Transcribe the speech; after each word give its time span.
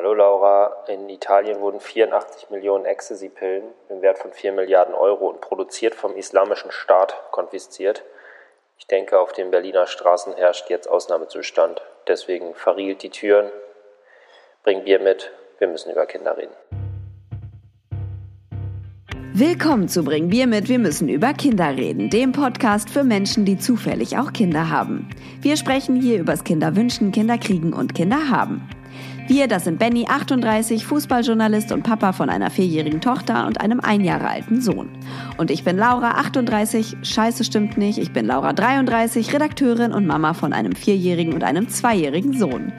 Hallo 0.00 0.14
Laura, 0.14 0.84
in 0.86 1.08
Italien 1.08 1.58
wurden 1.58 1.80
84 1.80 2.50
Millionen 2.50 2.84
Ecstasy-Pillen 2.84 3.64
im 3.88 4.00
Wert 4.00 4.18
von 4.18 4.32
4 4.32 4.52
Milliarden 4.52 4.94
Euro 4.94 5.26
und 5.26 5.40
produziert 5.40 5.96
vom 5.96 6.14
Islamischen 6.14 6.70
Staat 6.70 7.16
konfisziert. 7.32 8.04
Ich 8.78 8.86
denke, 8.86 9.18
auf 9.18 9.32
den 9.32 9.50
Berliner 9.50 9.88
Straßen 9.88 10.36
herrscht 10.36 10.70
jetzt 10.70 10.88
Ausnahmezustand. 10.88 11.82
Deswegen 12.06 12.54
verriegelt 12.54 13.02
die 13.02 13.10
Türen, 13.10 13.50
bring 14.62 14.84
Bier 14.84 15.00
mit, 15.00 15.32
wir 15.58 15.66
müssen 15.66 15.90
über 15.90 16.06
Kinder 16.06 16.36
reden. 16.36 16.54
Willkommen 19.32 19.88
zu 19.88 20.04
Bring 20.04 20.28
Bier 20.28 20.46
mit, 20.46 20.68
wir 20.68 20.78
müssen 20.78 21.08
über 21.08 21.32
Kinder 21.32 21.76
reden, 21.76 22.08
dem 22.08 22.30
Podcast 22.30 22.88
für 22.88 23.02
Menschen, 23.02 23.44
die 23.44 23.58
zufällig 23.58 24.16
auch 24.16 24.32
Kinder 24.32 24.70
haben. 24.70 25.10
Wir 25.40 25.56
sprechen 25.56 26.00
hier 26.00 26.20
übers 26.20 26.44
Kinderwünschen, 26.44 27.10
Kinderkriegen 27.10 27.72
und 27.72 27.96
Kinderhaben. 27.96 28.70
Wir, 29.28 29.46
das 29.46 29.64
sind 29.64 29.78
Benny, 29.78 30.06
38, 30.08 30.86
Fußballjournalist 30.86 31.70
und 31.72 31.82
Papa 31.82 32.14
von 32.14 32.30
einer 32.30 32.48
vierjährigen 32.48 33.02
Tochter 33.02 33.46
und 33.46 33.60
einem 33.60 33.78
ein 33.78 34.02
Jahre 34.02 34.26
alten 34.26 34.62
Sohn. 34.62 34.88
Und 35.36 35.50
ich 35.50 35.64
bin 35.64 35.76
Laura, 35.76 36.12
38, 36.12 36.96
scheiße 37.02 37.44
stimmt 37.44 37.76
nicht, 37.76 37.98
ich 37.98 38.14
bin 38.14 38.24
Laura, 38.24 38.54
33, 38.54 39.34
Redakteurin 39.34 39.92
und 39.92 40.06
Mama 40.06 40.32
von 40.32 40.54
einem 40.54 40.74
vierjährigen 40.74 41.34
und 41.34 41.44
einem 41.44 41.68
zweijährigen 41.68 42.38
Sohn. 42.38 42.72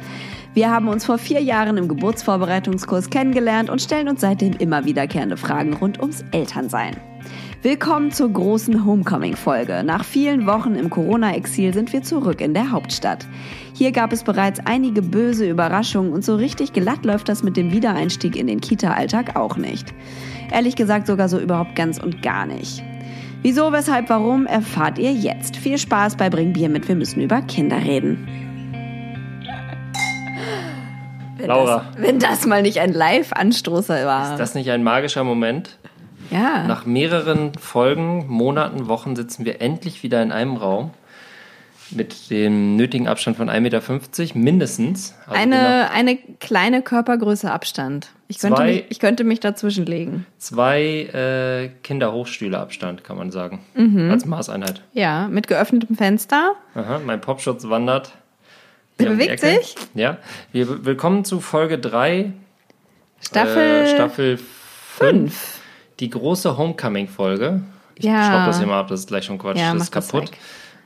Wir 0.55 0.71
haben 0.71 0.87
uns 0.87 1.05
vor 1.05 1.19
vier 1.19 1.43
Jahren 1.43 1.77
im 1.77 1.87
Geburtsvorbereitungskurs 1.87 3.11
kennengelernt 3.11 3.69
und 3.69 3.79
stellen 3.79 4.09
uns 4.09 4.21
seitdem 4.21 4.53
immer 4.53 4.85
wiederkehrende 4.85 5.37
Fragen 5.37 5.73
rund 5.73 5.99
ums 5.99 6.25
Elternsein. 6.31 6.97
Willkommen 7.61 8.11
zur 8.13 8.31
großen 8.31 8.85
Homecoming-Folge. 8.85 9.83
Nach 9.83 10.05
vielen 10.05 10.47
Wochen 10.47 10.75
im 10.75 10.89
Corona-Exil 10.89 11.73
sind 11.73 11.91
wir 11.91 12.01
zurück 12.01 12.39
in 12.39 12.53
der 12.53 12.71
Hauptstadt. 12.71 13.27
Hier 13.79 13.93
gab 13.93 14.11
es 14.11 14.25
bereits 14.25 14.59
einige 14.65 15.01
böse 15.01 15.49
Überraschungen 15.49 16.11
und 16.11 16.25
so 16.25 16.35
richtig 16.35 16.73
glatt 16.73 17.05
läuft 17.05 17.29
das 17.29 17.43
mit 17.43 17.55
dem 17.55 17.71
Wiedereinstieg 17.71 18.35
in 18.35 18.47
den 18.47 18.59
Kita-Alltag 18.59 19.37
auch 19.37 19.55
nicht. 19.55 19.93
Ehrlich 20.51 20.75
gesagt 20.75 21.07
sogar 21.07 21.29
so 21.29 21.39
überhaupt 21.39 21.77
ganz 21.77 21.97
und 21.97 22.21
gar 22.21 22.45
nicht. 22.45 22.83
Wieso, 23.41 23.71
weshalb, 23.71 24.09
warum, 24.09 24.47
erfahrt 24.47 24.99
ihr 24.99 25.13
jetzt. 25.13 25.55
Viel 25.55 25.77
Spaß 25.77 26.17
bei 26.17 26.29
Bring 26.29 26.51
Bier 26.51 26.67
mit, 26.67 26.89
wir 26.89 26.95
müssen 26.95 27.21
über 27.21 27.41
Kinder 27.43 27.77
reden. 27.77 28.27
Wenn 31.37 31.47
Laura. 31.47 31.85
Das, 31.93 32.03
wenn 32.03 32.19
das 32.19 32.45
mal 32.45 32.61
nicht 32.61 32.81
ein 32.81 32.91
Live-Anstoßer 32.91 34.05
war. 34.05 34.33
Ist 34.33 34.39
das 34.41 34.55
nicht 34.55 34.69
ein 34.71 34.83
magischer 34.83 35.23
Moment? 35.23 35.79
ja. 36.31 36.65
Nach 36.67 36.85
mehreren 36.85 37.53
Folgen, 37.57 38.27
Monaten, 38.27 38.89
Wochen 38.89 39.15
sitzen 39.15 39.45
wir 39.45 39.61
endlich 39.61 40.03
wieder 40.03 40.21
in 40.21 40.33
einem 40.33 40.57
Raum 40.57 40.91
mit 41.91 42.29
dem 42.29 42.75
nötigen 42.75 43.07
Abstand 43.07 43.37
von 43.37 43.49
1,50 43.49 43.59
Meter 43.61 44.37
mindestens. 44.39 45.15
Also 45.25 45.39
Eine, 45.41 45.91
eine 45.91 46.17
kleine 46.39 46.81
Körpergröße 46.81 47.51
Abstand. 47.51 48.09
Ich 48.27 48.39
könnte, 48.39 48.57
Zwei- 48.57 48.65
mich, 48.73 48.85
ich 48.89 48.99
könnte 48.99 49.23
mich 49.23 49.39
dazwischen 49.39 49.85
legen. 49.85 50.25
Zwei 50.37 50.81
äh, 51.13 51.69
Kinderhochstühle 51.83 52.57
Abstand, 52.59 53.03
kann 53.03 53.17
man 53.17 53.31
sagen. 53.31 53.59
Mhm. 53.75 54.11
Als 54.11 54.25
Maßeinheit. 54.25 54.81
Ja, 54.93 55.27
mit 55.27 55.47
geöffnetem 55.47 55.95
Fenster. 55.95 56.53
Aha, 56.75 56.99
mein 57.05 57.21
Popschutz 57.21 57.67
wandert. 57.67 58.11
Der 58.99 59.09
bewegt 59.09 59.39
sich. 59.39 59.75
Ja. 59.93 60.17
Wir, 60.51 60.85
willkommen 60.85 61.23
zu 61.23 61.39
Folge 61.39 61.79
3, 61.79 62.33
Staffel, 63.21 63.57
äh, 63.85 63.95
Staffel 63.95 64.37
5. 64.37 64.47
5. 64.97 65.59
Die 66.01 66.09
große 66.09 66.57
Homecoming-Folge. 66.57 67.61
Ich 67.95 68.05
Ja. 68.05 68.25
schraub 68.31 68.45
das 68.45 68.57
hier 68.59 68.67
mal 68.67 68.79
ab, 68.79 68.87
das 68.89 69.01
ist 69.01 69.07
gleich 69.07 69.25
schon 69.25 69.37
Quatsch. 69.37 69.57
Ja, 69.57 69.73
das 69.73 69.83
ist 69.83 69.95
das 69.95 70.07
kaputt. 70.09 70.31
weg. 70.31 70.37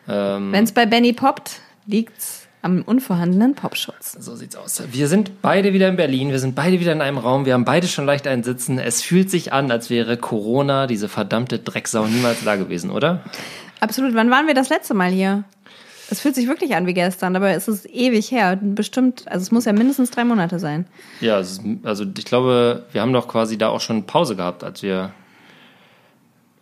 Ähm, 0.07 0.51
Wenn 0.51 0.63
es 0.63 0.71
bei 0.71 0.85
Benny 0.85 1.13
poppt, 1.13 1.59
liegt's 1.85 2.47
am 2.61 2.81
unvorhandenen 2.81 3.55
Popschutz. 3.55 4.13
So 4.19 4.35
sieht's 4.35 4.55
aus. 4.55 4.81
Wir 4.91 5.09
sind 5.09 5.41
beide 5.41 5.73
wieder 5.73 5.89
in 5.89 5.97
Berlin, 5.97 6.29
wir 6.29 6.39
sind 6.39 6.55
beide 6.55 6.79
wieder 6.79 6.93
in 6.93 7.01
einem 7.01 7.17
Raum, 7.17 7.45
wir 7.45 7.53
haben 7.53 7.65
beide 7.65 7.87
schon 7.87 8.05
leicht 8.05 8.25
einen 8.25 8.43
Sitzen. 8.43 8.79
Es 8.79 9.01
fühlt 9.01 9.29
sich 9.29 9.51
an, 9.51 9.69
als 9.69 9.89
wäre 9.89 10.15
Corona, 10.15 10.87
diese 10.87 11.09
verdammte 11.09 11.59
Drecksau, 11.59 12.05
niemals 12.05 12.43
da 12.45 12.55
gewesen, 12.55 12.89
oder? 12.89 13.21
Absolut. 13.81 14.15
Wann 14.15 14.31
waren 14.31 14.47
wir 14.47 14.53
das 14.53 14.69
letzte 14.69 14.93
Mal 14.93 15.11
hier? 15.11 15.43
Es 16.09 16.21
fühlt 16.21 16.35
sich 16.35 16.47
wirklich 16.47 16.75
an 16.75 16.85
wie 16.85 16.93
gestern, 16.93 17.35
aber 17.35 17.49
es 17.51 17.67
ist 17.67 17.85
ewig 17.89 18.31
her. 18.31 18.57
Bestimmt, 18.61 19.27
also 19.27 19.41
es 19.41 19.51
muss 19.51 19.65
ja 19.65 19.73
mindestens 19.73 20.11
drei 20.11 20.23
Monate 20.23 20.59
sein. 20.59 20.85
Ja, 21.19 21.39
es 21.39 21.53
ist, 21.53 21.61
also 21.83 22.05
ich 22.17 22.25
glaube, 22.25 22.85
wir 22.91 23.01
haben 23.01 23.13
doch 23.13 23.27
quasi 23.27 23.57
da 23.57 23.69
auch 23.69 23.81
schon 23.81 24.05
Pause 24.05 24.35
gehabt, 24.35 24.63
als 24.63 24.83
wir. 24.83 25.11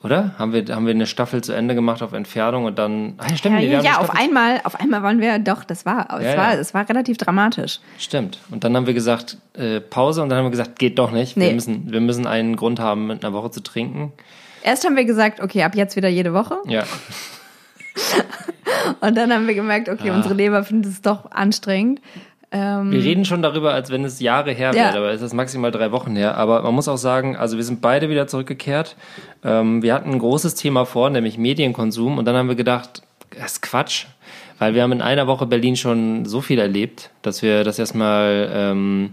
Oder? 0.03 0.33
Haben 0.39 0.51
wir, 0.51 0.65
haben 0.75 0.85
wir 0.87 0.93
eine 0.95 1.05
Staffel 1.05 1.43
zu 1.43 1.53
Ende 1.53 1.75
gemacht 1.75 2.01
auf 2.01 2.13
Entfernung 2.13 2.65
und 2.65 2.79
dann. 2.79 3.13
Ah, 3.17 3.27
ja, 3.29 3.37
stimmt. 3.37 3.55
Ja, 3.55 3.61
wir 3.61 3.69
ja, 3.69 3.81
ja 3.81 3.97
auf 3.99 4.09
einmal, 4.09 4.59
auf 4.63 4.79
einmal 4.79 5.03
waren 5.03 5.21
wir, 5.21 5.37
doch, 5.37 5.63
das 5.63 5.85
war, 5.85 6.07
es 6.19 6.25
Ja, 6.25 6.37
war, 6.37 6.53
es 6.55 6.73
war 6.73 6.89
relativ 6.89 7.17
dramatisch. 7.17 7.79
Stimmt. 7.99 8.39
Und 8.49 8.63
dann 8.63 8.75
haben 8.75 8.87
wir 8.87 8.95
gesagt, 8.95 9.37
äh, 9.53 9.79
Pause 9.79 10.23
und 10.23 10.29
dann 10.29 10.39
haben 10.39 10.45
wir 10.45 10.51
gesagt, 10.51 10.79
geht 10.79 10.97
doch 10.97 11.11
nicht. 11.11 11.35
Wir, 11.35 11.47
Nee. 11.47 11.53
müssen, 11.53 11.91
wir 11.91 12.01
müssen 12.01 12.25
einen 12.25 12.55
Grund 12.55 12.79
haben, 12.79 13.05
mit 13.07 13.23
einer 13.23 13.33
Woche 13.33 13.51
zu 13.51 13.61
trinken. 13.61 14.11
Erst 14.63 14.85
haben 14.85 14.95
wir 14.95 15.05
gesagt, 15.05 15.39
okay, 15.39 15.63
ab 15.63 15.75
jetzt 15.75 15.95
wieder 15.95 16.09
jede 16.09 16.33
Woche. 16.33 16.57
Ja. 16.65 16.83
Und 19.01 19.15
dann 19.17 19.31
haben 19.33 19.47
wir 19.47 19.53
gemerkt, 19.55 19.89
okay, 19.89 20.09
Ah. 20.11 20.15
unsere 20.15 20.33
Leber 20.33 20.63
findet 20.63 20.91
es 20.93 21.01
doch 21.01 21.29
anstrengend. 21.31 22.01
Ähm, 22.53 22.91
Wir 22.91 23.01
reden 23.01 23.23
schon 23.25 23.41
darüber, 23.41 23.73
als 23.73 23.89
wenn 23.91 24.03
es 24.03 24.19
Jahre 24.19 24.51
her 24.51 24.71
Ja. 24.75 24.85
wäre, 24.93 24.97
aber 24.97 25.11
es 25.11 25.21
ist 25.21 25.33
maximal 25.33 25.71
drei 25.71 25.91
Wochen 25.91 26.15
her. 26.15 26.35
Aber 26.37 26.61
man 26.63 26.73
muss 26.73 26.87
auch 26.89 26.97
sagen, 26.97 27.37
also 27.37 27.55
wir 27.57 27.63
sind 27.63 27.79
beide 27.81 28.09
wieder 28.09 28.27
zurückgekehrt. 28.27 28.95
Ähm, 29.43 29.81
wir 29.81 29.93
hatten 29.93 30.11
ein 30.11 30.19
großes 30.19 30.55
Thema 30.55 30.85
vor, 30.85 31.09
nämlich 31.09 31.37
Medienkonsum. 31.37 32.17
Und 32.17 32.25
dann 32.25 32.35
haben 32.35 32.49
wir 32.49 32.55
gedacht, 32.55 33.03
das 33.39 33.53
ist 33.53 33.61
Quatsch. 33.61 34.05
Weil 34.59 34.75
wir 34.75 34.83
haben 34.83 34.91
in 34.91 35.01
einer 35.01 35.25
Woche 35.27 35.45
Berlin 35.47 35.75
schon 35.75 36.25
so 36.25 36.41
viel 36.41 36.59
erlebt, 36.59 37.09
dass 37.23 37.41
wir 37.41 37.63
das 37.63 37.79
erstmal, 37.79 38.49
ähm, 38.53 39.11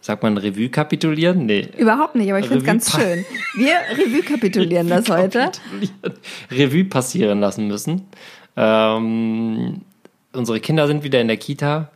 sagt 0.00 0.22
man, 0.24 0.38
Revue 0.38 0.70
kapitulieren? 0.70 1.46
Nee. 1.46 1.68
Überhaupt 1.76 2.14
nicht, 2.16 2.30
aber 2.30 2.40
ich 2.40 2.46
finde 2.46 2.60
es 2.60 2.64
ganz 2.64 2.90
schön. 2.90 3.24
Wir 3.54 3.74
Revue 3.92 4.22
kapitulieren 4.22 4.88
das 4.88 5.08
heute. 5.10 5.52
Revue 6.50 6.84
passieren 6.84 7.38
lassen 7.38 7.68
müssen. 7.68 8.06
Ähm, 8.56 9.82
unsere 10.32 10.58
Kinder 10.60 10.86
sind 10.86 11.04
wieder 11.04 11.20
in 11.20 11.28
der 11.28 11.36
Kita. 11.36 11.90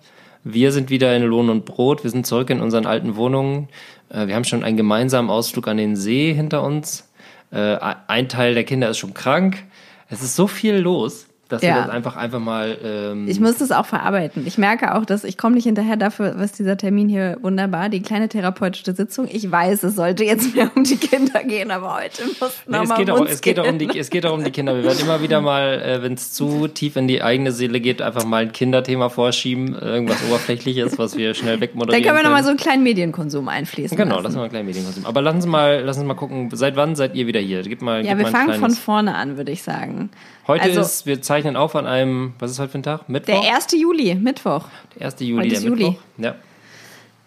Wir 0.45 0.73
sind 0.73 0.91
wieder 0.91 1.15
in 1.15 1.23
Lohn 1.23 1.51
und 1.51 1.65
Brot. 1.65 2.03
Wir 2.03 2.11
sind 2.11 2.27
zurück 2.27 2.51
in 2.51 2.61
unseren 2.61 2.87
alten 2.87 3.17
Wohnungen. 3.17 3.69
Äh, 4.09 4.27
wir 4.27 4.35
haben 4.35 4.45
schon 4.45 4.65
einen 4.65 4.77
gemeinsamen 4.77 5.31
Ausflug 5.31 5.69
an 5.69 5.77
den 5.77 5.97
See 5.97 6.33
hinter 6.33 6.63
uns. 6.63 7.09
Äh, 7.51 7.77
ein 8.07 8.29
Teil 8.29 8.55
der 8.55 8.65
Kinder 8.65 8.89
ist 8.89 8.99
schon 8.99 9.15
krank. 9.15 9.65
Es 10.09 10.23
ist 10.23 10.37
so 10.37 10.47
viel 10.47 10.77
los, 10.77 11.29
dass 11.51 11.63
Ja. 11.63 11.75
wir 11.75 11.83
das 11.83 11.91
einfach 11.91 12.17
einfach 12.17 12.39
mal. 12.41 12.77
Ähm, 12.83 13.29
Ich 13.29 13.41
muss 13.41 13.59
das 13.59 13.71
auch 13.73 13.87
verarbeiten. 13.87 14.47
Ich 14.47 14.57
merke 14.59 14.95
auch, 14.95 15.05
dass 15.05 15.25
ich 15.25 15.37
komme 15.37 15.55
nicht 15.57 15.65
hinterher 15.65 15.97
dafür, 15.97 16.35
was 16.39 16.53
dieser 16.53 16.77
Termin 16.77 17.09
hier 17.09 17.37
wunderbar, 17.43 17.89
die 17.89 18.01
kleine 18.01 18.29
therapeutische 18.29 18.95
Sitzung. 18.95 19.29
Ich 19.31 19.51
weiß, 19.51 19.83
es 19.83 19.97
sollte 19.97 20.25
jetzt 20.25 20.55
mehr 20.55 20.71
um 20.75 20.85
die 20.85 20.97
Kinder 20.97 21.43
gehen, 21.45 21.71
aber 21.71 21.97
heute 21.97 22.23
muss 22.41 22.53
Nee, 22.67 22.79
es, 22.85 22.95
geht 22.95 23.11
um 23.11 23.17
auch, 23.17 23.21
uns 23.21 23.31
es, 23.33 23.41
geht 23.41 23.59
auch 23.61 23.69
um 23.69 23.79
die, 23.79 23.99
es 23.99 24.11
geht 24.11 24.25
auch 24.27 24.35
um 24.35 24.45
die 24.45 24.51
Kinder. 24.51 24.75
Wir 24.75 24.85
werden 24.85 24.99
immer 25.01 25.21
wieder 25.23 25.41
mal, 25.41 25.81
äh, 25.83 26.03
wenn 26.03 26.15
es 26.15 26.33
zu 26.33 26.69
tief 26.69 26.97
in 26.97 27.09
die 27.09 27.23
eigene 27.23 27.53
Seele 27.53 27.81
geht, 27.81 28.01
einfach 28.01 28.25
mal 28.25 28.43
ein 28.43 28.53
Kinderthema 28.53 29.09
vorschieben. 29.09 29.75
Irgendwas 29.75 30.19
Oberflächliches, 30.29 30.99
was 30.99 31.17
wir 31.17 31.35
schnell 31.35 31.55
Dann 31.55 31.61
wegmoderieren 31.63 32.05
können 32.05 32.17
wir 32.17 32.23
noch 32.23 32.31
mal 32.31 32.37
können. 32.37 32.45
so 32.45 32.51
einen 32.51 32.59
kleinen 32.59 32.83
Medienkonsum 32.83 33.49
einfließen 33.49 33.97
Genau, 33.97 34.17
lassen. 34.17 34.25
lassen 34.25 34.37
wir 34.37 34.41
mal 34.43 34.49
kleinen 34.51 34.67
Medienkonsum. 34.67 35.07
Aber 35.07 35.21
lassen 35.23 35.41
Sie 35.43 35.49
mal, 35.49 35.81
lassen 35.83 36.01
Sie 36.01 36.07
mal 36.07 36.15
gucken, 36.15 36.51
seit 36.53 36.77
wann 36.77 36.95
seid 36.97 37.15
ihr 37.15 37.27
wieder 37.27 37.41
hier? 37.41 37.63
Gib 37.63 37.83
mal, 37.83 38.05
Ja, 38.05 38.11
gib 38.15 38.19
wir 38.19 38.31
mal 38.31 38.31
fangen 38.31 38.55
von 38.61 38.71
vorne 38.71 39.15
an, 39.15 39.37
würde 39.37 39.53
ich 39.53 39.63
sagen. 39.63 40.11
Heute 40.47 40.65
also- 40.65 40.81
ist, 40.81 41.07
wir 41.07 41.23
zeichnen 41.23 41.40
auf 41.57 41.77
an 41.77 41.87
einem, 41.87 42.35
was 42.39 42.51
ist 42.51 42.59
heute 42.59 42.71
für 42.71 42.79
ein 42.79 42.83
Tag? 42.83 43.09
Mittwoch? 43.09 43.41
Der 43.43 43.55
1. 43.55 43.69
Juli, 43.73 44.15
Mittwoch. 44.15 44.67
Der 44.99 45.07
1. 45.07 45.21
Juli, 45.21 45.49
Heute 45.51 45.61
der 45.61 45.69
Juli. 45.69 45.85
Mittwoch. 45.85 46.03
Ja. 46.19 46.35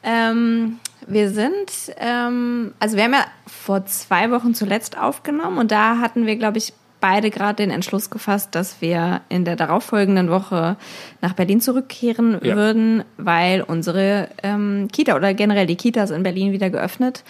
Ähm, 0.03 0.79
wir 1.07 1.29
sind, 1.29 1.71
ähm, 1.97 2.73
also 2.79 2.97
wir 2.97 3.03
haben 3.05 3.13
ja 3.13 3.25
vor 3.47 3.85
zwei 3.85 4.31
Wochen 4.31 4.53
zuletzt 4.53 4.97
aufgenommen 4.97 5.57
und 5.57 5.71
da 5.71 5.99
hatten 5.99 6.25
wir, 6.25 6.35
glaube 6.35 6.57
ich, 6.57 6.73
beide 6.99 7.29
gerade 7.29 7.55
den 7.55 7.69
Entschluss 7.71 8.09
gefasst, 8.09 8.55
dass 8.55 8.79
wir 8.81 9.21
in 9.27 9.43
der 9.43 9.57
darauffolgenden 9.57 10.29
Woche 10.29 10.77
nach 11.21 11.33
Berlin 11.33 11.59
zurückkehren 11.59 12.39
Ja. 12.41 12.55
würden, 12.55 13.03
weil 13.17 13.61
unsere 13.61 14.29
ähm, 14.41 14.87
Kita 14.91 15.15
oder 15.15 15.33
generell 15.33 15.65
die 15.65 15.75
Kitas 15.75 16.11
in 16.11 16.23
Berlin 16.23 16.53
wieder 16.53 16.69
geöffnet 16.69 17.23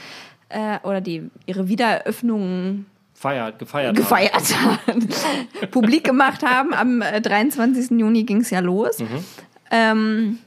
äh, 0.50 0.77
oder 0.83 1.01
die 1.01 1.29
ihre 1.47 1.68
Wiedereröffnungen 1.68 2.86
Feiert, 3.24 3.58
gefeiert. 3.58 3.96
gefeiert 3.96 4.54
haben, 4.62 5.08
publik 5.72 6.04
gemacht 6.04 6.44
haben. 6.44 6.74
Am 6.74 7.02
äh, 7.02 7.22
23. 7.22 7.92
Juni 7.92 8.24
ging 8.24 8.42
es 8.42 8.50
ja 8.50 8.60
los. 8.60 9.00
Mhm. 9.00 9.24
Ähm, 9.72 10.38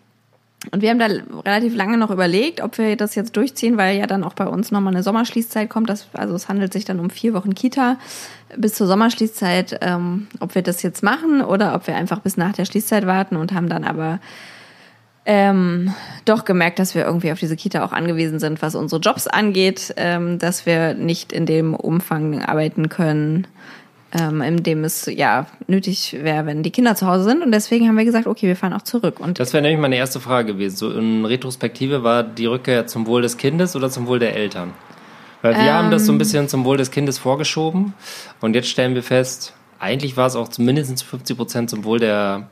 und 0.72 0.82
wir 0.82 0.90
haben 0.90 0.98
da 0.98 1.06
relativ 1.06 1.74
lange 1.74 1.96
noch 1.96 2.10
überlegt, 2.10 2.60
ob 2.60 2.76
wir 2.76 2.96
das 2.96 3.14
jetzt 3.14 3.34
durchziehen, 3.34 3.78
weil 3.78 3.96
ja 3.96 4.06
dann 4.06 4.22
auch 4.24 4.34
bei 4.34 4.46
uns 4.46 4.72
nochmal 4.72 4.92
eine 4.92 5.02
Sommerschließzeit 5.02 5.70
kommt. 5.70 5.88
Das, 5.88 6.08
also 6.12 6.34
es 6.34 6.50
handelt 6.50 6.74
sich 6.74 6.84
dann 6.84 7.00
um 7.00 7.08
vier 7.08 7.32
Wochen 7.32 7.54
Kita 7.54 7.96
bis 8.58 8.74
zur 8.74 8.86
Sommerschließzeit, 8.86 9.78
ähm, 9.80 10.26
ob 10.40 10.54
wir 10.54 10.60
das 10.60 10.82
jetzt 10.82 11.02
machen 11.02 11.40
oder 11.40 11.74
ob 11.74 11.86
wir 11.86 11.96
einfach 11.96 12.20
bis 12.20 12.36
nach 12.36 12.52
der 12.52 12.66
Schließzeit 12.66 13.06
warten 13.06 13.36
und 13.36 13.54
haben 13.54 13.70
dann 13.70 13.84
aber 13.84 14.20
ähm, 15.26 15.92
doch 16.24 16.44
gemerkt, 16.44 16.78
dass 16.78 16.94
wir 16.94 17.04
irgendwie 17.04 17.32
auf 17.32 17.38
diese 17.38 17.56
Kita 17.56 17.84
auch 17.84 17.92
angewiesen 17.92 18.38
sind, 18.38 18.62
was 18.62 18.76
unsere 18.76 19.00
Jobs 19.00 19.26
angeht, 19.26 19.92
ähm, 19.96 20.38
dass 20.38 20.66
wir 20.66 20.94
nicht 20.94 21.32
in 21.32 21.46
dem 21.46 21.74
Umfang 21.74 22.42
arbeiten 22.42 22.88
können, 22.88 23.48
ähm, 24.12 24.40
in 24.40 24.62
dem 24.62 24.84
es 24.84 25.06
ja 25.06 25.46
nötig 25.66 26.16
wäre, 26.22 26.46
wenn 26.46 26.62
die 26.62 26.70
Kinder 26.70 26.94
zu 26.94 27.08
Hause 27.08 27.24
sind. 27.24 27.42
Und 27.42 27.50
deswegen 27.50 27.88
haben 27.88 27.98
wir 27.98 28.04
gesagt, 28.04 28.28
okay, 28.28 28.46
wir 28.46 28.54
fahren 28.54 28.72
auch 28.72 28.82
zurück. 28.82 29.18
Und 29.18 29.40
Das 29.40 29.52
wäre 29.52 29.62
nämlich 29.62 29.80
meine 29.80 29.96
erste 29.96 30.20
Frage 30.20 30.54
gewesen. 30.54 30.76
So 30.76 30.92
in 30.92 31.24
Retrospektive 31.24 32.04
war 32.04 32.22
die 32.22 32.46
Rückkehr 32.46 32.86
zum 32.86 33.06
Wohl 33.08 33.22
des 33.22 33.36
Kindes 33.36 33.74
oder 33.74 33.90
zum 33.90 34.06
Wohl 34.06 34.20
der 34.20 34.36
Eltern? 34.36 34.72
Weil 35.42 35.54
wir 35.56 35.74
haben 35.74 35.90
das 35.90 36.06
so 36.06 36.12
ein 36.12 36.18
bisschen 36.18 36.48
zum 36.48 36.64
Wohl 36.64 36.76
des 36.76 36.90
Kindes 36.90 37.18
vorgeschoben 37.18 37.94
und 38.40 38.54
jetzt 38.54 38.68
stellen 38.68 38.94
wir 38.94 39.02
fest, 39.02 39.54
eigentlich 39.78 40.16
war 40.16 40.26
es 40.26 40.34
auch 40.34 40.48
mindestens 40.58 41.02
50 41.02 41.36
Prozent 41.36 41.70
zum 41.70 41.84
Wohl 41.84 42.00
der 42.00 42.48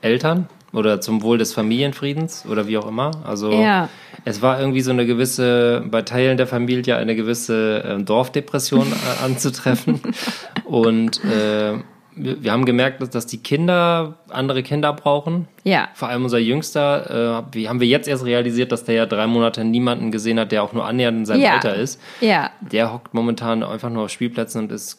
Eltern 0.00 0.48
oder 0.72 1.00
zum 1.00 1.22
Wohl 1.22 1.38
des 1.38 1.52
Familienfriedens 1.52 2.44
oder 2.48 2.66
wie 2.68 2.78
auch 2.78 2.86
immer. 2.86 3.10
Also 3.26 3.50
Ja. 3.52 3.88
es 4.24 4.40
war 4.42 4.60
irgendwie 4.60 4.80
so 4.82 4.90
eine 4.92 5.04
gewisse, 5.06 5.82
bei 5.90 6.02
Teilen 6.02 6.36
der 6.36 6.46
Familie 6.46 6.96
eine 6.96 7.16
gewisse 7.16 7.82
äh, 7.84 8.02
Dorfdepression 8.02 8.86
anzutreffen. 9.24 10.00
Und 10.64 11.22
äh, 11.24 11.74
wir, 12.14 12.42
wir 12.42 12.52
haben 12.52 12.64
gemerkt, 12.64 13.00
dass, 13.00 13.10
dass 13.10 13.26
die 13.26 13.38
Kinder 13.38 14.18
andere 14.28 14.62
Kinder 14.62 14.92
brauchen. 14.92 15.48
ja, 15.64 15.88
Vor 15.94 16.08
allem 16.08 16.24
unser 16.24 16.38
Jüngster, 16.38 17.44
äh, 17.54 17.66
haben 17.66 17.80
wir 17.80 17.86
jetzt 17.88 18.06
erst 18.08 18.24
realisiert, 18.24 18.70
dass 18.72 18.84
der 18.84 18.94
ja 18.94 19.06
drei 19.06 19.26
Monate 19.26 19.64
niemanden 19.64 20.10
gesehen 20.12 20.38
hat, 20.38 20.52
der 20.52 20.62
auch 20.62 20.72
nur 20.72 20.84
annähernd 20.84 21.18
in 21.18 21.26
seinem 21.26 21.40
Ja. 21.42 21.54
Alter 21.54 21.74
ist. 21.74 22.00
ja, 22.20 22.50
Der 22.60 22.92
hockt 22.92 23.14
momentan 23.14 23.62
einfach 23.62 23.90
nur 23.90 24.04
auf 24.04 24.10
Spielplätzen 24.10 24.62
und 24.64 24.72
ist 24.72 24.98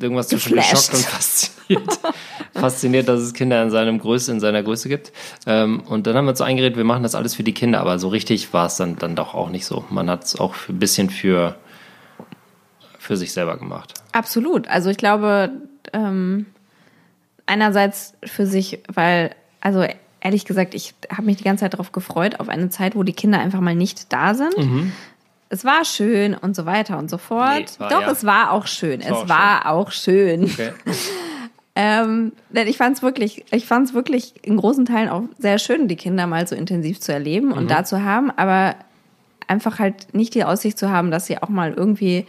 irgendwas 0.00 0.28
zwischen 0.28 0.54
geschockt 0.54 0.90
und 0.94 1.04
fasziniert. 1.04 1.59
fasziniert, 2.54 3.08
dass 3.08 3.20
es 3.20 3.32
Kinder 3.34 3.62
in 3.62 3.70
seinem 3.70 3.98
Größe, 3.98 4.32
in 4.32 4.40
seiner 4.40 4.62
Größe 4.62 4.88
gibt. 4.88 5.12
Ähm, 5.46 5.80
und 5.86 6.06
dann 6.06 6.16
haben 6.16 6.24
wir 6.26 6.30
uns 6.30 6.38
so 6.38 6.44
eingeredet, 6.44 6.76
wir 6.76 6.84
machen 6.84 7.02
das 7.02 7.14
alles 7.14 7.34
für 7.34 7.42
die 7.42 7.54
Kinder, 7.54 7.80
aber 7.80 7.98
so 7.98 8.08
richtig 8.08 8.52
war 8.52 8.66
es 8.66 8.76
dann, 8.76 8.96
dann 8.96 9.16
doch 9.16 9.34
auch 9.34 9.50
nicht 9.50 9.66
so. 9.66 9.84
Man 9.90 10.10
hat 10.10 10.24
es 10.24 10.38
auch 10.38 10.54
ein 10.68 10.78
bisschen 10.78 11.10
für, 11.10 11.56
für 12.98 13.16
sich 13.16 13.32
selber 13.32 13.56
gemacht. 13.56 13.94
absolut. 14.12 14.68
Also 14.68 14.90
ich 14.90 14.96
glaube, 14.96 15.50
ähm, 15.92 16.46
einerseits 17.46 18.14
für 18.24 18.46
sich, 18.46 18.80
weil, 18.92 19.34
also 19.60 19.84
ehrlich 20.20 20.44
gesagt, 20.44 20.74
ich 20.74 20.94
habe 21.10 21.22
mich 21.24 21.38
die 21.38 21.44
ganze 21.44 21.62
Zeit 21.64 21.72
darauf 21.74 21.92
gefreut, 21.92 22.38
auf 22.40 22.48
eine 22.48 22.68
Zeit, 22.70 22.94
wo 22.94 23.02
die 23.02 23.12
Kinder 23.14 23.38
einfach 23.38 23.60
mal 23.60 23.74
nicht 23.74 24.12
da 24.12 24.34
sind. 24.34 24.54
Es 25.48 25.64
war 25.64 25.84
schön 25.84 26.34
und 26.34 26.54
so 26.54 26.64
weiter 26.66 26.96
und 26.98 27.10
so 27.10 27.18
fort. 27.18 27.56
Nee, 27.58 27.64
es 27.64 27.80
war- 27.80 27.88
Doch, 27.88 28.02
ja. 28.02 28.10
es 28.10 28.24
war 28.24 28.52
auch 28.52 28.66
schön. 28.68 29.00
Es 29.00 29.10
war 29.10 29.18
auch 29.22 29.28
war 29.28 29.66
auch 29.72 29.90
schön. 29.90 30.44
Okay. 30.44 30.70
Ähm, 31.76 32.32
denn 32.50 32.66
ich 32.66 32.76
fand 32.76 32.96
es 32.96 33.02
wirklich, 33.02 33.44
ich 33.52 33.64
fand 33.66 33.88
es 33.88 33.94
wirklich 33.94 34.34
in 34.42 34.56
großen 34.56 34.84
Teilen 34.86 35.08
auch 35.08 35.22
sehr 35.38 35.58
schön, 35.58 35.86
die 35.88 35.96
Kinder 35.96 36.26
mal 36.26 36.46
so 36.46 36.54
intensiv 36.56 37.00
zu 37.00 37.12
erleben 37.12 37.48
Mhm. 37.48 37.52
und 37.54 37.70
da 37.70 37.84
zu 37.84 38.02
haben, 38.04 38.30
aber 38.32 38.74
einfach 39.46 39.78
halt 39.78 40.12
nicht 40.14 40.34
die 40.34 40.44
Aussicht 40.44 40.78
zu 40.78 40.90
haben, 40.90 41.10
dass 41.10 41.26
sie 41.26 41.40
auch 41.42 41.48
mal 41.48 41.72
irgendwie 41.72 42.26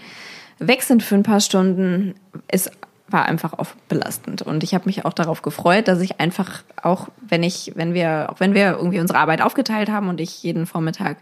weg 0.60 0.84
sind 0.84 1.02
für 1.04 1.16
ein 1.16 1.24
paar 1.24 1.40
Stunden, 1.40 2.16
ist 2.52 2.72
war 3.08 3.26
einfach 3.26 3.52
auch 3.60 3.68
belastend 3.90 4.42
und 4.42 4.64
ich 4.64 4.74
habe 4.74 4.86
mich 4.86 5.04
auch 5.04 5.12
darauf 5.12 5.42
gefreut, 5.42 5.90
dass 5.90 6.00
ich 6.00 6.22
einfach 6.22 6.64
auch, 6.82 7.10
wenn 7.20 7.44
ich, 7.44 7.74
wenn 7.76 7.94
wir, 7.94 8.30
auch 8.32 8.40
wenn 8.40 8.54
wir 8.54 8.78
irgendwie 8.78 9.02
unsere 9.02 9.20
Arbeit 9.20 9.42
aufgeteilt 9.42 9.90
haben 9.90 10.08
und 10.08 10.22
ich 10.22 10.42
jeden 10.44 10.66
Vormittag 10.66 11.18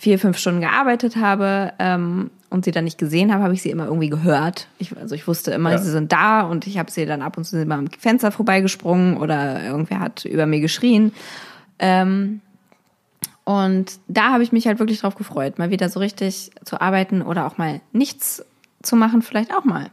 vier, 0.00 0.18
fünf 0.18 0.38
Stunden 0.38 0.62
gearbeitet 0.62 1.16
habe 1.16 1.74
ähm, 1.78 2.30
und 2.48 2.64
sie 2.64 2.70
dann 2.70 2.84
nicht 2.84 2.96
gesehen 2.96 3.34
habe, 3.34 3.42
habe 3.44 3.52
ich 3.52 3.60
sie 3.60 3.68
immer 3.70 3.84
irgendwie 3.84 4.08
gehört. 4.08 4.66
Ich, 4.78 4.96
also 4.96 5.14
ich 5.14 5.28
wusste 5.28 5.50
immer, 5.50 5.72
Ja. 5.72 5.78
sie 5.78 5.90
sind 5.90 6.10
da 6.10 6.40
und 6.40 6.66
ich 6.66 6.78
habe 6.78 6.90
sie 6.90 7.04
dann 7.04 7.20
ab 7.20 7.36
und 7.36 7.44
zu 7.44 7.62
mal 7.66 7.78
am 7.78 7.88
Fenster 7.90 8.32
vorbeigesprungen 8.32 9.18
oder 9.18 9.62
irgendwer 9.62 10.00
hat 10.00 10.24
über 10.24 10.46
mir 10.46 10.60
geschrien. 10.60 11.12
Ähm, 11.78 12.40
und 13.44 13.92
da 14.08 14.30
habe 14.32 14.42
ich 14.42 14.52
mich 14.52 14.66
halt 14.66 14.78
wirklich 14.78 15.00
drauf 15.00 15.16
gefreut, 15.16 15.58
mal 15.58 15.68
wieder 15.70 15.90
so 15.90 16.00
richtig 16.00 16.50
zu 16.64 16.80
arbeiten 16.80 17.20
oder 17.20 17.46
auch 17.46 17.58
mal 17.58 17.82
nichts 17.92 18.42
zu 18.82 18.96
machen, 18.96 19.20
vielleicht 19.20 19.52
auch 19.54 19.64
mal. 19.64 19.90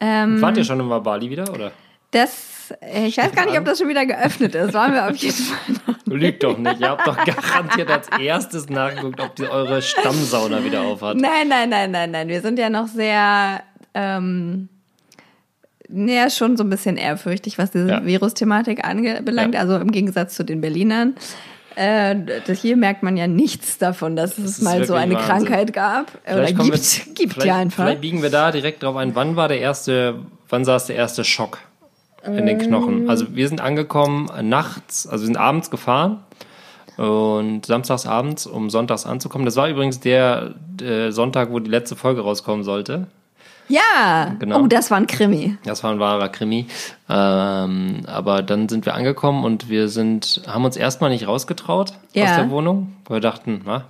Ähm, 0.00 0.42
Wart 0.42 0.56
ihr 0.56 0.64
schon 0.64 0.80
in 0.80 0.88
Bali 0.88 1.30
wieder, 1.30 1.52
oder? 1.54 1.70
Das, 2.10 2.55
ich 3.04 3.16
weiß 3.16 3.32
gar 3.32 3.46
nicht, 3.46 3.58
ob 3.58 3.64
das 3.64 3.78
schon 3.78 3.88
wieder 3.88 4.06
geöffnet 4.06 4.54
ist. 4.54 4.74
Waren 4.74 4.92
wir 4.92 5.08
auf 5.08 5.16
jeden 5.16 5.34
Fall 5.34 5.74
noch. 5.86 5.96
Lügt 6.06 6.42
doch 6.42 6.56
nicht. 6.56 6.80
Ihr 6.80 6.90
habt 6.90 7.06
doch 7.06 7.16
garantiert 7.16 7.90
als 7.90 8.08
erstes 8.20 8.68
nachgeguckt, 8.68 9.20
ob 9.20 9.34
die 9.36 9.48
eure 9.48 9.82
Stammsauna 9.82 10.64
wieder 10.64 10.82
auf 10.82 11.02
hat. 11.02 11.16
Nein, 11.16 11.48
nein, 11.48 11.68
nein, 11.68 11.90
nein, 11.90 12.10
nein. 12.10 12.28
Wir 12.28 12.40
sind 12.40 12.58
ja 12.58 12.70
noch 12.70 12.86
sehr, 12.88 13.62
ähm, 13.94 14.68
ja, 15.88 16.30
schon 16.30 16.56
so 16.56 16.64
ein 16.64 16.70
bisschen 16.70 16.96
ehrfürchtig, 16.96 17.58
was 17.58 17.70
diese 17.70 17.88
Ja. 17.88 18.04
Virus-Thematik 18.04 18.84
anbelangt. 18.84 19.54
Ja. 19.54 19.60
Also 19.60 19.76
im 19.76 19.90
Gegensatz 19.90 20.34
zu 20.34 20.44
den 20.44 20.60
Berlinern. 20.60 21.14
Äh, 21.76 22.16
das 22.46 22.60
hier 22.60 22.76
merkt 22.76 23.02
man 23.02 23.18
ja 23.18 23.26
nichts 23.26 23.76
davon, 23.76 24.16
dass 24.16 24.38
es 24.38 24.44
ist 24.58 24.62
mal 24.62 24.84
so 24.86 24.94
eine 24.94 25.14
Wahnsinn. 25.14 25.28
Krankheit 25.28 25.72
gab. 25.74 26.10
Oder 26.24 26.34
Vielleicht 26.36 26.56
kommen 26.56 26.70
gibt, 26.70 27.06
wir, 27.06 27.14
gibt 27.14 27.44
ja 27.44 27.56
einfach. 27.56 27.84
Vielleicht 27.84 28.00
biegen 28.00 28.22
wir 28.22 28.30
da 28.30 28.50
direkt 28.50 28.82
drauf 28.82 28.96
ein. 28.96 29.14
Wann 29.14 29.36
war 29.36 29.48
der 29.48 29.60
erste, 29.60 30.20
wann 30.48 30.64
saß 30.64 30.86
der 30.86 30.96
erste 30.96 31.22
Schock 31.22 31.58
in 32.26 32.46
den 32.46 32.58
Knochen? 32.58 33.08
Also 33.08 33.34
wir 33.34 33.48
sind 33.48 33.60
angekommen 33.60 34.30
nachts, 34.42 35.06
also 35.06 35.22
wir 35.22 35.26
sind 35.26 35.36
abends 35.36 35.70
gefahren 35.70 36.20
und 36.96 37.66
samstags 37.66 38.06
abends, 38.06 38.46
um 38.46 38.70
sonntags 38.70 39.04
anzukommen. 39.06 39.44
Das 39.44 39.56
war 39.56 39.68
übrigens 39.68 40.00
der 40.00 40.54
äh, 40.80 41.10
Sonntag, 41.10 41.50
wo 41.52 41.58
die 41.58 41.70
letzte 41.70 41.96
Folge 41.96 42.22
rauskommen 42.22 42.64
sollte. 42.64 43.06
Ja, 43.68 44.36
Genau. 44.38 44.60
oh, 44.60 44.66
das 44.68 44.90
war 44.92 44.96
ein 44.98 45.06
Krimi. 45.08 45.56
Das 45.64 45.82
war 45.82 45.90
ein 45.90 45.98
wahrer 45.98 46.28
Krimi. 46.28 46.66
Ähm, 47.08 48.02
aber 48.06 48.42
dann 48.42 48.68
sind 48.68 48.86
wir 48.86 48.94
angekommen 48.94 49.44
und 49.44 49.68
wir 49.68 49.88
sind, 49.88 50.42
haben 50.46 50.64
uns 50.64 50.76
erstmal 50.76 51.10
nicht 51.10 51.26
rausgetraut 51.26 51.92
Ja. 52.12 52.24
aus 52.24 52.36
der 52.36 52.50
Wohnung, 52.50 52.94
weil 53.06 53.16
wir 53.16 53.20
dachten, 53.20 53.62
na, 53.64 53.84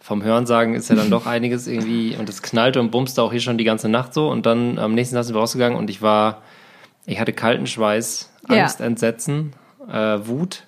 vom 0.00 0.22
Hörensagen 0.22 0.74
ist 0.74 0.88
ja 0.90 0.94
dann 0.96 1.10
doch 1.10 1.26
einiges 1.26 1.66
irgendwie 1.66 2.14
und 2.16 2.28
es 2.28 2.42
knallte 2.42 2.78
und 2.78 2.90
bumste 2.90 3.22
auch 3.22 3.32
hier 3.32 3.40
schon 3.40 3.58
die 3.58 3.64
ganze 3.64 3.88
Nacht 3.88 4.14
so 4.14 4.28
und 4.30 4.46
dann 4.46 4.78
am 4.78 4.94
nächsten 4.94 5.16
Tag 5.16 5.24
sind 5.24 5.34
wir 5.34 5.40
rausgegangen 5.40 5.76
und 5.78 5.90
ich 5.90 6.00
war, 6.02 6.42
ich 7.06 7.18
hatte 7.20 7.32
kalten 7.32 7.66
Schweiß, 7.66 8.30
Ja. 8.48 8.62
Angst, 8.62 8.80
Entsetzen, 8.80 9.52
äh, 9.90 10.18
Wut, 10.26 10.64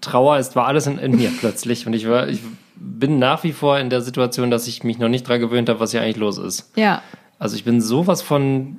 Trauer, 0.00 0.36
es 0.38 0.54
war 0.56 0.66
alles 0.66 0.86
in, 0.86 0.98
in 0.98 1.16
mir 1.16 1.30
plötzlich 1.40 1.86
und 1.86 1.92
ich 1.94 2.08
war, 2.08 2.28
ich 2.28 2.40
bin 2.76 3.18
nach 3.18 3.42
wie 3.44 3.52
vor 3.52 3.78
in 3.78 3.90
der 3.90 4.00
Situation, 4.00 4.50
dass 4.50 4.66
ich 4.66 4.84
mich 4.84 4.98
noch 4.98 5.08
nicht 5.08 5.28
dran 5.28 5.40
gewöhnt 5.40 5.68
habe, 5.68 5.80
was 5.80 5.90
hier 5.90 6.00
eigentlich 6.02 6.16
los 6.16 6.38
ist. 6.38 6.70
Ja, 6.76 7.02
Also 7.38 7.56
ich 7.56 7.64
bin 7.64 7.80
sowas 7.80 8.22
von 8.22 8.78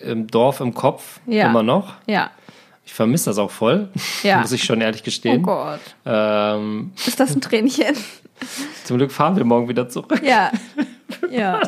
im 0.00 0.26
Dorf 0.26 0.60
im 0.60 0.74
Kopf 0.74 1.20
Ja. 1.26 1.48
immer 1.50 1.62
noch. 1.62 1.94
ja, 2.06 2.30
Ich 2.84 2.94
vermisse 2.94 3.30
das 3.30 3.38
auch 3.38 3.50
voll, 3.50 3.88
Ja. 4.24 4.40
muss 4.42 4.50
ich 4.52 4.64
schon 4.64 4.80
ehrlich 4.80 5.02
oh 5.02 5.04
gestehen. 5.04 5.42
Gott. 5.42 5.80
ähm, 6.04 6.92
Ist 7.06 7.20
das 7.20 7.34
ein 7.34 7.40
Tränchen? 7.40 7.94
zum 8.84 8.96
Glück 8.98 9.12
fahren 9.12 9.36
wir 9.36 9.44
morgen 9.44 9.68
wieder 9.68 9.88
zurück. 9.88 10.20
Ja. 10.24 10.50
Ja. 11.30 11.60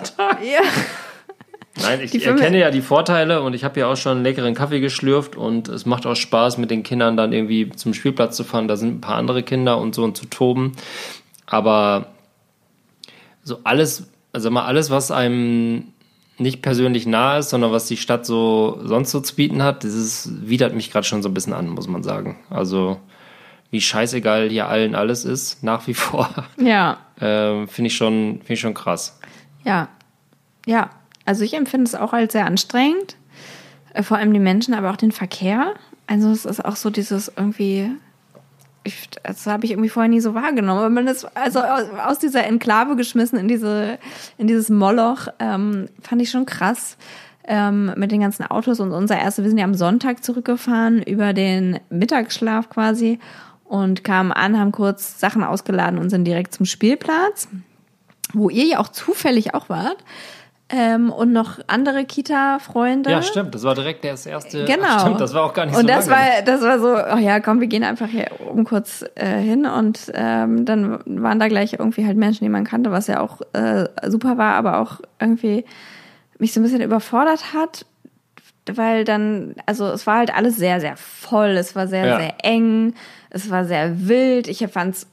ja. 0.42 0.60
Nein, 1.82 2.00
ich 2.02 2.25
erkenne 2.26 2.58
ja 2.58 2.70
die 2.70 2.80
Vorteile 2.80 3.42
und 3.42 3.54
ich 3.54 3.64
habe 3.64 3.80
ja 3.80 3.86
auch 3.86 3.96
schon 3.96 4.16
einen 4.16 4.22
leckeren 4.25 4.54
Kaffee 4.54 4.80
geschlürft 4.80 5.36
und 5.36 5.69
es 5.69 5.86
macht 5.86 6.06
auch 6.06 6.14
Spaß, 6.16 6.58
mit 6.58 6.70
den 6.70 6.82
Kindern 6.82 7.16
dann 7.16 7.32
irgendwie 7.32 7.70
zum 7.70 7.94
Spielplatz 7.94 8.36
zu 8.36 8.44
fahren. 8.44 8.69
Da 8.69 8.76
sind 8.76 8.96
ein 8.96 9.00
paar 9.00 9.16
andere 9.16 9.42
Kinder 9.42 9.78
und 9.78 9.94
so 9.94 10.04
und 10.04 10.16
zu 10.16 10.26
toben. 10.26 10.72
Aber 11.46 12.06
so 13.44 13.60
alles, 13.64 14.08
also 14.32 14.50
mal 14.50 14.64
alles, 14.64 14.91
was 14.91 15.10
einem 15.10 15.84
nicht 16.36 16.62
persönlich 16.62 17.06
nahe 17.06 17.41
ist, 17.41 17.50
sondern 17.50 17.72
was 17.72 17.86
die 17.86 17.96
Stadt 17.96 18.24
so 18.24 18.79
sonst 18.84 19.10
so 19.10 19.20
zu 19.20 19.34
bieten 19.34 19.62
hat, 19.62 19.82
das 19.84 20.31
widert 20.43 20.74
mich 20.74 20.91
gerade 20.93 21.06
schon 21.06 21.22
so 21.22 21.29
ein 21.29 21.34
bisschen 21.34 21.53
an, 21.53 21.69
muss 21.69 21.88
man 21.88 22.03
sagen. 22.03 22.38
Also 22.50 22.98
wie 23.70 23.81
scheißegal 23.81 24.48
hier 24.48 24.69
allen 24.69 24.94
alles 24.94 25.24
ist, 25.24 25.62
nach 25.64 25.86
wie 25.86 25.94
vor, 25.94 26.29
Ja. 26.60 26.98
ähm, 27.20 27.67
finde 27.69 27.88
ich 27.88 27.96
schon, 27.96 28.38
finde 28.38 28.53
ich 28.55 28.60
schon 28.60 28.74
krass. 28.74 29.19
Ja, 29.64 29.88
ja. 30.67 30.91
Also 31.29 31.44
ich 31.44 31.53
empfinde 31.53 31.85
es 31.85 31.94
auch 31.94 32.15
als 32.15 32.32
sehr 32.32 32.47
anstrengend. 32.47 33.17
Äh, 33.93 34.03
Vor 34.03 34.17
allem 34.17 34.32
die 34.32 34.41
Menschen, 34.41 34.73
aber 34.73 34.91
auch 34.91 34.97
den 34.97 35.13
Verkehr. 35.13 35.75
Also 36.06 36.31
es 36.31 36.47
ist 36.47 36.65
auch 36.65 36.77
so 36.77 36.89
dieses 36.89 37.31
irgendwie, 37.37 37.91
ich, 38.82 39.11
das 39.23 39.47
habe 39.47 39.67
ich 39.67 39.73
irgendwie 39.73 39.91
vorher 39.91 40.08
nie 40.08 40.20
so 40.20 40.32
wahrgenommen. 40.32 40.94
Man 40.94 41.06
ist 41.06 41.27
also 41.37 41.61
aus, 41.61 41.85
aus 42.03 42.19
dieser 42.19 42.44
Enklave 42.44 42.97
geschmissen 42.97 43.39
in 43.39 43.47
diese, 43.47 43.99
in 44.39 44.47
dieses 44.47 44.70
Moloch, 44.70 45.29
ähm, 45.39 45.91
fand 46.01 46.23
ich 46.23 46.31
schon 46.31 46.47
krass. 46.47 46.97
Ähm, 47.51 47.93
mit 47.97 48.11
den 48.11 48.20
ganzen 48.20 48.44
Autos 48.44 48.81
und 48.81 48.93
unser 48.93 49.19
erster, 49.19 49.43
wir 49.43 49.51
sind 49.51 49.58
ja 49.58 49.65
am 49.65 49.75
Sonntag 49.75 50.23
zurückgefahren 50.23 51.03
über 51.03 51.32
den 51.32 51.81
Mittagsschlaf 51.89 52.69
quasi 52.69 53.19
und 53.65 54.05
kamen 54.05 54.32
an, 54.32 54.58
haben 54.58 54.73
kurz 54.73 55.19
Sachen 55.19 55.44
ausgeladen 55.44 55.99
und 55.99 56.11
sind 56.11 56.25
direkt 56.25 56.55
zum 56.55 56.67
Spielplatz 56.67 57.49
wo 58.32 58.51
ihr 58.51 58.65
ja 58.65 58.79
auch 58.79 58.89
zufällig 58.89 59.55
auch 59.55 59.69
wart. 59.69 60.05
Ähm, 60.70 61.10
und 61.10 61.32
noch 61.32 61.58
andere 61.67 62.05
Kita-Freunde. 62.05 63.10
Ja, 63.10 63.22
stimmt. 63.22 63.55
Das 63.55 63.63
war 63.63 63.75
direkt 63.75 64.05
das 64.05 64.27
erste. 64.27 64.67
Genau. 64.67 64.82
Ach, 64.87 65.01
stimmt, 65.01 65.20
das 65.20 65.32
war 65.32 65.44
auch 65.44 65.55
gar 65.55 65.65
nicht 65.65 65.75
und 65.75 65.81
so 65.82 65.87
das 65.87 66.06
lange. 66.06 66.20
war, 66.20 66.43
das 66.43 66.60
war 66.60 66.79
so, 66.79 67.15
oh 67.15 67.19
ja, 67.19 67.41
komm, 67.41 67.60
wir 67.60 67.69
gehen 67.69 67.84
einfach 67.84 68.08
hier 68.08 68.27
oben 68.46 68.65
kurz 68.65 69.03
äh, 69.15 69.39
hin 69.39 69.65
und 69.65 70.10
ähm, 70.13 70.67
dann 70.67 71.01
waren 71.06 71.39
da 71.39 71.48
gleich 71.48 71.72
irgendwie 71.79 72.05
halt 72.05 72.19
Menschen, 72.19 72.44
die 72.44 72.51
man 72.51 72.65
kannte, 72.65 72.91
was 72.91 73.06
ja 73.06 73.20
auch 73.20 73.41
äh, 73.55 73.87
super 74.08 74.37
war, 74.37 74.56
aber 74.56 74.79
auch 74.81 75.01
irgendwie 75.19 75.65
mich 76.39 76.53
so 76.53 76.60
ein 76.60 76.65
bisschen 76.65 76.82
überfordert 76.82 77.55
hat, 77.55 77.87
weil 78.70 79.05
dann, 79.05 79.55
also 79.65 79.87
es 79.87 80.06
war 80.06 80.19
halt 80.19 80.34
alles 80.34 80.56
sehr, 80.56 80.81
sehr 80.81 80.98
voll, 80.98 81.51
es 81.56 81.75
war 81.77 81.87
sehr, 81.89 82.06
Ja. 82.06 82.19
sehr 82.19 82.34
eng, 82.43 82.93
es 83.31 83.51
war 83.51 83.65
sehr 83.65 84.06
wild. 84.08 84.46
Ich 84.48 84.67
fand's 84.70 85.06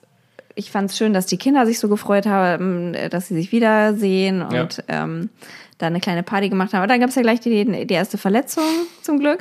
ich 0.55 0.71
fand 0.71 0.89
es 0.89 0.97
schön, 0.97 1.13
dass 1.13 1.25
die 1.25 1.37
Kinder 1.37 1.65
sich 1.65 1.79
so 1.79 1.87
gefreut 1.89 2.25
haben, 2.25 2.93
äh, 2.93 3.09
dass 3.09 3.27
sie 3.27 3.35
sich 3.35 3.51
wiedersehen 3.51 4.41
und 4.41 4.53
Ja. 4.53 5.03
ähm, 5.03 5.29
da 5.77 5.87
eine 5.87 5.99
kleine 5.99 6.23
Party 6.23 6.47
gemacht 6.49 6.71
haben. 6.73 6.79
Aber 6.79 6.87
dann 6.87 6.99
gab 7.01 7.09
es 7.09 7.15
ja 7.15 7.21
gleich 7.21 7.41
die, 7.41 7.85
die 7.85 7.93
erste 7.93 8.17
Verletzung, 8.17 8.63
zum 9.01 9.19
Glück. 9.19 9.39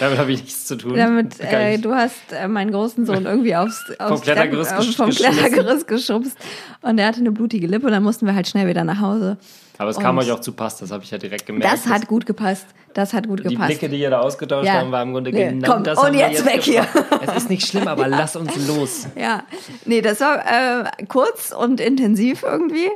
Damit 0.00 0.18
habe 0.18 0.30
ich 0.32 0.42
nichts 0.42 0.66
zu 0.66 0.76
tun. 0.76 0.96
Damit 0.96 1.40
äh, 1.40 1.78
du 1.78 1.94
hast 1.94 2.32
äh, 2.32 2.46
meinen 2.46 2.70
großen 2.70 3.06
Sohn 3.06 3.26
irgendwie 3.26 3.56
aufs, 3.56 3.84
aufs 3.98 4.22
Klettergerüst 4.22 4.70
Treppen- 4.70 4.90
gesch- 4.90 4.96
vom. 4.96 5.10
Klettergerüst 5.10 5.88
geschubst 5.88 6.36
und 6.82 6.98
er 6.98 7.06
hatte 7.08 7.20
eine 7.20 7.32
blutige 7.32 7.66
Lippe 7.66 7.86
und 7.86 7.92
dann 7.92 8.02
mussten 8.02 8.26
wir 8.26 8.34
halt 8.34 8.46
schnell 8.48 8.68
wieder 8.68 8.84
nach 8.84 9.00
Hause. 9.00 9.38
Aber 9.78 9.90
es 9.90 9.98
kam 9.98 10.18
euch 10.18 10.30
auch 10.32 10.40
zu 10.40 10.52
Pass, 10.52 10.76
das 10.78 10.90
habe 10.90 11.04
ich 11.04 11.10
ja 11.12 11.18
direkt 11.18 11.46
gemerkt. 11.46 11.72
Das 11.72 11.86
hat 11.86 12.08
gut 12.08 12.26
gepasst. 12.26 12.66
Das 12.94 13.14
hat 13.14 13.28
gut 13.28 13.38
die 13.40 13.44
gepasst. 13.54 13.68
Blicke, 13.68 13.88
die 13.88 14.00
ihr 14.00 14.10
da 14.10 14.18
ausgetauscht 14.20 14.66
Ja. 14.66 14.74
haben, 14.74 14.90
war 14.90 15.02
im 15.02 15.12
Grunde 15.12 15.30
Nee, 15.30 15.50
genau 15.50 15.72
komm, 15.74 15.84
das. 15.84 15.98
und 15.98 16.12
wir 16.12 16.18
jetzt 16.20 16.44
weg 16.44 16.62
hier. 16.62 16.82
gebraucht. 16.92 17.22
Es 17.28 17.36
ist 17.36 17.48
nicht 17.50 17.66
schlimm, 17.66 17.86
aber 17.86 18.08
lass 18.08 18.34
uns 18.34 18.56
los. 18.66 19.06
Ja, 19.14 19.44
nee, 19.84 20.00
das 20.00 20.18
war 20.20 20.38
äh, 20.44 20.84
kurz 21.06 21.52
und 21.52 21.80
intensiv 21.80 22.42
irgendwie. 22.42 22.90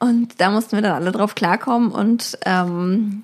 Und 0.00 0.40
da 0.40 0.50
mussten 0.50 0.76
wir 0.76 0.82
dann 0.82 0.92
alle 0.92 1.12
drauf 1.12 1.34
klarkommen. 1.36 1.92
Und 1.92 2.36
ähm, 2.46 3.22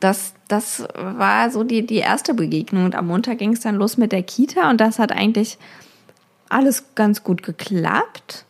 das, 0.00 0.34
das 0.48 0.86
war 0.94 1.50
so 1.50 1.64
die, 1.64 1.84
die 1.86 1.96
erste 1.96 2.34
Begegnung. 2.34 2.84
Und 2.84 2.94
am 2.94 3.06
Montag 3.08 3.38
ging 3.38 3.52
es 3.52 3.60
dann 3.60 3.74
los 3.76 3.96
mit 3.96 4.12
der 4.12 4.22
Kita. 4.22 4.70
Und 4.70 4.80
das 4.80 4.98
hat 4.98 5.10
eigentlich 5.12 5.58
alles 6.48 6.84
ganz 6.94 7.24
gut 7.24 7.42
geklappt. 7.42 8.44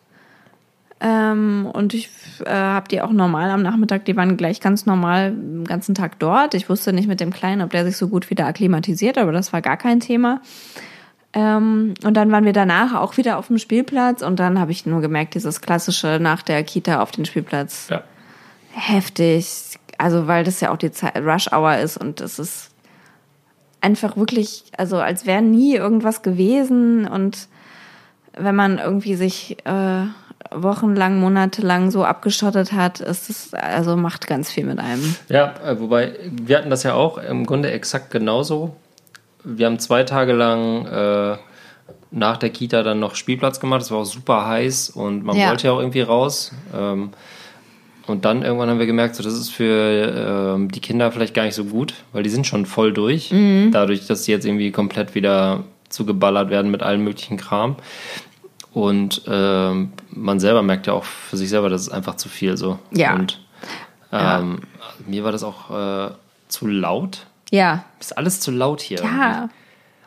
Ähm, 1.06 1.68
und 1.70 1.92
ich 1.92 2.08
äh, 2.46 2.50
habe 2.50 2.88
die 2.88 3.02
auch 3.02 3.10
normal 3.12 3.50
am 3.50 3.60
Nachmittag, 3.60 4.06
die 4.06 4.16
waren 4.16 4.38
gleich 4.38 4.60
ganz 4.60 4.86
normal 4.86 5.32
den 5.32 5.64
ganzen 5.64 5.94
Tag 5.94 6.18
dort. 6.18 6.54
Ich 6.54 6.70
wusste 6.70 6.94
nicht 6.94 7.08
mit 7.08 7.20
dem 7.20 7.30
Kleinen, 7.30 7.60
ob 7.60 7.70
der 7.70 7.84
sich 7.84 7.98
so 7.98 8.08
gut 8.08 8.30
wieder 8.30 8.46
akklimatisiert, 8.46 9.18
aber 9.18 9.30
das 9.30 9.52
war 9.52 9.60
gar 9.60 9.76
kein 9.76 10.00
Thema. 10.00 10.40
Ähm, 11.34 11.92
und 12.04 12.14
dann 12.16 12.32
waren 12.32 12.46
wir 12.46 12.54
danach 12.54 12.94
auch 12.94 13.18
wieder 13.18 13.36
auf 13.36 13.48
dem 13.48 13.58
Spielplatz 13.58 14.22
und 14.22 14.40
dann 14.40 14.58
habe 14.58 14.72
ich 14.72 14.86
nur 14.86 15.02
gemerkt, 15.02 15.34
dieses 15.34 15.60
klassische 15.60 16.18
nach 16.22 16.40
der 16.40 16.64
Kita 16.64 17.02
auf 17.02 17.10
den 17.10 17.26
Spielplatz 17.26 17.88
Ja. 17.90 18.02
heftig. 18.70 19.78
Also 19.98 20.26
weil 20.26 20.42
das 20.42 20.60
ja 20.62 20.72
auch 20.72 20.78
die 20.78 20.90
Zeit 20.90 21.18
Rush 21.18 21.52
Hour 21.52 21.76
ist 21.76 21.98
und 21.98 22.22
es 22.22 22.38
ist 22.38 22.70
einfach 23.82 24.16
wirklich, 24.16 24.64
also 24.78 24.96
als 24.96 25.26
wäre 25.26 25.42
nie 25.42 25.74
irgendwas 25.76 26.22
gewesen 26.22 27.06
und 27.06 27.48
wenn 28.36 28.56
man 28.56 28.78
irgendwie 28.78 29.14
sich 29.16 29.58
äh, 29.66 30.06
wochenlang, 30.50 31.18
monatelang 31.20 31.90
so 31.90 32.04
abgeschottet 32.04 32.72
hat, 32.72 33.00
ist 33.00 33.30
es, 33.30 33.54
also 33.54 33.96
macht 33.96 34.26
ganz 34.26 34.50
viel 34.50 34.64
mit 34.64 34.78
einem. 34.78 35.14
Ja, 35.28 35.54
äh, 35.64 35.78
wobei, 35.80 36.14
wir 36.30 36.58
hatten 36.58 36.70
das 36.70 36.82
ja 36.82 36.94
auch 36.94 37.18
im 37.18 37.46
Grunde 37.46 37.70
exakt 37.70 38.10
genauso. 38.10 38.76
Wir 39.42 39.66
haben 39.66 39.78
zwei 39.78 40.04
Tage 40.04 40.32
lang 40.32 40.86
äh, 40.86 41.36
nach 42.10 42.36
der 42.36 42.50
Kita 42.50 42.82
dann 42.82 43.00
noch 43.00 43.14
Spielplatz 43.14 43.60
gemacht. 43.60 43.82
Es 43.82 43.90
war 43.90 43.98
auch 43.98 44.04
super 44.04 44.46
heiß 44.46 44.90
und 44.90 45.24
man 45.24 45.36
Ja. 45.36 45.48
wollte 45.50 45.66
ja 45.66 45.72
auch 45.72 45.80
irgendwie 45.80 46.00
raus. 46.02 46.52
Ähm, 46.74 47.10
und 48.06 48.24
dann 48.24 48.42
irgendwann 48.42 48.68
haben 48.68 48.78
wir 48.78 48.86
gemerkt, 48.86 49.16
so, 49.16 49.22
das 49.22 49.32
ist 49.34 49.50
für 49.50 50.54
ähm, 50.56 50.70
die 50.70 50.80
Kinder 50.80 51.10
vielleicht 51.10 51.34
gar 51.34 51.44
nicht 51.44 51.54
so 51.54 51.64
gut, 51.64 51.94
weil 52.12 52.22
die 52.22 52.30
sind 52.30 52.46
schon 52.46 52.66
voll 52.66 52.92
durch. 52.92 53.32
Mhm. 53.32 53.70
Dadurch, 53.72 54.06
dass 54.06 54.24
sie 54.24 54.32
jetzt 54.32 54.44
irgendwie 54.44 54.70
komplett 54.72 55.14
wieder 55.14 55.64
zugeballert 55.88 56.50
werden 56.50 56.70
mit 56.70 56.82
allem 56.82 57.02
möglichen 57.04 57.36
Kram. 57.38 57.76
Und 58.74 59.22
ähm, 59.28 59.92
man 60.10 60.40
selber 60.40 60.62
merkt 60.62 60.86
ja 60.88 60.92
auch 60.92 61.04
für 61.04 61.36
sich 61.36 61.48
selber, 61.48 61.68
das 61.70 61.82
ist 61.82 61.90
einfach 61.90 62.16
zu 62.16 62.28
viel 62.28 62.56
so. 62.56 62.78
Ja. 62.90 63.14
Und 63.14 63.40
Ja. 64.10 64.40
ähm, 64.40 64.62
mir 65.06 65.24
war 65.24 65.32
das 65.32 65.44
auch 65.44 65.70
äh, 65.70 66.10
zu 66.48 66.66
laut. 66.66 67.26
Ja. 67.50 67.84
Ist 68.00 68.18
alles 68.18 68.40
zu 68.40 68.50
laut 68.50 68.80
hier. 68.80 68.98
Ja. 68.98 69.04
irgendwie. 69.04 69.54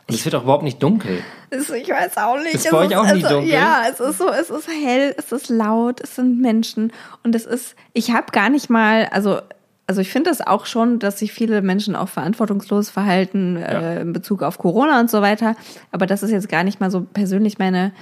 Und 0.08 0.14
es 0.14 0.24
wird 0.24 0.34
auch 0.34 0.42
überhaupt 0.44 0.62
nicht 0.64 0.82
dunkel. 0.82 1.22
Ich 1.50 1.68
weiß 1.88 2.16
auch 2.18 2.36
nicht. 2.38 2.54
Ist 2.54 2.64
Es 2.66 2.70
bei 2.70 2.78
euch 2.78 2.96
auch 2.96 3.04
nie 3.12 3.22
es, 3.22 3.28
dunkel? 3.28 3.50
Ja, 3.50 3.82
es 3.90 4.00
ist 4.00 4.18
so, 4.18 4.28
es 4.30 4.48
ist 4.50 4.66
hell, 4.68 5.14
es 5.18 5.32
ist 5.32 5.48
laut, 5.50 6.00
es 6.00 6.14
sind 6.16 6.40
Menschen 6.40 6.92
und 7.24 7.34
es 7.34 7.44
ist, 7.46 7.74
ich 7.92 8.10
habe 8.12 8.32
gar 8.32 8.48
nicht 8.50 8.68
mal, 8.70 9.06
also, 9.12 9.40
also 9.86 10.00
ich 10.02 10.10
finde 10.10 10.30
das 10.30 10.46
auch 10.46 10.64
schon, 10.66 10.98
dass 10.98 11.18
sich 11.18 11.32
viele 11.32 11.60
Menschen 11.62 11.94
auch 11.96 12.08
verantwortungslos 12.08 12.88
verhalten 12.90 13.56
äh, 13.56 14.00
in 14.02 14.12
Bezug 14.14 14.42
auf 14.42 14.58
Corona 14.58 14.98
und 15.00 15.10
so 15.10 15.20
weiter. 15.22 15.56
Aber 15.90 16.06
das 16.06 16.22
ist 16.22 16.30
jetzt 16.30 16.48
gar 16.50 16.64
nicht 16.64 16.80
mal 16.80 16.90
so 16.90 17.00
persönlich 17.02 17.58
meine 17.58 17.92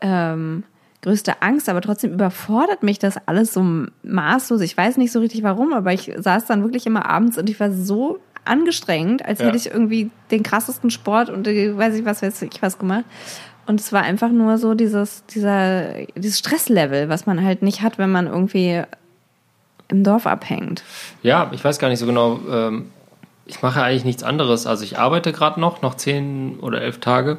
ähm, 0.00 0.64
größte 1.02 1.40
Angst, 1.42 1.68
aber 1.68 1.80
trotzdem 1.80 2.12
überfordert 2.12 2.82
mich 2.82 2.98
das 2.98 3.16
alles 3.26 3.52
so 3.52 3.64
maßlos. 4.02 4.60
Ich 4.62 4.76
weiß 4.76 4.96
nicht 4.96 5.12
so 5.12 5.20
richtig 5.20 5.42
warum, 5.42 5.72
aber 5.72 5.92
ich 5.92 6.12
saß 6.16 6.46
dann 6.46 6.62
wirklich 6.62 6.86
immer 6.86 7.06
abends 7.08 7.38
und 7.38 7.48
ich 7.48 7.60
war 7.60 7.70
so 7.70 8.18
angestrengt, 8.44 9.24
als 9.24 9.40
Ja. 9.40 9.46
hätte 9.46 9.56
ich 9.56 9.66
irgendwie 9.70 10.10
den 10.30 10.42
krassesten 10.42 10.90
Sport 10.90 11.30
und 11.30 11.46
die, 11.46 11.76
weiß 11.76 11.94
ich 11.94 12.04
was, 12.04 12.22
weiß 12.22 12.42
ich 12.42 12.62
was 12.62 12.78
gemacht. 12.78 13.04
Und 13.66 13.80
es 13.80 13.92
war 13.92 14.02
einfach 14.02 14.30
nur 14.30 14.58
so 14.58 14.74
dieses, 14.74 15.24
dieser, 15.26 15.94
dieses 16.14 16.38
Stresslevel, 16.38 17.08
was 17.08 17.26
man 17.26 17.44
halt 17.44 17.62
nicht 17.62 17.82
hat, 17.82 17.98
wenn 17.98 18.10
man 18.10 18.26
irgendwie 18.28 18.82
im 19.88 20.04
Dorf 20.04 20.26
abhängt. 20.26 20.82
Ja, 21.22 21.50
ich 21.52 21.64
weiß 21.64 21.78
gar 21.78 21.88
nicht 21.88 21.98
so 21.98 22.06
genau. 22.06 22.38
Ähm, 22.50 22.90
ich 23.44 23.62
mache 23.62 23.82
eigentlich 23.82 24.04
nichts 24.04 24.22
anderes. 24.22 24.66
Also 24.66 24.84
ich 24.84 24.98
arbeite 24.98 25.32
gerade 25.32 25.60
noch, 25.60 25.82
noch 25.82 25.94
zehn 25.96 26.58
oder 26.60 26.80
elf 26.80 26.98
Tage. 27.00 27.38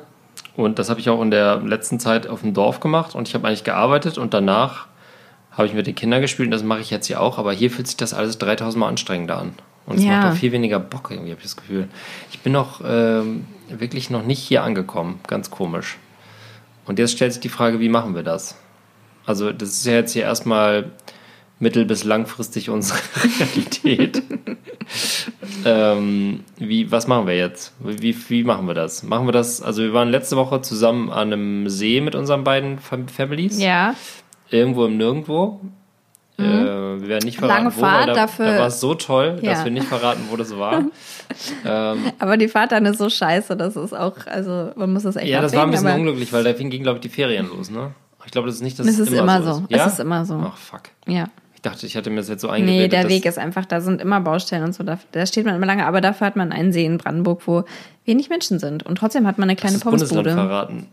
Und 0.57 0.79
das 0.79 0.89
habe 0.89 0.99
ich 0.99 1.09
auch 1.09 1.21
in 1.21 1.31
der 1.31 1.57
letzten 1.57 1.99
Zeit 1.99 2.27
auf 2.27 2.41
dem 2.41 2.53
Dorf 2.53 2.79
gemacht. 2.81 3.15
Und 3.15 3.27
ich 3.29 3.33
habe 3.35 3.47
eigentlich 3.47 3.63
gearbeitet 3.63 4.17
und 4.17 4.33
danach 4.33 4.87
habe 5.51 5.67
ich 5.67 5.73
mit 5.73 5.87
den 5.87 5.95
Kindern 5.95 6.19
gespielt. 6.19 6.47
Und 6.47 6.51
das 6.51 6.63
mache 6.63 6.81
ich 6.81 6.89
jetzt 6.89 7.07
hier 7.07 7.21
auch. 7.21 7.37
Aber 7.37 7.53
hier 7.53 7.71
fühlt 7.71 7.87
sich 7.87 7.95
das 7.95 8.13
alles 8.13 8.37
3000 8.39 8.79
Mal 8.79 8.89
anstrengender 8.89 9.37
an. 9.37 9.53
Und 9.85 9.99
es 9.99 10.03
Ja. 10.03 10.19
macht 10.19 10.33
auch 10.33 10.37
viel 10.37 10.51
weniger 10.51 10.79
Bock 10.79 11.11
irgendwie, 11.11 11.29
habe 11.31 11.39
ich 11.39 11.45
das 11.45 11.55
Gefühl. 11.55 11.87
Ich 12.31 12.39
bin 12.39 12.51
noch 12.51 12.81
ähm, 12.85 13.45
wirklich 13.69 14.09
noch 14.09 14.23
nicht 14.23 14.39
hier 14.39 14.63
angekommen. 14.63 15.19
Ganz 15.27 15.49
komisch. 15.51 15.97
Und 16.87 16.99
jetzt 16.99 17.11
stellt 17.13 17.33
sich 17.33 17.41
die 17.41 17.49
Frage, 17.49 17.79
wie 17.79 17.89
machen 17.89 18.15
wir 18.15 18.23
das? 18.23 18.57
Also 19.25 19.51
das 19.53 19.69
ist 19.69 19.85
ja 19.85 19.93
jetzt 19.93 20.13
hier 20.13 20.23
erstmal 20.23 20.91
mittel- 21.59 21.85
bis 21.85 22.03
langfristig 22.03 22.69
unsere 22.69 22.99
Realität. 23.39 24.23
ähm, 25.65 26.43
wie, 26.57 26.91
was 26.91 27.07
machen 27.07 27.27
wir 27.27 27.35
jetzt? 27.37 27.73
Wie, 27.79 28.15
wie 28.29 28.43
machen 28.43 28.67
wir 28.67 28.73
das? 28.73 29.03
Machen 29.03 29.27
wir 29.27 29.31
das, 29.31 29.61
also 29.61 29.81
wir 29.81 29.93
waren 29.93 30.09
letzte 30.09 30.37
Woche 30.37 30.61
zusammen 30.61 31.09
an 31.09 31.33
einem 31.33 31.69
See 31.69 32.01
mit 32.01 32.15
unseren 32.15 32.43
beiden 32.43 32.79
Fam- 32.79 33.07
Families. 33.07 33.59
Ja. 33.61 33.95
Irgendwo 34.49 34.85
im 34.85 34.97
Nirgendwo. 34.97 35.59
Äh, 36.39 36.43
wir 36.43 37.07
werden 37.07 37.25
nicht 37.25 37.39
verraten, 37.39 37.63
Mhm. 37.65 37.69
Lange 37.69 37.75
wo, 37.75 37.79
Fahrt 37.81 38.07
da, 38.09 38.13
dafür- 38.13 38.45
da 38.45 38.59
war 38.59 38.67
es 38.67 38.79
so 38.79 38.93
toll, 38.93 39.39
Ja. 39.41 39.51
dass 39.53 39.63
wir 39.63 39.71
nicht 39.71 39.87
verraten, 39.87 40.21
wo 40.29 40.35
das 40.37 40.55
war. 40.55 40.83
ähm, 41.65 42.11
Aber 42.19 42.37
die 42.37 42.47
Fahrt 42.47 42.71
dann 42.71 42.85
ist 42.85 42.99
so 42.99 43.09
scheiße, 43.09 43.57
das 43.57 43.75
ist 43.75 43.93
auch, 43.93 44.15
also 44.27 44.71
man 44.75 44.93
muss 44.93 45.03
das 45.03 45.15
echt 45.15 45.27
ja, 45.27 45.41
das 45.41 45.53
war 45.53 45.63
ein 45.63 45.69
abwägen, 45.69 45.83
bisschen 45.85 45.99
unglücklich, 46.01 46.31
weil 46.31 46.43
da 46.43 46.53
ging, 46.53 46.83
glaube 46.83 46.97
ich, 46.97 47.01
die 47.01 47.09
Ferien 47.09 47.49
los, 47.49 47.71
ne? 47.71 47.91
Ich 48.25 48.31
glaube, 48.31 48.47
das 48.47 48.57
ist 48.57 48.61
nicht, 48.61 48.77
dass 48.77 48.85
Es 48.85 48.99
es 48.99 49.07
ist 49.07 49.13
immer, 49.13 49.37
immer 49.37 49.41
so 49.43 49.59
ist. 49.61 49.65
Es 49.71 49.77
Ja? 49.77 49.85
ist 49.87 49.99
immer 49.99 50.25
so. 50.25 50.35
Ach, 50.45 50.57
fuck. 50.57 50.81
Ja. 51.07 51.25
Ich 51.67 51.73
dachte, 51.73 51.85
ich 51.87 51.95
hatte 51.97 52.09
mir 52.09 52.17
das 52.17 52.29
jetzt 52.29 52.41
so 52.41 52.49
eingeredet. 52.49 52.81
Nee, 52.81 52.87
der 52.87 53.09
Weg 53.09 53.25
ist 53.25 53.37
einfach, 53.37 53.65
da 53.65 53.81
sind 53.81 54.01
immer 54.01 54.19
Baustellen 54.21 54.63
und 54.63 54.73
so, 54.73 54.83
da, 54.83 54.99
da 55.11 55.25
steht 55.25 55.45
man 55.45 55.55
immer 55.55 55.65
lange, 55.65 55.85
aber 55.85 56.01
dafür 56.01 56.27
hat 56.27 56.35
man 56.35 56.51
einen 56.51 56.71
See 56.71 56.85
in 56.85 56.97
Brandenburg, 56.97 57.41
wo 57.45 57.63
wenig 58.05 58.29
Menschen 58.29 58.59
sind. 58.59 58.83
Und 58.83 58.97
trotzdem 58.97 59.25
hat 59.27 59.37
man 59.37 59.49
eine 59.49 59.55
kleine 59.55 59.75
das 59.75 59.83
Bundesland 59.83 60.27
Pommesbude. 60.27 60.47
verraten. 60.47 60.87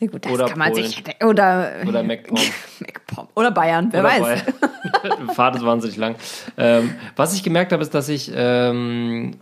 Ja, 0.00 0.06
gut, 0.06 0.24
das 0.24 0.32
Oder 0.32 0.46
kann 0.46 0.58
man 0.58 0.72
Polen. 0.72 0.84
sich. 0.86 1.02
Oder, 1.24 1.72
Oder 1.86 2.02
MacPom. 2.04 2.38
MacPom. 2.80 3.28
Oder 3.34 3.50
Bayern, 3.50 3.88
wer 3.90 4.00
Oder 4.00 4.08
weiß. 4.08 4.44
bei- 5.26 5.34
Fahrt 5.34 5.56
ist 5.56 5.64
wahnsinnig 5.64 5.96
lang. 5.96 6.14
Ähm, 6.56 6.94
was 7.16 7.34
ich 7.34 7.42
gemerkt 7.42 7.72
habe, 7.72 7.82
ist, 7.82 7.92
dass 7.94 8.08
ich, 8.08 8.30
ähm, 8.34 9.32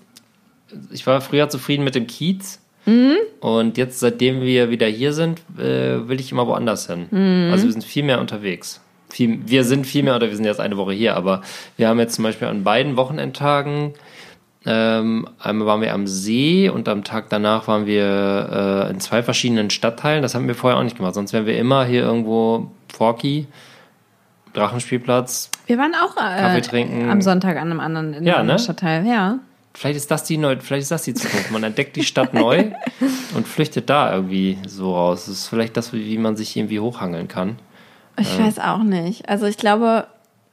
ich 0.91 1.07
war 1.07 1.21
früher 1.21 1.49
zufrieden 1.51 1.85
mit 1.85 1.95
dem 1.95 2.07
Kiez. 2.07 2.59
Mhm. 2.87 3.17
Und 3.41 3.77
jetzt, 3.79 3.99
seitdem 4.01 4.41
wir 4.41 4.71
wieder 4.71 4.87
hier 4.87 5.13
sind, 5.13 5.41
äh, 5.59 6.09
will 6.09 6.21
ich 6.21 6.31
immer 6.33 6.47
woanders 6.47 6.87
hin. 6.87 7.07
Mhm. 7.11 7.51
Also 7.53 7.65
wir 7.65 7.73
sind 7.73 7.85
viel 7.85 8.05
mehr 8.05 8.21
unterwegs. 8.21 8.81
Viel, 9.17 9.41
wir 9.49 9.65
sind 9.65 9.87
viel 9.87 10.03
mehr, 10.03 10.15
oder 10.15 10.29
wir 10.29 10.37
sind 10.37 10.45
jetzt 10.45 10.61
eine 10.61 10.77
Woche 10.77 10.93
hier, 10.93 11.17
aber 11.17 11.41
wir 11.79 11.89
haben 11.89 11.99
jetzt 11.99 12.17
zum 12.17 12.23
Beispiel 12.25 12.49
an 12.49 12.65
beiden 12.65 12.99
Wochenendtagen, 12.99 13.95
ähm, 14.67 15.27
einmal 15.39 15.67
waren 15.67 15.81
wir 15.81 15.95
am 15.95 16.07
See 16.07 16.69
und 16.69 16.87
am 16.87 17.03
Tag 17.03 17.31
danach 17.31 17.67
waren 17.67 17.87
wir 17.87 18.85
äh, 18.89 18.91
in 18.91 19.01
zwei 19.01 19.23
verschiedenen 19.23 19.71
Stadtteilen. 19.71 20.21
Das 20.21 20.35
haben 20.35 20.47
wir 20.49 20.55
vorher 20.55 20.79
auch 20.79 20.83
nicht 20.83 20.99
gemacht. 20.99 21.15
Sonst 21.15 21.33
wären 21.33 21.47
wir 21.47 21.57
immer 21.57 21.87
hier 21.87 22.03
irgendwo 22.03 22.71
Forky, 22.93 23.47
Drachenspielplatz. 24.53 25.51
Wir 25.67 25.79
waren 25.79 25.95
auch 25.95 26.15
Kaffee 26.17 26.59
äh, 26.59 26.61
trinken. 26.61 27.09
am 27.09 27.23
Sonntag 27.23 27.57
an 27.57 27.71
einem 27.71 27.81
anderen, 27.81 28.13
in 28.13 28.27
Ja, 28.27 28.37
einem 28.37 28.49
ne? 28.49 28.59
Stadtteil. 28.59 29.07
Ja. 29.07 29.39
Vielleicht 29.73 29.97
ist 29.97 30.11
das 30.11 30.25
die 30.25 30.37
neu, 30.37 30.57
vielleicht 30.61 30.83
ist 30.83 30.91
das 30.91 31.05
die 31.05 31.15
Zukunft. 31.15 31.51
Man 31.53 31.63
entdeckt 31.63 31.97
die 31.97 32.05
Stadt 32.05 32.35
neu 32.35 32.67
und 33.35 33.49
flüchtet 33.49 33.89
da 33.89 34.13
irgendwie 34.13 34.59
so 34.67 34.95
raus. 34.95 35.25
Das 35.25 35.35
ist 35.35 35.49
vielleicht 35.49 35.77
das, 35.79 35.95
wie 35.95 36.19
man 36.19 36.37
sich 36.37 36.55
irgendwie 36.55 36.81
hochhangeln 36.81 37.29
kann. 37.29 37.57
Ich 38.19 38.39
weiß 38.39 38.59
auch 38.61 38.83
nicht. 38.83 39.29
Also 39.29 39.47
ich 39.47 39.57
glaube, 39.59 40.07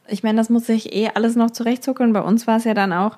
ich 0.08 0.24
meine, 0.24 0.38
das 0.38 0.50
muss 0.50 0.66
sich 0.66 0.94
eh 0.94 1.10
alles 1.14 1.36
noch 1.36 1.52
zurechtzuckeln. 1.52 2.14
Bei 2.14 2.22
uns 2.22 2.46
war 2.48 2.58
es 2.58 2.64
ja 2.66 2.74
dann 2.74 2.92
auch. 2.94 3.18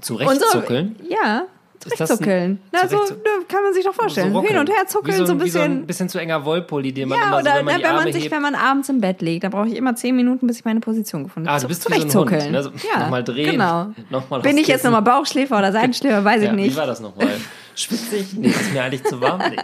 Zurechtzuckeln. 0.00 0.96
Unsere, 1.00 1.12
ja, 1.12 1.42
zurechtzuckeln. 1.80 2.60
Na, 2.72 2.86
so 2.88 2.96
ne, 2.96 3.04
kann 3.48 3.62
man 3.64 3.74
sich 3.74 3.84
doch 3.84 3.92
vorstellen. 3.94 4.32
ruckeln. 4.34 4.52
Hin 4.52 4.60
und 4.60 4.70
her 4.70 4.86
zuckeln, 4.86 5.20
wie 5.20 5.26
so, 5.26 5.32
ein 5.32 5.40
wie 5.42 5.50
so 5.50 5.58
ein 5.58 5.68
bisschen. 5.70 5.86
bisschen 5.86 6.08
zu 6.08 6.18
enger 6.18 6.44
Wollpulli, 6.44 6.92
den 6.92 7.08
man 7.08 7.18
ja, 7.18 7.26
immer 7.26 7.38
oder 7.38 7.50
so, 7.52 7.56
wenn 7.58 7.64
man 7.64 7.74
ne, 7.74 7.80
die 7.80 7.84
wenn 7.84 7.94
man 7.96 8.12
sich, 8.12 8.22
hebt. 8.24 8.34
wenn 8.34 8.42
man 8.42 8.54
abends 8.54 8.88
im 8.88 9.00
Bett 9.00 9.20
liegt, 9.20 9.44
da 9.44 9.48
brauche 9.48 9.68
ich 9.68 9.74
immer 9.76 9.94
zehn 9.96 10.14
Minuten, 10.16 10.46
bis 10.46 10.58
ich 10.60 10.64
meine 10.64 10.80
Position 10.80 11.24
gefunden 11.24 11.48
habe. 11.48 11.58
Ah, 11.58 11.60
du 11.60 11.68
bist 11.68 11.84
wie 11.90 12.08
so 12.10 12.22
ein 12.22 12.30
Hund. 12.30 12.50
Ne? 12.52 12.62
So, 12.62 12.70
ja, 12.94 13.00
Nochmal 13.00 13.24
drehen. 13.24 13.50
Genau. 13.52 13.88
Nochmal 14.10 14.40
Bin 14.40 14.56
ich 14.58 14.68
jetzt 14.68 14.84
nochmal 14.84 15.02
Bauchschläfer 15.02 15.58
oder 15.58 15.72
Seitenschläfer, 15.72 16.24
weiß 16.24 16.42
Ja, 16.42 16.50
ich 16.50 16.56
wie 16.56 16.62
nicht. 16.62 16.76
war 16.76 16.86
das 16.86 17.00
nochmal? 17.00 17.28
Schwitzig? 17.74 18.28
Nee, 18.34 18.48
ist 18.48 18.72
mir 18.72 18.82
eigentlich 18.82 19.04
zu 19.04 19.20
warm. 19.20 19.40
Nee. 19.50 19.56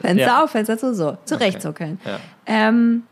Fenster 0.00 0.16
Ja. 0.26 0.44
auf, 0.44 0.50
Fenster 0.50 0.76
zu, 0.78 0.94
so. 0.94 1.16
Zurechtzuckeln. 1.24 2.00
Ja. 2.04 2.18
Ähm, 2.46 3.02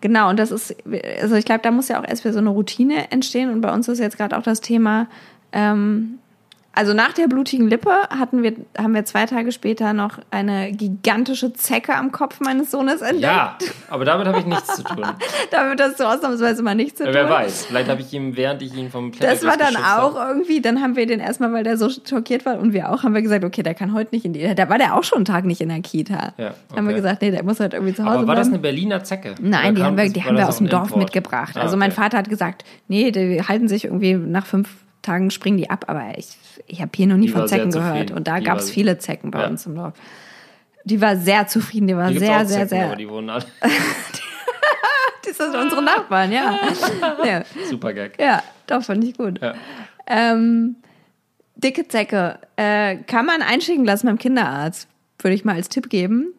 genau, 0.00 0.30
und 0.30 0.38
das 0.38 0.50
ist, 0.50 0.76
also 1.20 1.34
ich 1.36 1.44
glaube, 1.44 1.62
da 1.62 1.70
muss 1.70 1.88
ja 1.88 2.00
auch 2.00 2.08
erst 2.08 2.24
wieder 2.24 2.32
so 2.32 2.38
eine 2.38 2.50
Routine 2.50 3.10
entstehen. 3.10 3.50
Und 3.50 3.60
bei 3.60 3.72
uns 3.72 3.88
ist 3.88 3.98
jetzt 3.98 4.16
gerade 4.16 4.36
auch 4.36 4.42
das 4.42 4.60
Thema, 4.60 5.08
ähm, 5.52 6.18
also 6.76 6.92
nach 6.94 7.12
der 7.14 7.26
blutigen 7.26 7.66
Lippe 7.68 7.90
hatten 8.10 8.42
wir, 8.44 8.54
haben 8.78 8.94
wir 8.94 9.04
zwei 9.04 9.26
Tage 9.26 9.50
später 9.50 9.92
noch 9.92 10.18
eine 10.30 10.70
gigantische 10.72 11.52
Zecke 11.52 11.94
am 11.94 12.12
Kopf 12.12 12.38
meines 12.40 12.70
Sohnes 12.70 13.00
entdeckt. 13.00 13.22
ja, 13.24 13.56
aber 13.88 14.04
damit 14.04 14.28
habe 14.28 14.38
ich 14.38 14.46
nichts 14.46 14.76
zu 14.76 14.84
tun. 14.84 15.04
Damit 15.50 15.80
hast 15.80 15.98
du 15.98 16.04
ausnahmsweise 16.04 16.62
mal 16.62 16.74
nichts 16.74 16.98
zu 16.98 17.04
tun. 17.04 17.14
Wer 17.14 17.28
weiß, 17.30 17.66
vielleicht 17.66 17.88
habe 17.88 18.00
ich 18.02 18.12
ihm, 18.12 18.36
während 18.36 18.60
ich 18.62 18.74
ihn 18.76 18.90
vom 18.90 19.10
Das 19.10 19.18
Klettergerüst 19.40 19.44
war 19.46 19.56
dann 19.56 19.76
auch 19.76 20.14
habe- 20.18 20.28
irgendwie, 20.32 20.60
dann 20.60 20.82
haben 20.82 20.96
wir 20.96 21.06
den 21.06 21.20
erstmal, 21.20 21.52
weil 21.52 21.64
der 21.64 21.76
so 21.76 21.88
schockiert 21.88 22.44
war 22.46 22.58
und 22.58 22.72
wir 22.72 22.90
auch, 22.92 23.02
haben 23.02 23.14
wir 23.14 23.22
gesagt, 23.22 23.44
okay, 23.44 23.62
der 23.62 23.74
kann 23.74 23.92
heute 23.94 24.14
nicht 24.14 24.24
in 24.24 24.32
die, 24.32 24.54
da 24.54 24.68
war 24.68 24.78
der 24.78 24.94
auch 24.96 25.04
schon 25.04 25.16
einen 25.18 25.24
Tag 25.24 25.44
nicht 25.44 25.60
in 25.60 25.68
der 25.70 25.80
Kita. 25.80 26.34
Ja, 26.36 26.54
Haben 26.74 26.86
wir 26.86 26.92
okay. 26.92 26.94
gesagt, 26.94 27.22
nee, 27.22 27.30
der 27.30 27.42
muss 27.42 27.58
halt 27.60 27.72
irgendwie 27.74 27.94
zu 27.94 28.04
Hause 28.04 28.18
Aber 28.18 28.26
war 28.28 28.34
das 28.34 28.48
eine 28.48 28.58
Berliner 28.58 29.02
Zecke? 29.04 29.34
Nein, 29.40 29.72
Oder 29.72 29.72
die 29.74 29.82
haben 29.84 29.96
wir, 29.96 30.04
das- 30.04 30.12
die 30.12 30.24
haben 30.24 30.34
wir 30.36 30.40
das 30.40 30.48
aus 30.50 30.58
dem 30.58 30.68
Dorf 30.68 30.84
Import? 30.88 31.02
mitgebracht. 31.02 31.56
Ah, 31.56 31.60
Also 31.60 31.76
mein 31.76 31.90
okay. 31.92 32.00
Vater 32.02 32.18
hat 32.18 32.28
gesagt, 32.28 32.64
nee, 32.88 33.10
die 33.10 33.42
halten 33.42 33.68
sich 33.68 33.84
irgendwie 33.86 34.14
nach 34.14 34.44
fünf 34.46 34.68
Tagen 35.06 35.30
springen 35.30 35.56
die 35.56 35.70
ab, 35.70 35.84
aber 35.88 36.18
ich, 36.18 36.36
ich 36.66 36.80
habe 36.82 36.90
hier 36.94 37.06
noch 37.06 37.16
nie 37.16 37.26
Die 37.26 37.32
von 37.32 37.48
Zecken 37.48 37.70
gehört. 37.70 38.10
Und 38.10 38.26
da 38.28 38.38
Die 38.38 38.44
gab 38.44 38.58
es 38.58 38.70
viele 38.70 38.98
Zecken 38.98 39.30
bei 39.30 39.40
Ja. 39.42 39.48
uns 39.48 39.64
im 39.66 39.74
Dorf. 39.76 39.94
Die 40.84 41.00
war 41.00 41.16
sehr 41.16 41.46
zufrieden, 41.46 41.88
die 41.88 41.96
war 41.96 42.08
gibt's 42.08 42.20
sehr, 42.26 42.44
sehr, 42.46 42.68
Zecken, 42.68 42.88
sehr. 42.88 42.96
Die 42.96 43.08
wurden 43.08 43.30
alle. 43.30 43.44
Das 45.28 45.36
sind 45.38 45.56
unsere 45.60 45.82
Nachbarn, 45.82 46.32
ja. 46.32 46.58
ja. 47.24 47.42
Super 47.68 47.92
Gag. 47.92 48.18
Ja, 48.18 48.42
doch, 48.66 48.82
fand 48.82 49.04
ich 49.04 49.18
gut. 49.18 49.40
Ja. 49.42 49.54
Ähm, 50.06 50.76
dicke 51.56 51.86
Zecke. 51.88 52.38
Äh, 52.56 52.96
kann 53.06 53.26
man 53.26 53.42
einschicken 53.42 53.84
lassen 53.84 54.06
beim 54.06 54.18
Kinderarzt. 54.18 54.88
Würde 55.18 55.34
ich 55.34 55.44
mal 55.44 55.56
als 55.56 55.68
Tipp 55.68 55.90
geben. 55.90 56.32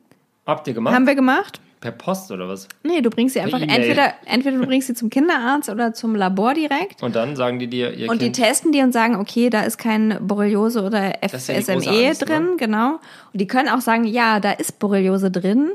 Habt 0.48 0.68
ihr 0.68 0.74
gemacht? 0.74 0.96
Haben 0.96 1.06
wir 1.06 1.16
gemacht? 1.16 1.62
Per 1.80 1.92
Post 1.92 2.32
oder 2.32 2.48
was? 2.48 2.68
Nee, 2.84 3.02
du 3.02 3.10
bringst 3.10 3.34
sie 3.34 3.42
einfach, 3.42 3.62
E-Mail. 3.62 3.76
entweder, 3.78 4.14
entweder 4.26 4.58
du 4.58 4.66
bringst 4.66 4.88
sie 4.88 4.94
zum 4.94 5.10
Kinderarzt 5.10 5.70
oder 5.70 5.94
zum 5.94 6.16
Labor 6.16 6.54
direkt. 6.54 7.04
Und 7.04 7.16
dann 7.16 7.36
sagen 7.36 7.60
die 7.60 7.68
dir, 7.68 7.94
ihr 7.94 8.10
Und 8.10 8.22
die 8.22 8.32
Kind. 8.32 8.38
testen 8.38 8.72
die 8.72 8.82
und 8.82 8.92
sagen, 8.92 9.16
okay, 9.16 9.50
da 9.50 9.62
ist 9.62 9.78
kein 9.78 10.18
Borreliose 10.22 10.84
oder 10.84 11.22
ist 11.22 11.48
ja 11.48 11.56
die 11.56 11.62
FSME 11.62 11.76
große 11.76 11.90
Angst, 11.90 12.28
drin, 12.28 12.46
ne? 12.46 12.56
genau. 12.58 12.90
Und 13.34 13.42
die 13.42 13.48
können 13.48 13.70
auch 13.70 13.82
sagen, 13.82 14.06
ja, 14.06 14.40
da 14.40 14.52
ist 14.52 14.80
Borreliose 14.80 15.30
drin. 15.32 15.70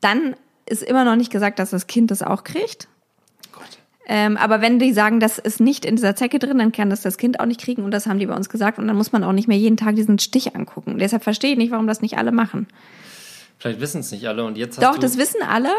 Dann 0.00 0.34
ist 0.66 0.82
immer 0.82 1.04
noch 1.04 1.16
nicht 1.16 1.30
gesagt, 1.30 1.58
dass 1.58 1.70
das 1.70 1.86
Kind 1.86 2.10
das 2.10 2.22
auch 2.22 2.44
kriegt. 2.44 2.88
Ähm, 4.08 4.36
aber 4.36 4.60
wenn 4.60 4.78
die 4.78 4.92
sagen, 4.92 5.18
das 5.18 5.38
ist 5.38 5.58
nicht 5.58 5.84
in 5.84 5.96
dieser 5.96 6.14
Zecke 6.14 6.38
drin, 6.38 6.58
dann 6.58 6.70
kann 6.70 6.90
das 6.90 7.02
das 7.02 7.18
Kind 7.18 7.40
auch 7.40 7.46
nicht 7.46 7.60
kriegen 7.60 7.82
und 7.82 7.90
das 7.90 8.06
haben 8.06 8.20
die 8.20 8.26
bei 8.26 8.36
uns 8.36 8.48
gesagt 8.48 8.78
und 8.78 8.86
dann 8.86 8.96
muss 8.96 9.10
man 9.10 9.24
auch 9.24 9.32
nicht 9.32 9.48
mehr 9.48 9.58
jeden 9.58 9.76
Tag 9.76 9.96
diesen 9.96 10.20
Stich 10.20 10.54
angucken. 10.54 10.98
Deshalb 10.98 11.24
verstehe 11.24 11.52
ich 11.52 11.58
nicht, 11.58 11.72
warum 11.72 11.88
das 11.88 12.02
nicht 12.02 12.16
alle 12.16 12.30
machen. 12.30 12.68
Vielleicht 13.58 13.80
wissen 13.80 14.00
es 14.00 14.12
nicht 14.12 14.26
alle 14.28 14.44
und 14.44 14.58
jetzt 14.58 14.76
hast 14.78 14.84
Doch, 14.84 14.98
das 14.98 15.16
wissen 15.16 15.40
alle 15.48 15.70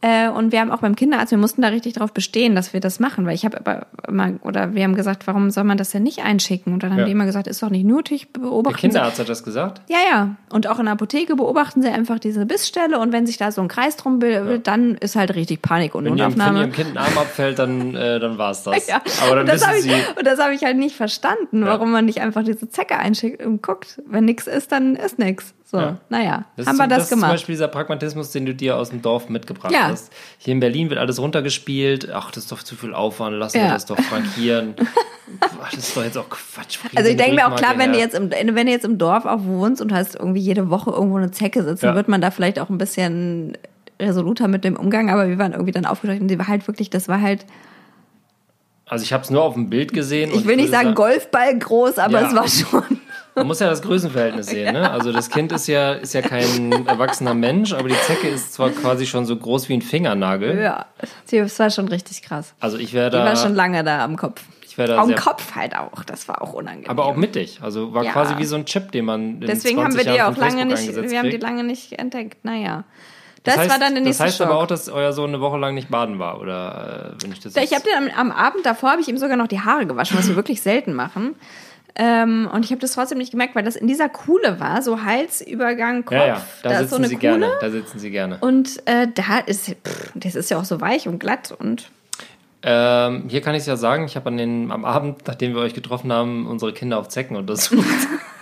äh, 0.00 0.28
und 0.28 0.52
wir 0.52 0.60
haben 0.60 0.70
auch 0.70 0.80
beim 0.80 0.96
Kinderarzt, 0.96 1.30
wir 1.32 1.38
mussten 1.38 1.60
da 1.62 1.68
richtig 1.68 1.94
drauf 1.94 2.12
bestehen, 2.12 2.54
dass 2.54 2.72
wir 2.72 2.80
das 2.80 2.98
machen, 3.00 3.26
weil 3.26 3.34
ich 3.34 3.44
habe 3.44 3.58
aber 3.58 3.86
immer, 4.08 4.32
oder 4.42 4.74
wir 4.74 4.84
haben 4.84 4.94
gesagt, 4.94 5.26
warum 5.26 5.50
soll 5.50 5.64
man 5.64 5.76
das 5.78 5.90
denn 5.90 6.02
nicht 6.02 6.20
einschicken? 6.22 6.72
Und 6.72 6.82
dann 6.82 6.92
haben 6.92 7.00
Ja. 7.00 7.04
die 7.06 7.12
immer 7.12 7.26
gesagt, 7.26 7.46
ist 7.46 7.62
doch 7.62 7.68
nicht 7.70 7.84
nötig, 7.84 8.28
Der 8.34 8.40
beobachten 8.40 8.76
Sie. 8.76 8.80
Kinderarzt 8.88 9.18
hat 9.18 9.28
das 9.28 9.42
gesagt. 9.44 9.82
Ja, 9.88 9.98
ja. 10.10 10.36
Und 10.50 10.66
auch 10.66 10.78
in 10.78 10.84
der 10.86 10.92
Apotheke 10.92 11.34
beobachten 11.36 11.82
sie 11.82 11.88
einfach 11.88 12.18
diese 12.18 12.46
Bissstelle 12.46 12.98
und 12.98 13.12
wenn 13.12 13.26
sich 13.26 13.36
da 13.36 13.50
so 13.52 13.60
ein 13.60 13.68
Kreis 13.68 13.96
drum 13.96 14.18
bildet, 14.18 14.66
dann 14.66 14.94
ist 14.96 15.16
halt 15.16 15.34
richtig 15.34 15.60
Panik 15.60 15.94
und 15.94 16.04
Wenn 16.06 16.16
ihrem, 16.16 16.32
wenn 16.32 16.38
Notaufnahme. 16.38 16.58
ihrem 16.60 16.72
Kind 16.72 16.90
ein 16.92 16.98
Arm 16.98 17.18
abfällt, 17.18 17.58
dann, 17.58 17.94
äh, 17.94 18.18
dann 18.18 18.38
war 18.38 18.50
es 18.52 18.62
das. 18.62 18.86
Ja. 18.88 19.02
Aber 19.26 19.36
dann 19.36 19.40
und 19.40 19.48
das 19.48 19.66
habe 19.66 19.76
ich, 19.76 19.82
sie. 19.84 19.90
und 20.18 20.26
das 20.26 20.38
habe 20.38 20.54
ich 20.54 20.62
halt 20.64 20.76
nicht 20.78 20.96
verstanden, 20.96 21.60
Ja. 21.60 21.66
warum 21.66 21.90
man 21.90 22.04
nicht 22.06 22.20
einfach 22.20 22.44
diese 22.44 22.68
Zecke 22.70 22.96
einschickt 22.98 23.44
und 23.44 23.62
guckt. 23.62 24.00
Wenn 24.06 24.24
nichts 24.24 24.46
ist, 24.46 24.72
dann 24.72 24.94
ist 24.96 25.18
nichts. 25.18 25.52
So, 25.68 25.78
Ja. 25.78 25.96
naja, 26.10 26.44
Das 26.56 26.68
haben 26.68 26.76
wir 26.76 26.84
so- 26.84 26.88
das, 26.90 26.96
das 26.98 27.02
ist 27.02 27.08
zum 27.08 27.18
gemacht. 27.18 27.32
Beispiel 27.32 27.54
dieser 27.54 27.66
Pragmatismus, 27.66 28.30
den 28.30 28.46
du 28.46 28.54
dir 28.54 28.76
aus 28.76 28.90
dem 28.90 29.02
Dorf 29.02 29.28
mitgebracht 29.28 29.72
Ja. 29.72 29.88
hast. 29.88 30.12
Hier 30.38 30.52
in 30.52 30.60
Berlin 30.60 30.90
wird 30.90 31.00
alles 31.00 31.18
runtergespielt. 31.18 32.08
Ach, 32.12 32.30
das 32.30 32.44
ist 32.44 32.52
doch 32.52 32.62
zu 32.62 32.76
viel 32.76 32.94
Aufwand. 32.94 33.36
Lassen 33.36 33.54
wir 33.54 33.62
Ja. 33.66 33.72
das 33.72 33.84
doch 33.84 33.98
frankieren. 33.98 34.74
Ach, 35.40 35.70
das 35.74 35.88
ist 35.88 35.96
doch 35.96 36.04
jetzt 36.04 36.16
auch 36.16 36.28
Quatsch. 36.30 36.76
Friesen 36.78 36.96
Also 36.96 37.10
ich 37.10 37.16
denke 37.16 37.34
mir 37.34 37.48
auch 37.52 37.56
klar, 37.56 37.76
wenn 37.78 37.92
du 37.92 37.98
jetzt 37.98 38.14
im, 38.14 38.30
wenn 38.30 38.54
du 38.66 38.70
jetzt 38.70 38.84
im 38.84 38.96
Dorf 38.96 39.24
auch 39.24 39.40
wohnst 39.42 39.82
und 39.82 39.92
hast 39.92 40.14
irgendwie 40.14 40.38
jede 40.40 40.70
Woche 40.70 40.90
irgendwo 40.92 41.16
eine 41.16 41.32
Zecke 41.32 41.64
sitzen, 41.64 41.92
wird 41.96 42.06
man 42.06 42.20
da 42.20 42.30
vielleicht 42.30 42.60
auch 42.60 42.70
ein 42.70 42.78
bisschen 42.78 43.58
resoluter 44.00 44.46
mit 44.46 44.62
dem 44.62 44.76
Umgang, 44.76 45.10
aber 45.10 45.26
wir 45.28 45.36
waren 45.38 45.50
irgendwie 45.52 45.72
dann 45.72 45.84
aufgeschreckt 45.84 46.20
und 46.22 46.28
die 46.28 46.38
war 46.38 46.46
halt 46.46 46.68
wirklich, 46.68 46.90
das 46.90 47.08
war 47.08 47.20
halt, 47.20 47.44
Also 48.88 49.02
ich 49.02 49.12
habe 49.12 49.24
es 49.24 49.30
nur 49.30 49.42
auf 49.42 49.54
dem 49.54 49.68
Bild 49.68 49.92
gesehen. 49.92 50.30
ich 50.32 50.44
will 50.46 50.54
nicht 50.56 50.66
würde 50.70 50.84
sagen 50.84 50.94
Golfball 50.94 51.58
groß, 51.58 51.98
aber 51.98 52.22
es 52.22 52.34
war 52.36 52.46
schon. 52.46 53.00
Man 53.36 53.46
muss 53.46 53.60
ja 53.60 53.68
das 53.68 53.82
Größenverhältnis 53.82 54.46
sehen, 54.46 54.72
ne? 54.72 54.90
Also 54.90 55.12
das 55.12 55.28
Kind 55.30 55.52
ist 55.52 55.66
ja, 55.66 55.92
ist 55.92 56.14
ja 56.14 56.22
kein 56.22 56.72
erwachsener 56.86 57.34
Mensch, 57.34 57.72
aber 57.74 57.88
die 57.88 57.94
Zecke 58.06 58.28
ist 58.28 58.54
zwar 58.54 58.70
quasi 58.70 59.06
schon 59.06 59.26
so 59.26 59.36
groß 59.36 59.68
wie 59.68 59.74
ein 59.74 59.82
Fingernagel. 59.82 60.58
Ja, 60.58 60.86
das 61.30 61.58
war 61.58 61.70
schon 61.70 61.88
richtig 61.88 62.22
krass. 62.22 62.54
Also 62.60 62.78
ich 62.78 62.92
wäre 62.94 63.10
Die 63.10 63.16
war 63.18 63.24
da, 63.26 63.36
schon 63.36 63.54
lange 63.54 63.84
da 63.84 64.02
am 64.04 64.16
Kopf. 64.16 64.42
ich 64.64 64.78
wäre 64.78 64.88
da 64.94 65.02
Am 65.02 65.14
Kopf 65.14 65.54
halt 65.54 65.76
auch, 65.76 66.02
das 66.04 66.28
war 66.28 66.40
auch 66.40 66.54
unangenehm. 66.54 66.88
aber 66.90 67.04
auch 67.04 67.16
mittig. 67.16 67.60
Also 67.62 67.92
war 67.92 68.04
Ja. 68.04 68.12
quasi 68.12 68.38
wie 68.38 68.44
so 68.46 68.56
ein 68.56 68.64
Chip, 68.64 68.90
den 68.92 69.04
man 69.04 69.20
in 69.34 69.40
Deswegen 69.42 69.78
20 69.80 69.84
haben 69.84 69.96
wir 70.06 70.12
die 70.12 70.18
Jahren 70.18 70.34
auch 70.34 70.38
lange 70.38 70.64
nicht, 70.64 70.94
wir 71.10 71.18
haben 71.18 71.30
die 71.30 71.36
lange 71.36 71.62
nicht 71.62 71.92
entdeckt. 71.98 72.44
Naja. 72.44 72.84
Das, 73.44 73.58
heißt, 73.58 73.70
war 73.70 73.78
dann 73.78 73.94
der 73.94 74.02
nächste 74.02 74.24
Das 74.24 74.28
heißt 74.32 74.38
Schock. 74.38 74.46
aber 74.48 74.58
auch, 74.58 74.66
dass 74.66 74.88
euer 74.88 75.12
Sohn 75.12 75.28
eine 75.30 75.40
Woche 75.40 75.56
lang 75.56 75.74
nicht 75.76 75.88
baden 75.88 76.18
war, 76.18 76.40
oder 76.40 77.14
äh, 77.16 77.22
wenn 77.22 77.30
ich 77.30 77.38
das 77.38 77.54
Ich 77.54 77.72
habe 77.72 77.84
den 77.84 78.10
am, 78.12 78.30
am 78.30 78.32
Abend 78.36 78.66
davor 78.66 78.90
habe 78.90 79.00
ich 79.00 79.08
ihm 79.08 79.18
sogar 79.18 79.36
noch 79.36 79.46
die 79.46 79.60
Haare 79.60 79.86
gewaschen, 79.86 80.18
was 80.18 80.26
wir 80.26 80.34
wirklich 80.34 80.62
selten 80.62 80.94
machen. 80.94 81.36
Ähm, 81.98 82.48
und 82.52 82.64
ich 82.64 82.70
habe 82.70 82.80
das 82.80 82.92
trotzdem 82.92 83.18
nicht 83.18 83.30
gemerkt, 83.30 83.54
weil 83.54 83.64
das 83.64 83.74
in 83.74 83.86
dieser 83.86 84.08
Kuhle 84.10 84.60
war, 84.60 84.82
so 84.82 85.02
Halsübergang, 85.02 86.04
Kopf. 86.04 86.18
ja, 86.18 86.26
ja, 86.26 86.42
da, 86.62 86.70
ist 86.72 86.78
sitzen 86.78 86.90
so 86.90 86.96
eine 86.96 87.08
sie 87.08 87.14
Kuhle. 87.16 87.38
gerne. 87.38 87.52
Da 87.60 87.70
sitzen 87.70 87.98
sie 87.98 88.10
gerne. 88.10 88.36
Und 88.40 88.82
äh, 88.86 89.08
da 89.14 89.38
ist, 89.38 89.66
pff, 89.66 90.12
das 90.14 90.34
ist 90.34 90.50
ja 90.50 90.58
auch 90.58 90.64
so 90.64 90.80
weich 90.80 91.08
und 91.08 91.18
glatt 91.18 91.54
und 91.58 91.90
Ähm, 92.62 93.24
hier 93.28 93.40
kann 93.42 93.54
ich 93.54 93.60
es 93.60 93.66
ja 93.66 93.76
sagen, 93.76 94.06
ich 94.06 94.16
habe 94.16 94.28
am 94.28 94.84
Abend, 94.84 95.26
nachdem 95.26 95.54
wir 95.54 95.60
euch 95.60 95.72
getroffen 95.74 96.12
haben, 96.12 96.46
unsere 96.46 96.72
Kinder 96.72 96.98
auf 96.98 97.08
Zecken 97.08 97.36
untersucht. 97.36 97.86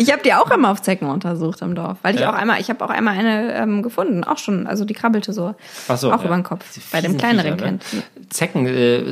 ich 0.00 0.10
habe 0.10 0.22
die 0.22 0.32
auch 0.32 0.50
immer 0.50 0.70
auf 0.70 0.80
Zecken 0.80 1.08
untersucht 1.10 1.60
im 1.60 1.74
Dorf, 1.74 1.98
weil 2.02 2.14
ich 2.14 2.22
Ja. 2.22 2.30
auch 2.30 2.34
einmal, 2.34 2.58
ich 2.58 2.70
habe 2.70 2.82
auch 2.82 2.88
einmal 2.88 3.18
eine 3.18 3.54
ähm, 3.54 3.82
gefunden, 3.82 4.24
auch 4.24 4.38
schon, 4.38 4.66
also 4.66 4.86
die 4.86 4.94
krabbelte 4.94 5.34
so, 5.34 5.54
Ach 5.88 5.96
so, 5.98 6.10
auch 6.10 6.20
ja. 6.20 6.24
über 6.26 6.34
den 6.36 6.42
Kopf, 6.42 6.64
bei 6.90 7.02
dem 7.02 7.18
kleineren 7.18 7.58
Viecher, 7.58 7.70
ne? 7.72 7.78
Kind. 7.78 8.32
Zecken, 8.32 8.66
äh, 8.66 9.04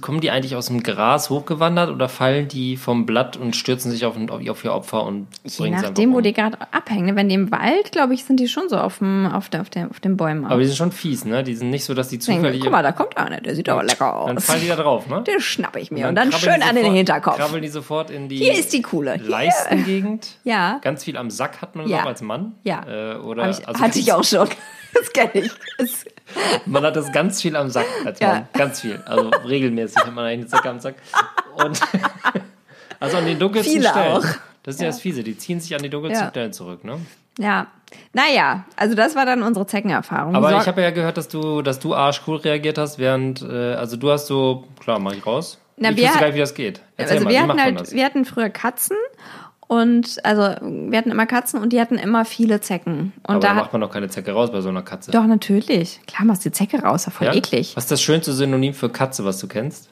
kommen 0.00 0.20
die 0.22 0.30
eigentlich 0.30 0.56
aus 0.56 0.66
dem 0.68 0.82
Gras 0.82 1.28
hochgewandert 1.28 1.90
oder 1.90 2.08
fallen 2.08 2.48
die 2.48 2.78
vom 2.78 3.04
Blatt 3.04 3.36
und 3.36 3.56
stürzen 3.56 3.90
sich 3.90 4.06
auf, 4.06 4.14
auf 4.48 4.64
ihr 4.64 4.72
Opfer 4.72 5.04
und 5.04 5.26
Je 5.44 5.50
bringen 5.58 5.78
sie 5.78 5.82
nachdem, 5.84 6.10
einfach 6.10 6.14
wo 6.14 6.16
um? 6.18 6.22
die 6.22 6.32
gerade 6.32 6.56
abhängen. 6.72 7.06
ne? 7.06 7.16
Wenn 7.16 7.28
die 7.28 7.34
im 7.34 7.50
Wald, 7.50 7.92
glaube 7.92 8.14
ich, 8.14 8.24
sind 8.24 8.40
die 8.40 8.48
schon 8.48 8.68
so 8.70 8.78
auf, 8.78 8.98
dem, 8.98 9.26
auf, 9.26 9.50
der, 9.50 9.60
auf, 9.60 9.68
der, 9.68 9.90
auf 9.90 10.00
den 10.00 10.16
Bäumen. 10.16 10.46
Aber 10.46 10.60
die 10.60 10.66
sind 10.66 10.76
schon 10.76 10.92
fies, 10.92 11.24
ne? 11.26 11.42
Die 11.42 11.54
sind 11.54 11.68
nicht 11.70 11.84
so, 11.84 11.92
dass 11.92 12.08
die 12.08 12.18
zufällig... 12.18 12.62
Guck 12.62 12.70
mal, 12.72 12.82
da 12.82 12.92
kommt 12.92 13.16
einer, 13.18 13.40
der 13.40 13.54
sieht 13.54 13.68
aber 13.68 13.82
lecker 13.82 14.24
dann 14.26 14.36
aus. 14.38 14.44
fallen 14.46 14.62
die 14.62 14.68
da 14.68 14.76
drauf, 14.76 15.08
ne? 15.08 15.22
Den 15.26 15.40
schnapp 15.40 15.76
ich 15.76 15.90
mir 15.90 16.08
und 16.08 16.14
dann, 16.14 16.30
krabbeln 16.30 16.52
schön 16.52 16.60
die 16.62 16.66
an 16.68 16.76
den 16.76 16.92
Hinterkopf. 16.94 17.36
Krabbeln 17.36 17.60
die 17.62 17.68
sofort 17.68 18.10
in 18.10 18.28
die 18.28 18.36
Hier 18.38 18.54
ist 18.58 18.72
die 18.72 18.80
Kuhle. 18.82 19.14
Hier. 19.14 19.42
Leistengegend. 20.22 20.38
Ja. 20.44 20.78
Ganz 20.82 21.04
viel 21.04 21.16
am 21.16 21.30
Sack 21.30 21.60
hat 21.62 21.74
man 21.76 21.88
Ja. 21.88 22.02
auch 22.02 22.06
als 22.06 22.22
Mann. 22.22 22.54
Ja. 22.62 22.82
Äh, 22.86 23.16
oder 23.16 23.48
ich, 23.50 23.66
also 23.66 23.80
hatte 23.80 23.98
ich 23.98 24.12
auch 24.12 24.24
schon. 24.24 24.48
Das 24.94 25.10
kenne 25.10 25.30
ich. 25.46 25.50
Das, 25.78 26.04
Man 26.66 26.82
hat 26.84 26.96
das 26.96 27.10
ganz 27.12 27.40
viel 27.40 27.56
am 27.56 27.70
Sack 27.70 27.86
als 28.04 28.20
Ja. 28.20 28.28
Mann. 28.28 28.48
Ganz 28.52 28.82
viel. 28.82 29.02
Also 29.06 29.30
regelmäßig 29.30 29.96
hat 29.96 30.12
man 30.14 30.26
eine 30.26 30.46
Zacke 30.46 30.68
am 30.68 30.80
Sack. 30.80 30.96
Und 31.54 31.80
also 33.00 33.16
an 33.16 33.24
den 33.24 33.38
dunkelsten 33.38 33.72
Viele 33.78 33.88
Stellen. 33.88 34.12
auch. 34.18 34.24
Das 34.62 34.74
ist 34.74 34.80
ja 34.82 34.88
das 34.88 35.00
Fiese. 35.00 35.22
Die 35.24 35.36
ziehen 35.38 35.60
sich 35.60 35.74
an 35.74 35.82
die 35.82 35.88
dunkelsten 35.88 36.24
Ja. 36.26 36.30
Stellen 36.30 36.52
zurück, 36.52 36.84
ne? 36.84 36.98
ja. 37.38 37.68
Naja, 38.12 38.64
also 38.76 38.94
das 38.94 39.16
war 39.16 39.24
dann 39.26 39.42
unsere 39.42 39.66
Zeckenerfahrung. 39.66 40.34
Aber 40.36 40.50
So- 40.50 40.56
ich 40.58 40.66
habe 40.66 40.82
ja 40.82 40.90
gehört, 40.90 41.16
dass 41.16 41.28
du, 41.28 41.62
dass 41.62 41.78
du 41.78 41.94
arschcool 41.94 42.36
reagiert 42.36 42.76
hast, 42.78 42.98
während, 42.98 43.40
äh, 43.42 43.72
also 43.74 43.96
du 43.96 44.10
hast 44.10 44.26
so, 44.26 44.66
klar, 44.80 44.98
mach 44.98 45.12
ich 45.14 45.24
raus. 45.26 45.58
Na, 45.78 45.90
ich 45.90 45.96
wir 45.96 46.04
wusste 46.04 46.18
gar 46.18 46.26
nicht, 46.26 46.34
wie 46.36 46.40
das 46.40 46.54
geht. 46.54 46.80
Erzähl 46.98 47.14
also 47.16 47.24
mal, 47.24 47.30
wir 47.30 47.38
wie 47.38 47.42
hatten 47.48 47.62
halt, 47.62 47.80
das? 47.80 47.92
wir 47.92 48.04
hatten 48.04 48.24
früher 48.26 48.50
Katzen 48.50 48.96
und 49.80 50.22
also 50.24 50.42
wir 50.90 50.98
hatten 50.98 51.10
immer 51.10 51.24
Katzen 51.26 51.60
und 51.60 51.72
die 51.72 51.80
hatten 51.80 51.96
immer 51.96 52.24
viele 52.24 52.60
Zecken. 52.60 53.12
Und 53.22 53.36
Aber 53.36 53.40
da 53.40 53.54
macht 53.54 53.72
man 53.72 53.80
doch 53.80 53.90
keine 53.90 54.08
Zecke 54.08 54.32
raus 54.32 54.52
bei 54.52 54.60
so 54.60 54.68
einer 54.68 54.82
Katze. 54.82 55.10
doch 55.12 55.26
natürlich. 55.26 56.00
Klar 56.06 56.24
machst 56.26 56.44
du 56.44 56.50
die 56.50 56.52
Zecke 56.54 56.82
raus, 56.82 57.06
voll 57.10 57.26
Ja? 57.28 57.32
eklig. 57.34 57.74
Was 57.76 57.84
ist 57.84 57.90
das 57.90 58.02
schönste 58.02 58.32
Synonym 58.32 58.74
für 58.74 58.90
Katze, 58.90 59.24
was 59.24 59.38
du 59.38 59.48
kennst? 59.48 59.88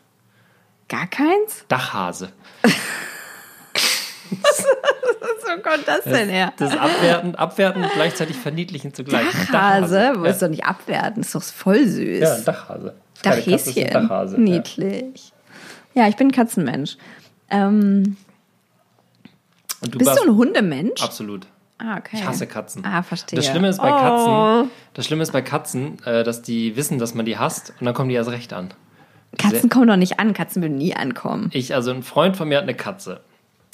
Gar 0.88 1.06
keins? 1.06 1.64
Dachhase. 1.68 2.28
So 4.30 5.62
kommt 5.62 5.88
das 5.88 6.04
denn 6.04 6.28
her? 6.28 6.52
Das 6.58 6.72
ist 6.72 6.78
abwertend, 6.78 7.36
abwertend 7.38 7.84
und 7.86 7.92
gleichzeitig 7.92 8.36
verniedlichen 8.36 8.94
zugleich. 8.94 9.26
Dachhase, 9.50 10.12
wo 10.16 10.24
Ja. 10.24 10.30
ist 10.30 10.40
doch 10.42 10.48
nicht 10.48 10.64
abwerten, 10.64 11.22
ist 11.22 11.34
doch 11.34 11.42
voll 11.42 11.84
süß. 11.86 12.20
Ja, 12.20 12.34
ein 12.34 12.44
Dachhase. 12.44 12.94
Dachhäschen. 13.22 13.90
Dachhase. 13.90 14.36
Ja. 14.36 14.40
Niedlich. 14.40 15.32
Ja. 15.94 16.06
ich 16.08 16.14
bin 16.16 16.30
Katzenmensch. 16.30 16.96
Ähm, 17.50 18.16
Und 19.82 19.94
du 19.94 19.98
bist 19.98 20.10
warst 20.10 20.24
du 20.24 20.30
ein 20.30 20.36
Hundemensch? 20.36 21.02
absolut. 21.02 21.46
Ah, 21.78 21.96
okay. 21.96 22.16
Ich 22.18 22.26
hasse 22.26 22.46
Katzen. 22.46 22.84
Ah, 22.84 23.02
verstehe. 23.02 23.36
Das 23.38 23.46
Schlimme 23.46 23.68
ist 23.70 23.78
bei 23.80 23.90
Oh. 23.90 23.96
Katzen, 23.96 24.70
das 24.92 25.06
Schlimme 25.06 25.22
ist 25.22 25.32
bei 25.32 25.40
Katzen, 25.40 25.96
äh, 26.04 26.22
dass 26.24 26.42
die 26.42 26.76
wissen, 26.76 26.98
dass 26.98 27.14
man 27.14 27.24
die 27.24 27.38
hasst 27.38 27.72
und 27.80 27.86
dann 27.86 27.94
kommen 27.94 28.10
die 28.10 28.14
erst 28.16 28.30
recht 28.30 28.52
an. 28.52 28.74
Katzen 29.38 29.70
kommen 29.70 29.86
doch 29.86 29.96
nicht 29.96 30.20
an. 30.20 30.34
Katzen 30.34 30.60
würden 30.60 30.76
nie 30.76 30.94
ankommen. 30.94 31.48
Ich, 31.54 31.74
also 31.74 31.90
ein 31.92 32.02
Freund 32.02 32.36
von 32.36 32.48
mir 32.48 32.56
hat 32.58 32.64
eine 32.64 32.74
Katze. 32.74 33.20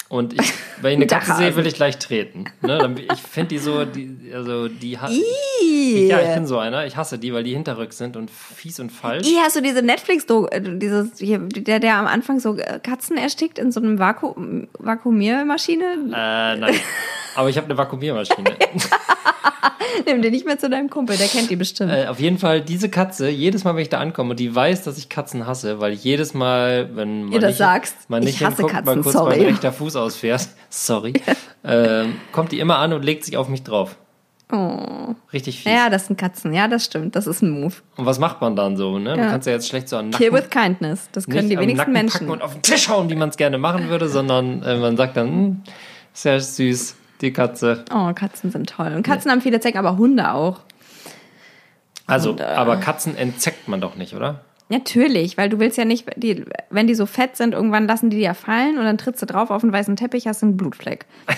Und 0.09 0.33
ich, 0.33 0.53
wenn 0.81 0.91
ich 0.91 0.97
eine 0.97 1.07
Katze 1.25 1.35
sehe, 1.35 1.55
will 1.57 1.67
ich 1.67 1.73
gleich 1.73 1.97
treten. 1.99 2.45
Ne? 2.61 2.95
Ich 3.13 3.21
finde 3.21 3.49
die 3.49 3.57
so, 3.57 3.83
die, 3.83 4.31
also 4.33 4.69
die 4.69 4.97
ha- 4.97 5.09
Ih. 5.09 6.07
Ja, 6.07 6.19
ich 6.21 6.33
bin 6.33 6.47
so 6.47 6.57
einer. 6.59 6.85
Ich 6.85 6.95
hasse 6.95 7.19
die, 7.19 7.33
weil 7.33 7.43
die 7.43 7.53
hinterrück 7.53 7.91
sind 7.91 8.15
und 8.15 8.31
fies 8.31 8.79
und 8.79 8.89
falsch. 8.89 9.27
Ih, 9.27 9.35
hast 9.41 9.57
du 9.57 9.61
diese 9.61 9.81
netflix 9.81 10.25
äh, 10.51 10.61
dieses 10.61 11.17
hier, 11.19 11.39
der 11.39 11.79
der 11.79 11.97
am 11.97 12.07
Anfang 12.07 12.39
so 12.39 12.55
äh, 12.57 12.79
Katzen 12.81 13.17
erstickt 13.17 13.59
in 13.59 13.71
so 13.71 13.81
einem 13.81 13.99
Vakuum 13.99 14.67
Vakuumiermaschine? 14.79 15.83
Äh, 16.13 16.55
nein. 16.57 16.75
Aber 17.35 17.49
ich 17.49 17.57
habe 17.57 17.65
eine 17.65 17.77
Vakuumiermaschine. 17.77 18.51
Nimm 20.05 20.21
den 20.21 20.31
nicht 20.31 20.45
mehr 20.45 20.57
zu 20.59 20.69
deinem 20.69 20.89
Kumpel, 20.89 21.17
der 21.17 21.27
kennt 21.27 21.49
die 21.49 21.55
bestimmt. 21.55 21.91
Äh, 21.91 22.07
auf 22.07 22.19
jeden 22.19 22.37
Fall, 22.37 22.61
diese 22.61 22.89
Katze, 22.89 23.29
jedes 23.29 23.63
Mal, 23.63 23.75
wenn 23.75 23.81
ich 23.81 23.89
da 23.89 23.99
ankomme, 23.99 24.35
die 24.35 24.53
weiß, 24.53 24.83
dass 24.83 24.97
ich 24.97 25.09
Katzen 25.09 25.45
hasse, 25.47 25.79
weil 25.79 25.93
ich 25.93 26.03
jedes 26.03 26.33
Mal, 26.33 26.89
wenn 26.95 27.23
man 27.25 27.33
Ihr 27.33 27.39
das 27.39 27.49
nicht, 27.49 27.57
sagst, 27.57 28.09
man 28.09 28.21
ich 28.23 28.27
nicht 28.27 28.43
hasse 28.45 28.57
hinguckt, 28.57 28.73
mal 28.73 28.81
Katzen, 28.95 29.03
kurz 29.03 29.13
sorry. 29.13 29.37
mein 29.37 29.45
rechter 29.47 29.71
Fuß 29.71 29.95
ausfährt, 29.95 30.47
sorry, 30.69 31.13
ähm, 31.63 32.15
kommt 32.31 32.51
die 32.51 32.59
immer 32.59 32.77
an 32.79 32.93
und 32.93 33.03
legt 33.03 33.23
sich 33.25 33.37
auf 33.37 33.49
mich 33.49 33.63
drauf. 33.63 33.95
Oh. 34.49 35.13
Richtig 35.33 35.57
fies. 35.61 35.69
Ja, 35.73 35.89
das 35.89 36.07
sind 36.07 36.17
Katzen. 36.17 36.53
Ja, 36.53 36.69
das 36.69 36.85
stimmt. 36.85 37.17
Das 37.17 37.27
ist 37.27 37.41
ein 37.41 37.49
Move. 37.49 37.73
Und 37.97 38.05
was 38.05 38.17
macht 38.17 38.39
man 38.39 38.55
dann 38.55 38.77
so, 38.77 38.97
ne? 38.97 39.09
Man 39.09 39.19
Ja. 39.19 39.29
kann 39.31 39.41
es 39.41 39.45
ja 39.45 39.51
jetzt 39.51 39.67
schlecht 39.67 39.89
so 39.89 39.97
an 39.97 40.11
Kill 40.11 40.31
Nacken, 40.31 40.45
with 40.45 40.49
kindness. 40.49 41.09
Das 41.11 41.25
können 41.25 41.47
nicht 41.49 41.51
die 41.51 41.61
wenigsten 41.61 41.91
Menschen. 41.91 42.19
packen 42.19 42.29
und 42.31 42.41
auf 42.41 42.53
den 42.53 42.61
Tisch 42.61 42.87
hauen, 42.87 43.09
wie 43.09 43.15
man 43.15 43.27
es 43.27 43.35
gerne 43.35 43.57
machen 43.57 43.89
würde, 43.89 44.07
sondern 44.07 44.63
äh, 44.63 44.77
man 44.77 44.95
sagt 44.95 45.17
dann, 45.17 45.27
hm, 45.27 45.61
sehr 46.13 46.39
süß, 46.39 46.95
die 47.21 47.33
Katze. 47.33 47.83
Oh, 47.93 48.11
Katzen 48.13 48.51
sind 48.51 48.69
toll. 48.69 48.93
Und 48.95 49.03
Katzen 49.03 49.31
haben 49.31 49.41
viele 49.41 49.59
Zecken, 49.59 49.77
aber 49.77 49.97
Hunde 49.97 50.31
auch. 50.31 50.61
Also, 52.05 52.31
Und, 52.31 52.39
äh, 52.41 52.43
aber 52.43 52.77
Katzen 52.77 53.17
entzeckt 53.17 53.67
man 53.67 53.81
doch 53.81 53.95
nicht, 53.95 54.13
oder? 54.13 54.41
Natürlich, 54.69 55.37
weil 55.37 55.49
du 55.49 55.59
willst 55.59 55.77
ja 55.77 55.85
nicht, 55.85 56.05
die, 56.17 56.43
wenn 56.69 56.87
die 56.87 56.95
so 56.95 57.05
fett 57.05 57.37
sind, 57.37 57.53
irgendwann 57.53 57.87
lassen 57.87 58.09
die 58.09 58.17
dir 58.17 58.23
ja 58.23 58.33
fallen 58.33 58.77
und 58.77 58.83
dann 58.83 58.97
trittst 58.97 59.21
du 59.21 59.25
drauf 59.25 59.49
auf 59.49 59.63
einen 59.63 59.71
weißen 59.71 59.95
Teppich, 59.95 60.27
hast 60.27 60.43
einen 60.43 60.57
Blutfleck. 60.57 61.05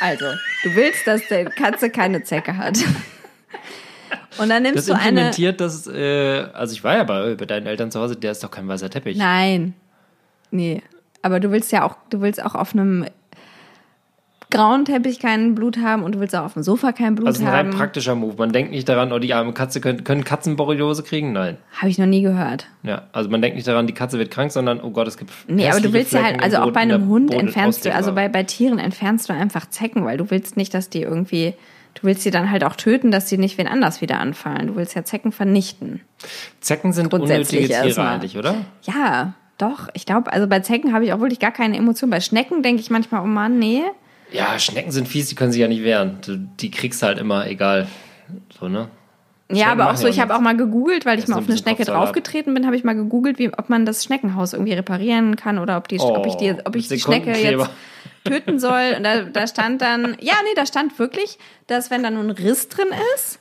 Also, 0.00 0.24
du 0.64 0.74
willst, 0.74 1.06
dass 1.06 1.22
die 1.28 1.44
Katze 1.44 1.88
keine 1.88 2.24
Zecke 2.24 2.56
hat. 2.56 2.76
Und 4.38 4.48
dann 4.48 4.64
nimmst 4.64 4.76
Das 4.76 4.86
du 4.86 4.92
eine. 4.94 5.08
implementiert 5.08 5.60
das, 5.60 5.86
äh, 5.86 6.46
also 6.52 6.74
ich 6.74 6.82
war 6.82 6.96
ja 6.96 7.04
bei, 7.04 7.36
bei 7.36 7.46
deinen 7.46 7.66
Eltern 7.68 7.92
zu 7.92 8.00
Hause, 8.00 8.16
der 8.16 8.32
ist 8.32 8.42
doch 8.42 8.50
kein 8.50 8.66
weißer 8.66 8.90
Teppich. 8.90 9.16
Nein. 9.16 9.72
Nee. 10.50 10.82
Aber 11.22 11.38
du 11.38 11.52
willst 11.52 11.70
ja 11.70 11.84
auch, 11.84 11.96
du 12.10 12.20
willst 12.20 12.42
auch 12.42 12.56
auf 12.56 12.72
einem 12.74 13.06
grauen 14.50 14.84
Teppich 14.84 15.18
kein 15.18 15.54
Blut 15.54 15.78
haben 15.78 16.02
und 16.02 16.14
du 16.14 16.20
willst 16.20 16.34
auch 16.36 16.44
auf 16.44 16.54
dem 16.54 16.62
Sofa 16.62 16.92
kein 16.92 17.14
Blut 17.14 17.26
Also 17.26 17.42
ein 17.42 17.48
rein 17.48 17.66
haben. 17.68 17.76
praktischer 17.76 18.14
Move. 18.14 18.34
Man 18.38 18.52
denkt 18.52 18.70
nicht 18.70 18.88
daran, 18.88 19.12
oh, 19.12 19.18
die 19.18 19.34
arme 19.34 19.52
Katze 19.52 19.80
können, 19.80 20.04
können 20.04 20.24
Katzen 20.24 20.56
Borreliose 20.56 21.02
kriegen? 21.02 21.32
Nein. 21.32 21.56
Habe 21.76 21.88
ich 21.88 21.98
noch 21.98 22.06
nie 22.06 22.22
gehört. 22.22 22.66
Ja, 22.82 23.02
also 23.12 23.30
man 23.30 23.42
denkt 23.42 23.56
nicht 23.56 23.66
daran, 23.66 23.86
die 23.86 23.94
Katze 23.94 24.18
wird 24.18 24.30
krank, 24.30 24.52
sondern 24.52 24.80
oh 24.80 24.90
Gott, 24.90 25.08
es 25.08 25.16
gibt 25.18 25.30
Nee, 25.48 25.68
aber 25.68 25.80
du 25.80 25.92
willst 25.92 26.12
ja 26.12 26.20
Flecken 26.20 26.40
halt, 26.40 26.44
also 26.54 26.58
auch 26.68 26.72
bei 26.72 26.80
einem 26.80 27.08
Hund 27.08 27.28
Boden 27.30 27.40
entfernst 27.40 27.84
du, 27.84 27.94
also 27.94 28.12
bei, 28.12 28.28
bei 28.28 28.42
Tieren 28.44 28.78
entfernst 28.78 29.28
du 29.28 29.32
einfach 29.32 29.68
Zecken, 29.68 30.04
weil 30.04 30.18
du 30.18 30.30
willst 30.30 30.56
nicht, 30.56 30.72
dass 30.74 30.88
die 30.90 31.02
irgendwie, 31.02 31.54
du 31.94 32.02
willst 32.02 32.22
sie 32.22 32.30
dann 32.30 32.50
halt 32.50 32.64
auch 32.64 32.76
töten, 32.76 33.10
dass 33.10 33.28
sie 33.28 33.38
nicht 33.38 33.58
wen 33.58 33.66
anders 33.66 34.00
wieder 34.00 34.20
anfallen. 34.20 34.68
Du 34.68 34.76
willst 34.76 34.94
ja 34.94 35.04
Zecken 35.04 35.32
vernichten. 35.32 36.00
Zecken 36.60 36.92
sind 36.92 37.10
grundsätzlich 37.10 37.60
unnötige 37.62 37.74
Tiere 37.74 37.86
erstmal. 37.86 38.14
eigentlich, 38.14 38.36
oder? 38.38 38.54
Ja, 38.82 39.34
doch. 39.58 39.88
Ich 39.94 40.04
glaube, 40.06 40.32
also 40.32 40.46
bei 40.46 40.60
Zecken 40.60 40.92
habe 40.92 41.04
ich 41.04 41.12
auch 41.12 41.20
wirklich 41.20 41.40
gar 41.40 41.52
keine 41.52 41.76
Emotion. 41.76 42.10
Bei 42.10 42.20
Schnecken 42.20 42.62
denke 42.62 42.80
ich 42.80 42.90
manchmal, 42.90 43.22
oh 43.22 43.26
Mann, 43.26 43.58
nee. 43.58 43.82
Ja, 44.34 44.58
Schnecken 44.58 44.90
sind 44.90 45.06
fies, 45.06 45.28
die 45.28 45.34
können 45.34 45.52
sich 45.52 45.60
ja 45.60 45.68
nicht 45.68 45.84
wehren. 45.84 46.18
Du, 46.24 46.36
die 46.36 46.70
kriegst 46.70 47.02
halt 47.02 47.18
immer, 47.18 47.46
egal. 47.46 47.86
So, 48.58 48.68
ne? 48.68 48.88
Ja, 49.48 49.66
Schnecken 49.66 49.80
aber 49.80 49.90
auch 49.92 49.96
so, 49.96 50.08
ich 50.08 50.18
habe 50.18 50.34
auch 50.34 50.40
mal 50.40 50.56
gegoogelt, 50.56 51.06
weil 51.06 51.18
ich 51.18 51.28
mal 51.28 51.36
auf 51.36 51.44
ein 51.44 51.50
eine 51.50 51.58
Schnecke 51.58 51.84
draufgetreten 51.84 52.52
bin, 52.52 52.66
habe 52.66 52.74
ich 52.76 52.82
mal 52.82 52.94
gegoogelt, 52.94 53.38
wie, 53.38 53.52
ob 53.52 53.68
man 53.68 53.86
das 53.86 54.02
Schneckenhaus 54.02 54.52
irgendwie 54.52 54.72
reparieren 54.72 55.36
kann 55.36 55.58
oder 55.58 55.76
ob, 55.76 55.86
die, 55.86 56.00
ob 56.00 56.26
ich 56.26 56.34
die, 56.34 56.52
Oh, 56.52 56.60
ob 56.64 56.74
ich 56.74 56.88
die 56.88 56.98
Schnecke 56.98 57.30
jetzt 57.30 57.70
töten 58.24 58.58
soll. 58.58 58.94
Und 58.96 59.04
da, 59.04 59.22
da 59.22 59.46
stand 59.46 59.82
dann, 59.82 60.16
ja, 60.20 60.34
nee, 60.44 60.54
da 60.56 60.66
stand 60.66 60.98
wirklich, 60.98 61.38
dass 61.68 61.90
wenn 61.90 62.02
da 62.02 62.10
nur 62.10 62.24
ein 62.24 62.30
Riss 62.30 62.68
drin 62.68 62.88
ist, 63.14 63.38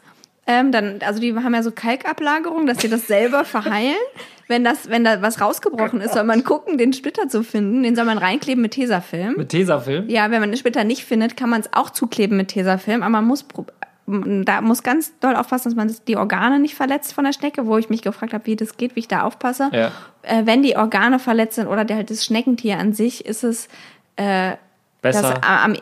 ähm, 0.47 0.71
dann, 0.71 0.99
also 1.05 1.19
die 1.19 1.33
haben 1.35 1.53
ja 1.53 1.63
so 1.63 1.71
Kalkablagerung, 1.71 2.65
dass 2.67 2.79
sie 2.79 2.89
das 2.89 3.07
selber 3.07 3.45
verheilen. 3.45 3.95
Wenn 4.49 4.63
das, 4.65 4.89
wenn 4.89 5.03
da 5.05 5.21
was 5.21 5.39
rausgebrochen 5.39 6.01
ist, 6.01 6.13
soll 6.13 6.25
man 6.25 6.43
gucken, 6.43 6.77
den 6.77 6.91
Splitter 6.91 7.29
zu 7.29 7.43
finden. 7.43 7.81
Den 7.81 7.95
soll 7.95 8.03
man 8.05 8.17
reinkleben 8.17 8.61
mit 8.61 8.73
Tesafilm. 8.73 9.35
Mit 9.37 9.49
Tesafilm? 9.49 10.09
Ja, 10.09 10.29
wenn 10.31 10.41
man 10.41 10.49
den 10.51 10.57
Splitter 10.57 10.83
nicht 10.83 11.05
findet, 11.05 11.37
kann 11.37 11.49
man 11.49 11.61
es 11.61 11.69
auch 11.71 11.89
zukleben 11.89 12.35
mit 12.35 12.49
Tesafilm, 12.49 13.03
aber 13.03 13.09
man 13.11 13.25
muss 13.25 13.45
da 14.05 14.59
muss 14.59 14.83
ganz 14.83 15.17
doll 15.21 15.33
aufpassen, 15.37 15.69
dass 15.69 15.77
man 15.77 15.87
das- 15.87 16.03
die 16.03 16.17
Organe 16.17 16.59
nicht 16.59 16.75
verletzt 16.75 17.13
von 17.13 17.23
der 17.23 17.31
Schnecke, 17.31 17.65
wo 17.67 17.77
ich 17.77 17.89
mich 17.89 18.01
gefragt 18.01 18.33
habe, 18.33 18.45
wie 18.47 18.57
das 18.57 18.75
geht, 18.75 18.97
wie 18.97 18.99
ich 18.99 19.07
da 19.07 19.21
aufpasse. 19.21 19.69
Ja. 19.71 19.91
Äh, 20.23 20.41
wenn 20.45 20.61
die 20.61 20.75
Organe 20.75 21.19
verletzt 21.19 21.55
sind 21.55 21.67
oder 21.67 21.85
der, 21.85 21.95
halt 21.95 22.09
das 22.09 22.25
Schneckentier 22.25 22.77
an 22.79 22.91
sich, 22.91 23.25
ist 23.25 23.45
es 23.45 23.69
das 24.17 24.57
Besser. 25.01 25.41
am 25.41 25.75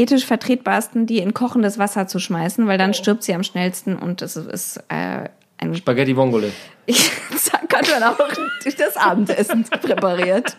ethisch 0.00 0.24
vertretbarsten, 0.24 1.06
die 1.06 1.18
in 1.18 1.34
kochendes 1.34 1.78
Wasser 1.78 2.06
zu 2.06 2.18
schmeißen, 2.18 2.66
weil 2.66 2.78
dann 2.78 2.94
stirbt 2.94 3.22
sie 3.22 3.34
am 3.34 3.42
schnellsten 3.42 3.96
und 3.96 4.22
es 4.22 4.36
ist 4.36 4.78
äh, 4.88 5.28
ein 5.58 5.74
Spaghetti 5.74 6.16
Vongole. 6.16 6.52
ich 6.86 7.10
kann 7.68 7.84
man 7.92 8.02
auch 8.02 8.18
das 8.78 8.96
Abendessen 8.96 9.64
präpariert. 9.64 10.56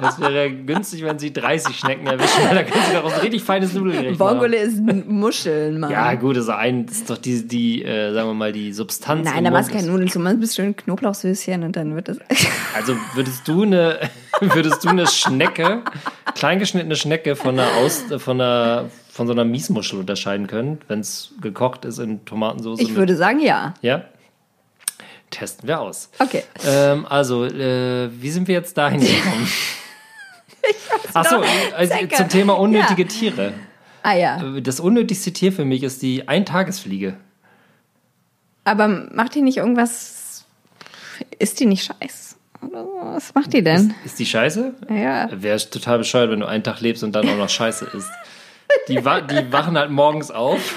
Das 0.00 0.20
wäre 0.20 0.50
günstig, 0.50 1.02
wenn 1.02 1.18
sie 1.18 1.32
30 1.32 1.76
Schnecken 1.76 2.06
erwischen, 2.06 2.44
weil 2.44 2.54
da 2.54 2.62
können 2.62 2.84
sie 2.86 2.92
daraus 2.92 3.14
ein 3.14 3.20
richtig 3.20 3.42
feines 3.42 3.72
Nudelgericht 3.72 4.18
machen. 4.18 4.34
Vongole 4.36 4.56
ist 4.56 4.78
Muscheln, 4.78 5.80
Mann. 5.80 5.90
Ja, 5.90 6.14
gut, 6.14 6.36
also 6.36 6.52
ein, 6.52 6.86
das 6.86 6.98
ist 6.98 7.10
doch 7.10 7.18
die, 7.18 7.48
die 7.48 7.82
äh, 7.82 8.12
sagen 8.12 8.28
wir 8.28 8.34
mal, 8.34 8.52
die 8.52 8.72
Substanz. 8.72 9.28
Nein, 9.28 9.44
da 9.44 9.50
machst 9.50 9.70
du 9.70 9.74
keine 9.74 9.88
Nudeln 9.88 10.08
zu, 10.08 10.20
machst 10.20 10.36
ein 10.36 10.40
bisschen 10.40 10.76
Knoblauchsöschen 10.76 11.64
und 11.64 11.74
dann 11.74 11.94
wird 11.94 12.08
das. 12.08 12.18
Also 12.74 12.94
würdest 13.14 13.48
du 13.48 13.62
eine, 13.62 13.98
würdest 14.40 14.84
du 14.84 14.90
eine 14.90 15.06
Schnecke, 15.06 15.82
kleingeschnittene 16.36 16.96
Schnecke 16.96 17.34
von 17.36 17.58
einer 17.58 17.74
Aus, 17.78 18.04
von 18.18 18.40
einer, 18.40 18.90
von 19.10 19.26
so 19.26 19.32
einer 19.32 19.44
Miesmuschel 19.44 19.98
unterscheiden 19.98 20.46
können, 20.46 20.78
wenn 20.88 21.00
es 21.00 21.32
gekocht 21.40 21.84
ist 21.84 21.98
in 21.98 22.24
Tomatensauce? 22.24 22.80
Ich 22.80 22.94
würde 22.94 23.16
sagen, 23.16 23.40
ja. 23.40 23.74
Ja. 23.82 24.04
Testen 25.30 25.66
wir 25.68 25.80
aus. 25.80 26.10
Okay. 26.18 26.44
Ähm, 26.64 27.04
also, 27.06 27.44
äh, 27.44 28.08
wie 28.20 28.30
sind 28.30 28.46
wir 28.46 28.54
jetzt 28.54 28.76
dahin 28.78 29.00
gekommen? 29.06 29.48
Achso, 31.14 31.42
also 31.76 31.92
Zecke. 31.94 32.14
zum 32.16 32.28
Thema 32.28 32.58
unnötige 32.58 33.02
Ja. 33.02 33.08
Tiere. 33.08 33.52
Ah 34.02 34.14
ja. 34.14 34.60
Das 34.60 34.78
unnötigste 34.78 35.32
Tier 35.32 35.52
für 35.52 35.64
mich 35.64 35.82
ist 35.82 36.00
die 36.02 36.28
Eintagesfliege. 36.28 37.16
Aber 38.64 38.86
macht 38.88 39.34
die 39.34 39.42
nicht 39.42 39.56
irgendwas. 39.58 40.44
Ist 41.38 41.58
die 41.60 41.66
nicht 41.66 41.84
scheiß? 41.84 42.35
Was 42.60 43.34
macht 43.34 43.52
die 43.52 43.62
denn? 43.62 43.94
Ist 44.04 44.18
die 44.18 44.26
scheiße? 44.26 44.74
Ja. 44.90 45.28
Wäre 45.32 45.58
total 45.70 45.98
bescheuert, 45.98 46.30
wenn 46.30 46.40
du 46.40 46.46
einen 46.46 46.64
Tag 46.64 46.80
lebst 46.80 47.02
und 47.04 47.12
dann 47.12 47.28
auch 47.28 47.36
noch 47.36 47.48
scheiße 47.48 47.86
isst. 47.96 48.10
Die, 48.88 49.04
wa 49.04 49.20
die 49.20 49.52
wachen 49.52 49.78
halt 49.78 49.90
morgens 49.90 50.30
auf, 50.30 50.74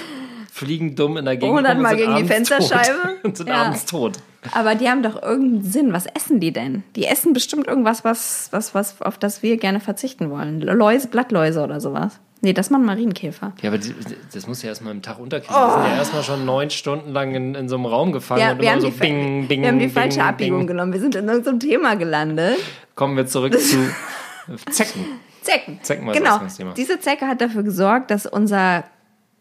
fliegen 0.52 0.94
dumm 0.96 1.16
in 1.16 1.24
der 1.24 1.36
Gegend. 1.36 1.50
rum 1.50 1.58
und 1.58 1.68
Hundertmal 1.68 1.90
sind 1.96 1.98
gegen 1.98 2.10
die 2.16 2.32
abends 2.32 2.48
Fensterscheibe. 2.48 2.98
Tot 3.02 3.16
und 3.24 3.36
sind 3.36 3.48
Ja. 3.48 3.54
abends 3.64 3.84
tot. 3.86 4.16
Aber 4.52 4.74
die 4.74 4.88
haben 4.88 5.02
doch 5.02 5.20
irgendeinen 5.22 5.64
Sinn. 5.64 5.92
Was 5.92 6.06
essen 6.06 6.40
die 6.40 6.52
denn? 6.52 6.82
Die 6.96 7.04
essen 7.06 7.32
bestimmt 7.34 7.66
irgendwas, 7.66 8.04
was, 8.04 8.48
was, 8.52 8.74
was, 8.74 9.02
auf 9.02 9.18
das 9.18 9.42
wir 9.42 9.58
gerne 9.58 9.80
verzichten 9.80 10.30
wollen. 10.30 10.60
Läuse, 10.62 11.08
Blattläuse 11.08 11.62
oder 11.62 11.80
sowas. 11.80 12.20
Nee, 12.42 12.54
das 12.54 12.70
machen 12.70 12.86
Marienkäfer. 12.86 13.52
Ja, 13.60 13.68
aber 13.68 13.78
die, 13.78 13.94
das 14.32 14.46
muss 14.46 14.62
ja 14.62 14.70
erstmal 14.70 14.94
im 14.94 15.02
Tag 15.02 15.18
unterkriegen. 15.18 15.54
Die 15.54 15.72
sind 15.72 15.84
ja 15.84 15.96
erstmal 15.96 16.22
schon 16.22 16.44
neun 16.46 16.70
Stunden 16.70 17.12
lang 17.12 17.34
in, 17.34 17.54
in 17.54 17.68
so 17.68 17.76
einem 17.76 17.84
Raum 17.86 18.12
gefangen 18.12 18.40
Oh. 18.40 18.44
Ja, 18.44 18.52
und 18.52 18.58
wir 18.58 18.64
immer 18.64 18.72
haben, 18.72 18.80
so 18.80 18.90
bing, 18.90 19.46
bing, 19.46 19.60
wir 19.62 19.68
haben 19.68 19.78
die 19.78 19.86
bing, 19.86 19.94
falsche 19.94 20.18
bing. 20.18 20.26
Abbiegung 20.28 20.66
genommen. 20.66 20.92
Wir 20.92 21.00
sind 21.00 21.14
in 21.16 21.28
irgendeinem 21.28 21.60
Thema 21.60 21.96
gelandet. 21.96 22.56
Kommen 22.94 23.16
wir 23.16 23.26
zurück 23.26 23.58
zu 23.60 23.76
Zecken. 24.70 25.04
Zecken. 25.42 25.78
Zecken 25.82 26.06
war 26.06 26.14
das 26.14 26.22
genau. 26.22 26.34
Ausgangsthema. 26.34 26.72
Diese 26.74 26.98
Zecke 27.00 27.26
hat 27.26 27.40
dafür 27.40 27.62
gesorgt, 27.62 28.10
dass 28.10 28.24
unser 28.26 28.84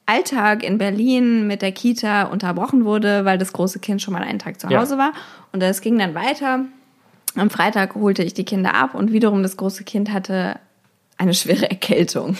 Alltag 0.05 0.63
in 0.63 0.77
Berlin 0.77 1.47
mit 1.47 1.61
der 1.61 1.71
Kita 1.71 2.23
unterbrochen 2.23 2.83
wurde, 2.83 3.25
weil 3.25 3.37
das 3.37 3.53
große 3.53 3.79
Kind 3.79 4.01
schon 4.01 4.13
mal 4.13 4.23
einen 4.23 4.39
Tag 4.39 4.59
zu 4.59 4.67
Ja. 4.67 4.81
Hause 4.81 4.97
war. 4.97 5.13
Und 5.51 5.61
das 5.61 5.81
ging 5.81 5.97
dann 5.99 6.15
weiter. 6.15 6.65
Am 7.35 7.49
Freitag 7.49 7.95
holte 7.95 8.23
ich 8.23 8.33
die 8.33 8.43
Kinder 8.43 8.73
ab 8.73 8.95
und 8.95 9.11
wiederum 9.13 9.43
das 9.43 9.55
große 9.55 9.83
Kind 9.83 10.11
hatte 10.11 10.59
eine 11.17 11.33
schwere 11.33 11.69
Erkältung. 11.69 12.35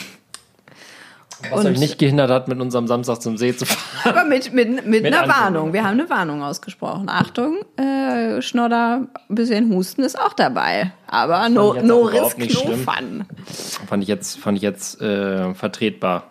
Was 1.50 1.66
euch 1.66 1.80
nicht 1.80 2.00
gehindert 2.00 2.30
hat, 2.30 2.48
mit 2.48 2.60
unserem 2.60 2.88
Samstag 2.88 3.22
zum 3.22 3.38
See 3.38 3.56
zu 3.56 3.66
fahren. 3.66 4.16
Aber 4.16 4.28
mit, 4.28 4.54
mit, 4.54 4.70
mit, 4.70 4.86
Mit 4.86 5.06
einer 5.06 5.24
Ankündigung. 5.24 5.44
Warnung. 5.44 5.74
Wir 5.74 5.84
haben 5.84 6.00
eine 6.00 6.10
Warnung 6.10 6.44
ausgesprochen. 6.44 7.10
Achtung, 7.10 7.60
äh, 7.78 8.42
Schnodder, 8.42 9.08
ein 9.30 9.36
bisschen 9.36 9.74
Husten 9.74 10.04
ist 10.04 10.20
auch 10.20 10.34
dabei. 10.34 10.92
Aber 11.08 11.50
no, 11.50 11.74
no 11.82 12.02
risk, 12.02 12.38
no 12.40 12.76
fun. 12.76 13.26
Fand 13.88 14.04
ich 14.04 14.10
jetzt, 14.10 14.40
fand 14.40 14.58
ich 14.58 14.64
jetzt 14.64 15.02
äh, 15.02 15.54
vertretbar. 15.54 16.24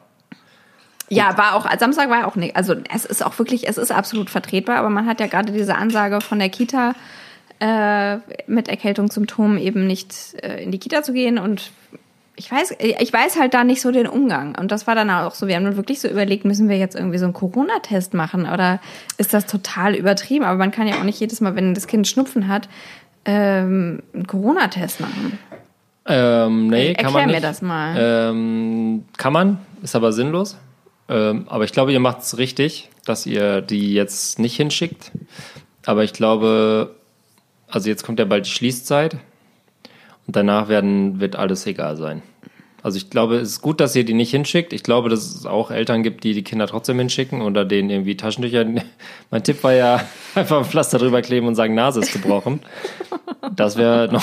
Ja, 1.11 1.39
war 1.39 1.55
auch, 1.55 1.67
Samstag 1.79 2.11
war 2.11 2.27
auch 2.27 2.37
nicht, 2.37 2.55
also 2.55 2.75
es 2.95 3.07
ist 3.07 3.25
auch 3.25 3.39
wirklich, 3.39 3.67
es 3.67 3.79
ist 3.79 3.91
absolut 3.91 4.29
vertretbar, 4.29 4.77
aber 4.77 4.91
man 4.91 5.07
hat 5.07 5.21
ja 5.21 5.27
gerade 5.27 5.53
diese 5.53 5.75
Ansage 5.75 6.21
von 6.21 6.39
der 6.39 6.51
Kita, 6.51 6.95
äh, 7.61 8.19
mit 8.47 8.69
Erkältungssymptomen 8.69 9.59
eben 9.59 9.87
nicht 9.87 10.15
äh, 10.43 10.63
in 10.63 10.71
die 10.71 10.79
Kita 10.79 11.03
zu 11.03 11.13
gehen 11.13 11.39
und 11.39 11.73
ich 12.39 12.51
weiß, 12.53 12.77
ich 12.79 13.13
weiß 13.13 13.37
halt 13.37 13.53
da 13.53 13.65
nicht 13.65 13.81
so 13.81 13.91
den 13.91 14.07
Umgang. 14.07 14.57
Und 14.57 14.71
das 14.71 14.87
war 14.87 14.95
dann 14.95 15.11
auch 15.11 15.35
so, 15.35 15.49
wir 15.49 15.57
haben 15.57 15.65
dann 15.65 15.77
wirklich 15.77 16.01
so 16.01 16.07
überlegt, 16.07 16.45
müssen 16.45 16.69
wir 16.69 16.79
jetzt 16.79 16.95
irgendwie 16.95 17.19
so 17.19 17.25
einen 17.25 17.35
Corona-Test 17.35 18.15
machen 18.15 18.49
oder 18.49 18.81
ist 19.17 19.35
das 19.35 19.47
total 19.47 19.97
übertrieben? 19.97 20.45
Aber 20.45 20.57
man 20.57 20.71
kann 20.71 20.87
ja 20.87 21.01
auch 21.01 21.03
nicht 21.03 21.19
jedes 21.19 21.41
Mal, 21.41 21.57
wenn 21.57 21.75
das 21.75 21.89
Kind 21.89 22.07
Schnupfen 22.07 22.47
hat, 22.47 22.69
ähm, 23.25 24.05
einen 24.15 24.27
Corona-Test 24.29 25.01
machen. 25.01 25.39
Ähm, 26.07 26.69
nee, 26.69 26.95
kann 26.95 27.07
Erklär 27.07 27.11
man 27.11 27.27
mir 27.27 27.33
nicht. 27.33 27.45
das 27.45 27.61
mal. 27.61 27.97
Ähm, 27.99 29.05
kann 29.17 29.33
man, 29.33 29.59
ist 29.83 29.97
aber 29.97 30.13
sinnlos. 30.13 30.57
Ähm, 31.09 31.45
aber 31.49 31.65
ich 31.65 31.73
glaube, 31.73 31.93
ihr 31.93 32.01
macht 32.01 32.21
es 32.21 32.39
richtig, 32.39 32.89
dass 33.05 33.27
ihr 33.27 33.63
die 33.63 33.95
jetzt 33.95 34.39
nicht 34.39 34.55
hinschickt. 34.55 35.11
Aber 35.87 36.05
ich 36.05 36.13
glaube, 36.13 36.95
also 37.67 37.89
jetzt 37.89 38.05
kommt 38.05 38.21
ja 38.21 38.27
bald 38.27 38.47
die 38.47 38.51
Schließzeit 38.51 39.17
und 40.29 40.37
danach 40.37 40.69
werden, 40.69 41.21
wird 41.21 41.37
alles 41.37 41.67
egal 41.67 41.97
sein. 41.97 42.23
Also 42.83 42.99
ich 42.99 43.11
glaube, 43.11 43.37
es 43.37 43.49
ist 43.49 43.63
gut, 43.63 43.81
dass 43.81 43.97
ihr 43.97 44.05
die 44.05 44.15
nicht 44.15 44.31
hinschickt. 44.31 44.73
Ich 44.73 44.83
glaube, 44.83 45.09
dass 45.09 45.21
es 45.21 45.47
auch 45.47 45.71
Eltern 45.71 46.03
gibt, 46.03 46.23
die 46.23 46.35
die 46.35 46.45
Kinder 46.45 46.67
trotzdem 46.67 46.99
hinschicken 46.99 47.41
oder 47.41 47.65
denen 47.65 47.91
irgendwie 47.91 48.17
Taschentücher. 48.17 48.65
Mein 49.31 49.43
Tipp 49.43 49.65
war 49.65 49.73
ja, 49.73 50.03
einfach 50.35 50.59
ein 50.59 50.65
Pflaster 50.65 50.99
drüber 50.99 51.23
kleben 51.23 51.47
und 51.47 51.55
sagen, 51.55 51.75
Nase 51.75 52.01
ist 52.01 52.13
gebrochen. 52.13 52.61
Das 53.57 53.77
wäre 53.79 54.13
noch, 54.13 54.23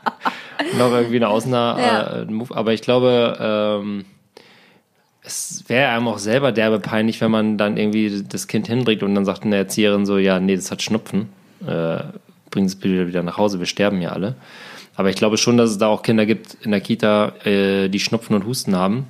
noch 0.78 0.90
irgendwie 0.90 1.16
eine 1.16 1.28
Ausnahme. 1.28 1.80
Ja. 1.80 2.22
Äh. 2.22 2.26
Aber 2.50 2.72
ich 2.72 2.80
glaube, 2.80 3.36
ähm, 3.38 4.04
es 5.22 5.64
wäre 5.68 5.90
einem 5.90 6.08
auch 6.08 6.18
selber 6.18 6.50
derbe 6.50 6.80
peinlich, 6.80 7.20
wenn 7.20 7.30
man 7.30 7.58
dann 7.58 7.76
irgendwie 7.76 8.24
das 8.26 8.48
Kind 8.48 8.68
hinbringt 8.68 9.02
und 9.02 9.14
dann 9.14 9.26
sagt 9.26 9.44
eine 9.44 9.56
Erzieherin 9.56 10.06
so, 10.06 10.16
ja, 10.16 10.40
nee, 10.40 10.56
das 10.56 10.70
hat 10.70 10.82
Schnupfen. 10.82 11.28
Äh, 11.66 11.98
bringen 12.50 12.66
es 12.66 12.76
bitte 12.76 13.06
wieder 13.06 13.22
nach 13.22 13.36
Hause, 13.36 13.58
wir 13.58 13.66
sterben 13.66 14.00
ja 14.00 14.10
alle. 14.10 14.34
Aber 14.96 15.10
ich 15.10 15.16
glaube 15.16 15.36
schon, 15.36 15.56
dass 15.56 15.70
es 15.70 15.78
da 15.78 15.88
auch 15.88 16.02
Kinder 16.02 16.26
gibt 16.26 16.56
in 16.62 16.70
der 16.70 16.80
Kita, 16.80 17.34
äh, 17.44 17.88
die 17.88 18.00
Schnupfen 18.00 18.34
und 18.34 18.46
Husten 18.46 18.74
haben. 18.74 19.06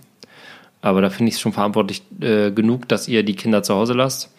Aber 0.83 1.01
da 1.01 1.11
finde 1.11 1.31
ich 1.31 1.37
es 1.37 1.41
schon 1.41 1.53
verantwortlich 1.53 2.03
äh, 2.21 2.51
genug, 2.51 2.89
dass 2.89 3.09
ihr 3.09 3.23
die 3.23 3.35
Kinder 3.35 3.63
zu 3.63 3.75
Hause 3.75 3.93
lasst. 3.93 4.33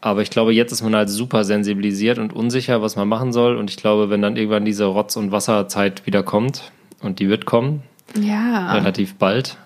Aber 0.00 0.22
ich 0.22 0.30
glaube, 0.30 0.52
jetzt 0.52 0.72
ist 0.72 0.82
man 0.82 0.94
halt 0.94 1.08
super 1.08 1.44
sensibilisiert 1.44 2.18
und 2.18 2.32
unsicher, 2.32 2.82
was 2.82 2.96
man 2.96 3.08
machen 3.08 3.32
soll. 3.32 3.56
Und 3.56 3.70
ich 3.70 3.76
glaube, 3.76 4.10
wenn 4.10 4.22
dann 4.22 4.36
irgendwann 4.36 4.64
diese 4.64 4.84
Rotz- 4.84 5.16
und 5.16 5.32
Wasserzeit 5.32 6.06
wieder 6.06 6.22
kommt, 6.22 6.70
und 7.00 7.20
die 7.20 7.28
wird 7.28 7.46
kommen, 7.46 7.82
ja. 8.20 8.72
relativ 8.72 9.14
bald, 9.14 9.56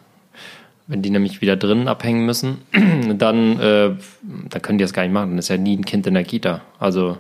wenn 0.87 1.03
die 1.03 1.11
nämlich 1.11 1.40
wieder 1.40 1.57
drinnen 1.57 1.88
abhängen 1.88 2.27
müssen, 2.27 2.59
dann, 3.18 3.59
äh, 3.59 3.90
dann 4.23 4.62
können 4.62 4.79
die 4.79 4.85
das 4.85 4.92
gar 4.92 5.03
nicht 5.03 5.12
machen. 5.12 5.31
Dann 5.31 5.38
ist 5.38 5.49
ja 5.49 5.57
nie 5.57 5.77
ein 5.77 5.85
Kind 5.85 6.07
in 6.07 6.14
der 6.14 6.25
Kita. 6.25 6.61
Also 6.79 7.18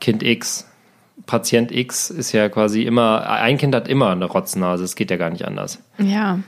Kind 0.00 0.22
X, 0.22 0.69
Patient 1.30 1.70
X 1.70 2.10
ist 2.10 2.32
ja 2.32 2.48
quasi 2.48 2.82
immer, 2.82 3.28
ein 3.28 3.56
Kind 3.56 3.74
hat 3.74 3.86
immer 3.86 4.10
eine 4.10 4.24
Rotznase, 4.24 4.82
es 4.82 4.96
geht 4.96 5.10
ja 5.10 5.16
gar 5.16 5.30
nicht 5.30 5.44
anders. 5.44 5.78
Ja. 5.98 6.40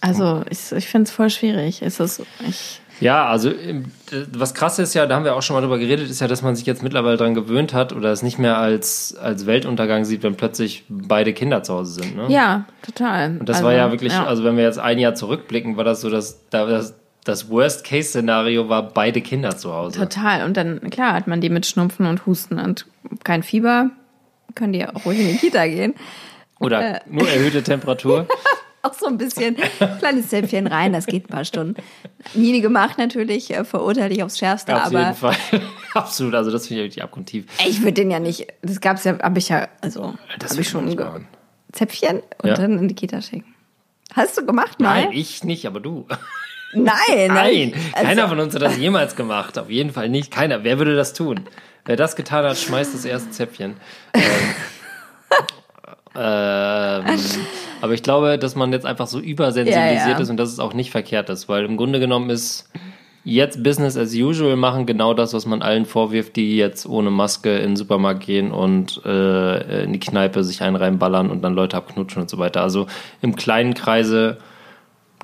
Also 0.00 0.42
ich, 0.48 0.72
ich 0.72 0.88
finde 0.88 1.08
es 1.08 1.10
voll 1.10 1.28
schwierig. 1.28 1.82
Es 1.82 2.00
ist, 2.00 2.22
ich, 2.48 2.80
Ja, 3.00 3.26
also 3.26 3.52
was 4.32 4.54
krass 4.54 4.78
ist 4.78 4.94
ja, 4.94 5.06
da 5.06 5.16
haben 5.16 5.24
wir 5.24 5.34
auch 5.34 5.42
schon 5.42 5.54
mal 5.54 5.60
drüber 5.60 5.78
geredet, 5.78 6.08
ist 6.08 6.20
ja, 6.20 6.28
dass 6.28 6.40
man 6.40 6.56
sich 6.56 6.64
jetzt 6.64 6.82
mittlerweile 6.82 7.18
dran 7.18 7.34
gewöhnt 7.34 7.74
hat 7.74 7.92
oder 7.92 8.10
es 8.10 8.22
nicht 8.22 8.38
mehr 8.38 8.56
als, 8.56 9.14
als 9.20 9.46
Weltuntergang 9.46 10.04
sieht, 10.04 10.22
wenn 10.22 10.36
plötzlich 10.36 10.84
beide 10.88 11.34
Kinder 11.34 11.62
zu 11.62 11.74
Hause 11.74 12.02
sind. 12.02 12.16
Ne? 12.16 12.26
ja, 12.28 12.64
total. 12.82 13.36
Und 13.40 13.48
das 13.48 13.58
also, 13.58 13.68
war 13.68 13.74
ja 13.74 13.90
wirklich, 13.90 14.12
ja. 14.14 14.24
also 14.24 14.44
wenn 14.44 14.56
wir 14.56 14.64
jetzt 14.64 14.78
ein 14.78 14.98
Jahr 14.98 15.14
zurückblicken, 15.14 15.76
war 15.76 15.84
das 15.84 16.00
so, 16.00 16.08
dass 16.08 16.48
da 16.48 16.64
das, 16.64 16.94
das 17.24 17.50
Worst-Case-Szenario 17.50 18.68
war 18.68 18.82
beide 18.88 19.20
Kinder 19.20 19.56
zu 19.56 19.72
Hause. 19.72 19.98
Total. 19.98 20.44
Und 20.44 20.56
dann, 20.56 20.90
klar, 20.90 21.12
hat 21.14 21.26
man 21.26 21.40
die 21.40 21.50
mit 21.50 21.66
Schnupfen 21.66 22.06
und 22.06 22.26
Husten 22.26 22.58
und 22.58 22.86
kein 23.24 23.42
Fieber. 23.42 23.90
Können 24.54 24.72
die 24.72 24.80
ja 24.80 24.94
auch 24.94 25.04
ruhig 25.04 25.20
in 25.20 25.28
die 25.28 25.36
Kita 25.36 25.66
gehen. 25.66 25.94
Oder 26.58 26.96
Äh. 26.96 27.00
nur 27.08 27.28
erhöhte 27.28 27.62
Temperatur. 27.62 28.26
Auch 28.82 28.94
so 28.94 29.04
ein 29.08 29.18
bisschen 29.18 29.56
kleines 29.98 30.28
Zäpfchen 30.30 30.66
rein, 30.66 30.94
das 30.94 31.04
geht 31.04 31.26
ein 31.26 31.28
paar 31.28 31.44
Stunden. 31.44 31.74
Nie 32.32 32.62
gemacht 32.62 32.96
natürlich, 32.96 33.50
äh, 33.54 33.62
verurteile 33.66 34.14
ich 34.14 34.22
aufs 34.22 34.38
Schärfste, 34.38 34.74
Auf 34.74 34.90
jeden 34.90 35.04
aber 35.04 35.12
Fall. 35.14 35.36
Absolut, 35.92 36.34
also 36.34 36.50
das 36.50 36.66
finde 36.66 36.84
ich 36.84 36.86
wirklich 36.88 37.02
abgrundtief. 37.04 37.44
ey, 37.58 37.68
ich 37.68 37.80
würde 37.82 37.92
den 37.92 38.10
ja 38.10 38.20
nicht, 38.20 38.46
das 38.62 38.80
gab's 38.80 39.04
ja, 39.04 39.18
habe 39.18 39.38
ich 39.38 39.50
ja, 39.50 39.68
also 39.82 40.14
Das 40.38 40.52
habe 40.52 40.62
ich 40.62 40.68
schon 40.70 40.96
ge-. 40.96 41.06
Zäpfchen 41.72 42.22
und 42.42 42.48
Ja. 42.48 42.54
dann 42.54 42.78
in 42.78 42.88
die 42.88 42.94
Kita 42.94 43.20
schicken. 43.20 43.54
Hast 44.14 44.38
du 44.38 44.46
gemacht, 44.46 44.80
mal? 44.80 45.02
Nein, 45.04 45.12
ich 45.12 45.44
nicht, 45.44 45.66
aber 45.66 45.80
du. 45.80 46.06
Nein, 46.72 47.28
Nein, 47.28 47.72
Also, 47.92 48.06
keiner 48.06 48.28
von 48.28 48.38
uns 48.40 48.54
hat 48.54 48.62
das 48.62 48.76
jemals 48.76 49.16
gemacht. 49.16 49.58
Auf 49.58 49.70
jeden 49.70 49.90
Fall 49.92 50.08
nicht. 50.08 50.30
Keiner. 50.30 50.62
Wer 50.64 50.78
würde 50.78 50.94
das 50.94 51.12
tun? 51.12 51.40
Wer 51.84 51.96
das 51.96 52.14
getan 52.14 52.44
hat, 52.44 52.56
schmeißt 52.56 52.94
das 52.94 53.04
erste 53.04 53.30
Zäpfchen. 53.30 53.76
Ähm, 54.14 54.22
ähm, 56.16 57.18
aber 57.80 57.94
ich 57.94 58.02
glaube, 58.02 58.38
dass 58.38 58.54
man 58.54 58.72
jetzt 58.72 58.86
einfach 58.86 59.06
so 59.06 59.18
übersensibilisiert 59.18 60.06
Ja, 60.06 60.10
ja. 60.12 60.18
ist 60.18 60.30
und 60.30 60.36
dass 60.36 60.50
es 60.52 60.58
auch 60.58 60.74
nicht 60.74 60.90
verkehrt 60.90 61.30
ist, 61.30 61.48
weil 61.48 61.64
im 61.64 61.76
Grunde 61.76 61.98
genommen 62.00 62.30
ist 62.30 62.68
jetzt 63.24 63.62
Business 63.62 63.96
as 63.96 64.14
usual 64.14 64.56
machen 64.56 64.86
genau 64.86 65.14
das, 65.14 65.34
was 65.34 65.46
man 65.46 65.62
allen 65.62 65.84
vorwirft, 65.86 66.36
die 66.36 66.56
jetzt 66.56 66.86
ohne 66.86 67.10
Maske 67.10 67.58
in 67.58 67.70
den 67.70 67.76
Supermarkt 67.76 68.24
gehen 68.24 68.50
und 68.50 69.00
äh, 69.04 69.84
in 69.84 69.92
die 69.92 70.00
Kneipe 70.00 70.42
sich 70.42 70.62
einen 70.62 70.76
reinballern 70.76 71.30
und 71.30 71.42
dann 71.42 71.54
Leute 71.54 71.76
abknutschen 71.76 72.22
und 72.22 72.30
so 72.30 72.38
weiter. 72.38 72.62
Also 72.62 72.86
im 73.20 73.36
kleinen 73.36 73.74
Kreise 73.74 74.38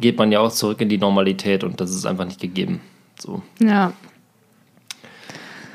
geht 0.00 0.18
man 0.18 0.30
ja 0.32 0.40
auch 0.40 0.52
zurück 0.52 0.80
in 0.80 0.88
die 0.88 0.98
Normalität 0.98 1.64
und 1.64 1.80
das 1.80 1.90
ist 1.90 2.06
einfach 2.06 2.24
nicht 2.24 2.40
gegeben. 2.40 2.80
So. 3.18 3.42
Ja, 3.60 3.92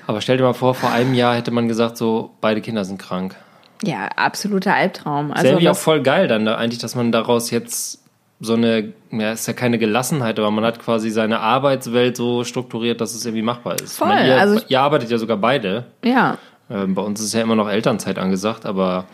Aber 0.08 0.22
stell 0.22 0.38
dir 0.38 0.44
mal 0.44 0.54
vor, 0.54 0.76
vor 0.76 0.92
einem 0.92 1.14
Jahr 1.14 1.36
hätte 1.36 1.52
man 1.52 1.68
gesagt, 1.68 1.98
so 1.98 2.32
beide 2.42 2.62
Kinder 2.62 2.86
sind 2.86 3.00
krank. 3.00 3.36
ja, 3.84 4.08
absoluter 4.16 4.74
Albtraum. 4.76 5.32
Also 5.32 5.48
irgendwie 5.48 5.70
auch 5.70 5.76
voll 5.78 6.02
geil 6.04 6.28
dann 6.28 6.46
da 6.46 6.56
eigentlich, 6.56 6.80
dass 6.80 6.96
man 6.96 7.12
daraus 7.12 7.50
jetzt 7.52 8.00
so 8.40 8.54
eine, 8.54 8.94
ja, 9.12 9.32
ist 9.34 9.48
ja 9.48 9.54
keine 9.54 9.78
Gelassenheit, 9.78 10.40
aber 10.40 10.50
man 10.52 10.64
hat 10.66 10.80
quasi 10.80 11.12
seine 11.12 11.40
Arbeitswelt 11.40 12.18
so 12.18 12.44
strukturiert, 12.44 13.00
dass 13.00 13.14
es 13.14 13.24
irgendwie 13.26 13.44
machbar 13.44 13.80
ist. 13.80 13.98
Voll, 13.98 14.08
meine, 14.10 14.28
ihr, 14.30 14.40
also- 14.40 14.62
ihr 14.68 14.82
arbeitet 14.82 15.12
ja 15.12 15.18
sogar 15.18 15.38
beide. 15.38 15.86
ja, 16.04 16.38
Ähm, 16.70 16.96
bei 16.96 17.02
uns 17.02 17.20
ist 17.22 17.34
ja 17.34 17.42
immer 17.42 17.56
noch 17.56 17.70
Elternzeit 17.70 18.18
angesagt, 18.18 18.66
aber 18.66 19.06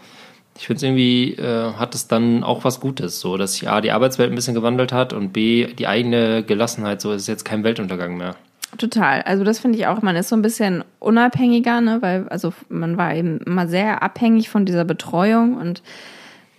ich 0.57 0.67
finde 0.67 0.77
es 0.77 0.83
irgendwie, 0.83 1.33
äh, 1.33 1.73
hat 1.73 1.93
es 1.95 2.07
dann 2.07 2.43
auch 2.43 2.63
was 2.63 2.79
Gutes, 2.79 3.19
so, 3.19 3.37
dass 3.37 3.53
sich 3.53 3.69
A, 3.69 3.81
die 3.81 3.91
Arbeitswelt 3.91 4.31
ein 4.31 4.35
bisschen 4.35 4.55
gewandelt 4.55 4.91
hat 4.91 5.13
und 5.13 5.31
B, 5.31 5.67
die 5.67 5.87
eigene 5.87 6.43
Gelassenheit, 6.43 6.99
so 7.01 7.11
ist 7.11 7.27
jetzt 7.27 7.45
kein 7.45 7.63
Weltuntergang 7.63 8.17
mehr. 8.17 8.35
total. 8.77 9.21
Also 9.21 9.43
das 9.43 9.59
finde 9.59 9.77
ich 9.77 9.87
auch, 9.87 10.01
man 10.01 10.15
ist 10.15 10.29
so 10.29 10.35
ein 10.35 10.41
bisschen 10.41 10.83
unabhängiger, 10.99 11.81
ne, 11.81 12.01
weil 12.01 12.27
also 12.29 12.53
man 12.69 12.97
war 12.97 13.13
eben 13.13 13.39
immer 13.39 13.67
sehr 13.67 14.03
abhängig 14.03 14.49
von 14.49 14.65
dieser 14.65 14.83
Betreuung 14.83 15.57
und 15.57 15.83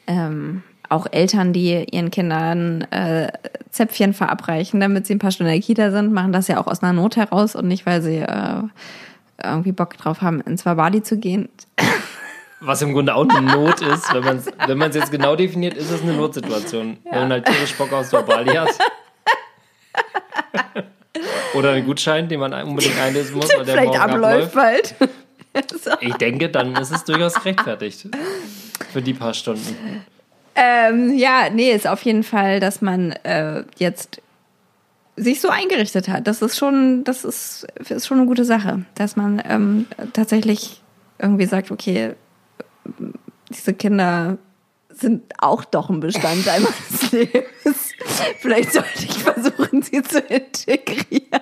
ähm, 0.07 0.63
auch 0.89 1.07
Eltern, 1.11 1.53
die 1.53 1.85
ihren 1.91 2.11
Kindern 2.11 2.83
äh, 2.91 3.31
Zäpfchen 3.71 4.15
verabreichen, 4.15 4.81
damit 4.81 5.07
sie 5.07 5.15
ein 5.15 5.19
paar 5.19 5.33
Stunden 5.33 5.53
in 5.53 5.61
der 5.61 5.67
Kita 5.67 5.91
sind, 5.91 6.13
machen 6.13 6.33
das 6.33 6.49
ja 6.49 6.59
auch 6.59 6.67
aus 6.67 6.83
einer 6.83 6.95
Not 6.95 7.17
heraus 7.17 7.55
und 7.55 7.69
nicht, 7.69 7.85
weil 7.85 8.01
sie 8.01 8.17
äh, 8.17 8.63
irgendwie 9.43 9.73
Bock 9.73 9.97
drauf 9.97 10.23
haben, 10.23 10.41
ins 10.41 10.65
Wabali 10.65 11.03
zu 11.03 11.19
gehen. 11.19 11.49
Was 12.61 12.83
im 12.83 12.93
Grunde 12.93 13.15
auch 13.15 13.29
eine 13.29 13.53
Not 13.53 13.81
ist, 13.81 14.13
wenn 14.13 14.25
man 14.25 14.37
es 14.39 14.47
wenn 14.67 14.79
man's 14.79 14.97
jetzt 14.97 15.13
genau 15.13 15.37
definiert, 15.37 15.77
ist 15.77 15.91
es 15.91 16.03
eine 16.03 16.15
Notsituation. 16.15 16.99
Wenn 17.05 17.21
man 17.21 17.33
halt 17.33 17.47
tierisch 17.47 17.75
Bock 17.75 17.93
aus 17.93 18.11
der 18.11 18.23
Bali 18.23 18.55
hat. 18.55 18.71
Oder 21.55 21.73
einen 21.73 21.87
Gutschein, 21.87 22.29
den 22.29 22.41
man 22.41 22.53
unbedingt 22.53 22.99
einlösen 22.99 23.37
muss, 23.37 23.49
weil 23.57 23.65
der 23.65 23.75
Vielleicht 23.75 23.87
morgen 23.89 24.01
abläuft 24.01 24.57
abläuft. 24.57 24.99
bald. 24.99 25.71
so. 25.83 25.91
Ich 26.01 26.15
denke, 26.15 26.49
dann 26.49 26.77
ist 26.77 26.91
es 26.91 27.05
durchaus 27.05 27.35
gerechtfertigt. 27.35 28.09
Für 28.93 29.03
die 29.03 29.15
paar 29.15 29.35
Stunden. 29.35 30.05
Ähm, 30.55 31.17
ja, 31.17 31.49
nee, 31.53 31.73
ist 31.73 31.87
auf 31.87 32.03
jeden 32.03 32.25
Fall, 32.25 32.61
dass 32.61 32.83
man 32.83 33.13
äh, 33.23 33.65
jetzt 33.77 34.21
sich 35.17 35.41
so 35.41 35.49
eingerichtet 35.49 36.09
hat. 36.09 36.27
Das 36.27 36.43
ist 36.43 36.57
schon, 36.57 37.05
das 37.05 37.25
ist, 37.25 37.67
ist 37.89 38.07
schon 38.07 38.19
eine 38.19 38.27
gute 38.27 38.45
Sache, 38.45 38.85
dass 38.95 39.17
man 39.17 39.43
ähm, 39.49 39.87
tatsächlich 40.13 40.81
irgendwie 41.19 41.47
sagt, 41.47 41.71
okay, 41.71 42.15
diese 43.51 43.75
Kinder 43.75 44.39
sind 44.91 45.33
auch 45.39 45.65
doch 45.65 45.91
ein 45.91 46.01
Bestandteil 46.01 46.61
meines 46.91 47.13
Lebens. 47.13 47.93
Vielleicht 48.39 48.73
sollte 48.73 48.89
ich 48.99 49.19
versuchen, 49.19 49.83
sie 49.83 50.03
zu 50.03 50.21
integrieren. 50.21 51.41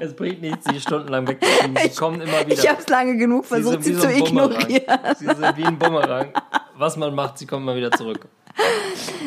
Es 0.00 0.14
bringt 0.14 0.42
nichts, 0.42 0.66
sie 0.66 0.80
stundenlang 0.80 1.26
wegzuschieben. 1.28 1.76
Sie 1.82 1.88
kommen 1.96 2.20
immer 2.20 2.40
wieder. 2.40 2.52
Ich 2.52 2.68
habe 2.68 2.80
es 2.80 2.88
lange 2.88 3.16
genug 3.16 3.46
versucht, 3.46 3.84
sie, 3.84 3.94
zu 3.94 4.08
wie 4.08 4.18
so 4.18 4.24
Bumerang. 4.24 4.60
ignorieren. 4.60 4.98
Sie 5.18 5.26
sind 5.26 5.56
wie 5.56 5.64
ein 5.64 5.78
Bumerang. 5.78 6.28
Was 6.76 6.96
man 6.96 7.14
macht, 7.14 7.38
sie 7.38 7.46
kommen 7.46 7.66
immer 7.66 7.76
wieder 7.76 7.92
zurück. 7.92 8.26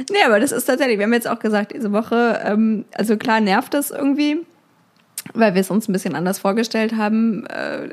Nee, 0.10 0.24
aber 0.26 0.40
das 0.40 0.52
ist 0.52 0.66
tatsächlich, 0.66 0.98
wir 0.98 1.06
haben 1.06 1.14
jetzt 1.14 1.28
auch 1.28 1.40
gesagt, 1.40 1.74
diese 1.74 1.92
Woche, 1.92 2.42
ähm, 2.44 2.86
also 2.94 3.18
klar 3.18 3.40
nervt 3.42 3.74
das 3.74 3.92
irgendwie, 3.92 4.46
weil 5.34 5.54
wir 5.54 5.62
es 5.62 5.72
uns 5.72 5.88
ein 5.88 5.94
bisschen 5.94 6.16
anders 6.16 6.40
vorgestellt 6.40 6.96
haben. 6.96 7.46
Äh, 7.48 7.90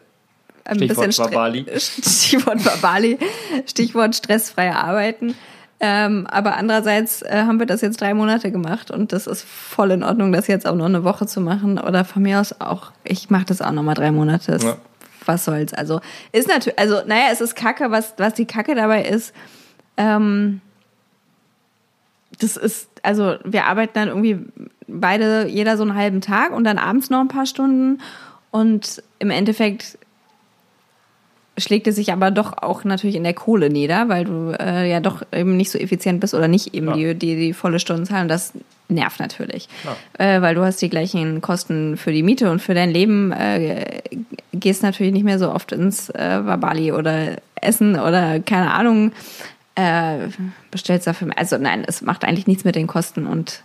ein 0.65 0.77
Stichwort 0.77 1.07
bisschen 1.07 1.25
Wabali. 1.25 1.67
Stichwort 1.77 2.65
Wabali, 2.65 3.19
Stichwort 3.67 4.17
stressfreie 4.17 4.77
Arbeiten. 4.77 5.35
Ähm, 5.81 6.27
aber 6.29 6.57
andererseits 6.57 7.23
äh, 7.23 7.43
haben 7.47 7.59
wir 7.59 7.67
das 7.67 7.81
jetzt 7.81 8.01
drei 8.01 8.15
Monate 8.15 8.51
gemacht 8.51 8.91
und 8.91 9.13
das 9.13 9.27
ist 9.27 9.45
voll 9.45 9.91
in 9.91 10.03
Ordnung, 10.03 10.33
das 10.33 10.47
jetzt 10.47 10.67
auch 10.67 10.75
noch 10.75 10.87
eine 10.87 11.05
Woche 11.05 11.27
zu 11.27 11.41
machen. 11.41 11.79
Oder 11.79 12.05
von 12.05 12.23
mir 12.23 12.41
aus 12.41 12.59
auch, 12.61 12.93
ich 13.03 13.29
mache 13.29 13.45
das 13.47 13.61
auch 13.61 13.73
noch 13.73 13.83
mal 13.83 13.95
drei 13.95 14.11
Monate. 14.11 14.59
Ja. 14.63 14.77
Was 15.27 15.45
soll's? 15.45 15.75
Also 15.75 16.01
ist 16.33 16.49
natürlich, 16.49 16.79
also 16.79 17.01
naja, 17.07 17.27
es 17.33 17.41
ist 17.41 17.55
Kacke, 17.55 17.91
was, 17.91 18.15
was 18.17 18.35
die 18.35 18.47
Kacke 18.47 18.75
dabei 18.75 19.05
ist. 19.05 19.35
Ähm, 19.97 20.61
das 22.41 22.57
ist, 22.57 22.89
also 23.03 23.37
wir 23.45 23.67
arbeiten 23.67 23.93
dann 23.95 24.09
irgendwie 24.09 24.39
beide, 24.87 25.47
jeder 25.49 25.77
so 25.77 25.83
einen 25.83 25.95
halben 25.95 26.21
Tag 26.21 26.53
und 26.53 26.65
dann 26.65 26.79
abends 26.79 27.11
noch 27.11 27.21
ein 27.21 27.29
paar 27.29 27.47
Stunden. 27.47 28.01
Und 28.51 29.03
im 29.19 29.31
Endeffekt 29.31 29.99
schlägt 31.57 31.87
es 31.87 31.95
sich 31.97 32.13
aber 32.13 32.31
doch 32.31 32.59
auch 32.63 32.85
natürlich 32.85 33.17
in 33.17 33.23
der 33.25 33.35
Kohle 33.35 33.71
nieder, 33.71 34.09
weil 34.09 34.25
du 34.25 34.51
äh, 34.59 34.91
ja 34.91 35.01
doch 35.01 35.23
eben 35.33 35.57
nicht 35.57 35.71
so 35.71 35.79
effizient 35.79 36.21
bist 36.21 36.35
oder 36.35 36.49
nicht 36.49 36.75
eben 36.75 36.89
Ja. 36.89 36.95
die, 36.95 37.15
die, 37.15 37.37
die 37.37 37.53
volle 37.53 37.79
Stundenzahl 37.79 38.23
und 38.23 38.29
das 38.29 38.53
nervt 38.89 39.21
natürlich. 39.21 39.69
Klar. 39.83 39.97
Äh, 40.19 40.43
weil 40.43 40.55
du 40.55 40.63
hast 40.65 40.83
die 40.83 40.91
gleichen 40.91 41.41
Kosten 41.41 41.97
für 41.97 42.13
die 42.13 42.23
Miete 42.23 42.51
und 42.51 42.61
für 42.61 42.75
dein 42.75 42.91
Leben, 42.91 43.33
äh, 43.33 44.03
gehst 44.53 44.83
natürlich 44.83 45.13
nicht 45.13 45.25
mehr 45.25 45.39
so 45.39 45.51
oft 45.53 45.73
ins 45.73 46.11
äh, 46.11 46.41
Wabali 46.45 46.93
oder 46.93 47.37
Essen 47.55 47.99
oder 47.99 48.41
keine 48.41 48.73
Ahnung, 48.73 49.13
äh, 49.77 50.29
bestellst 50.71 51.07
dafür, 51.07 51.29
also 51.37 51.57
nein, 51.59 51.85
es 51.87 52.03
macht 52.03 52.25
eigentlich 52.25 52.47
nichts 52.47 52.65
mit 52.65 52.75
den 52.75 52.87
Kosten 52.87 53.27
und 53.27 53.63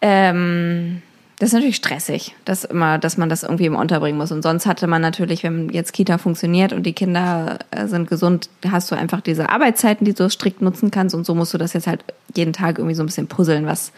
ähm, 0.00 1.02
das 1.42 1.48
ist 1.48 1.54
natürlich 1.54 1.74
stressig, 1.74 2.36
dass 2.44 2.62
immer, 2.62 2.98
dass 2.98 3.16
man 3.16 3.28
das 3.28 3.42
irgendwie 3.42 3.66
immer 3.66 3.80
unterbringen 3.80 4.16
muss. 4.16 4.30
Und 4.30 4.42
sonst 4.42 4.64
hatte 4.64 4.86
man 4.86 5.02
natürlich, 5.02 5.42
wenn 5.42 5.70
jetzt 5.70 5.92
Kita 5.92 6.18
funktioniert 6.18 6.72
und 6.72 6.84
die 6.84 6.92
Kinder 6.92 7.58
äh, 7.72 7.88
sind 7.88 8.08
gesund, 8.08 8.48
hast 8.70 8.92
du 8.92 8.94
einfach 8.94 9.20
diese 9.20 9.48
Arbeitszeiten, 9.48 10.04
die 10.04 10.14
du 10.14 10.30
strikt 10.30 10.62
nutzen 10.62 10.92
kannst. 10.92 11.16
Und 11.16 11.26
so 11.26 11.34
musst 11.34 11.52
du 11.52 11.58
das 11.58 11.72
jetzt 11.72 11.88
halt 11.88 12.04
jeden 12.36 12.52
Tag 12.52 12.78
irgendwie 12.78 12.94
so 12.94 13.02
ein 13.02 13.06
bisschen 13.06 13.26
puzzeln, 13.26 13.66
was, 13.66 13.90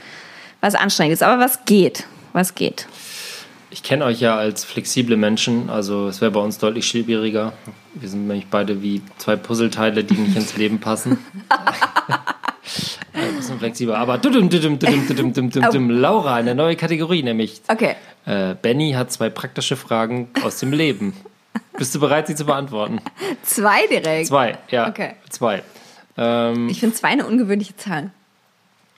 was 0.62 0.74
anstrengend 0.74 1.12
ist. 1.12 1.22
Aber 1.22 1.38
was 1.38 1.66
geht? 1.66 2.06
Was 2.32 2.54
geht? 2.54 2.86
Ich 3.68 3.82
kenne 3.82 4.06
euch 4.06 4.22
ja 4.22 4.38
als 4.38 4.64
flexible 4.64 5.18
Menschen, 5.18 5.68
also 5.68 6.08
es 6.08 6.22
wäre 6.22 6.30
bei 6.30 6.40
uns 6.40 6.56
deutlich 6.56 6.88
schwieriger. 6.88 7.52
Wir 7.92 8.08
sind 8.08 8.26
nämlich 8.26 8.46
beide 8.46 8.80
wie 8.80 9.02
zwei 9.18 9.36
Puzzleteile, 9.36 10.02
die 10.02 10.14
nicht 10.14 10.34
ins 10.34 10.56
Leben 10.56 10.80
passen. 10.80 11.18
Bisschen 13.44 13.58
flexibler. 13.58 13.98
Aber 13.98 14.18
dudum, 14.18 14.48
dudum, 14.48 14.78
dudum, 14.78 15.50
dudum. 15.50 15.90
Laura, 15.90 16.34
eine 16.34 16.54
neue 16.54 16.76
Kategorie, 16.76 17.22
nämlich 17.22 17.60
Okay. 17.68 17.94
äh, 18.26 18.54
Benny 18.60 18.92
hat 18.92 19.12
zwei 19.12 19.30
praktische 19.30 19.76
Fragen 19.76 20.28
aus 20.42 20.58
dem 20.60 20.72
Leben. 20.72 21.12
Bist 21.78 21.94
du 21.94 22.00
bereit, 22.00 22.26
sie 22.26 22.34
zu 22.34 22.44
beantworten? 22.44 23.00
Zwei 23.42 23.86
direkt. 23.88 24.28
Zwei, 24.28 24.58
ja. 24.70 24.88
Okay. 24.88 25.14
Zwei. 25.28 25.62
Ähm, 26.16 26.68
Ich 26.68 26.80
finde 26.80 26.94
zwei 26.96 27.08
eine 27.08 27.26
ungewöhnliche 27.26 27.76
Zahl. 27.76 28.10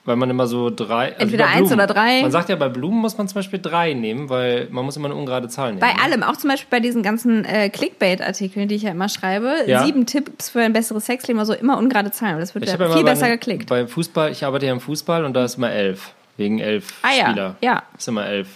Weil 0.07 0.15
man 0.15 0.29
immer 0.29 0.47
so 0.47 0.69
drei. 0.69 1.09
also 1.09 1.21
Entweder 1.23 1.43
bei 1.43 1.49
eins 1.51 1.71
oder 1.71 1.85
drei. 1.85 2.21
Man 2.21 2.31
sagt 2.31 2.47
ja, 2.49 2.55
bei 2.55 2.69
Blumen 2.69 2.99
muss 2.99 3.17
man 3.17 3.27
zum 3.27 3.35
Beispiel 3.35 3.59
drei 3.59 3.93
nehmen, 3.93 4.29
weil 4.29 4.67
man 4.71 4.85
muss 4.85 4.95
immer 4.95 5.07
eine 5.09 5.15
ungerade 5.15 5.49
Zahl 5.49 5.69
nehmen. 5.69 5.81
Bei 5.81 5.93
ne? 5.93 6.01
allem, 6.01 6.23
auch 6.23 6.37
zum 6.37 6.49
Beispiel 6.49 6.67
bei 6.71 6.79
diesen 6.79 7.03
ganzen 7.03 7.43
äh, 7.45 7.69
Clickbait-Artikeln, 7.69 8.69
die 8.69 8.75
ich 8.75 8.83
ja 8.83 8.91
immer 8.91 9.09
schreibe. 9.09 9.53
Ja. 9.67 9.83
Sieben 9.85 10.05
Tipps 10.05 10.49
für 10.49 10.61
ein 10.61 10.71
besseres 10.73 11.05
Sexleben, 11.05 11.39
also 11.39 11.53
immer 11.53 11.77
ungerade 11.77 12.09
Zahlen. 12.11 12.31
aber 12.33 12.39
Das 12.41 12.55
wird 12.55 12.65
ja 12.65 12.77
viel 12.93 13.03
besser 13.03 13.25
bei, 13.25 13.31
geklickt. 13.31 13.67
Beim 13.69 13.87
Fußball, 13.87 14.31
ich 14.31 14.45
arbeite 14.45 14.65
ja 14.65 14.71
im 14.71 14.79
Fußball 14.79 15.25
und 15.25 15.33
da 15.33 15.43
ist 15.45 15.57
immer 15.57 15.71
elf. 15.71 16.13
Wegen 16.37 16.59
elf 16.59 16.93
Ah 17.01 17.09
ja, 17.17 17.25
Spieler. 17.29 17.55
ja. 17.61 17.83
Ist 17.97 18.07
immer 18.07 18.25
elf. 18.25 18.47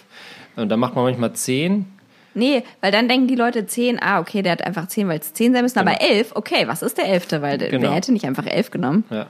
Und 0.55 0.69
da 0.69 0.77
macht 0.77 0.95
man 0.95 1.03
manchmal 1.03 1.33
zehn. 1.33 1.85
Nee, 2.33 2.63
weil 2.79 2.93
dann 2.93 3.09
denken 3.09 3.27
die 3.27 3.35
Leute 3.35 3.65
10, 3.65 4.01
ah, 4.01 4.19
okay, 4.21 4.41
der 4.41 4.53
hat 4.53 4.63
einfach 4.65 4.87
10, 4.87 5.07
weil 5.09 5.19
es 5.19 5.33
10 5.33 5.51
sein 5.51 5.63
müssen, 5.63 5.79
aber 5.79 5.99
11, 5.99 6.31
okay, 6.33 6.63
was 6.65 6.81
ist 6.81 6.97
der 6.97 7.09
11.? 7.09 7.41
Weil 7.41 7.57
der- 7.57 7.69
Genau. 7.71 7.89
wer 7.89 7.91
hätte 7.95 8.13
nicht 8.13 8.23
einfach 8.25 8.45
11 8.45 8.71
genommen? 8.71 9.03
Ja. 9.09 9.25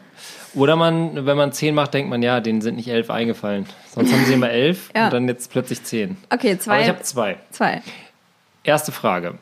Oder 0.54 0.76
man, 0.76 1.26
wenn 1.26 1.38
man 1.38 1.52
zehn 1.54 1.74
macht, 1.76 1.94
denkt 1.94 2.10
man, 2.10 2.22
ja, 2.22 2.40
denen 2.42 2.62
sind 2.62 2.76
nicht 2.76 2.90
elf 2.90 3.10
eingefallen. 3.10 3.66
Sonst 3.94 4.12
haben 4.12 4.26
sie 4.26 4.34
immer 4.34 4.50
elf 4.50 4.90
Ja. 4.96 5.06
und 5.06 5.14
dann 5.14 5.28
jetzt 5.28 5.52
plötzlich 5.52 5.84
zehn. 5.84 6.18
Okay, 6.30 6.52
Aber 6.52 6.60
zwei. 6.60 6.82
ich 6.82 6.88
habe 6.90 7.02
zwei. 7.04 7.38
zwei. 7.52 7.82
Erste 8.64 8.92
Frage. 8.92 9.36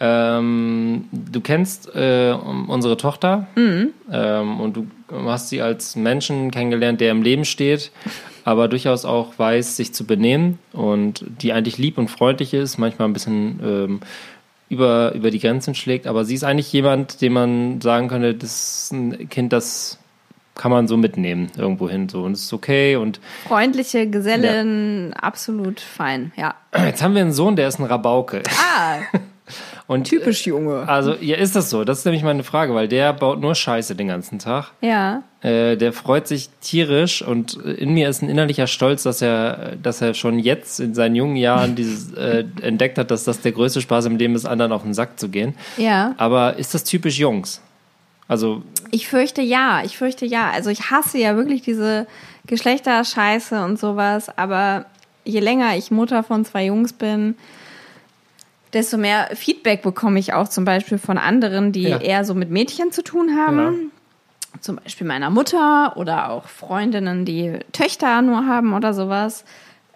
Ähm, 0.00 1.04
du 1.12 1.40
kennst 1.40 1.94
äh, 1.94 2.32
unsere 2.66 2.96
Tochter 2.96 3.46
Mhm. 3.54 3.90
ähm, 4.10 4.60
und 4.60 4.76
du 4.76 4.86
hast 5.26 5.48
sie 5.50 5.62
als 5.62 5.94
Menschen 5.94 6.50
kennengelernt, 6.50 7.00
der 7.00 7.12
im 7.12 7.22
Leben 7.22 7.44
steht, 7.44 7.92
aber 8.44 8.66
durchaus 8.66 9.04
auch 9.04 9.38
weiß, 9.38 9.76
sich 9.76 9.94
zu 9.94 10.04
benehmen 10.04 10.58
und 10.72 11.24
die 11.40 11.52
eigentlich 11.52 11.78
lieb 11.78 11.98
und 11.98 12.08
freundlich 12.08 12.52
ist, 12.52 12.78
manchmal 12.78 13.06
ein 13.08 13.12
bisschen 13.12 13.60
ähm, 13.62 14.00
über, 14.68 15.12
über 15.14 15.30
die 15.30 15.38
Grenzen 15.38 15.74
schlägt, 15.76 16.08
aber 16.08 16.24
sie 16.24 16.34
ist 16.34 16.42
eigentlich 16.44 16.72
jemand, 16.72 17.20
dem 17.20 17.34
man 17.34 17.80
sagen 17.80 18.08
könnte, 18.08 18.34
das 18.34 18.84
ist 18.84 18.92
ein 18.92 19.28
Kind, 19.28 19.52
das 19.52 19.98
kann 20.54 20.70
man 20.70 20.88
so 20.88 20.96
mitnehmen 20.96 21.50
irgendwo 21.56 21.88
hin 21.88 22.08
so 22.08 22.22
und 22.22 22.32
es 22.32 22.42
ist 22.42 22.52
okay 22.52 22.96
und 22.96 23.20
Freundliche 23.46 24.08
Gesellin, 24.08 25.14
absolut 25.14 25.80
fein, 25.80 26.32
ja. 26.36 26.54
jetzt 26.76 27.02
haben 27.02 27.14
wir 27.14 27.22
einen 27.22 27.32
Sohn, 27.32 27.56
der 27.56 27.68
ist 27.68 27.78
ein 27.78 27.84
Rabauke 27.86 28.42
Ah, 28.48 28.98
und 29.86 30.04
typisch 30.04 30.46
Junge. 30.46 30.88
Also, 30.88 31.14
ja, 31.20 31.36
ist 31.36 31.56
das 31.56 31.70
so? 31.70 31.84
Das 31.84 31.98
ist 31.98 32.04
nämlich 32.04 32.22
meine 32.22 32.44
Frage, 32.44 32.74
weil 32.74 32.88
der 32.88 33.12
baut 33.12 33.40
nur 33.40 33.54
Scheiße 33.54 33.94
den 33.94 34.08
ganzen 34.08 34.38
Tag. 34.38 34.70
Ja. 34.80 35.22
Äh, 35.40 35.76
der 35.76 35.92
freut 35.92 36.28
sich 36.28 36.50
tierisch 36.60 37.22
und 37.22 37.54
in 37.54 37.92
mir 37.92 38.08
ist 38.08 38.22
ein 38.22 38.28
innerlicher 38.28 38.66
Stolz, 38.66 39.02
dass 39.02 39.22
er, 39.22 39.76
dass 39.82 40.00
er 40.00 40.14
schon 40.14 40.38
jetzt 40.38 40.80
in 40.80 40.94
seinen 40.94 41.14
jungen 41.14 41.36
Jahren 41.36 41.74
dieses, 41.74 42.12
äh, 42.14 42.44
entdeckt 42.62 42.98
hat, 42.98 43.10
dass 43.10 43.24
das 43.24 43.40
der 43.40 43.52
größte 43.52 43.80
Spaß 43.80 44.06
im 44.06 44.16
Leben 44.16 44.34
ist, 44.34 44.46
anderen 44.46 44.72
auf 44.72 44.82
den 44.82 44.94
Sack 44.94 45.18
zu 45.18 45.28
gehen. 45.28 45.54
Ja. 45.76 46.14
Aber 46.16 46.56
ist 46.56 46.74
das 46.74 46.84
typisch 46.84 47.18
Jungs? 47.18 47.60
Also, 48.28 48.62
Ich 48.94 49.08
fürchte 49.08 49.40
ja, 49.42 49.82
ich 49.84 49.96
fürchte 49.96 50.26
ja. 50.26 50.50
Also 50.50 50.68
ich 50.70 50.90
hasse 50.90 51.18
ja 51.18 51.34
wirklich 51.34 51.62
diese 51.62 52.06
Geschlechterscheiße 52.46 53.64
und 53.64 53.78
sowas, 53.80 54.28
aber 54.36 54.84
je 55.24 55.40
länger 55.40 55.76
ich 55.76 55.90
Mutter 55.90 56.22
von 56.22 56.44
zwei 56.44 56.66
Jungs 56.66 56.92
bin, 56.92 57.34
desto 58.74 58.98
mehr 58.98 59.30
Feedback 59.34 59.82
bekomme 59.82 60.18
ich 60.18 60.34
auch 60.34 60.48
zum 60.48 60.64
Beispiel 60.66 60.98
von 60.98 61.16
anderen, 61.16 61.72
die 61.72 61.84
Ja. 61.88 61.98
eher 61.98 62.24
so 62.24 62.34
mit 62.34 62.50
Mädchen 62.50 62.92
zu 62.92 63.02
tun 63.02 63.36
haben. 63.36 63.56
Genau. 63.56 63.90
Zum 64.60 64.76
Beispiel 64.76 65.06
meiner 65.06 65.30
Mutter 65.30 65.96
oder 65.96 66.30
auch 66.30 66.46
Freundinnen, 66.46 67.24
die 67.24 67.58
Töchter 67.72 68.20
nur 68.20 68.46
haben 68.46 68.74
oder 68.74 68.92
sowas. 68.92 69.44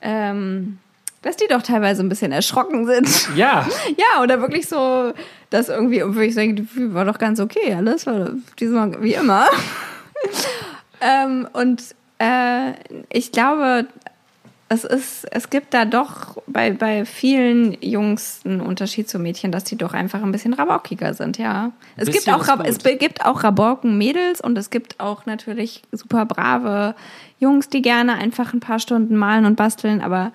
Ähm, 0.00 0.78
dass 1.22 1.36
die 1.36 1.46
doch 1.48 1.62
teilweise 1.62 2.02
ein 2.02 2.08
bisschen 2.08 2.32
erschrocken 2.32 2.86
sind. 2.86 3.28
ja, 3.36 3.66
Ja, 3.96 4.22
oder 4.22 4.40
wirklich 4.40 4.68
so, 4.68 5.12
dass 5.50 5.68
irgendwie, 5.68 6.02
und 6.02 6.14
wirklich 6.14 6.34
denke, 6.34 6.66
war 6.94 7.04
doch 7.04 7.18
ganz 7.18 7.40
okay, 7.40 7.74
alles 7.74 8.06
war 8.06 8.30
diesmal 8.58 9.02
wie 9.02 9.14
immer. 9.14 9.46
ähm, 11.00 11.48
und 11.52 11.82
äh, 12.18 12.72
ich 13.12 13.32
glaube, 13.32 13.86
es 14.68 14.84
ist, 14.84 15.26
es 15.30 15.48
gibt 15.50 15.74
da 15.74 15.84
doch 15.84 16.38
bei, 16.48 16.72
bei 16.72 17.04
vielen 17.04 17.80
Jungs 17.82 18.40
einen 18.44 18.60
Unterschied 18.60 19.08
zu 19.08 19.18
Mädchen, 19.20 19.52
dass 19.52 19.62
die 19.62 19.76
doch 19.76 19.94
einfach 19.94 20.22
ein 20.22 20.32
bisschen 20.32 20.54
rabaukiger 20.54 21.14
sind, 21.14 21.38
ja. 21.38 21.70
Es 21.96 22.10
gibt 22.10 22.28
auch, 22.28 22.48
Rab- 22.48 22.66
es 22.66 22.78
gibt 22.78 23.24
auch 23.24 23.44
Rabauken-Mädels 23.44 24.40
und 24.40 24.58
es 24.58 24.70
gibt 24.70 24.98
auch 24.98 25.24
natürlich 25.26 25.82
super 25.92 26.24
brave 26.26 26.96
Jungs, 27.38 27.68
die 27.68 27.80
gerne 27.82 28.14
einfach 28.14 28.54
ein 28.54 28.60
paar 28.60 28.80
Stunden 28.80 29.16
malen 29.16 29.44
und 29.44 29.54
basteln, 29.54 30.00
aber 30.00 30.32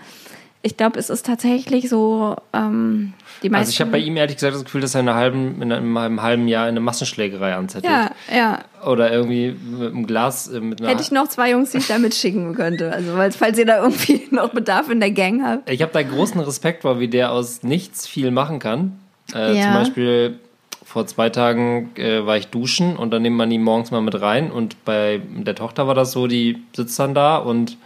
ich 0.64 0.78
glaube, 0.78 1.00
es 1.00 1.10
ist 1.10 1.26
tatsächlich 1.26 1.90
so, 1.90 2.36
ähm, 2.54 3.14
die 3.42 3.50
meisten. 3.50 3.62
also 3.62 3.70
ich 3.72 3.82
habe 3.82 3.92
bei 3.92 3.98
ihm 3.98 4.16
ehrlich 4.16 4.36
gesagt 4.36 4.54
das 4.56 4.64
Gefühl, 4.64 4.82
dass 4.82 4.94
er 4.94 5.02
in, 5.02 5.10
einer 5.10 5.18
halben, 5.18 5.62
in 5.62 5.72
einem, 5.72 5.98
einem 5.98 6.22
halben 6.22 6.48
Jahr 6.48 6.68
eine 6.68 6.80
Massenschlägerei 6.80 7.56
anzettelt. 7.56 7.92
Ja, 7.92 8.12
ja. 8.36 8.60
Oder 8.86 9.12
irgendwie 9.12 9.52
mit 9.52 9.92
einem 9.92 10.06
Glas, 10.06 10.48
äh, 10.48 10.60
mit 10.60 10.80
einer 10.80 10.90
Hätte 10.92 11.02
ich 11.02 11.12
noch 11.12 11.28
zwei 11.28 11.52
Jungs, 11.52 11.72
die 11.72 11.80
ich 11.80 11.88
da 11.88 11.98
mitschicken 11.98 12.54
könnte. 12.54 12.92
Also, 12.92 13.16
weil, 13.16 13.32
falls 13.32 13.58
ihr 13.58 13.66
da 13.66 13.82
irgendwie 13.84 14.28
noch 14.32 14.50
Bedarf 14.50 14.90
in 14.90 15.00
der 15.00 15.12
Gang 15.12 15.42
habt. 15.44 15.70
Ich 15.70 15.82
habe 15.82 15.92
da 15.92 16.04
großen 16.04 16.40
Respekt 16.42 16.84
vor, 16.84 17.00
wie 17.00 17.08
der 17.08 17.32
aus 17.32 17.64
nichts 17.64 18.08
viel 18.08 18.30
machen 18.32 18.60
kann. 18.60 19.00
Äh, 19.34 19.58
Ja. 19.58 19.64
Zum 19.64 19.74
Beispiel 19.74 20.40
vor 20.84 21.08
zwei 21.08 21.30
Tagen 21.30 21.92
äh, 21.96 22.26
war 22.26 22.38
ich 22.38 22.48
duschen 22.48 22.98
und 22.98 23.12
dann 23.12 23.22
nimmt 23.22 23.38
man 23.38 23.50
ihn 23.50 23.64
morgens 23.64 23.92
mal 23.92 24.02
mit 24.02 24.20
rein 24.20 24.52
und 24.52 24.84
bei 24.84 25.22
der 25.38 25.56
Tochter 25.56 25.88
war 25.88 25.96
das 25.96 26.12
so, 26.12 26.28
die 26.28 26.62
sitzt 26.76 27.00
dann 27.00 27.14
da 27.14 27.38
und 27.38 27.78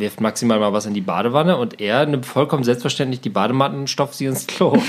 wirft 0.00 0.20
maximal 0.20 0.58
mal 0.60 0.72
was 0.72 0.86
in 0.86 0.94
die 0.94 1.00
Badewanne 1.00 1.56
und 1.56 1.80
er 1.80 2.06
nimmt 2.06 2.26
vollkommen 2.26 2.64
selbstverständlich 2.64 3.20
die 3.20 3.30
Badematten 3.30 3.80
und 3.80 3.90
stopft 3.90 4.14
sie 4.14 4.26
ins 4.26 4.46
Klo. 4.46 4.76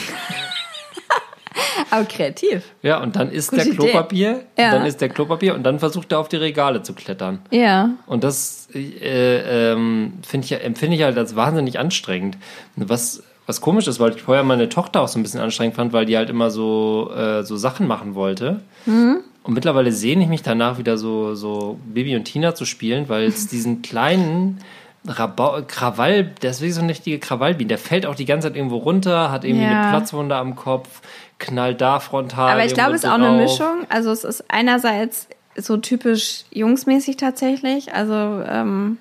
Aber 1.89 2.05
kreativ. 2.05 2.63
Ja, 2.81 3.01
und 3.01 3.15
dann 3.15 3.31
ist 3.31 3.51
Gute 3.51 3.63
der. 3.65 3.73
Klopapier, 3.73 4.43
Ja. 4.57 4.71
dann 4.71 4.85
ist 4.85 4.99
der 5.01 5.09
Klopapier 5.09 5.55
und 5.55 5.63
dann 5.63 5.79
versucht 5.79 6.11
er 6.11 6.19
auf 6.19 6.27
die 6.27 6.35
Regale 6.37 6.81
zu 6.81 6.93
klettern. 6.93 7.39
Ja. 7.51 7.91
Und 8.07 8.23
das 8.23 8.67
äh, 8.73 9.71
ähm, 9.71 10.13
finde 10.27 10.45
ich, 10.45 10.51
empfinde 10.61 10.97
ich 10.97 11.03
halt 11.03 11.17
als 11.17 11.35
wahnsinnig 11.35 11.79
anstrengend. 11.79 12.37
Was, 12.75 13.23
was 13.45 13.61
komisch 13.61 13.87
ist, 13.87 13.99
weil 13.99 14.13
ich 14.15 14.21
vorher 14.23 14.43
meine 14.43 14.67
Tochter 14.67 15.01
auch 15.01 15.07
so 15.07 15.17
ein 15.19 15.23
bisschen 15.23 15.39
anstrengend 15.39 15.75
fand, 15.75 15.93
weil 15.93 16.05
die 16.05 16.17
halt 16.17 16.29
immer 16.29 16.49
so, 16.49 17.11
äh, 17.15 17.43
so 17.43 17.55
Sachen 17.55 17.87
machen 17.87 18.15
wollte. 18.15 18.61
Und 18.87 19.53
mittlerweile 19.53 19.91
sehne 19.91 20.23
ich 20.23 20.29
mich 20.29 20.41
danach 20.43 20.77
wieder 20.77 20.97
so, 20.97 21.35
so 21.35 21.79
Bibi 21.85 22.15
und 22.15 22.25
Tina 22.25 22.55
zu 22.55 22.65
spielen, 22.65 23.07
weil 23.09 23.23
es 23.25 23.47
diesen 23.47 23.81
kleinen 23.81 24.59
Rabau 25.07 25.61
Krawall, 25.67 26.23
der 26.41 26.51
ist 26.51 26.61
wirklich 26.61 26.75
so 26.75 26.81
eine 26.81 26.89
richtige 26.89 27.19
Krawallbiene. 27.19 27.67
Der 27.67 27.77
fällt 27.77 28.05
auch 28.05 28.15
die 28.15 28.25
ganze 28.25 28.47
Zeit 28.47 28.55
irgendwo 28.57 28.77
runter, 28.77 29.31
hat 29.31 29.43
irgendwie 29.43 29.65
Ja. 29.65 29.81
eine 29.81 29.89
Platzwunde 29.89 30.35
am 30.35 30.55
Kopf, 30.55 31.01
knallt 31.39 31.81
da 31.81 31.99
frontal. 31.99 32.51
Aber 32.51 32.65
ich 32.65 32.73
glaube, 32.73 32.93
es 32.93 33.03
ist 33.03 33.09
auch 33.09 33.13
eine. 33.15 33.31
Mischung. 33.31 33.85
Also, 33.89 34.11
es 34.11 34.23
ist 34.23 34.43
einerseits 34.47 35.27
so 35.55 35.77
typisch 35.77 36.43
jungsmäßig 36.51 37.17
tatsächlich. 37.17 37.93
Also, 37.93 38.13
ähm, 38.13 38.97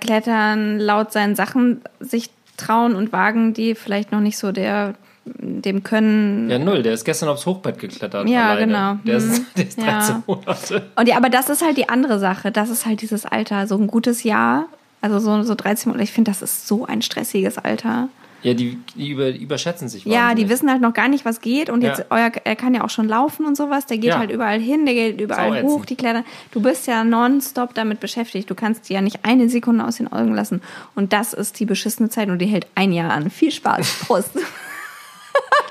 klettern, 0.00 0.78
laut 0.78 1.12
seinen 1.12 1.34
Sachen 1.34 1.82
sich 2.00 2.30
trauen 2.56 2.94
und 2.94 3.12
wagen, 3.12 3.54
die 3.54 3.74
vielleicht 3.74 4.12
noch 4.12 4.20
nicht 4.20 4.36
so 4.36 4.52
der, 4.52 4.94
dem 5.24 5.82
Können. 5.82 6.50
Ja, 6.50 6.58
null. 6.58 6.82
Der 6.82 6.94
ist 6.94 7.04
gestern 7.04 7.28
aufs 7.28 7.46
Hochbett 7.46 7.78
geklettert. 7.78 8.28
Ja, 8.28 8.50
alleine. 8.50 8.66
genau. 8.66 8.94
Der 9.04 9.16
ist, 9.18 9.38
Mhm. 9.40 9.46
der 9.56 9.66
ist 9.68 9.78
Ja. 9.78 9.84
13 9.98 10.22
Monate. 10.26 10.82
Und 10.96 11.08
ja, 11.08 11.16
aber 11.16 11.28
das 11.30 11.48
ist 11.48 11.62
halt 11.62 11.76
die 11.76 11.88
andere 11.88 12.18
Sache. 12.18 12.50
Das 12.50 12.70
ist 12.70 12.86
halt 12.86 13.02
dieses 13.02 13.24
Alter, 13.26 13.66
so 13.66 13.76
ein 13.76 13.86
gutes 13.86 14.22
Jahr. 14.24 14.66
Also 15.00 15.18
so, 15.18 15.42
so 15.42 15.54
13 15.54 15.90
Monate. 15.90 16.04
Ich 16.04 16.12
finde, 16.12 16.30
das 16.30 16.42
ist 16.42 16.66
so 16.66 16.86
ein 16.86 17.02
stressiges 17.02 17.58
Alter. 17.58 18.08
Ja, 18.44 18.54
die, 18.54 18.76
die 18.96 19.10
über, 19.10 19.28
überschätzen 19.32 19.88
sich. 19.88 20.04
Ja, 20.04 20.34
die 20.34 20.48
wissen 20.48 20.68
halt 20.68 20.80
noch 20.82 20.92
gar 20.94 21.06
nicht, 21.06 21.24
was 21.24 21.40
geht. 21.40 21.70
Und 21.70 21.82
jetzt, 21.82 22.00
Ja. 22.00 22.04
euer, 22.10 22.32
er 22.42 22.56
kann 22.56 22.74
ja 22.74 22.82
auch 22.82 22.90
schon 22.90 23.06
laufen 23.06 23.46
und 23.46 23.56
sowas. 23.56 23.86
Der 23.86 23.98
geht 23.98 24.10
Ja. 24.10 24.18
halt 24.18 24.32
überall 24.32 24.58
hin, 24.58 24.84
der 24.84 24.94
geht 24.94 25.20
überall 25.20 25.62
hoch, 25.62 25.84
die 25.84 25.94
klettern. 25.94 26.24
Du 26.50 26.60
bist 26.60 26.88
ja 26.88 27.04
nonstop 27.04 27.72
damit 27.74 28.00
beschäftigt. 28.00 28.50
Du 28.50 28.56
kannst 28.56 28.88
die 28.88 28.94
ja 28.94 29.00
nicht 29.00 29.20
eine 29.24 29.48
Sekunde 29.48 29.84
aus 29.84 29.98
den 29.98 30.12
Augen 30.12 30.34
lassen. 30.34 30.60
Und 30.96 31.12
das 31.12 31.34
ist 31.34 31.60
die 31.60 31.66
beschissene 31.66 32.08
Zeit 32.08 32.30
und 32.30 32.40
die 32.40 32.46
hält 32.46 32.66
ein 32.74 32.92
Jahr 32.92 33.12
an. 33.12 33.30
Viel 33.30 33.52
Spaß. 33.52 33.98
Prost. 34.08 34.30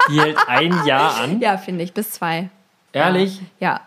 Die 0.10 0.20
hält 0.20 0.38
ein 0.48 0.86
Jahr 0.86 1.18
an. 1.20 1.40
ja, 1.40 1.58
finde 1.58 1.84
ich, 1.84 1.94
bis 1.94 2.12
zwei. 2.12 2.50
Ehrlich? 2.94 3.42
Ja. 3.60 3.82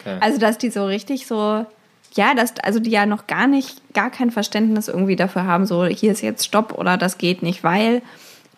Okay. 0.00 0.18
Also, 0.20 0.38
dass 0.38 0.58
die 0.58 0.70
so 0.70 0.86
richtig 0.86 1.26
so, 1.26 1.66
ja, 2.14 2.34
dass, 2.34 2.56
also 2.62 2.80
die 2.80 2.90
ja 2.90 3.06
noch 3.06 3.26
gar 3.26 3.46
nicht, 3.46 3.94
gar 3.94 4.10
kein 4.10 4.30
Verständnis 4.30 4.88
irgendwie 4.88 5.16
dafür 5.16 5.44
haben, 5.44 5.66
so 5.66 5.84
hier 5.84 6.12
ist 6.12 6.22
jetzt 6.22 6.44
Stopp 6.44 6.76
oder 6.76 6.96
das 6.96 7.18
geht 7.18 7.42
nicht, 7.42 7.62
weil 7.62 8.02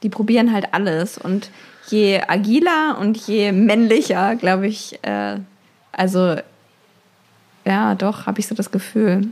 die 0.02 0.08
probieren 0.08 0.52
halt 0.52 0.72
alles. 0.72 1.18
Und 1.18 1.50
je 1.88 2.22
agiler 2.26 2.96
und 2.98 3.16
je 3.16 3.52
männlicher, 3.52 4.36
glaube 4.36 4.66
ich, 4.66 4.98
äh, 5.02 5.38
also 5.90 6.36
ja, 7.64 7.94
doch, 7.94 8.26
habe 8.26 8.40
ich 8.40 8.46
so 8.46 8.54
das 8.54 8.70
Gefühl. 8.70 9.28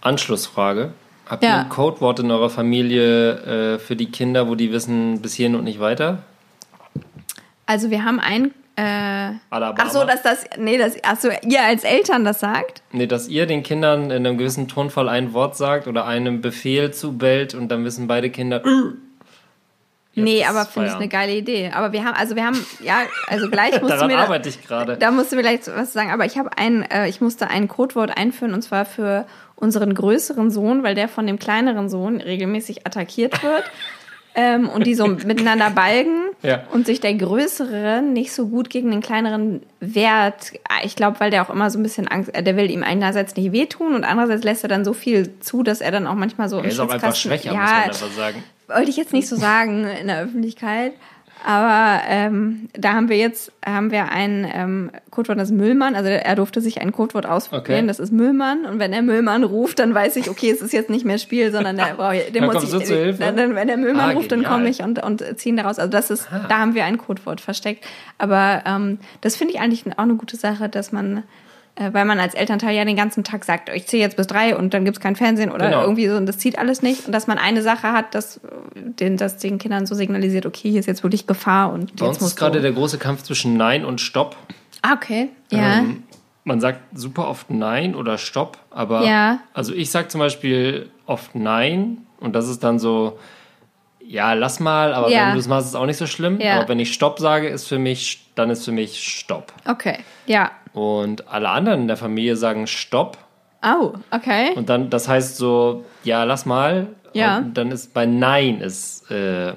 Anschlussfrage. 0.00 0.92
Habt 1.26 1.42
Ja. 1.42 1.50
ihr 1.50 1.60
ein 1.62 1.68
Codewort 1.68 2.18
in 2.20 2.30
eurer 2.30 2.50
Familie 2.50 3.74
äh, 3.74 3.78
für 3.78 3.96
die 3.96 4.10
Kinder, 4.10 4.48
wo 4.48 4.54
die 4.54 4.72
wissen, 4.72 5.20
bis 5.22 5.34
hierhin 5.34 5.54
und 5.56 5.64
nicht 5.64 5.80
weiter? 5.80 6.18
Also 7.66 7.90
wir 7.90 8.04
haben 8.04 8.20
ein, 8.20 8.52
äh, 8.76 9.36
ach 9.50 9.90
so, 9.90 10.04
dass 10.04 10.22
das, 10.22 10.44
nee, 10.58 10.76
das, 10.76 10.96
ach 11.02 11.18
so, 11.18 11.28
ihr 11.42 11.62
als 11.62 11.84
Eltern 11.84 12.24
das 12.24 12.40
sagt? 12.40 12.82
Nee, 12.92 13.06
dass 13.06 13.28
ihr 13.28 13.46
den 13.46 13.62
Kindern 13.62 14.10
in 14.10 14.26
einem 14.26 14.36
gewissen 14.36 14.68
Tonfall 14.68 15.08
ein 15.08 15.32
Wort 15.32 15.56
sagt 15.56 15.86
oder 15.86 16.04
einem 16.06 16.42
Befehl 16.42 16.92
zubellt 16.92 17.54
und 17.54 17.68
dann 17.68 17.84
wissen 17.84 18.06
beide 18.06 18.28
Kinder. 18.28 18.60
Jetzt 20.16 20.22
nee, 20.24 20.44
aber 20.44 20.64
finde 20.66 20.90
ich 20.90 20.94
eine 20.94 21.08
geile 21.08 21.32
Idee. 21.34 21.72
Aber 21.74 21.92
wir 21.92 22.04
haben, 22.04 22.14
also 22.14 22.36
wir 22.36 22.44
haben, 22.44 22.64
ja, 22.80 22.98
also 23.26 23.48
gleich 23.50 23.72
musst 23.80 23.84
du 23.84 23.88
Daran 23.88 24.06
mir 24.08 24.16
da- 24.18 24.22
arbeite 24.24 24.48
ich 24.50 24.62
gerade. 24.62 24.96
Da 24.98 25.10
musst 25.10 25.32
du 25.32 25.36
mir 25.36 25.42
gleich 25.42 25.60
was 25.66 25.92
sagen, 25.92 26.10
aber 26.12 26.24
ich 26.26 26.36
habe 26.38 26.50
ein, 26.56 26.82
äh, 26.82 27.08
ich 27.08 27.20
musste 27.20 27.48
ein 27.48 27.66
Codewort 27.66 28.16
einführen 28.16 28.52
und 28.54 28.62
zwar 28.62 28.84
für 28.84 29.26
unseren 29.56 29.94
größeren 29.94 30.50
Sohn, 30.50 30.82
weil 30.82 30.94
der 30.94 31.08
von 31.08 31.26
dem 31.26 31.38
kleineren 31.38 31.88
Sohn 31.88 32.20
regelmäßig 32.20 32.86
attackiert 32.86 33.42
wird 33.42 33.64
ähm, 34.34 34.68
und 34.68 34.86
die 34.86 34.94
so 34.94 35.06
miteinander 35.06 35.70
balgen 35.70 36.22
Ja. 36.42 36.64
und 36.72 36.86
sich 36.86 37.00
der 37.00 37.14
größere 37.14 38.02
nicht 38.02 38.32
so 38.32 38.48
gut 38.48 38.68
gegen 38.68 38.90
den 38.90 39.00
kleineren 39.00 39.62
wehrt. 39.80 40.52
Ich 40.84 40.96
glaube, 40.96 41.20
weil 41.20 41.30
der 41.30 41.42
auch 41.42 41.50
immer 41.50 41.70
so 41.70 41.78
ein 41.78 41.82
bisschen 41.84 42.08
Angst, 42.08 42.34
äh, 42.34 42.42
der 42.42 42.56
will 42.56 42.70
ihm 42.70 42.82
einerseits 42.82 43.36
nicht 43.36 43.52
wehtun 43.52 43.94
und 43.94 44.04
andererseits 44.04 44.42
lässt 44.44 44.64
er 44.64 44.68
dann 44.68 44.84
so 44.84 44.92
viel 44.92 45.38
zu, 45.40 45.62
dass 45.62 45.80
er 45.80 45.92
dann 45.92 46.06
auch 46.06 46.14
manchmal 46.14 46.48
so 46.48 46.56
Er 46.58 46.64
im 46.64 46.70
ist 46.70 46.80
auch 46.80 46.90
einfach 46.90 47.14
schwächer, 47.14 47.50
muss 47.52 47.60
ja, 47.60 47.64
man 47.74 47.82
einfach 47.84 48.10
sagen. 48.10 48.44
wollte 48.68 48.90
ich 48.90 48.96
jetzt 48.96 49.12
nicht 49.12 49.28
so 49.28 49.36
sagen 49.36 49.86
in 50.00 50.08
der 50.08 50.20
Öffentlichkeit. 50.22 50.92
Aber 51.46 52.00
ähm, 52.08 52.68
da 52.72 52.94
haben 52.94 53.08
wir 53.08 53.16
jetzt 53.18 53.52
haben 53.66 53.90
wir 53.90 54.10
ein 54.10 54.50
ähm, 54.52 54.90
Codewort, 55.10 55.38
das 55.38 55.50
ist 55.50 55.56
Müllmann. 55.56 55.94
Also 55.94 56.08
er 56.08 56.34
durfte 56.36 56.60
sich 56.60 56.80
ein 56.80 56.90
Codewort 56.92 57.26
ausprobieren, 57.26 57.80
Okay. 57.80 57.86
das 57.86 57.98
ist 57.98 58.12
Müllmann. 58.12 58.64
Und 58.64 58.78
wenn 58.78 58.92
er 58.92 59.02
Müllmann 59.02 59.44
ruft, 59.44 59.78
dann 59.78 59.94
weiß 59.94 60.16
ich, 60.16 60.30
okay, 60.30 60.50
es 60.50 60.62
ist 60.62 60.72
jetzt 60.72 60.88
nicht 60.90 61.04
mehr 61.04 61.18
Spiel, 61.18 61.52
sondern 61.52 61.76
der, 61.76 61.96
ich- 62.12 62.32
dem 62.32 62.44
Dann 62.44 62.52
muss 62.54 62.62
ich, 62.64 62.70
zur 62.70 62.80
Hilfe? 62.80 63.18
Dann, 63.22 63.36
dann, 63.36 63.54
wenn 63.54 63.68
der 63.68 63.76
Müllmann 63.76 64.10
Ah, 64.10 64.12
ruft, 64.12 64.32
dann 64.32 64.40
genial. 64.40 64.54
komme 64.54 64.68
ich 64.70 64.82
und, 64.82 65.02
und 65.02 65.22
ziehen 65.38 65.56
daraus. 65.56 65.78
Also 65.78 65.90
das 65.90 66.10
ist, 66.10 66.28
da 66.48 66.58
haben 66.58 66.74
wir 66.74 66.84
ein 66.84 66.96
Codewort 66.98 67.40
versteckt. 67.40 67.84
Aber 68.18 68.62
ähm, 68.66 68.98
das 69.20 69.36
finde 69.36 69.54
ich 69.54 69.60
eigentlich 69.60 69.84
auch 69.96 70.02
eine 70.02 70.14
gute 70.14 70.36
Sache, 70.36 70.68
dass 70.70 70.92
man 70.92 71.24
weil 71.76 72.04
man 72.04 72.20
als 72.20 72.34
Elternteil 72.34 72.74
ja 72.76 72.84
den 72.84 72.96
ganzen 72.96 73.24
Tag 73.24 73.44
sagt, 73.44 73.68
ich 73.68 73.86
zähle 73.86 74.02
jetzt 74.02 74.16
bis 74.16 74.26
drei 74.28 74.56
und 74.56 74.72
dann 74.74 74.84
gibt's 74.84 75.00
kein 75.00 75.16
Fernsehen 75.16 75.50
oder 75.50 75.66
Genau. 75.66 75.82
irgendwie 75.82 76.06
so 76.08 76.16
und 76.16 76.26
das 76.26 76.38
zieht 76.38 76.56
alles 76.58 76.82
nicht. 76.82 77.06
Und 77.06 77.12
dass 77.12 77.26
man 77.26 77.36
eine 77.38 77.62
Sache 77.62 77.92
hat, 77.92 78.14
dass 78.14 78.40
den, 78.76 79.16
das 79.16 79.38
den 79.38 79.58
Kindern 79.58 79.84
so 79.86 79.94
signalisiert, 79.96 80.46
okay, 80.46 80.70
hier 80.70 80.78
ist 80.80 80.86
jetzt 80.86 81.02
wirklich 81.02 81.26
Gefahr 81.26 81.72
und 81.72 81.96
Bei 81.96 82.06
uns 82.06 82.16
jetzt 82.16 82.22
musst 82.22 82.34
ist 82.34 82.36
gerade 82.38 82.60
der 82.60 82.72
große 82.72 82.98
Kampf 82.98 83.22
zwischen 83.24 83.56
Nein 83.56 83.84
und 83.84 84.00
Stopp. 84.00 84.36
Ah, 84.82 84.92
okay. 84.94 85.30
Ja. 85.50 85.78
Ähm, 85.78 86.04
man 86.44 86.60
sagt 86.60 86.80
super 86.94 87.26
oft 87.28 87.50
Nein 87.50 87.94
oder 87.94 88.18
Stopp, 88.18 88.58
aber 88.70 89.04
Ja. 89.04 89.40
also 89.54 89.72
ich 89.74 89.90
sage 89.90 90.08
zum 90.08 90.20
Beispiel 90.20 90.90
oft 91.06 91.34
Nein 91.34 91.98
und 92.20 92.34
das 92.34 92.48
ist 92.48 92.62
dann 92.62 92.78
so, 92.78 93.18
ja, 94.06 94.34
lass 94.34 94.60
mal, 94.60 94.92
aber 94.94 95.08
Ja. 95.10 95.26
wenn 95.28 95.32
du 95.32 95.38
es 95.40 95.48
machst, 95.48 95.64
ist 95.64 95.70
es 95.70 95.74
auch 95.76 95.86
nicht 95.86 95.96
so 95.96 96.06
schlimm. 96.06 96.38
Ja. 96.40 96.58
Aber 96.60 96.68
wenn 96.68 96.78
ich 96.78 96.92
Stopp 96.92 97.18
sage, 97.18 97.48
ist 97.48 97.66
für 97.66 97.78
mich, 97.78 98.26
dann 98.34 98.50
ist 98.50 98.64
für 98.64 98.72
mich 98.72 99.02
Stopp. 99.02 99.52
Okay. 99.66 99.98
Ja. 100.26 100.50
Und 100.74 101.28
alle 101.28 101.48
anderen 101.48 101.82
in 101.82 101.88
der 101.88 101.96
Familie 101.96 102.36
sagen 102.36 102.66
Stopp 102.66 103.16
Oh, 103.64 103.94
okay. 104.10 104.50
und 104.56 104.68
dann, 104.68 104.90
das 104.90 105.08
heißt 105.08 105.38
so, 105.38 105.84
ja, 106.02 106.24
lass 106.24 106.44
mal. 106.44 106.88
Ja. 107.14 107.38
Und 107.38 107.54
dann 107.56 107.70
ist 107.70 107.94
bei 107.94 108.04
Nein 108.04 108.60
ist 108.60 109.10
äh, 109.10 109.54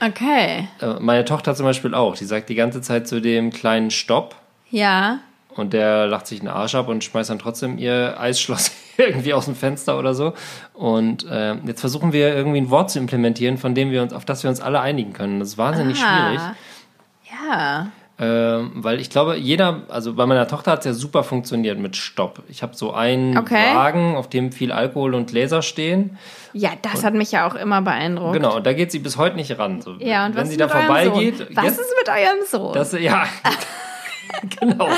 Okay. 0.00 0.68
äh, 0.80 0.94
meine 0.98 1.24
Tochter 1.24 1.54
zum 1.54 1.64
Beispiel 1.66 1.94
auch. 1.94 2.16
Die 2.16 2.24
sagt 2.24 2.48
die 2.48 2.56
ganze 2.56 2.80
Zeit 2.80 3.06
zu 3.06 3.20
dem 3.20 3.50
kleinen 3.52 3.90
Stopp. 3.92 4.34
Ja. 4.70 5.18
Und 5.54 5.72
der 5.72 6.06
lacht 6.08 6.26
sich 6.26 6.40
den 6.40 6.48
Arsch 6.48 6.74
ab 6.74 6.88
und 6.88 7.04
schmeißt 7.04 7.30
dann 7.30 7.38
trotzdem 7.38 7.78
ihr 7.78 8.18
Eisschloss 8.18 8.72
irgendwie 8.96 9.34
aus 9.34 9.44
dem 9.44 9.54
Fenster 9.54 9.98
oder 9.98 10.14
so. 10.14 10.32
Und 10.72 11.24
äh, 11.30 11.54
jetzt 11.64 11.80
versuchen 11.80 12.12
wir 12.12 12.34
irgendwie 12.34 12.58
ein 12.58 12.70
Wort 12.70 12.90
zu 12.90 12.98
implementieren, 12.98 13.56
von 13.56 13.74
dem 13.76 13.92
wir 13.92 14.02
uns, 14.02 14.12
auf 14.12 14.24
das 14.24 14.42
wir 14.42 14.50
uns 14.50 14.60
alle 14.60 14.80
einigen 14.80 15.12
können. 15.12 15.38
Das 15.38 15.50
ist 15.50 15.58
wahnsinnig 15.58 15.96
schwierig. 15.98 16.40
Ah. 16.40 16.54
Ja. 17.30 17.86
Ähm, 18.16 18.70
weil 18.76 19.00
ich 19.00 19.10
glaube, 19.10 19.36
jeder, 19.36 19.82
also 19.88 20.14
bei 20.14 20.24
meiner 20.24 20.46
Tochter 20.46 20.70
hat 20.72 20.78
es 20.80 20.84
ja 20.84 20.92
super 20.92 21.24
funktioniert 21.24 21.80
mit 21.80 21.96
Stopp. 21.96 22.42
Ich 22.48 22.62
habe 22.62 22.74
so 22.76 22.92
einen 22.92 23.36
Okay. 23.36 23.74
Wagen, 23.74 24.14
auf 24.16 24.28
dem 24.28 24.52
viel 24.52 24.70
Alkohol 24.70 25.14
und 25.16 25.26
Gläser 25.30 25.62
stehen. 25.62 26.16
Ja, 26.52 26.70
das 26.82 27.02
hat 27.02 27.14
mich 27.14 27.32
ja 27.32 27.44
auch 27.48 27.56
immer 27.56 27.82
beeindruckt. 27.82 28.34
Genau, 28.34 28.56
und 28.56 28.66
da 28.66 28.72
geht 28.72 28.92
sie 28.92 29.00
bis 29.00 29.16
heute 29.16 29.34
nicht 29.34 29.58
ran. 29.58 29.80
So, 29.82 29.94
Ja, 29.98 30.26
und 30.26 30.36
wenn 30.36 30.42
was 30.42 30.48
sie 30.48 30.54
ist 30.54 30.60
da 30.60 30.68
vorbeigeht? 30.68 31.48
Was 31.56 31.64
jetzt- 31.64 31.80
ist 31.80 31.92
mit 31.98 32.08
eurem 32.08 32.46
Sohn? 32.48 32.72
Das, 32.74 32.92
ja, 32.92 33.24
genau. 34.60 34.88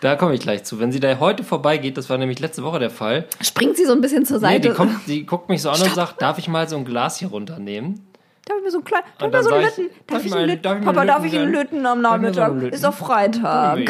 Da 0.00 0.16
komme 0.16 0.34
ich 0.34 0.40
gleich 0.40 0.64
zu. 0.64 0.80
Wenn 0.80 0.90
sie 0.90 0.98
da 1.00 1.18
heute 1.20 1.44
vorbeigeht, 1.44 1.96
das 1.96 2.10
war 2.10 2.18
nämlich 2.18 2.40
letzte 2.40 2.64
Woche 2.64 2.80
der 2.80 2.90
Fall, 2.90 3.26
Springt 3.40 3.76
sie 3.76 3.84
so 3.84 3.92
ein 3.92 4.00
bisschen 4.00 4.24
zur 4.26 4.38
nee, 4.38 4.42
Seite? 4.46 4.68
die, 4.70 4.74
kommt, 4.74 5.06
die 5.06 5.24
guckt 5.26 5.48
mich 5.48 5.62
so 5.62 5.70
an 5.70 5.80
und 5.80 5.94
sagt, 5.94 6.20
darf 6.20 6.38
ich 6.38 6.48
mal 6.48 6.68
so 6.68 6.76
ein 6.76 6.84
Glas 6.84 7.18
hier 7.18 7.28
runternehmen? 7.28 8.06
Darf 8.46 8.58
ich 8.58 8.64
mir 8.64 8.70
so 8.70 8.78
ein 8.78 8.84
klein, 8.84 9.02
darf 9.18 9.32
mir 9.32 9.42
so 9.42 9.50
einen 9.54 9.64
Lütten? 9.64 9.90
Darf 10.06 10.24
ich 10.24 10.32
einen 10.34 10.46
Lütten? 10.48 10.62
darf 10.62 10.78
ich 10.78 10.84
mal 10.84 10.92
Papa, 10.94 11.04
darf 11.06 11.24
ich 11.24 11.36
einen 11.36 11.52
Lütten 11.52 11.84
am 11.84 12.00
Nachmittag? 12.00 12.62
Ist 12.62 12.84
doch 12.84 12.94
Freitag. 12.94 13.76
Den- 13.76 13.88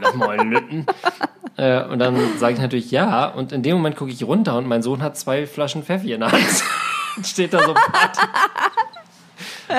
lass 0.00 0.14
mal 0.14 0.38
einen 0.38 0.52
Lütten. 0.52 0.86
Äh, 1.56 1.82
und 1.84 1.98
dann 1.98 2.16
sage 2.38 2.54
ich 2.54 2.60
natürlich 2.60 2.90
ja. 2.92 3.26
Und 3.26 3.50
in 3.52 3.62
dem 3.64 3.76
Moment 3.76 3.96
gucke 3.96 4.10
ich 4.12 4.22
runter 4.24 4.56
und 4.56 4.66
mein 4.66 4.82
Sohn 4.82 5.02
hat 5.02 5.18
zwei 5.18 5.46
Flaschen 5.46 5.82
Pfeffi 5.82 6.12
in 6.12 6.20
der 6.20 6.30
Hand. 6.32 6.64
Steht 7.26 7.52
da 7.52 7.58
so 7.64 7.74
Party. 7.74 8.20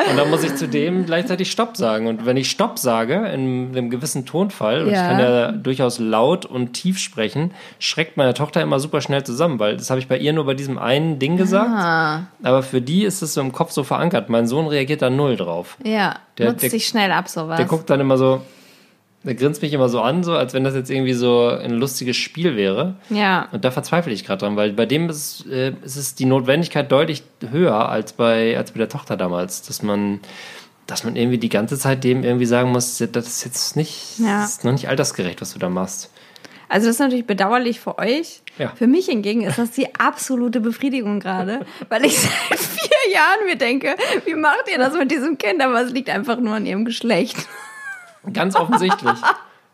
Und 0.10 0.18
dann 0.18 0.30
muss 0.30 0.44
ich 0.44 0.56
zu 0.56 0.68
dem 0.68 1.06
gleichzeitig 1.06 1.52
Stopp 1.52 1.76
sagen. 1.78 2.08
Und 2.08 2.26
wenn 2.26 2.38
ich 2.38 2.50
Stopp 2.50 2.80
sage, 2.80 3.16
in 3.34 3.70
einem 3.72 3.90
gewissen 3.90 4.26
Tonfall, 4.26 4.82
und 4.84 4.88
ich 4.90 4.94
kann 4.96 5.20
ja 5.20 5.52
durchaus 5.52 6.00
laut 6.00 6.46
und 6.46 6.74
tief 6.74 6.98
sprechen, 7.00 7.52
schreckt 7.80 8.18
meine 8.18 8.34
Tochter 8.34 8.62
immer 8.62 8.80
super 8.80 9.02
schnell 9.02 9.24
zusammen, 9.24 9.60
weil 9.60 9.78
das 9.78 9.90
habe 9.90 10.00
ich 10.00 10.08
bei 10.08 10.18
ihr 10.18 10.34
nur 10.34 10.46
bei 10.46 10.54
diesem 10.54 10.78
einen 10.78 11.20
Ding 11.20 11.38
gesagt. 11.38 11.70
Ah, 11.72 12.28
Aber 12.44 12.64
für 12.64 12.82
die 12.82 13.04
ist 13.04 13.22
es 13.22 13.34
so 13.34 13.42
im 13.42 13.52
Kopf 13.52 13.72
so 13.72 13.84
verankert. 13.84 14.30
Mein 14.30 14.48
Sohn 14.48 14.68
reagiert 14.68 15.02
da 15.02 15.10
null 15.10 15.36
drauf. 15.36 15.78
ja, 15.84 16.16
Der- 16.38 16.48
nutzt 16.50 16.64
der- 16.64 16.70
sich 16.70 16.88
schnell 16.88 17.12
ab, 17.12 17.28
sowas. 17.30 17.58
Der 17.58 17.66
guckt 17.66 17.90
dann 17.90 18.00
immer 18.00 18.18
so, 18.18 18.42
der 19.24 19.36
grinst 19.36 19.62
mich 19.62 19.72
immer 19.74 19.88
so 19.90 20.02
an, 20.02 20.24
so 20.24 20.34
als 20.34 20.54
wenn 20.54 20.64
das 20.64 20.74
jetzt 20.76 20.90
irgendwie 20.90 21.14
so 21.14 21.48
ein 21.48 21.72
lustiges 21.72 22.18
Spiel 22.18 22.56
wäre. 22.56 22.96
ja, 23.10 23.48
Und 23.52 23.64
da 23.64 23.72
verzweifle 23.72 24.12
ich 24.14 24.26
gerade 24.26 24.40
dran, 24.40 24.56
weil 24.56 24.74
bei 24.74 24.86
dem 24.86 25.10
ist, 25.10 25.46
äh, 25.48 25.74
ist 25.84 25.96
es 25.96 26.16
die 26.16 26.26
Notwendigkeit 26.26 26.92
deutlich 26.92 27.24
höher 27.52 27.88
als 27.90 28.14
bei, 28.14 28.58
als 28.58 28.72
bei 28.72 28.80
der 28.80 28.90
Tochter 28.90 29.18
damals, 29.18 29.62
dass 29.62 29.84
man, 29.84 30.20
dass 30.88 31.04
man 31.04 31.16
irgendwie 31.16 31.38
die 31.38 31.50
ganze 31.50 31.78
Zeit 31.78 32.04
dem 32.04 32.24
irgendwie 32.24 32.46
sagen 32.48 32.72
muss, 32.72 32.98
das 33.12 33.28
ist 33.28 33.46
jetzt 33.46 33.76
nicht, 33.76 34.18
Ja. 34.20 34.42
das 34.42 34.52
ist 34.54 34.64
noch 34.66 34.72
nicht 34.72 34.90
altersgerecht, 34.90 35.40
was 35.42 35.54
du 35.54 35.60
da 35.60 35.70
machst. 35.70 36.10
Also 36.68 36.88
das 36.88 36.96
ist 36.96 37.00
natürlich 37.02 37.28
bedauerlich 37.28 37.82
für 37.82 37.98
euch. 38.00 38.42
Ja. 38.58 38.72
Für 38.76 38.88
mich 38.88 39.08
hingegen 39.08 39.42
ist 39.42 39.58
das 39.60 39.72
die 39.72 39.94
absolute 39.96 40.62
Befriedigung 40.62 41.20
gerade, 41.20 41.66
weil 41.90 42.06
ich 42.06 42.18
seit 42.18 42.58
vier 42.60 43.14
Jahren 43.14 43.46
mir 43.46 43.58
denke, 43.58 43.96
wie 44.26 44.36
macht 44.36 44.64
ihr 44.72 44.78
das 44.80 44.94
mit 44.94 45.12
diesem 45.12 45.38
Kind? 45.38 45.62
Aber 45.62 45.82
es 45.82 45.92
liegt 45.92 46.10
einfach 46.10 46.40
nur 46.40 46.54
an 46.56 46.66
ihrem 46.66 46.86
Geschlecht. 46.86 47.36
Ganz 48.34 48.56
offensichtlich. 48.56 49.14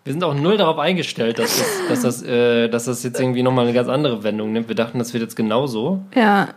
Wir 0.04 0.14
sind 0.14 0.24
auch 0.24 0.34
null 0.34 0.56
darauf 0.58 0.78
eingestellt, 0.80 1.38
dass 1.39 1.58
das, 1.58 1.68
dass 1.89 2.02
das, 2.02 2.24
äh, 2.24 2.70
dass 2.70 2.86
das 2.86 3.04
jetzt 3.04 3.20
irgendwie 3.20 3.43
nochmal 3.43 3.66
eine 3.66 3.74
ganz 3.74 3.89
andere 3.89 4.24
Wendung 4.24 4.54
nimmt. 4.54 4.68
Wir 4.70 4.76
dachten, 4.76 5.00
das 5.00 5.14
wird 5.14 5.22
jetzt 5.24 5.36
genauso. 5.36 6.02
Ja, 6.16 6.50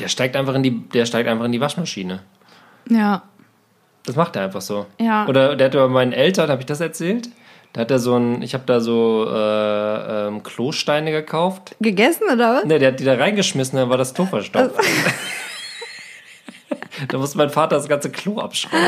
Der 0.00 0.08
steigt 0.08 0.34
einfach 0.36 0.54
in 0.54 0.62
die, 0.64 0.88
der 0.88 1.06
steigt 1.06 1.28
einfach 1.28 1.44
in 1.44 1.52
die 1.52 1.60
Waschmaschine. 1.60 2.20
ja. 2.90 3.22
Das 4.04 4.16
macht 4.16 4.36
er 4.36 4.44
einfach 4.44 4.62
so. 4.62 4.86
Ja. 4.98 5.26
Oder 5.26 5.54
der 5.54 5.66
hat 5.66 5.74
bei 5.74 5.86
meinen 5.86 6.14
Eltern, 6.14 6.48
habe 6.48 6.62
ich 6.62 6.66
das 6.66 6.80
erzählt? 6.80 7.28
Da 7.74 7.82
hat 7.82 7.90
er 7.90 7.98
so 7.98 8.16
ein, 8.16 8.40
ich 8.40 8.54
habe 8.54 8.64
da 8.64 8.80
so 8.80 9.26
äh, 9.28 10.28
ähm, 10.28 10.42
Klosteine 10.42 11.10
gekauft. 11.12 11.76
Gegessen 11.78 12.22
oder 12.32 12.54
was? 12.54 12.64
Ne, 12.64 12.78
der 12.78 12.92
hat 12.92 13.00
die 13.00 13.04
da 13.04 13.16
reingeschmissen, 13.16 13.78
dann 13.78 13.90
war 13.90 13.98
das 13.98 14.14
Klo 14.14 14.24
verstopft. 14.24 14.80
da 17.08 17.18
musste 17.18 17.36
mein 17.36 17.50
Vater 17.50 17.76
das 17.76 17.86
ganze 17.86 18.10
Klo 18.10 18.38
abschrauben. 18.38 18.80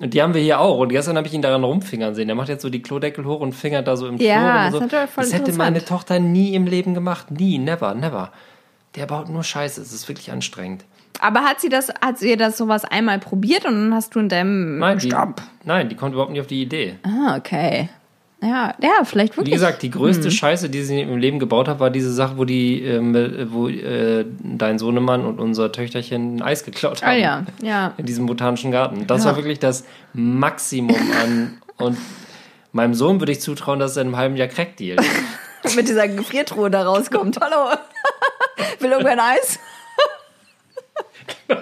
Und 0.00 0.14
die 0.14 0.22
haben 0.22 0.32
wir 0.32 0.40
hier 0.40 0.60
auch. 0.60 0.78
Und 0.78 0.90
gestern 0.90 1.16
habe 1.16 1.26
ich 1.26 1.34
ihn 1.34 1.42
daran 1.42 1.64
rumfingern 1.64 2.14
sehen. 2.14 2.28
Der 2.28 2.36
macht 2.36 2.48
jetzt 2.48 2.62
so 2.62 2.70
die 2.70 2.82
Klodeckel 2.82 3.24
hoch 3.24 3.40
und 3.40 3.52
fingert 3.52 3.88
da 3.88 3.96
so 3.96 4.06
im 4.06 4.16
Klo. 4.16 4.26
Ja, 4.26 4.70
so. 4.70 4.80
voll 4.80 4.88
das 5.16 5.32
hätte 5.32 5.52
meine 5.54 5.84
Tochter 5.84 6.20
nie 6.20 6.54
im 6.54 6.66
Leben 6.66 6.94
gemacht. 6.94 7.30
Nie, 7.30 7.58
never, 7.58 7.94
never. 7.94 8.30
der 8.94 9.06
baut 9.06 9.28
nur 9.28 9.42
Scheiße. 9.42 9.80
Es 9.80 9.92
ist 9.92 10.08
wirklich 10.08 10.30
anstrengend. 10.30 10.84
Aber 11.20 11.40
hat 11.40 11.60
sie 11.60 11.68
das, 11.68 11.88
hat 12.00 12.18
sie 12.18 12.36
das 12.36 12.56
sowas 12.56 12.84
einmal 12.84 13.18
probiert 13.18 13.64
und 13.64 13.74
dann 13.74 13.94
hast 13.94 14.14
du 14.14 14.20
in 14.20 14.28
deinem 14.28 14.78
Nein, 14.78 14.98
die, 14.98 15.08
Stopp. 15.08 15.42
nein, 15.64 15.88
die 15.88 15.96
kommt 15.96 16.12
überhaupt 16.12 16.30
nicht 16.30 16.40
auf 16.40 16.46
die 16.46 16.62
Idee. 16.62 16.96
Ah, 17.02 17.36
okay. 17.36 17.88
Ja, 18.40 18.72
ja, 18.80 19.02
vielleicht 19.04 19.36
wirklich. 19.36 19.48
Wie 19.48 19.56
gesagt, 19.56 19.82
die 19.82 19.90
größte 19.90 20.30
Scheiße, 20.30 20.70
die 20.70 20.82
sie 20.82 21.00
im 21.00 21.16
Leben 21.18 21.40
gebaut 21.40 21.66
hat, 21.66 21.80
war 21.80 21.90
diese 21.90 22.12
Sache, 22.12 22.38
wo 22.38 22.44
die, 22.44 22.84
äh, 22.84 23.46
wo 23.50 23.68
äh, 23.68 24.24
dein 24.42 24.78
Sohnemann 24.78 25.26
und 25.26 25.40
unser 25.40 25.72
Töchterchen 25.72 26.40
Eis 26.40 26.64
geklaut 26.64 27.02
haben. 27.02 27.10
Ah 27.10 27.16
ja, 27.16 27.44
ja. 27.62 27.94
In 27.96 28.06
diesem 28.06 28.26
botanischen 28.26 28.70
Garten. 28.70 29.06
Das 29.08 29.24
Ja. 29.24 29.30
war 29.30 29.36
wirklich 29.36 29.58
das 29.58 29.84
Maximum 30.12 30.96
an. 31.20 31.58
Und 31.78 31.96
meinem 32.72 32.94
Sohn 32.94 33.20
würde 33.20 33.30
ich 33.30 33.40
zutrauen, 33.40 33.78
dass 33.78 33.96
er 33.96 34.02
in 34.02 34.08
einem 34.08 34.16
halben 34.16 34.36
Jahr 34.36 34.48
Crackdeal. 34.48 34.96
Mit 35.76 35.88
dieser 35.88 36.08
Gefriertruhe 36.08 36.70
da 36.70 36.82
rauskommt. 36.84 37.38
Hallo. 37.40 37.76
Will 38.80 38.90
irgendwer 38.90 39.12
ein 39.12 39.20
Eis? 39.20 39.58
so 41.48 41.54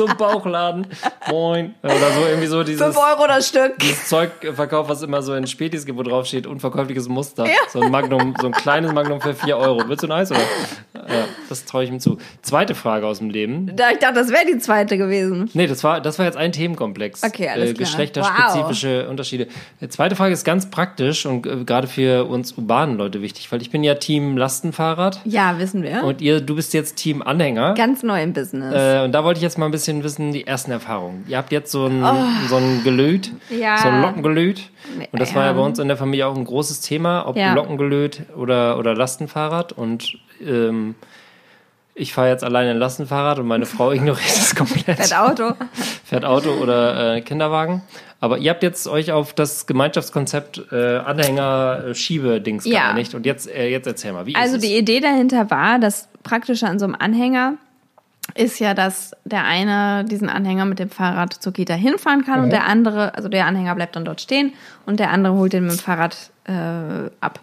ein 0.06 0.16
Bauchladen. 0.16 0.86
Moin. 1.28 1.74
Oder 1.82 2.12
so 2.14 2.26
irgendwie 2.26 2.46
so 2.46 2.62
dieses. 2.62 2.82
Fünf 2.82 2.96
Euro 2.96 3.26
das 3.26 3.48
Stück. 3.48 3.78
dieses 3.78 4.08
Zeug 4.08 4.30
verkauft, 4.54 4.90
was 4.90 5.02
immer 5.02 5.22
so 5.22 5.34
in 5.34 5.46
Spätis 5.46 5.86
gibt, 5.86 5.98
wo 5.98 6.02
drauf 6.02 6.26
steht, 6.26 6.46
unverkäufliches 6.46 7.08
Muster. 7.08 7.46
So 7.68 7.80
ein 7.80 7.90
Magnum, 7.90 8.34
so 8.40 8.46
ein 8.46 8.52
kleines 8.52 8.92
Magnum 8.92 9.20
für 9.20 9.34
4 9.34 9.56
Euro. 9.56 9.82
Willst 9.88 10.02
du 10.02 10.08
ein 10.08 10.12
Eis 10.12 10.30
oder? 10.30 10.40
Ja, 10.94 11.24
das 11.48 11.64
traue 11.64 11.84
ich 11.84 11.90
ihm 11.90 12.00
zu. 12.00 12.18
Zweite 12.42 12.74
Frage 12.74 13.06
aus 13.06 13.18
dem 13.18 13.30
Leben. 13.30 13.74
Da, 13.74 13.90
ich 13.90 13.98
dachte, 13.98 14.14
das 14.14 14.30
wäre 14.30 14.46
die 14.46 14.58
zweite 14.58 14.96
gewesen. 14.96 15.50
Nee, 15.54 15.66
das 15.66 15.82
war, 15.82 16.00
das 16.00 16.18
war 16.18 16.26
jetzt 16.26 16.36
ein 16.36 16.52
Themenkomplex. 16.52 17.22
Okay, 17.24 17.48
alles 17.48 17.70
äh, 17.70 17.74
klar. 17.74 17.88
Geschlechterspezifische 17.88 19.08
Unterschiede. 19.08 19.48
Die 19.80 19.88
zweite 19.88 20.16
Frage 20.16 20.32
ist 20.32 20.44
ganz 20.44 20.70
praktisch 20.70 21.26
und 21.26 21.46
äh, 21.46 21.64
gerade 21.64 21.88
für 21.88 22.24
uns 22.24 22.52
urbanen 22.52 22.96
Leute 22.96 23.20
wichtig, 23.22 23.50
weil 23.50 23.60
ich 23.62 23.70
bin 23.70 23.82
ja 23.82 23.94
Team 23.94 24.36
Lastenfahrrad 24.36 25.20
Ja, 25.24 25.58
wissen 25.58 25.82
wir. 25.82 26.04
und 26.04 26.20
ihr, 26.20 26.40
du 26.40 26.54
bist 26.54 26.72
jetzt 26.74 26.96
Team 26.96 27.22
Anhänger. 27.22 27.74
Ganz 27.74 28.02
neu 28.02 28.22
im 28.22 28.32
Business. 28.32 28.74
Äh, 28.74 29.04
und 29.04 29.12
da 29.12 29.24
wollte 29.24 29.38
ich 29.38 29.42
jetzt 29.42 29.58
mal 29.58 29.66
ein 29.66 29.72
bisschen 29.72 29.81
wissen, 29.86 30.32
die 30.32 30.46
ersten 30.46 30.70
Erfahrungen. 30.70 31.24
Ihr 31.28 31.36
habt 31.38 31.52
jetzt 31.52 31.70
so 31.72 31.86
ein, 31.86 32.04
so 32.48 32.56
ein 32.56 32.82
Gelöt, 32.84 33.30
Oh. 33.50 33.54
Ja. 33.54 33.78
so 33.78 33.88
ein 33.88 34.02
Lockengelöt. 34.02 34.70
Und 35.12 35.20
das 35.20 35.34
war 35.34 35.44
ja 35.46 35.52
bei 35.52 35.60
uns 35.60 35.78
in 35.78 35.88
der 35.88 35.96
Familie 35.96 36.26
auch 36.26 36.36
ein 36.36 36.44
großes 36.44 36.80
Thema, 36.80 37.26
ob 37.26 37.36
Ja. 37.36 37.54
Lockengelöt 37.54 38.22
oder, 38.36 38.78
oder 38.78 38.94
Lastenfahrrad. 38.94 39.72
Und 39.72 40.18
ähm, 40.44 40.94
ich 41.94 42.12
fahre 42.14 42.28
jetzt 42.28 42.42
alleine 42.44 42.70
ein 42.70 42.78
Lastenfahrrad 42.78 43.38
und 43.38 43.46
meine 43.46 43.66
Frau 43.66 43.90
ignoriert 43.92 44.24
es 44.36 44.54
komplett. 44.54 44.96
Fährt 44.98 45.16
Auto. 45.18 45.54
Fährt 46.04 46.24
Auto 46.24 46.50
oder 46.52 47.16
äh, 47.16 47.20
Kinderwagen. 47.20 47.82
Aber 48.20 48.38
ihr 48.38 48.50
habt 48.50 48.62
jetzt 48.62 48.86
euch 48.86 49.10
auf 49.10 49.32
das 49.34 49.66
Gemeinschaftskonzept 49.66 50.62
äh, 50.70 50.98
Anhänger-Schiebe-Dings 50.98 52.64
Ja. 52.66 52.86
geeinigt. 52.88 53.14
Und 53.14 53.26
jetzt, 53.26 53.48
äh, 53.50 53.68
jetzt 53.68 53.86
erzähl 53.86 54.12
mal, 54.12 54.26
wie 54.26 54.34
Also 54.36 54.58
die 54.58 54.76
Idee 54.76 55.00
dahinter 55.00 55.50
war, 55.50 55.78
das 55.78 56.08
Praktische 56.22 56.66
an 56.68 56.78
so 56.78 56.84
einem 56.84 56.94
Anhänger 56.98 57.54
ist 58.34 58.58
ja, 58.60 58.72
dass 58.74 59.12
der 59.24 59.44
eine 59.44 60.04
diesen 60.04 60.28
Anhänger 60.28 60.64
mit 60.64 60.78
dem 60.78 60.90
Fahrrad 60.90 61.32
zur 61.34 61.52
Kita 61.52 61.74
hinfahren 61.74 62.24
kann 62.24 62.40
und 62.40 62.50
der 62.50 62.66
andere, 62.66 63.14
also 63.14 63.28
der 63.28 63.46
Anhänger 63.46 63.74
bleibt 63.74 63.94
dann 63.96 64.04
dort 64.04 64.20
stehen 64.20 64.52
und 64.86 65.00
der 65.00 65.10
andere 65.10 65.34
holt 65.34 65.52
den 65.52 65.64
mit 65.64 65.72
dem 65.72 65.78
Fahrrad 65.78 66.30
äh, 66.44 67.10
ab. 67.20 67.40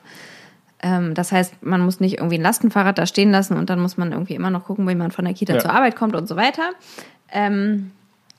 Ähm, 0.82 1.14
das 1.14 1.32
heißt, 1.32 1.62
man 1.62 1.82
muss 1.82 2.00
nicht 2.00 2.18
irgendwie 2.18 2.38
ein 2.38 2.42
Lastenfahrrad 2.42 2.98
da 2.98 3.06
stehen 3.06 3.32
lassen 3.32 3.58
und 3.58 3.70
dann 3.70 3.80
muss 3.80 3.98
man 3.98 4.12
irgendwie 4.14 4.34
immer 4.36 4.50
noch 4.50 4.66
gucken, 4.66 4.88
wie 4.88 4.96
man 4.96 5.12
von 5.12 5.26
der 5.26 5.34
Kita 5.34 5.54
Ja. 5.56 5.60
zur 5.60 5.72
Arbeit 5.72 5.96
kommt 5.96 6.16
und 6.16 6.28
so 6.28 6.36
weiter. 6.36 6.70
Ähm, 7.32 7.92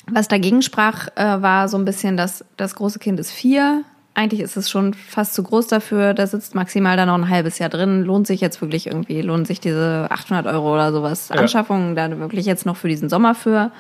was 0.07 0.27
dagegen 0.27 0.63
sprach, 0.63 1.09
äh, 1.17 1.43
war 1.43 1.69
so 1.69 1.77
ein 1.77 1.85
bisschen, 1.85 2.17
dass 2.17 2.45
das 2.57 2.75
große 2.75 2.99
Kind 2.99 3.21
ist 3.21 3.31
vier. 3.31 3.85
Eigentlich 4.15 4.41
ist 4.41 4.57
es 4.57 4.69
schon 4.69 4.93
fast 4.93 5.35
zu 5.35 5.43
groß 5.43 5.69
dafür. 5.69 6.15
Da 6.15 6.27
sitzt 6.27 6.55
maximal 6.55 6.97
dann 6.97 7.09
noch 7.09 7.15
ein 7.15 7.29
halbes 7.31 7.59
Jahr 7.59 7.69
drin. 7.71 8.03
Lohnt 8.03 8.27
sich 8.27 8.41
jetzt 8.41 8.61
wirklich 8.61 8.87
irgendwie, 8.89 9.23
lohnt 9.23 9.47
sich 9.47 9.61
diese 9.61 10.09
800 10.11 10.47
Euro 10.47 10.75
oder 10.75 10.93
sowas 10.93 11.29
Ja. 11.29 11.37
Anschaffung 11.37 11.95
da 11.95 12.19
wirklich 12.19 12.45
jetzt 12.45 12.67
noch 12.67 12.77
für 12.77 12.89
diesen 12.89 13.09
Sommer 13.09 13.35
für. 13.35 13.71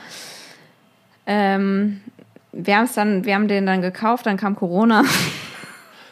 Ähm, 1.26 2.00
wir 2.52 2.76
haben 2.76 2.84
es 2.84 2.94
dann, 2.94 3.24
wir 3.24 3.34
haben 3.34 3.48
den 3.48 3.66
dann 3.66 3.82
gekauft, 3.82 4.26
dann 4.26 4.36
kam 4.36 4.56
Corona. 4.56 5.04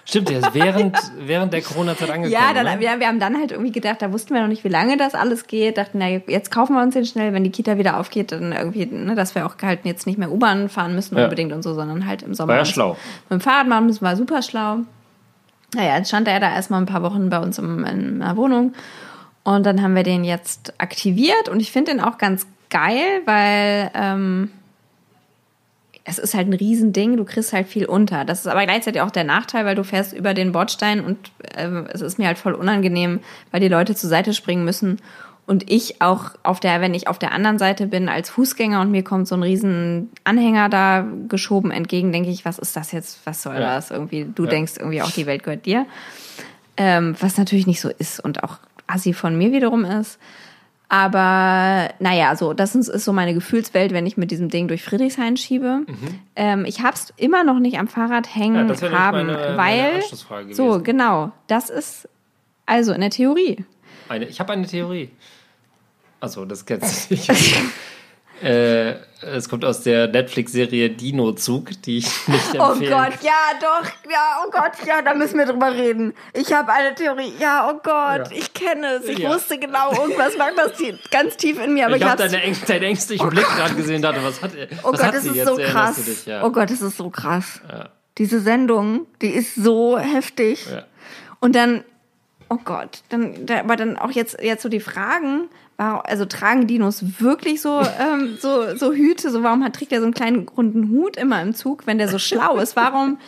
Stimmt, 0.09 0.30
der 0.30 0.38
ist 0.38 0.54
während, 0.54 0.96
während 1.18 1.52
der 1.52 1.61
Corona-Zeit 1.61 2.09
angekommen. 2.09 2.32
Ja, 2.32 2.54
dann, 2.54 2.64
ne? 2.64 2.80
wir, 2.80 2.98
wir 2.98 3.06
haben 3.06 3.20
dann 3.20 3.36
halt 3.36 3.52
irgendwie 3.52 3.72
gedacht, 3.72 4.00
da 4.00 4.11
wussten 4.11 4.32
wir 4.32 4.40
noch 4.40 4.48
nicht, 4.48 4.64
wie 4.64 4.68
lange 4.68 4.96
das 4.96 5.14
alles 5.14 5.46
geht. 5.46 5.76
Dachten, 5.76 5.98
na, 5.98 6.09
jetzt 6.09 6.50
kaufen 6.50 6.74
wir 6.74 6.82
uns 6.82 6.94
den 6.94 7.04
schnell, 7.04 7.34
wenn 7.34 7.44
die 7.44 7.50
Kita 7.50 7.76
wieder 7.76 8.00
aufgeht, 8.00 8.32
dann 8.32 8.52
irgendwie, 8.52 8.86
ne, 8.86 9.14
dass 9.14 9.34
wir 9.34 9.44
auch 9.44 9.56
halt 9.62 9.80
jetzt 9.84 10.06
nicht 10.06 10.18
mehr 10.18 10.32
U-Bahn 10.32 10.70
fahren 10.70 10.94
müssen 10.94 11.18
Ja. 11.18 11.24
unbedingt 11.24 11.52
und 11.52 11.61
so, 11.62 11.74
sondern 11.74 12.06
halt 12.06 12.22
im 12.22 12.32
Sommer. 12.32 12.52
War 12.54 12.61
ja 12.61 12.64
schlau. 12.64 12.96
Mit 13.28 13.38
dem 13.38 13.42
Fahrrad 13.42 13.68
machen 13.68 13.84
müssen, 13.84 14.00
war 14.00 14.16
super 14.16 14.40
schlau. 14.40 14.78
Naja, 15.74 15.98
jetzt 15.98 16.09
stand 16.09 16.26
er 16.26 16.40
da 16.40 16.54
erstmal 16.54 16.80
ein 16.80 16.86
paar 16.86 17.02
Wochen 17.02 17.28
bei 17.28 17.38
uns 17.38 17.59
in 17.59 18.20
der 18.20 18.36
Wohnung. 18.36 18.72
Und 19.44 19.66
dann 19.66 19.82
haben 19.82 19.94
wir 19.94 20.04
den 20.04 20.24
jetzt 20.24 20.72
aktiviert 20.78 21.50
und 21.50 21.61
ich 21.61 21.70
finde 21.70 21.92
den 21.92 22.00
auch 22.00 22.16
ganz 22.16 22.46
geil, 22.70 23.20
weil 23.26 23.90
ähm, 23.94 24.50
es 26.09 26.18
ist 26.18 26.34
halt 26.34 26.48
ein 26.48 26.54
Riesending, 26.54 27.16
du 27.18 27.24
kriegst 27.24 27.52
halt 27.52 27.66
viel 27.68 27.84
unter. 27.84 28.24
Das 28.24 28.40
ist 28.40 28.46
aber 28.46 28.64
gleichzeitig 28.64 29.02
auch 29.02 29.11
der 29.11 29.24
Nachteil, 29.24 29.66
weil 29.66 29.74
du 29.74 29.84
fährst 29.84 30.14
über 30.14 30.32
den 30.32 30.52
Bordstein 30.52 31.00
und 31.04 31.18
äh, 31.54 31.68
es 31.92 32.00
ist 32.00 32.18
mir 32.18 32.26
halt 32.26 32.38
voll 32.38 32.54
unangenehm, 32.54 33.20
weil 33.50 33.61
die 33.61 33.68
Leute 33.68 33.94
zur 33.94 34.09
Seite 34.09 34.32
springen 34.32 34.64
müssen. 34.64 34.96
Und 35.46 35.70
ich 35.70 36.00
auch 36.02 36.32
auf 36.42 36.61
der, 36.61 36.80
wenn 36.82 36.92
ich 36.94 37.09
auf 37.09 37.18
der 37.18 37.32
anderen 37.32 37.59
Seite 37.59 37.86
bin 37.86 38.09
als 38.09 38.28
Fußgänger 38.30 38.80
und 38.82 38.90
mir 38.90 39.02
kommt 39.02 39.28
so 39.28 39.34
ein 39.34 39.42
riesen 39.42 40.11
Anhänger 40.24 40.68
da 40.68 41.06
geschoben 41.28 41.70
entgegen, 41.70 42.12
denke 42.12 42.30
ich, 42.30 42.44
was 42.44 42.59
ist 42.59 42.76
das 42.76 42.92
jetzt? 42.92 43.20
Was 43.24 43.42
soll 43.42 43.54
Ja. 43.54 43.61
das? 43.76 43.90
Irgendwie, 43.90 44.26
du 44.34 44.44
Ja. 44.44 44.50
denkst 44.50 44.74
irgendwie 44.78 45.00
auch, 45.02 45.11
die 45.11 45.26
Welt 45.26 45.42
gehört 45.42 45.64
dir. 45.66 45.86
Ähm, 46.76 47.16
was 47.20 47.36
natürlich 47.38 47.66
nicht 47.66 47.80
so 47.80 47.88
ist 47.88 48.20
und 48.20 48.44
auch 48.44 48.59
assi 48.86 49.12
von 49.12 49.36
mir 49.36 49.52
wiederum 49.52 49.84
ist. 49.84 50.18
Aber 50.91 51.91
naja, 51.99 52.34
so, 52.34 52.55
das 52.55 52.74
ist, 52.74 52.89
ist 52.89 53.05
so 53.05 53.12
meine 53.12 53.34
Gefühlswelt, 53.34 53.93
wenn 53.93 54.07
ich 54.07 54.16
mit 54.16 54.30
diesem 54.30 54.49
Ding 54.49 54.68
durch 54.68 54.82
Friedrichshain 54.82 55.36
schiebe. 55.36 55.80
Ähm, 56.34 56.64
ich 56.64 56.82
hab's 56.82 57.12
immer 57.16 57.45
noch 57.45 57.59
nicht 57.59 57.78
am 57.78 57.89
Fahrrad 57.89 58.26
Mhm. 58.26 58.30
Ja, 58.34 58.41
hängen 58.41 58.66
nämlich 58.66 58.82
haben, 58.82 59.26
meine- 59.26 59.55
meine 59.57 59.57
weil 59.57 59.95
Anschlussfrage 59.97 60.55
so 60.55 60.80
genau, 60.82 61.30
das 61.47 61.68
ist 61.70 62.09
also 62.66 62.93
in 62.93 63.01
der 63.03 63.11
Theorie. 63.11 63.64
Eine, 64.09 64.26
ich 64.26 64.41
habe 64.41 64.53
eine 64.55 64.66
Theorie. 64.66 65.11
Achso, 66.20 66.45
das 66.47 66.64
kennst 66.64 67.11
du 67.11 67.14
nicht. 67.16 67.30
Äh, 68.43 68.95
es 69.20 69.49
kommt 69.49 69.64
aus 69.64 69.82
der 69.82 70.07
Netflix-Serie 70.09 70.91
Dino-Zug, 70.91 71.82
die 71.82 71.99
ich 71.99 72.07
nicht 72.28 72.55
Oh 72.59 72.72
empfehlen 72.72 72.93
Gott, 72.93 73.22
ja 73.22 73.32
doch, 73.61 73.84
ja, 74.11 74.43
oh 74.47 74.51
Gott, 74.51 74.72
ja, 74.86 75.03
da 75.03 75.12
müssen 75.14 75.39
wir 75.39 75.47
drüber 75.47 75.72
reden. 75.74 76.14
Ich 76.34 76.53
habe 76.53 76.72
eine 76.72 76.95
Theorie, 76.95 77.32
ja, 77.41 77.68
oh 77.68 77.74
Gott, 77.82 78.30
Ja. 78.30 78.36
ich 78.39 78.55
kenne 78.55 78.86
es, 79.01 79.07
ich 79.09 79.18
Ja. 79.18 79.30
wusste 79.34 79.59
genau, 79.59 79.91
irgendwas 79.93 80.36
macht 80.36 80.53
das 80.57 80.72
ganz 81.11 81.36
tief 81.36 81.61
in 81.62 81.74
mir, 81.74 81.86
aber 81.86 81.97
Ich 81.97 82.03
ich, 82.03 82.09
habe 82.09 82.22
deine, 82.22 82.43
Äng 82.43 82.57
deinen 82.66 82.82
ängstlichen 82.84 83.28
Blick 83.28 83.47
gerade 83.47 83.74
gesehen, 83.74 84.03
dachte, 84.03 84.22
was 84.22 84.41
hat, 84.41 84.55
er- 84.55 84.68
Oh 84.84 84.93
was 84.93 85.01
Gott, 85.01 85.14
das 85.14 85.24
ist 85.24 85.34
jetzt? 85.34 85.49
so 85.49 85.57
krass. 85.57 85.97
du 85.97 86.03
dich? 86.03 86.26
Ja. 86.26 86.45
Oh 86.45 86.51
Gott, 86.51 86.70
das 86.70 86.80
ist 86.80 86.97
so 86.97 87.11
krass. 87.11 87.61
Diese 88.18 88.41
Sendung, 88.41 89.07
die 89.22 89.30
ist 89.30 89.55
so 89.57 89.99
heftig. 89.99 90.66
Und 91.41 91.55
dann, 91.57 91.82
oh 92.49 92.59
Gott, 92.64 93.03
dann, 93.11 93.47
da, 93.47 93.61
aber 93.61 93.76
dann 93.76 93.97
auch 93.97 94.11
jetzt, 94.11 94.41
jetzt 94.43 94.62
so 94.62 94.68
die 94.68 94.80
Fragen, 94.80 95.49
also 95.84 96.24
tragen 96.24 96.66
Dinos 96.66 97.20
wirklich 97.20 97.62
so, 97.62 97.80
ähm, 97.80 98.36
so, 98.40 98.74
so 98.76 98.92
Hüte? 98.92 99.30
So, 99.30 99.42
warum 99.44 99.62
hat, 99.64 99.74
trägt 99.76 99.92
er 99.92 100.00
so 100.00 100.04
einen 100.06 100.14
kleinen 100.14 100.48
runden 100.48 100.90
Hut 100.90 101.16
immer 101.16 101.40
im 101.40 101.54
Zug, 101.54 101.86
wenn 101.86 101.98
der 101.98 102.08
so 102.08 102.18
schlau 102.18 102.58
ist? 102.58 102.74
Warum, 102.74 103.18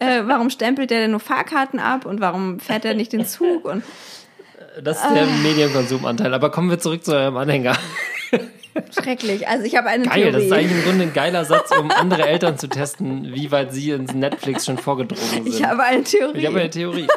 äh, 0.00 0.22
warum 0.24 0.50
stempelt 0.50 0.90
der 0.90 1.00
denn 1.00 1.12
nur 1.12 1.20
Fahrkarten 1.20 1.78
ab 1.78 2.06
und 2.06 2.20
warum 2.20 2.58
fährt 2.58 2.84
er 2.84 2.94
nicht 2.94 3.12
den 3.12 3.24
Zug? 3.26 3.64
Und 3.64 3.84
Das 4.82 4.96
ist 5.04 5.10
der 5.14 5.22
Ah. 5.22 5.26
Medienkonsumanteil. 5.42 6.34
Aber 6.34 6.50
kommen 6.50 6.68
wir 6.70 6.78
zurück 6.80 7.04
zu 7.04 7.12
eurem 7.14 7.36
Anhänger. 7.36 7.76
schrecklich. 9.00 9.46
Also 9.46 9.64
ich 9.64 9.76
habe 9.76 9.88
eine 9.88 10.04
Geil, 10.04 10.14
Theorie. 10.22 10.32
das 10.32 10.42
ist 10.44 10.52
eigentlich 10.52 10.72
im 10.78 10.82
Grunde 10.84 11.02
ein 11.04 11.12
geiler 11.12 11.44
Satz, 11.44 11.70
um 11.76 11.90
andere 11.92 12.26
Eltern 12.26 12.58
zu 12.58 12.68
testen, 12.68 13.32
wie 13.34 13.50
weit 13.52 13.72
sie 13.72 13.90
ins 13.92 14.14
Netflix 14.14 14.66
schon 14.66 14.78
vorgedrungen 14.78 15.24
sind. 15.44 15.46
ich 15.48 15.62
habe 15.64 15.82
eine 15.84 16.02
Theorie. 16.02 16.38
ich 16.38 16.46
habe 16.46 16.58
eine 16.60 16.70
Theorie. 16.70 17.06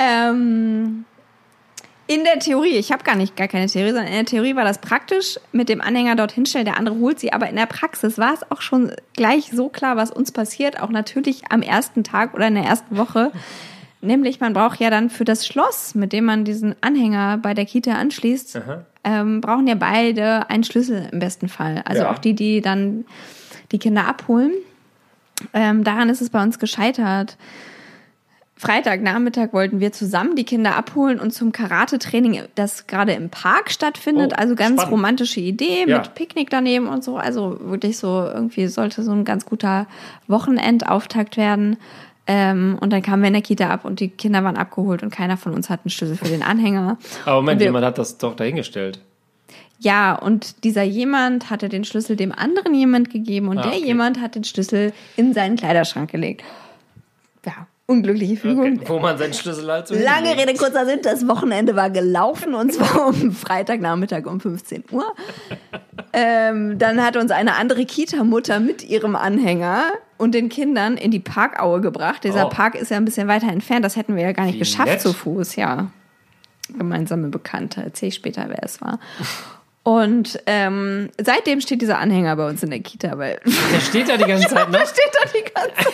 Ähm, 0.00 1.04
in 2.08 2.24
der 2.24 2.38
Theorie, 2.38 2.76
ich 2.76 2.90
habe 2.90 3.04
gar 3.04 3.14
nicht 3.14 3.36
gar 3.36 3.48
keine 3.48 3.66
Theorie, 3.66 3.90
sondern 3.90 4.06
in 4.08 4.14
der 4.14 4.24
Theorie 4.24 4.56
war 4.56 4.64
das 4.64 4.78
praktisch 4.78 5.38
mit 5.52 5.68
dem 5.68 5.80
Anhänger 5.80 6.16
dorthin 6.16 6.46
stellen, 6.46 6.64
der 6.64 6.78
andere 6.78 6.96
holt 6.96 7.20
sie. 7.20 7.32
Aber 7.34 7.48
in 7.48 7.56
der 7.56 7.66
Praxis 7.66 8.18
war 8.18 8.32
es 8.34 8.50
auch 8.50 8.62
schon 8.62 8.90
gleich 9.14 9.50
so 9.52 9.68
klar, 9.68 9.96
was 9.96 10.10
uns 10.10 10.32
passiert, 10.32 10.80
auch 10.82 10.88
natürlich 10.88 11.42
am 11.50 11.60
ersten 11.62 12.04
Tag 12.04 12.32
oder 12.34 12.48
in 12.48 12.54
der 12.54 12.64
ersten 12.64 12.96
Woche. 12.96 13.30
Nämlich, 14.00 14.40
man 14.40 14.54
braucht 14.54 14.80
ja 14.80 14.90
dann 14.90 15.10
für 15.10 15.24
das 15.24 15.46
Schloss, 15.46 15.94
mit 15.94 16.12
dem 16.12 16.24
man 16.24 16.44
diesen 16.44 16.74
Anhänger 16.80 17.36
bei 17.38 17.52
der 17.52 17.66
Kita 17.66 17.92
anschließt, 17.92 18.58
ähm, 19.04 19.40
brauchen 19.42 19.66
ja 19.66 19.74
beide 19.74 20.48
einen 20.48 20.64
Schlüssel 20.64 21.08
im 21.12 21.18
besten 21.18 21.48
Fall. 21.48 21.82
Also 21.84 22.04
Ja. 22.04 22.10
auch 22.10 22.18
die, 22.18 22.34
die 22.34 22.62
dann 22.62 23.04
die 23.70 23.78
Kinder 23.78 24.06
abholen. 24.06 24.52
Ähm, 25.52 25.84
daran 25.84 26.08
ist 26.08 26.22
es 26.22 26.30
bei 26.30 26.42
uns 26.42 26.58
gescheitert. 26.58 27.36
Freitagnachmittag 28.58 29.52
wollten 29.52 29.78
wir 29.80 29.92
zusammen 29.92 30.34
die 30.34 30.44
Kinder 30.44 30.76
abholen 30.76 31.20
und 31.20 31.32
zum 31.32 31.52
Karate-Training, 31.52 32.42
das 32.56 32.86
gerade 32.88 33.12
im 33.12 33.30
Park 33.30 33.70
stattfindet. 33.70 34.32
Oh, 34.34 34.38
also 34.40 34.54
ganz 34.56 34.74
spannend. 34.80 34.92
romantische 34.92 35.40
Idee 35.40 35.84
Ja. 35.86 35.98
mit 35.98 36.14
Picknick 36.14 36.50
daneben 36.50 36.88
und 36.88 37.04
so. 37.04 37.16
Also 37.16 37.58
wirklich 37.60 37.98
so 37.98 38.22
irgendwie 38.24 38.66
sollte 38.66 39.02
so 39.04 39.12
ein 39.12 39.24
ganz 39.24 39.46
guter 39.46 39.86
Wochenendauftakt 40.26 41.36
werden. 41.36 41.76
Ähm, 42.26 42.76
und 42.80 42.92
dann 42.92 43.00
kamen 43.00 43.22
wir 43.22 43.28
in 43.28 43.32
der 43.34 43.42
Kita 43.42 43.70
ab 43.70 43.84
und 43.84 44.00
die 44.00 44.08
Kinder 44.08 44.44
waren 44.44 44.56
abgeholt 44.58 45.02
und 45.02 45.10
keiner 45.10 45.36
von 45.36 45.54
uns 45.54 45.70
hat 45.70 45.80
einen 45.84 45.90
Schlüssel 45.90 46.16
für 46.16 46.28
den 46.28 46.42
Anhänger. 46.42 46.98
Aber 47.24 47.36
Moment, 47.36 47.60
wir- 47.60 47.68
jemand 47.68 47.86
hat 47.86 47.96
das 47.96 48.18
doch 48.18 48.34
dahingestellt. 48.36 49.00
Ja, 49.80 50.14
und 50.14 50.64
dieser 50.64 50.82
jemand 50.82 51.48
hatte 51.50 51.68
den 51.68 51.84
Schlüssel 51.84 52.16
dem 52.16 52.32
anderen 52.32 52.74
jemand 52.74 53.10
gegeben 53.10 53.48
und 53.48 53.58
Ah, 53.58 53.62
der 53.62 53.72
okay. 53.76 53.84
jemand 53.86 54.20
hat 54.20 54.34
den 54.34 54.42
Schlüssel 54.44 54.92
in 55.16 55.32
seinen 55.32 55.56
Kleiderschrank 55.56 56.10
gelegt. 56.10 56.42
Unglückliche 57.90 58.36
Fügung. 58.36 58.80
Wo 58.86 58.98
man 58.98 59.16
seinen 59.16 59.32
Schlüssel 59.32 59.66
halt 59.72 59.88
so 59.88 59.94
Lange 59.94 60.28
hinlegt. 60.28 60.48
Rede, 60.50 60.58
kurzer 60.58 60.84
Sinn, 60.84 60.98
das 61.02 61.26
Wochenende 61.26 61.74
war 61.74 61.88
gelaufen 61.88 62.54
und 62.54 62.70
zwar 62.74 63.06
um 63.08 63.32
Freitagnachmittag 63.32 64.26
um 64.26 64.40
15 64.40 64.84
Uhr. 64.90 65.14
Ähm, 66.12 66.78
dann 66.78 67.02
hat 67.02 67.16
uns 67.16 67.30
eine 67.30 67.54
andere 67.56 67.86
Kita-Mutter 67.86 68.60
mit 68.60 68.84
ihrem 68.84 69.16
Anhänger 69.16 69.84
und 70.18 70.34
den 70.34 70.50
Kindern 70.50 70.98
in 70.98 71.10
die 71.10 71.18
Parkaue 71.20 71.80
gebracht. 71.80 72.24
Dieser 72.24 72.46
Oh. 72.46 72.50
Park 72.50 72.74
ist 72.74 72.90
ja 72.90 72.98
ein 72.98 73.06
bisschen 73.06 73.26
weiter 73.26 73.48
entfernt, 73.48 73.86
das 73.86 73.96
hätten 73.96 74.16
wir 74.16 74.22
ja 74.22 74.32
gar 74.32 74.44
nicht 74.44 74.56
Wie 74.56 74.58
geschafft 74.60 74.88
nett. 74.88 75.00
zu 75.00 75.14
Fuß, 75.14 75.56
ja. 75.56 75.90
Gemeinsame 76.76 77.28
Bekannte, 77.28 77.80
erzähle 77.82 78.08
ich 78.08 78.14
später, 78.16 78.44
wer 78.48 78.62
es 78.62 78.82
war. 78.82 78.98
Und 79.82 80.38
ähm, 80.44 81.08
seitdem 81.18 81.62
steht 81.62 81.80
dieser 81.80 81.98
Anhänger 81.98 82.36
bei 82.36 82.46
uns 82.46 82.62
in 82.62 82.68
der 82.68 82.80
Kita, 82.80 83.16
weil 83.16 83.40
Der 83.72 83.80
steht 83.80 84.10
da 84.10 84.18
die 84.18 84.24
ganze 84.24 84.48
Zeit 84.54 84.70
noch. 84.70 84.80
steht 84.86 85.10
da 85.14 85.28
die 85.30 85.44
ganze 85.54 85.90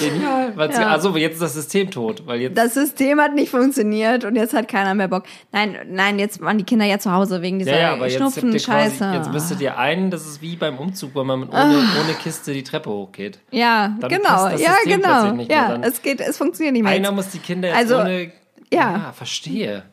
Genial. 0.00 0.54
Ja. 0.56 0.88
Also 0.88 1.16
jetzt 1.16 1.34
ist 1.34 1.42
das 1.42 1.54
System 1.54 1.90
tot, 1.90 2.26
weil 2.26 2.40
jetzt 2.40 2.56
Das 2.58 2.74
System 2.74 3.20
hat 3.20 3.34
nicht 3.34 3.50
funktioniert 3.50 4.24
und 4.24 4.36
jetzt 4.36 4.54
hat 4.54 4.68
keiner 4.68 4.94
mehr 4.94 5.08
Bock. 5.08 5.24
Nein, 5.52 5.76
nein, 5.88 6.18
jetzt 6.18 6.40
waren 6.40 6.58
die 6.58 6.64
Kinder 6.64 6.84
ja 6.84 6.98
zu 6.98 7.12
Hause 7.12 7.42
wegen 7.42 7.58
dieser 7.58 7.72
ja, 7.72 7.78
ja, 7.78 7.92
aber 7.92 8.08
jetzt 8.08 8.36
ihr 8.36 8.60
quasi, 8.60 9.04
jetzt 9.04 9.32
müsstet 9.32 9.60
ihr 9.60 9.78
einen, 9.78 10.10
das 10.10 10.26
ist 10.26 10.42
wie 10.42 10.56
beim 10.56 10.78
Umzug, 10.78 11.14
wenn 11.14 11.26
man 11.26 11.48
ohne, 11.48 11.76
ohne 12.02 12.14
Kiste 12.22 12.52
die 12.52 12.62
Treppe 12.64 12.90
hochgeht. 12.90 13.38
Ja, 13.50 13.96
Dann 14.00 14.10
genau, 14.10 14.48
ja, 14.48 14.56
System 14.56 15.00
genau. 15.00 15.44
Ja, 15.48 15.78
es 15.82 16.02
geht, 16.02 16.20
es 16.20 16.36
funktioniert 16.36 16.72
nicht 16.74 16.82
mehr. 16.82 16.92
Einer 16.92 17.08
Jetzt. 17.08 17.16
muss 17.16 17.28
die 17.30 17.38
Kinder 17.38 17.68
jetzt 17.68 17.78
Also, 17.78 17.98
ohne. 18.00 18.32
ja. 18.72 19.12
verstehe. 19.12 19.84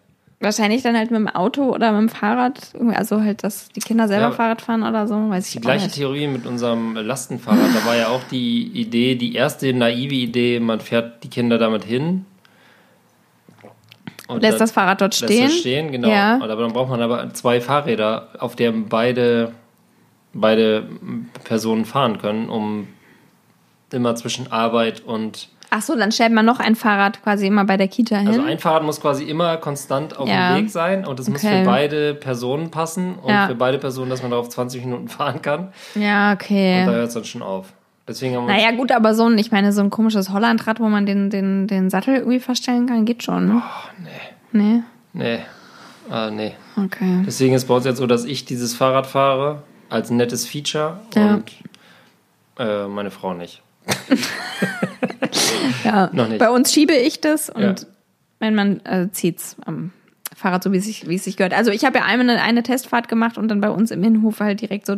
Wahrscheinlich 0.42 0.82
dann 0.82 0.98
halt 0.98 1.12
mit 1.12 1.20
dem 1.20 1.28
Auto 1.28 1.72
oder 1.74 1.92
mit 1.92 2.02
dem 2.02 2.10
Fahrrad, 2.10 2.74
also 2.96 3.22
halt, 3.22 3.44
dass 3.44 3.70
die 3.70 3.80
Kinder 3.80 4.08
selber 4.08 4.26
Ja. 4.30 4.32
Fahrrad 4.32 4.62
fahren 4.62 4.82
oder 4.82 5.08
so, 5.08 5.14
weiß 5.30 5.48
ich 5.48 5.54
Die 5.54 5.60
gleiche 5.62 5.86
nicht. 5.86 5.96
Theorie 5.96 6.26
mit 6.28 6.48
unserem 6.48 6.96
Lastenfahrrad. 6.96 7.60
Da 7.76 7.86
war 7.86 7.96
ja 7.96 8.08
auch 8.08 8.24
die 8.32 8.64
Idee, 8.74 9.14
die 9.16 9.36
erste 9.36 9.72
naive 9.72 10.16
Idee, 10.16 10.60
man 10.60 10.80
fährt 10.80 11.24
die 11.24 11.30
Kinder 11.30 11.60
damit 11.60 11.84
hin. 11.84 12.26
Und 14.28 14.42
Lässt 14.42 14.54
dann- 14.54 14.60
das 14.60 14.72
Fahrrad 14.72 15.02
dort 15.02 15.20
lässt 15.20 15.32
stehen. 15.34 15.46
es 15.48 15.60
stehen, 15.60 15.92
genau. 15.92 16.10
Ja. 16.10 16.36
Aber 16.42 16.48
dann 16.56 16.74
braucht 16.74 16.90
man 16.90 17.02
aber 17.02 17.34
zwei 17.34 17.62
Fahrräder, 17.62 18.30
auf 18.40 18.56
denen 18.56 18.88
beide, 18.90 19.52
beide 20.34 20.88
Personen 21.44 21.86
fahren 21.86 22.18
können, 22.18 22.50
um 22.50 22.88
immer 23.92 24.16
zwischen 24.16 24.52
Arbeit 24.52 25.02
und 25.02 25.50
Ach 25.74 25.82
so, 25.82 25.96
dann 25.96 26.12
stellt 26.12 26.34
man 26.34 26.46
noch 26.46 26.60
ein 26.60 26.76
Fahrrad 26.76 27.24
quasi 27.24 27.48
immer 27.48 27.64
bei 27.64 27.78
der 27.78 27.88
Kita 27.88 28.18
hin. 28.18 28.28
Also 28.28 28.42
ein 28.44 28.60
Fahrrad 28.60 28.84
muss 28.84 29.00
quasi 29.00 29.24
immer 29.24 29.56
konstant 29.56 30.18
auf 30.18 30.28
Ja. 30.28 30.54
dem 30.56 30.64
Weg 30.66 30.70
sein 30.70 31.06
und 31.08 31.18
es 31.20 31.30
muss 31.30 31.44
Okay. 31.44 31.60
für 31.62 31.66
beide 31.66 32.14
Personen 32.14 32.70
passen 32.72 33.16
und 33.16 33.30
Ja. 33.30 33.48
für 33.48 33.56
beide 33.56 33.78
Personen, 33.80 34.10
dass 34.10 34.22
man 34.22 34.32
darauf 34.32 34.50
20 34.50 34.84
Minuten 34.84 35.08
fahren 35.08 35.42
kann. 35.42 35.70
ja, 35.96 36.34
okay. 36.34 36.82
Und 36.82 36.88
da 36.88 36.92
hört 36.92 37.08
es 37.08 37.14
dann 37.14 37.24
schon 37.24 37.42
auf. 37.42 37.72
Deswegen 38.08 38.36
haben 38.36 38.48
wir 38.48 38.54
Naja, 38.54 38.72
gut, 38.72 38.92
aber 38.92 39.14
so 39.16 39.26
ein, 39.28 39.38
ich 39.38 39.52
meine, 39.54 39.72
so 39.72 39.82
ein 39.82 39.90
komisches 39.90 40.30
Hollandrad, 40.32 40.82
wo 40.82 40.90
man 40.90 41.06
den, 41.06 41.30
den, 41.30 41.68
den 41.68 41.90
Sattel 41.90 42.16
irgendwie 42.18 42.40
verstellen 42.42 42.86
kann, 42.88 43.06
geht 43.06 43.24
schon. 43.24 43.48
Ne? 43.48 43.62
Oh, 43.66 44.04
nee, 44.04 44.10
Nee? 44.52 44.84
nee, 45.14 45.40
ah, 46.10 46.30
nee. 46.30 46.54
Okay. 46.76 47.24
Deswegen 47.26 47.54
ist 47.54 47.66
bei 47.70 47.76
uns 47.76 47.86
jetzt 47.86 48.00
so, 48.00 48.08
dass 48.08 48.26
ich 48.26 48.44
dieses 48.44 48.74
Fahrrad 48.74 49.08
fahre 49.08 49.62
als 49.90 50.10
nettes 50.10 50.46
Feature 50.46 51.00
Ja. 51.16 51.36
und 51.36 51.52
äh, 52.60 52.88
meine 52.88 53.12
Frau 53.12 53.34
nicht. 53.34 53.62
Ja. 55.84 56.10
Noch 56.14 56.28
nicht. 56.28 56.40
Bei 56.40 56.50
uns 56.50 56.72
schiebe 56.72 56.94
ich 56.94 57.22
das 57.22 57.50
und 57.50 57.62
Ja. 57.62 57.76
mein 58.40 58.56
Mann 58.56 58.82
äh, 58.86 59.10
zieht's 59.12 59.56
am 59.66 59.92
Fahrrad 60.36 60.64
so, 60.64 60.72
wie 60.72 60.78
es 60.78 60.86
sich, 60.86 61.08
wie 61.08 61.16
es 61.16 61.24
sich 61.24 61.38
gehört. 61.38 61.54
Also 61.54 61.72
ich 61.72 61.86
habe 61.86 62.00
ja 62.00 62.06
einmal 62.06 62.30
eine, 62.30 62.42
eine 62.42 62.64
Testfahrt 62.64 63.08
gemacht 63.08 63.38
und 63.38 63.48
dann 63.48 63.62
bei 63.62 63.70
uns 63.70 63.92
im 63.92 64.04
Innenhof 64.04 64.40
halt 64.40 64.62
direkt 64.62 64.86
so 64.86 64.96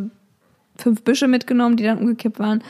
fünf 0.78 1.04
Büsche 1.04 1.28
mitgenommen, 1.28 1.76
die 1.78 1.84
dann 1.84 1.98
umgekippt 1.98 2.40
waren. 2.40 2.64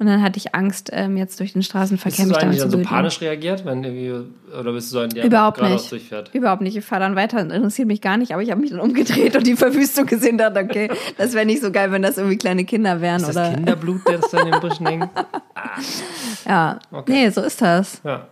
Und 0.00 0.06
dann 0.06 0.22
hatte 0.22 0.38
ich 0.38 0.54
Angst, 0.54 0.88
ähm, 0.94 1.18
jetzt 1.18 1.38
durch 1.40 1.52
den 1.52 1.62
Straßenverkehr 1.62 2.24
du 2.24 2.30
mich 2.30 2.38
damit 2.38 2.48
eigentlich 2.48 2.62
zu 2.62 2.68
dann 2.68 2.84
so 2.84 2.88
panisch 2.88 3.20
reagiert, 3.20 3.66
wenn 3.66 3.84
irgendwie, 3.84 4.30
oder 4.58 4.72
bist 4.72 4.88
du 4.90 4.94
so 4.94 4.98
ein, 5.00 5.10
der 5.10 5.26
Überhaupt 5.26 5.60
nicht. 5.60 5.92
durchfährt? 5.92 6.34
Überhaupt 6.34 6.62
nicht. 6.62 6.74
Ich 6.74 6.84
fahre 6.86 7.02
dann 7.02 7.16
weiter, 7.16 7.38
interessiert 7.38 7.86
mich 7.86 8.00
gar 8.00 8.16
nicht, 8.16 8.32
aber 8.32 8.42
ich 8.42 8.50
habe 8.50 8.62
mich 8.62 8.70
dann 8.70 8.80
umgedreht 8.80 9.36
und 9.36 9.46
die 9.46 9.56
Verwüstung 9.56 10.06
gesehen 10.06 10.38
dachte, 10.38 10.60
okay, 10.60 10.90
das 11.18 11.34
wäre 11.34 11.44
nicht 11.44 11.60
so 11.60 11.70
geil, 11.70 11.92
wenn 11.92 12.00
das 12.00 12.16
irgendwie 12.16 12.38
kleine 12.38 12.64
Kinder 12.64 13.02
wären. 13.02 13.16
Ist 13.20 13.26
das 13.26 13.36
oder 13.36 13.52
Kinderblut, 13.52 14.00
das 14.06 14.30
da 14.30 14.40
in 14.40 14.50
den 14.50 14.60
Büschen 14.60 14.86
hängt? 14.86 15.10
Ja. 16.46 16.78
Okay. 16.90 17.12
Nee, 17.12 17.30
so 17.30 17.42
ist 17.42 17.60
das. 17.60 18.00
Ja. 18.02 18.26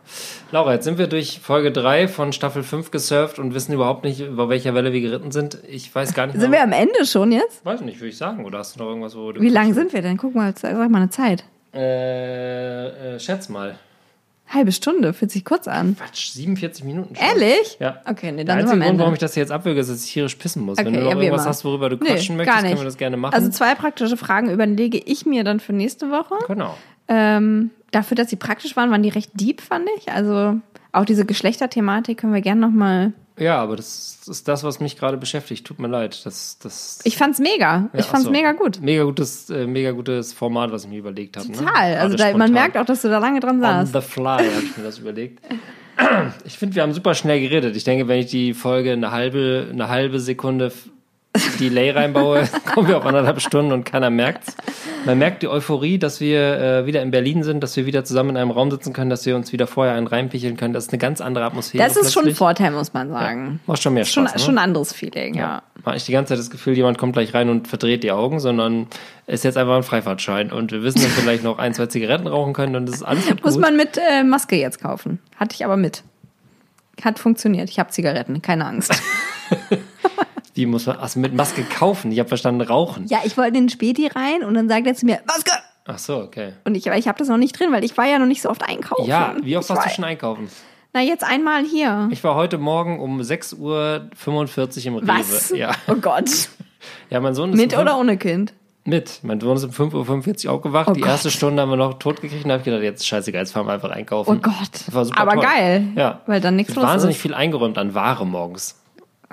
Laura, 0.51 0.73
jetzt 0.73 0.85
sind 0.85 0.99
wir 0.99 1.07
durch 1.07 1.41
Folge 1.41 1.71
3 1.71 2.09
von 2.09 2.33
Staffel 2.33 2.63
5 2.63 2.91
gesurft 2.91 3.39
und 3.39 3.55
wissen 3.55 3.73
überhaupt 3.75 4.03
nicht, 4.05 4.21
über 4.21 4.49
welcher 4.49 4.75
Welle 4.75 4.93
wir 4.93 5.01
geritten 5.01 5.31
sind. 5.31 5.59
Ich 5.69 5.95
weiß 5.95 6.15
gar 6.15 6.27
nicht 6.27 6.41
Sind 6.41 6.51
wir 6.51 6.63
am 6.63 6.73
Ende 6.73 7.05
schon 7.05 7.31
jetzt? 7.33 7.65
Weiß 7.65 7.83
nicht, 7.83 8.01
würde 8.01 8.09
ich 8.09 8.17
sagen. 8.17 8.45
Oder 8.45 8.59
hast 8.59 8.75
du 8.75 8.81
noch 8.81 8.89
irgendwas, 8.89 9.15
wo 9.15 9.33
du. 9.33 9.41
Wie 9.41 9.51
lang 9.51 9.75
sind 9.75 9.93
wir 9.93 10.03
denn? 10.03 10.17
Guck 10.17 10.35
mal, 10.35 10.55
sag 10.57 10.75
mal 10.91 10.97
eine 10.97 11.11
Zeit. 11.11 11.45
Äh, 11.75 13.15
äh, 13.17 13.21
schätz 13.21 13.49
mal. 13.49 13.77
Halbe 14.51 14.73
Stunde, 14.73 15.13
fühlt 15.13 15.31
sich 15.31 15.45
kurz 15.45 15.69
an. 15.69 15.95
Quatsch, 15.99 16.31
47 16.31 16.83
Minuten 16.85 17.15
schon. 17.15 17.23
Ehrlich? 17.27 17.77
Ja. 17.81 18.01
Okay, 18.07 18.33
nee, 18.33 18.45
Der 18.45 18.57
dann 18.57 18.57
wir 18.59 18.63
einzige 18.65 18.81
Grund, 18.87 18.99
warum 18.99 19.13
ich 19.13 19.19
das 19.19 19.35
hier 19.35 19.43
jetzt 19.43 19.51
abwürge, 19.53 19.81
ist, 19.81 19.91
dass 19.91 20.03
ich 20.05 20.11
tierisch 20.11 20.37
pissen 20.37 20.63
muss. 20.63 20.79
Wenn 20.79 20.87
Okay, 20.87 20.97
du 20.97 21.03
noch 21.05 21.11
ja, 21.11 21.21
irgendwas 21.21 21.47
hast, 21.47 21.65
worüber 21.67 21.91
du 21.91 21.97
Nee, 21.97 22.07
quatschen 22.13 22.39
möchtest, 22.39 22.63
können 22.63 22.79
wir 22.79 22.85
das 22.85 22.97
gerne 22.97 23.19
machen. 23.19 23.35
Also 23.35 23.51
zwei 23.51 23.75
praktische 23.75 24.17
Fragen 24.17 24.49
überlege 24.49 24.97
ich 24.97 25.27
mir 25.27 25.45
dann 25.45 25.61
für 25.61 25.75
nächste 25.75 26.11
Woche. 26.11 26.35
genau. 26.47 26.75
Ähm, 27.09 27.71
dafür, 27.91 28.17
dass 28.17 28.31
sie 28.31 28.37
praktisch 28.37 28.75
waren, 28.77 28.91
waren 28.91 29.03
die 29.03 29.09
recht 29.11 29.31
deep, 29.35 29.61
fand 29.61 29.87
ich. 29.99 30.11
Also 30.13 30.57
auch 30.93 31.05
diese 31.05 31.27
Geschlechterthematik 31.27 32.19
können 32.19 32.33
wir 32.33 32.41
gerne 32.41 32.61
nochmal. 32.63 33.13
Ja, 33.39 33.61
aber 33.63 33.77
das 33.77 34.19
ist 34.27 34.49
das, 34.49 34.65
was 34.65 34.81
mich 34.81 34.97
gerade 34.99 35.17
beschäftigt. 35.17 35.67
Tut 35.67 35.79
mir 35.79 35.89
leid. 35.89 36.21
Das, 36.25 36.59
das 36.59 36.99
Ich 37.05 37.17
fand's 37.17 37.39
mega. 37.39 37.89
Ja, 37.93 38.01
ich 38.01 38.07
fand's 38.07 38.25
so. 38.27 38.31
mega 38.31 38.53
gut. 38.53 38.81
Mega 38.81 39.05
gutes, 39.05 39.49
äh, 39.51 39.67
mega 39.67 39.93
gutes 39.93 40.33
Format, 40.33 40.71
was 40.73 40.85
ich 40.85 40.91
mir 40.91 40.99
überlegt 40.99 41.37
habe. 41.37 41.51
Total. 41.51 41.93
Ne? 41.95 42.01
Also 42.01 42.17
da, 42.17 42.37
man 42.37 42.53
merkt 42.53 42.77
auch, 42.77 42.85
dass 42.85 43.03
du 43.03 43.09
da 43.09 43.19
lange 43.19 43.41
dran 43.41 43.57
On 43.57 43.87
saßt. 43.87 43.93
the 43.93 44.01
fly 44.01 44.25
habe 44.39 44.63
ich 44.65 44.77
mir 44.77 44.85
das 44.85 44.99
überlegt. 44.99 45.41
Ich 46.45 46.57
finde, 46.59 46.77
wir 46.77 46.83
haben 46.83 46.93
super 46.93 47.15
schnell 47.15 47.41
geredet. 47.41 47.75
Ich 47.75 47.83
denke, 47.85 48.07
wenn 48.07 48.21
ich 48.21 48.27
die 48.27 48.55
Folge 48.55 48.93
eine 48.93 49.11
halbe, 49.11 49.67
eine 49.73 49.89
halbe 49.89 50.21
Sekunde 50.21 50.71
Delay 51.59 51.91
reinbaue, 51.91 52.49
kommen 52.75 52.89
wir 52.89 52.97
auf 52.99 53.07
anderthalb 53.07 53.41
Stunden 53.41 53.73
und 53.73 53.85
keiner 53.85 54.11
merkt's. 54.11 54.57
Man 55.07 55.19
merkt 55.19 55.43
die 55.43 55.49
Euphorie, 55.49 55.99
dass 55.99 56.21
wir 56.21 56.59
äh, 56.59 56.87
wieder 56.87 57.03
in 57.03 57.11
Berlin 57.11 57.43
sind, 57.43 57.63
dass 57.63 57.77
wir 57.77 57.87
wieder 57.87 58.05
zusammen 58.05 58.31
in 58.31 58.37
einem 58.37 58.51
Raum 58.51 58.71
sitzen 58.71 58.93
können, 58.93 59.11
dass 59.11 59.25
wir 59.27 59.37
uns 59.37 59.53
wieder 59.53 59.67
vorher 59.67 59.95
einen 59.95 60.07
reinpicheln 60.07 60.57
können. 60.57 60.75
Das 60.75 60.85
ist 60.85 60.93
eine 60.93 60.99
ganz 60.99 61.21
andere 61.21 61.45
Atmosphäre. 61.45 61.83
Das 61.85 61.97
ist 61.97 62.13
schon 62.13 62.23
ein 62.23 62.25
plötzlich. 62.27 62.39
Vorteil, 62.39 62.71
muss 62.73 62.93
man 62.93 63.11
sagen. 63.11 63.61
Macht 63.67 63.83
schon 63.83 63.95
mehr 63.95 64.05
Schon, 64.05 64.27
Spaß. 64.27 64.41
ne? 64.41 64.45
schon 64.45 64.55
ein 64.59 64.65
anderes 64.65 64.93
Feeling, 64.93 65.35
ja. 65.35 65.63
Habe 65.85 65.97
ich 65.97 66.05
die 66.05 66.13
ganze 66.13 66.31
Zeit 66.35 66.39
das 66.41 66.51
Gefühl, 66.51 66.77
jemand 66.77 66.99
kommt 66.99 67.13
gleich 67.15 67.33
rein 67.33 67.49
und 67.49 67.69
verdreht 67.69 68.03
die 68.03 68.13
Augen, 68.13 68.41
sondern 68.41 68.89
ist 69.27 69.45
jetzt 69.45 69.57
einfach 69.57 69.77
ein 69.77 69.83
Freifahrtschein. 69.85 70.53
Und 70.53 70.73
wir 70.73 70.83
wissen, 70.83 71.01
dass 71.03 71.17
wir 71.17 71.23
vielleicht 71.23 71.45
noch 71.45 71.59
ein, 71.59 71.73
zwei 71.73 71.87
Zigaretten 71.87 72.27
rauchen 72.27 72.53
können 72.53 72.77
und 72.77 72.87
das 72.87 72.97
ist 72.97 73.03
alles 73.03 73.25
Muss 73.43 73.55
gut. 73.55 73.63
man 73.63 73.77
mit 73.77 73.97
äh, 73.99 74.25
Maske 74.25 74.57
jetzt 74.57 74.81
kaufen. 74.83 75.19
Hatte 75.37 75.55
ich 75.55 75.65
aber 75.65 75.77
mit. 75.77 76.03
Hat 77.03 77.19
funktioniert. 77.19 77.71
Ich 77.71 77.79
habe 77.79 77.91
Zigaretten, 77.91 78.43
keine 78.43 78.67
Angst. 78.67 78.93
Wie 80.59 80.67
muss 80.67 80.87
man, 80.87 80.97
also 80.97 81.21
mit 81.21 81.35
Maske 81.35 81.63
kaufen? 81.63 82.11
Ich 82.11 82.19
habe 82.19 82.29
verstanden, 82.29 82.63
rauchen. 82.63 83.07
ja, 83.07 83.21
ich 83.23 83.37
wollte 83.37 83.57
in 83.59 83.65
den 83.65 83.69
Späti 83.69 84.09
rein 84.09 84.43
und 84.43 84.55
dann 84.55 84.69
sagt 84.69 84.89
er 84.89 84.95
zu 84.97 85.07
mir, 85.07 85.21
Maske! 85.25 85.53
Ach 85.87 85.99
so, 86.01 86.17
okay. 86.17 86.55
Und 86.65 86.75
ich, 86.75 86.85
ich 86.89 87.07
habe 87.07 87.17
das 87.17 87.29
noch 87.29 87.37
nicht 87.37 87.57
drin, 87.57 87.71
weil 87.71 87.85
ich 87.85 87.97
war 87.97 88.07
ja 88.07 88.19
noch 88.19 88.27
nicht 88.27 88.43
so 88.43 88.51
oft 88.51 88.69
einkaufen. 88.69 89.09
Ja, 89.09 89.37
wie 89.41 89.57
oft 89.57 89.67
ich 89.67 89.71
warst 89.71 89.83
war, 89.83 89.89
du 89.89 89.95
schon 89.95 90.05
einkaufen? 90.05 90.49
Na, 90.93 91.01
jetzt 91.01 91.23
einmal 91.23 91.63
hier. 91.65 92.09
Ich 92.11 92.25
war 92.25 92.35
heute 92.35 92.59
Morgen 92.59 92.99
um 92.99 93.21
6.45 93.21 93.57
Uhr 93.61 94.11
im 94.87 94.97
Rewe. 94.97 95.07
Was? 95.07 95.51
Ja. 95.51 95.77
Oh 95.87 95.95
Gott. 95.95 96.29
ja, 97.11 97.21
mein 97.21 97.37
Sohn 97.37 97.53
ist 97.53 97.57
Mit 97.57 97.79
oder 97.79 97.97
ohne 97.97 98.17
Kind? 98.17 98.53
Mit. 98.85 99.21
Mein 99.23 99.41
Sohn 99.41 99.57
ist 99.57 99.63
um 99.63 99.71
5.45 99.71 100.47
Uhr 100.47 100.55
aufgewacht. 100.55 100.89
Oh 100.89 100.93
die 100.93 101.03
Gott. 101.03 101.11
erste 101.11 101.31
Stunde 101.31 101.63
haben 101.63 101.71
wir 101.71 101.77
noch 101.77 102.01
tot 102.01 102.21
gekriegt 102.21 102.43
und 102.43 102.49
da 102.49 102.55
habe 102.55 102.63
ich 102.63 102.65
gedacht, 102.65 102.83
jetzt 102.83 103.07
scheißegal, 103.07 103.43
jetzt 103.43 103.53
fahren 103.53 103.69
wir 103.69 103.75
einfach 103.75 103.91
einkaufen. 103.91 104.29
Oh 104.29 104.41
Gott. 104.43 104.71
Das 104.73 104.93
war 104.93 105.05
super 105.05 105.21
Aber 105.21 105.35
toll. 105.35 105.45
geil. 105.45 105.85
Ja. 105.95 106.21
Weil 106.27 106.41
dann 106.41 106.57
nichts 106.57 106.75
los 106.75 106.85
wahnsinnig 106.85 107.15
ist. 107.15 107.23
viel 107.23 107.35
eingeräumt 107.35 107.79
an 107.79 107.95
Ware 107.95 108.27
morgens. 108.27 108.75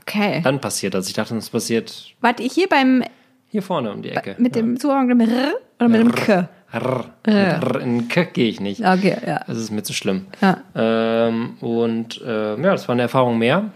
Okay. 0.07 0.41
Dann 0.43 0.61
passiert 0.61 0.93
das. 0.93 1.07
Ich 1.07 1.13
dachte, 1.13 1.33
das 1.33 1.49
passiert 1.49 2.13
Warte, 2.21 2.43
ich 2.43 2.53
hier 2.53 2.67
beim, 2.67 3.03
hier 3.47 3.61
vorne 3.61 3.91
um 3.91 4.01
die 4.01 4.09
Ecke. 4.09 4.35
mit 4.37 4.55
dem 4.55 4.79
Zuhang 4.79 5.07
mit 5.07 5.19
dem 5.27 5.33
R 5.35 5.53
oder 5.79 5.89
mit 5.89 6.01
dem 6.01 6.11
K? 6.13 6.49
Mit 6.73 6.83
Rrr 6.83 7.81
in 7.81 8.07
K 8.07 8.23
gehe 8.25 8.49
ich 8.49 8.59
nicht. 8.59 8.85
Okay, 8.85 9.17
ja. 9.25 9.41
Das 9.47 9.57
ist 9.57 9.71
mir 9.71 9.83
zu 9.83 9.93
schlimm. 9.93 10.27
Ja. 10.41 10.61
Ähm, 10.75 11.57
und 11.61 12.21
äh, 12.21 12.51
ja, 12.51 12.71
das 12.71 12.87
war 12.87 12.93
eine 12.93 13.03
Erfahrung 13.03 13.37
mehr. 13.37 13.71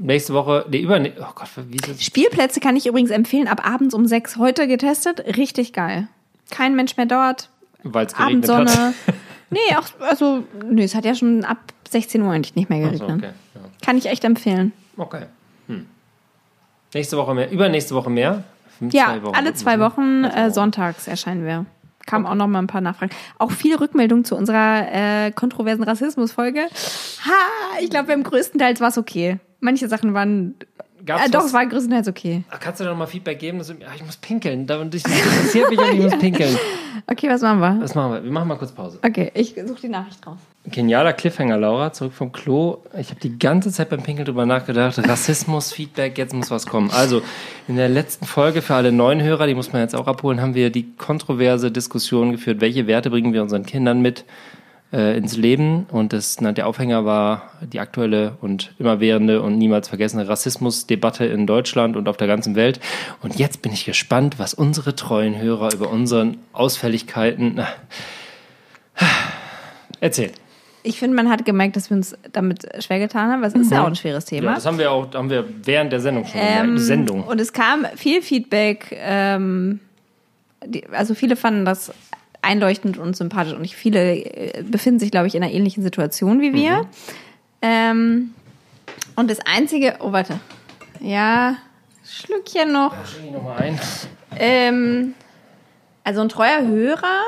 Nächste 0.00 0.34
Woche, 0.34 0.66
nee, 0.70 0.78
über, 0.80 1.00
oh 1.00 1.32
Gott, 1.34 1.48
wie 1.68 1.76
ist 1.76 1.88
das? 1.88 2.04
Spielplätze 2.04 2.60
kann 2.60 2.76
ich 2.76 2.86
übrigens 2.86 3.10
empfehlen, 3.10 3.48
ab 3.48 3.66
abends 3.66 3.94
um 3.94 4.06
sechs 4.06 4.36
heute 4.36 4.68
getestet. 4.68 5.24
Richtig 5.36 5.72
geil. 5.72 6.08
Kein 6.50 6.76
Mensch 6.76 6.96
mehr 6.96 7.06
dort. 7.06 7.48
Weil 7.82 8.06
es 8.06 8.14
geregnet 8.14 8.50
Abendsonne. 8.50 8.88
hat. 8.88 8.94
nee, 9.50 9.58
auch, 9.76 10.06
also, 10.06 10.44
nee, 10.68 10.84
es 10.84 10.94
hat 10.94 11.04
ja 11.04 11.14
schon 11.14 11.44
ab 11.44 11.58
16 11.90 12.22
Uhr 12.22 12.32
eigentlich 12.32 12.54
nicht 12.54 12.70
mehr 12.70 12.86
Ach 12.86 12.94
so, 12.94 13.06
geregnet. 13.06 13.30
okay. 13.30 13.32
Ja. 13.54 13.60
Kann 13.84 13.98
ich 13.98 14.06
echt 14.06 14.24
empfehlen. 14.24 14.72
Okay. 14.98 15.26
Hm. 15.68 15.86
Nächste 16.94 17.16
Woche 17.16 17.34
mehr, 17.34 17.50
übernächste 17.50 17.94
Woche 17.94 18.10
mehr. 18.10 18.44
Fünf, 18.78 18.94
Ja, 18.94 19.06
zwei 19.06 19.22
Wochen. 19.22 19.34
alle 19.34 19.54
zwei 19.54 19.80
Wochen 19.80 20.24
Also 20.24 20.38
äh, 20.38 20.50
sonntags 20.52 21.06
erscheinen 21.08 21.44
wir. 21.44 21.66
kamen 22.06 22.26
auch 22.26 22.34
noch 22.34 22.46
mal 22.46 22.60
ein 22.60 22.66
paar 22.66 22.80
Nachfragen. 22.80 23.12
Auch 23.38 23.50
viel 23.50 23.76
Rückmeldung 23.76 24.24
zu 24.24 24.36
unserer 24.36 24.86
äh, 25.26 25.30
kontroversen 25.32 25.82
Rassismus-Folge. 25.82 26.60
Ha, 26.62 27.78
ich 27.82 27.90
glaube, 27.90 28.12
im 28.12 28.22
größtenteils 28.22 28.80
war 28.80 28.88
es 28.88 28.98
okay. 28.98 29.38
Manche 29.60 29.88
Sachen 29.88 30.14
waren. 30.14 30.54
Gab's 31.08 31.26
äh, 31.26 31.30
doch, 31.30 31.44
es 31.44 31.52
war 31.54 31.64
größtenteils 31.66 32.06
okay. 32.06 32.44
Ah, 32.50 32.58
Kannst 32.60 32.80
du 32.80 32.84
da 32.84 32.90
noch 32.90 32.98
mal 32.98 33.06
Feedback 33.06 33.38
geben? 33.38 33.58
Das, 33.58 33.68
ja, 33.70 33.74
ich 33.96 34.04
muss 34.04 34.16
pinkeln. 34.18 34.66
Da- 34.66 34.84
Das 34.84 35.02
interessiert 35.02 35.70
mich 35.70 35.78
und 35.78 35.92
ich 35.94 36.00
muss 36.00 36.18
pinkeln. 36.20 36.54
Okay, 37.06 37.28
was 37.30 37.40
machen 37.40 37.60
wir? 37.60 37.78
Was 37.80 37.94
machen 37.94 38.12
wir? 38.12 38.24
Wir 38.24 38.30
machen 38.30 38.48
mal 38.48 38.56
kurz 38.58 38.70
Pause. 38.72 38.98
Okay, 39.02 39.30
ich 39.34 39.54
suche 39.66 39.80
die 39.80 39.88
Nachricht 39.88 40.24
raus. 40.26 40.36
Genialer 40.66 41.14
Cliffhanger, 41.14 41.56
Laura, 41.56 41.92
zurück 41.94 42.12
vom 42.12 42.30
Klo. 42.30 42.78
Ich 42.98 43.08
habe 43.08 43.20
die 43.20 43.38
ganze 43.38 43.72
Zeit 43.72 43.88
beim 43.88 44.02
Pinkeln 44.02 44.26
drüber 44.26 44.44
nachgedacht. 44.44 44.98
Rassismus, 45.08 45.72
Feedback, 45.72 46.18
jetzt 46.18 46.34
muss 46.34 46.50
was 46.50 46.66
kommen. 46.66 46.90
Also, 46.90 47.22
in 47.68 47.76
der 47.76 47.88
letzten 47.88 48.26
Folge 48.26 48.60
für 48.60 48.74
alle 48.74 48.92
neuen 48.92 49.22
Hörer, 49.22 49.46
die 49.46 49.54
muss 49.54 49.72
man 49.72 49.80
jetzt 49.80 49.94
auch 49.96 50.06
abholen, 50.06 50.42
haben 50.42 50.54
wir 50.54 50.68
die 50.70 50.92
kontroverse 50.96 51.70
Diskussion 51.70 52.32
geführt, 52.32 52.60
welche 52.60 52.86
Werte 52.86 53.08
bringen 53.08 53.32
wir 53.32 53.40
unseren 53.42 53.64
Kindern 53.64 54.02
mit 54.02 54.26
äh, 54.92 55.16
ins 55.16 55.36
Leben. 55.36 55.86
Und 55.90 56.12
das, 56.12 56.40
na, 56.40 56.52
der 56.52 56.66
Aufhänger 56.66 57.04
war 57.04 57.52
die 57.60 57.80
aktuelle 57.80 58.36
und 58.40 58.74
immerwährende 58.78 59.42
und 59.42 59.58
niemals 59.58 59.88
vergessene 59.88 60.28
Rassismusdebatte 60.28 61.24
in 61.24 61.46
Deutschland 61.46 61.96
und 61.96 62.08
auf 62.08 62.16
der 62.16 62.26
ganzen 62.26 62.54
Welt. 62.54 62.80
Und 63.22 63.36
jetzt 63.36 63.62
bin 63.62 63.72
ich 63.72 63.84
gespannt, 63.84 64.38
was 64.38 64.54
unsere 64.54 64.94
treuen 64.94 65.40
Hörer 65.40 65.72
über 65.72 65.90
unseren 65.90 66.38
Ausfälligkeiten... 66.52 67.54
Na, 67.56 67.68
erzählt. 70.00 70.34
Ich 70.82 70.98
finde, 70.98 71.16
man 71.16 71.28
hat 71.28 71.44
gemerkt, 71.44 71.76
dass 71.76 71.90
wir 71.90 71.96
uns 71.96 72.16
damit 72.32 72.66
schwer 72.82 72.98
getan 72.98 73.30
haben, 73.30 73.42
weil 73.42 73.48
es 73.48 73.54
ist 73.54 73.70
ja 73.70 73.82
auch 73.82 73.88
ein 73.88 73.96
schweres 73.96 74.24
Thema. 74.24 74.42
Mhm. 74.42 74.48
Ja, 74.48 74.54
das 74.54 74.66
haben 74.66 74.78
wir 74.78 74.92
auch 74.92 75.12
haben 75.12 75.28
wir 75.28 75.44
während 75.64 75.92
der 75.92 76.00
Sendung 76.00 76.24
schon 76.24 76.40
Ähm, 76.40 76.62
gemerkt. 76.62 76.80
Sendung. 76.80 77.24
Und 77.24 77.40
es 77.40 77.52
kam 77.52 77.84
viel 77.96 78.22
Feedback. 78.22 78.96
Ähm, 78.96 79.80
die, 80.64 80.86
also 80.88 81.14
viele 81.14 81.36
fanden 81.36 81.64
das 81.64 81.92
einleuchtend 82.42 82.98
und 82.98 83.16
sympathisch 83.16 83.54
und 83.54 83.62
nicht 83.62 83.76
viele 83.76 84.16
äh, 84.16 84.62
befinden 84.62 85.00
sich, 85.00 85.10
glaube 85.10 85.26
ich, 85.26 85.34
in 85.34 85.42
einer 85.42 85.52
ähnlichen 85.52 85.82
Situation 85.82 86.40
wie 86.40 86.52
wir. 86.54 86.86
Ähm, 87.62 88.34
und 89.16 89.30
das 89.30 89.40
Einzige, 89.40 89.96
oh 90.00 90.12
warte, 90.12 90.38
ja, 91.00 91.56
Schlückchen 92.08 92.72
noch. 92.72 92.94
Ich. 93.02 94.08
Ähm, 94.38 95.14
also 96.04 96.22
ein 96.22 96.28
treuer 96.28 96.66
Hörer, 96.66 97.20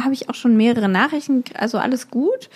habe 0.00 0.12
ich 0.12 0.28
auch 0.28 0.34
schon 0.34 0.56
mehrere 0.56 0.88
Nachrichten, 0.88 1.42
also 1.54 1.78
alles 1.78 2.08
gut. 2.08 2.50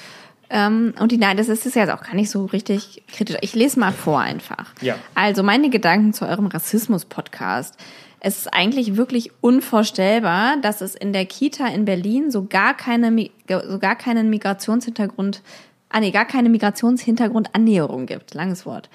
Ähm, 0.49 0.95
und 1.01 1.11
die, 1.11 1.19
nein, 1.19 1.37
das 1.37 1.49
ist 1.49 1.65
jetzt 1.65 1.91
auch 1.91 2.03
gar 2.03 2.15
nicht 2.15 2.31
so 2.31 2.45
richtig 2.45 3.03
kritisch. 3.09 3.37
Ich 3.41 3.55
lese 3.55 3.81
mal 3.81 3.93
vor 3.93 4.21
einfach. 4.21 4.73
Ja. 4.81 4.95
Also 5.15 5.43
meine 5.43 5.71
Gedanken 5.71 6.13
zu 6.13 6.25
eurem 6.25 6.47
Rassismus-Podcast. 6.47 7.77
Es 8.27 8.39
ist 8.39 8.53
eigentlich 8.53 8.97
wirklich 8.97 9.31
unvorstellbar, 9.41 10.57
dass 10.61 10.81
es 10.81 10.97
in 10.97 11.13
der 11.13 11.27
Kita 11.27 11.69
in 11.69 11.85
Berlin 11.85 12.33
so 12.33 12.45
gar 12.45 12.77
keine, 12.77 13.31
so 13.49 13.79
gar 13.79 13.95
keinen 13.95 14.31
Migrationshintergrund, 14.31 15.43
ah 15.91 16.01
nee, 16.01 16.11
gar 16.11 16.25
keine 16.25 16.49
Migrationshintergrundannäherung 16.49 18.07
gibt. 18.07 18.35
Langes 18.35 18.67
Wort. 18.67 18.91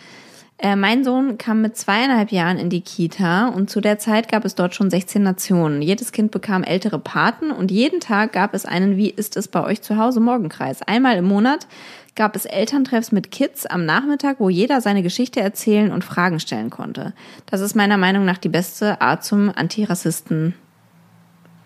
Äh, 0.57 0.75
mein 0.75 1.05
Sohn 1.05 1.37
kam 1.37 1.61
mit 1.61 1.77
zweieinhalb 1.77 2.33
Jahren 2.33 2.59
in 2.59 2.69
die 2.69 2.81
Kita 2.81 3.47
und 3.47 3.69
zu 3.69 3.79
der 3.79 3.99
Zeit 3.99 4.29
gab 4.29 4.43
es 4.43 4.55
dort 4.55 4.75
schon 4.75 4.89
16 4.89 5.23
Nationen. 5.23 5.81
Jedes 5.81 6.11
Kind 6.11 6.31
bekam 6.31 6.63
ältere 6.63 6.99
Paten 6.99 7.51
und 7.51 7.71
jeden 7.71 8.01
Tag 8.01 8.33
gab 8.33 8.53
es 8.53 8.65
einen 8.65 8.97
Wie 8.97 9.09
ist 9.09 9.37
es 9.37 9.47
bei 9.47 9.63
euch 9.63 9.81
zu 9.81 9.95
Hause 9.95 10.19
Morgenkreis. 10.19 10.81
Einmal 10.81 11.15
im 11.15 11.25
Monat 11.25 11.67
gab 12.15 12.35
es 12.35 12.45
Elterntreffs 12.45 13.11
mit 13.11 13.31
Kids 13.31 13.65
am 13.65 13.85
Nachmittag, 13.85 14.39
wo 14.39 14.49
jeder 14.49 14.81
seine 14.81 15.01
Geschichte 15.03 15.39
erzählen 15.39 15.91
und 15.91 16.03
Fragen 16.03 16.39
stellen 16.39 16.69
konnte. 16.69 17.13
Das 17.45 17.61
ist 17.61 17.75
meiner 17.75 17.97
Meinung 17.97 18.25
nach 18.25 18.37
die 18.37 18.49
beste 18.49 19.01
Art 19.01 19.23
zum 19.23 19.49
Antirassisten, 19.55 20.53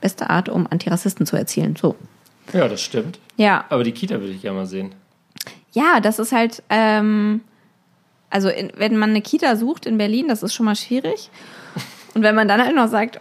beste 0.02 0.30
Art, 0.30 0.50
um 0.50 0.68
Antirassisten 0.70 1.26
zu 1.26 1.36
erzielen. 1.36 1.76
So. 1.76 1.96
Ja, 2.54 2.68
das 2.68 2.82
stimmt. 2.82 3.20
Ja, 3.38 3.66
Aber 3.70 3.84
die 3.84 3.92
Kita 3.92 4.20
würde 4.20 4.34
ich 4.34 4.42
gerne 4.42 4.60
mal 4.60 4.66
sehen. 4.68 4.94
ja, 5.72 6.00
das 6.00 6.20
ist 6.20 6.32
halt, 6.32 6.62
ähm, 6.70 7.42
also 8.30 8.50
in, 8.50 8.72
wenn 8.78 8.98
man 8.98 9.10
eine 9.10 9.22
Kita 9.22 9.56
sucht 9.56 9.86
in 9.86 9.98
Berlin, 9.98 10.28
das 10.28 10.44
ist 10.44 10.54
schon 10.54 10.66
mal 10.66 10.76
schwierig. 10.76 11.30
Und 12.14 12.22
wenn 12.22 12.36
man 12.36 12.48
dann 12.48 12.64
halt 12.64 12.76
noch 12.76 12.88
sagt, 12.88 13.20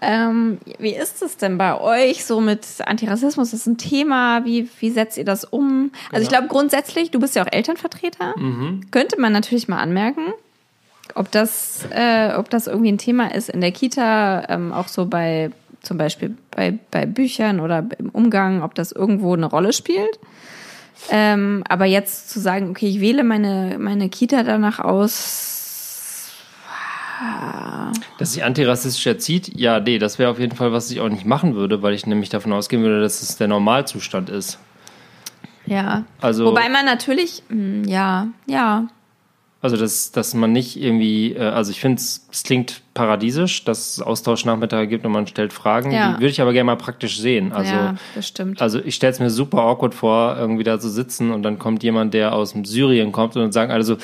ähm, 0.00 0.58
wie 0.78 0.94
ist 0.94 1.22
es 1.22 1.36
denn 1.36 1.58
bei 1.58 1.80
euch 1.80 2.24
so 2.24 2.40
mit 2.40 2.66
Antirassismus? 2.84 3.50
Das 3.50 3.60
ist 3.60 3.66
ein 3.66 3.78
Thema. 3.78 4.44
Wie, 4.44 4.68
wie 4.80 4.90
setzt 4.90 5.16
ihr 5.16 5.24
das 5.24 5.44
um? 5.44 5.90
Also 6.12 6.22
ich 6.22 6.28
glaube 6.28 6.48
grundsätzlich, 6.48 7.10
du 7.10 7.18
bist 7.18 7.34
ja 7.34 7.42
auch 7.42 7.52
Elternvertreter. 7.52 8.34
Könnte 8.90 9.20
man 9.20 9.32
natürlich 9.32 9.68
mal 9.68 9.78
anmerken, 9.78 10.32
ob 11.14 11.30
das, 11.30 11.86
äh, 11.90 12.34
ob 12.34 12.50
das 12.50 12.66
irgendwie 12.66 12.92
ein 12.92 12.98
Thema 12.98 13.34
ist 13.34 13.48
in 13.48 13.60
der 13.60 13.72
Kita, 13.72 14.48
ähm, 14.48 14.72
auch 14.72 14.88
so 14.88 15.06
bei 15.06 15.50
zum 15.82 15.98
Beispiel 15.98 16.36
bei, 16.50 16.78
bei 16.90 17.06
Büchern 17.06 17.60
oder 17.60 17.86
im 17.98 18.10
Umgang, 18.10 18.62
ob 18.62 18.74
das 18.74 18.92
irgendwo 18.92 19.34
eine 19.34 19.46
Rolle 19.46 19.72
spielt. 19.72 20.18
Ähm, 21.10 21.62
aber 21.68 21.84
jetzt 21.84 22.30
zu 22.30 22.40
sagen, 22.40 22.70
okay, 22.70 22.88
ich 22.88 23.00
wähle 23.00 23.22
meine, 23.22 23.76
meine 23.78 24.08
Kita 24.08 24.42
danach 24.42 24.80
aus. 24.80 25.55
Dass 28.18 28.32
sie 28.32 28.42
antirassistisch 28.42 29.06
erzieht, 29.06 29.52
ja, 29.58 29.80
nee, 29.80 29.98
das 29.98 30.18
wäre 30.18 30.30
auf 30.30 30.38
jeden 30.38 30.54
Fall, 30.56 30.72
was 30.72 30.90
ich 30.90 31.00
auch 31.00 31.08
nicht 31.08 31.24
machen 31.24 31.54
würde, 31.54 31.82
weil 31.82 31.94
ich 31.94 32.06
nämlich 32.06 32.28
davon 32.28 32.52
ausgehen 32.52 32.82
würde, 32.82 33.00
dass 33.00 33.22
es 33.22 33.36
der 33.36 33.48
Normalzustand 33.48 34.28
ist. 34.30 34.58
Ja. 35.66 36.04
Also- 36.20 36.46
Wobei 36.46 36.68
man 36.68 36.84
natürlich, 36.84 37.42
mh, 37.48 37.88
ja, 37.88 38.28
ja. 38.46 38.88
Also, 39.62 39.76
dass, 39.76 40.12
dass 40.12 40.32
man 40.34 40.52
nicht 40.52 40.80
irgendwie, 40.80 41.32
äh, 41.32 41.40
also 41.40 41.72
ich 41.72 41.80
finde 41.80 42.00
es 42.00 42.28
klingt 42.44 42.82
paradiesisch, 42.94 43.64
dass 43.64 43.94
es 43.94 44.00
Austauschnachmittage 44.02 44.86
gibt 44.86 45.04
und 45.04 45.12
man 45.12 45.26
stellt 45.26 45.52
Fragen. 45.52 45.90
Ja. 45.90 46.12
Die 46.12 46.14
würde 46.20 46.28
ich 46.28 46.40
aber 46.40 46.52
gerne 46.52 46.64
mal 46.66 46.76
praktisch 46.76 47.18
sehen. 47.18 47.52
Also, 47.52 47.74
ja, 47.74 47.94
das 48.14 48.28
stimmt. 48.28 48.62
also 48.62 48.78
ich 48.78 48.94
stelle 48.94 49.12
es 49.12 49.18
mir 49.18 49.30
super 49.30 49.62
awkward 49.62 49.94
vor, 49.94 50.36
irgendwie 50.38 50.62
da 50.62 50.78
zu 50.78 50.88
sitzen 50.88 51.32
und 51.32 51.42
dann 51.42 51.58
kommt 51.58 51.82
jemand, 51.82 52.14
der 52.14 52.34
aus 52.34 52.52
dem 52.52 52.64
Syrien 52.64 53.10
kommt 53.12 53.34
und 53.34 53.42
dann 53.42 53.52
sagen 53.52 53.72
alle 53.72 53.82
so, 53.82 53.96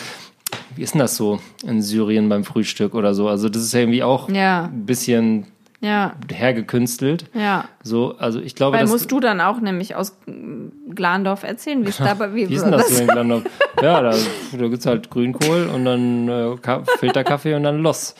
wie 0.76 0.82
ist 0.82 0.94
denn 0.94 1.00
das 1.00 1.16
so 1.16 1.40
in 1.66 1.82
Syrien 1.82 2.28
beim 2.28 2.44
Frühstück 2.44 2.94
oder 2.94 3.14
so? 3.14 3.28
Also 3.28 3.48
das 3.48 3.62
ist 3.62 3.72
ja 3.74 3.80
irgendwie 3.80 4.02
auch 4.02 4.28
Ja. 4.28 4.64
ein 4.72 4.86
bisschen 4.86 5.46
ja, 5.80 6.14
hergekünstelt. 6.32 7.24
ja. 7.34 7.64
So, 7.82 8.16
also 8.18 8.38
ich 8.40 8.54
glaube, 8.54 8.76
Weil 8.76 8.82
das 8.84 8.90
musst 8.92 9.10
du 9.10 9.18
dann 9.18 9.40
auch 9.40 9.60
nämlich 9.60 9.96
aus 9.96 10.16
Glandorf 10.94 11.42
erzählen, 11.42 11.84
wie 11.84 11.88
es 11.88 11.96
dabei 11.98 12.32
wie, 12.34 12.48
Wie 12.48 12.54
ist 12.54 12.62
denn 12.64 12.70
das 12.72 12.88
so 12.88 13.02
in 13.02 13.08
Glandorf? 13.08 13.42
Ja, 13.82 14.00
da, 14.00 14.12
da 14.12 14.68
gibt's 14.68 14.86
halt 14.86 15.10
Grünkohl 15.10 15.66
und 15.74 15.84
dann 15.84 16.28
äh, 16.28 16.56
Ka- 16.62 16.84
Filterkaffee 17.00 17.54
und 17.54 17.64
dann 17.64 17.82
los. 17.82 18.14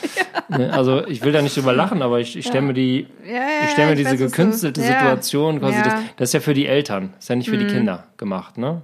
Ne, 0.49 0.73
Also 0.73 1.07
ich 1.07 1.23
will 1.23 1.31
da 1.31 1.41
nicht 1.41 1.57
drüber 1.57 1.73
lachen, 1.73 2.03
aber 2.03 2.19
ich, 2.19 2.37
ich 2.37 2.47
stelle 2.47 2.63
mir 2.67 2.73
die, 2.73 3.07
Ja, 3.25 3.33
ja, 3.35 3.41
ich 3.65 3.71
stelle 3.71 3.89
mir 3.89 4.01
ich 4.01 4.09
diese 4.09 4.25
weiß, 4.25 4.33
gekünstelte 4.33 4.81
ja. 4.81 4.87
Situation 4.89 5.61
quasi, 5.61 5.75
Ja. 5.75 5.81
Mhm. 5.81 5.85
das, 5.85 5.95
das 6.17 6.29
ist 6.31 6.33
ja 6.33 6.41
für 6.41 6.55
die 6.55 6.67
Eltern, 6.67 7.13
ist 7.19 7.29
ja 7.29 7.37
nicht 7.37 7.49
für 7.51 7.59
die 7.59 7.67
Kinder 7.69 8.05
gemacht, 8.17 8.59
ne? 8.59 8.83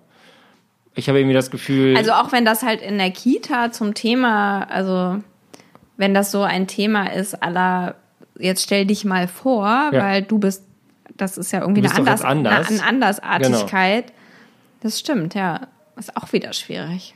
Ich 0.98 1.08
habe 1.08 1.20
irgendwie 1.20 1.34
das 1.34 1.52
Gefühl, 1.52 1.96
Also 1.96 2.10
auch 2.12 2.32
wenn 2.32 2.44
das 2.44 2.64
halt 2.64 2.82
in 2.82 2.98
der 2.98 3.10
Kita 3.12 3.70
zum 3.70 3.94
Thema, 3.94 4.64
also 4.68 5.22
wenn 5.96 6.12
das 6.12 6.32
so 6.32 6.42
ein 6.42 6.66
Thema 6.66 7.12
ist, 7.12 7.40
aller 7.40 7.94
jetzt 8.36 8.62
stell 8.64 8.84
dich 8.84 9.04
mal 9.04 9.28
vor, 9.28 9.66
Ja. 9.92 9.92
weil 9.92 10.22
du 10.22 10.38
bist, 10.38 10.64
das 11.16 11.38
ist 11.38 11.52
ja 11.52 11.60
irgendwie 11.60 11.86
eine, 11.86 11.94
Anders, 11.94 12.22
anders. 12.22 12.68
Genau. 12.68 12.82
Eine, 12.82 12.88
eine 12.88 12.88
Andersartigkeit. 12.88 14.12
Das 14.80 14.98
stimmt, 14.98 15.34
ja. 15.34 15.68
Ist 15.96 16.16
auch 16.16 16.32
wieder 16.32 16.52
schwierig. 16.52 17.14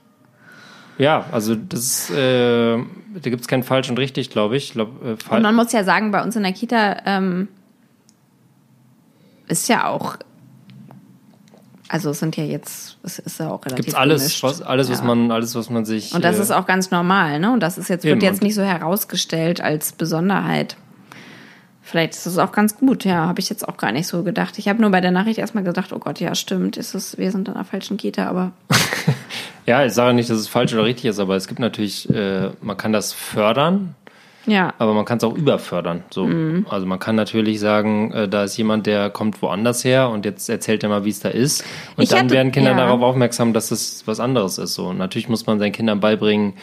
ja, 0.98 1.24
also 1.32 1.54
das 1.56 1.80
ist, 1.80 2.10
äh, 2.10 2.76
da 2.76 3.30
gibt's 3.30 3.48
kein 3.48 3.64
falsch 3.64 3.90
und 3.90 3.98
richtig, 3.98 4.30
glaube 4.30 4.56
ich. 4.56 4.66
ich 4.68 4.72
glaub, 4.74 4.90
äh, 5.04 5.16
Und 5.34 5.42
man 5.42 5.54
muss 5.56 5.72
ja 5.72 5.82
sagen, 5.82 6.12
bei 6.12 6.22
uns 6.22 6.36
in 6.36 6.44
der 6.44 6.52
Kita 6.52 6.98
ähm, 7.04 7.48
ist 9.48 9.68
ja 9.68 9.86
auch, 9.88 10.16
also 11.92 12.08
es 12.10 12.20
sind 12.20 12.38
ja 12.38 12.44
jetzt, 12.44 12.96
es 13.02 13.18
ist 13.18 13.38
ja 13.38 13.50
auch 13.50 13.64
relativ 13.66 13.84
gibt's 13.84 13.94
alles, 14.00 14.22
gemischt. 14.22 14.42
was, 14.42 14.62
alles, 14.62 14.90
was 14.90 15.00
Ja. 15.00 15.04
man, 15.04 15.30
alles, 15.30 15.54
was 15.54 15.68
man 15.68 15.84
sich. 15.84 16.14
Und 16.14 16.24
das 16.24 16.38
äh, 16.38 16.42
ist 16.42 16.50
auch 16.50 16.64
ganz 16.66 16.90
normal, 16.90 17.38
ne? 17.38 17.52
Und 17.52 17.60
das 17.60 17.76
ist 17.76 17.88
jetzt, 17.90 18.04
wird 18.04 18.22
jetzt 18.22 18.40
nicht 18.40 18.54
so 18.54 18.62
herausgestellt 18.62 19.60
als 19.60 19.92
Besonderheit. 19.92 20.76
Vielleicht 21.82 22.14
ist 22.14 22.24
es 22.24 22.38
auch 22.38 22.52
ganz 22.52 22.78
gut, 22.78 23.04
ja, 23.04 23.26
habe 23.26 23.40
ich 23.40 23.50
jetzt 23.50 23.68
auch 23.68 23.76
gar 23.76 23.92
nicht 23.92 24.06
so 24.06 24.22
gedacht. 24.22 24.56
Ich 24.56 24.68
habe 24.68 24.80
nur 24.80 24.90
bei 24.90 25.02
der 25.02 25.10
Nachricht 25.10 25.38
erstmal 25.38 25.64
gedacht, 25.64 25.92
oh 25.92 25.98
Gott, 25.98 26.18
ja, 26.20 26.34
stimmt, 26.34 26.78
ist 26.78 26.94
es, 26.94 27.18
wir 27.18 27.30
sind 27.30 27.48
in 27.48 27.54
einer 27.54 27.64
falschen 27.66 27.98
Kita, 27.98 28.26
aber 28.26 28.52
Ja, 29.66 29.84
ich 29.84 29.92
sage 29.92 30.14
nicht, 30.14 30.30
dass 30.30 30.38
es 30.38 30.48
falsch 30.48 30.72
oder 30.72 30.84
richtig 30.84 31.04
ist, 31.10 31.18
aber 31.18 31.36
es 31.36 31.46
gibt 31.46 31.60
natürlich, 31.60 32.08
äh, 32.08 32.50
man 32.62 32.76
kann 32.78 32.92
das 32.94 33.12
fördern, 33.12 33.94
ja, 34.46 34.74
aber 34.78 34.92
man 34.94 35.04
kann 35.04 35.18
es 35.18 35.24
auch 35.24 35.34
überfördern. 35.36 36.02
So. 36.10 36.26
Mhm. 36.26 36.66
Also 36.68 36.86
man 36.86 36.98
kann 36.98 37.14
natürlich 37.16 37.60
sagen, 37.60 38.12
äh, 38.12 38.28
da 38.28 38.44
ist 38.44 38.56
jemand, 38.56 38.86
der 38.86 39.10
kommt 39.10 39.40
woanders 39.42 39.84
her 39.84 40.08
und 40.10 40.24
jetzt 40.24 40.48
erzählt 40.48 40.82
er 40.82 40.88
mal, 40.88 41.04
wie 41.04 41.10
es 41.10 41.20
da 41.20 41.28
ist. 41.28 41.64
Und 41.96 42.02
Ich 42.04 42.08
dann 42.10 42.20
hatte- 42.24 42.34
werden 42.34 42.52
Kinder 42.52 42.72
ja. 42.72 42.76
darauf 42.76 43.00
aufmerksam, 43.02 43.52
dass 43.52 43.70
es 43.70 44.02
was 44.06 44.20
anderes 44.20 44.58
ist. 44.58 44.74
So. 44.74 44.88
Und 44.88 44.98
natürlich 44.98 45.28
muss 45.28 45.46
man 45.46 45.58
seinen 45.58 45.72
Kindern 45.72 46.00
beibringen, 46.00 46.54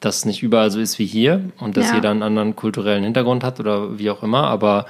dass 0.00 0.16
es 0.18 0.24
nicht 0.24 0.42
überall 0.42 0.70
so 0.70 0.80
ist 0.80 0.98
wie 0.98 1.06
hier 1.06 1.40
und 1.60 1.76
dass 1.76 1.88
Ja. 1.90 1.94
jeder 1.96 2.10
einen 2.10 2.22
anderen 2.22 2.56
kulturellen 2.56 3.04
Hintergrund 3.04 3.44
hat 3.44 3.60
oder 3.60 3.98
wie 3.98 4.10
auch 4.10 4.22
immer. 4.22 4.48
Aber 4.48 4.86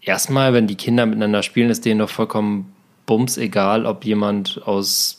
erstmal, 0.00 0.52
wenn 0.52 0.66
die 0.66 0.74
Kinder 0.74 1.06
miteinander 1.06 1.42
spielen, 1.42 1.70
ist 1.70 1.84
denen 1.84 2.00
doch 2.00 2.10
vollkommen 2.10 2.72
bums 3.06 3.38
egal, 3.38 3.86
ob 3.86 4.04
jemand 4.04 4.60
aus 4.66 5.17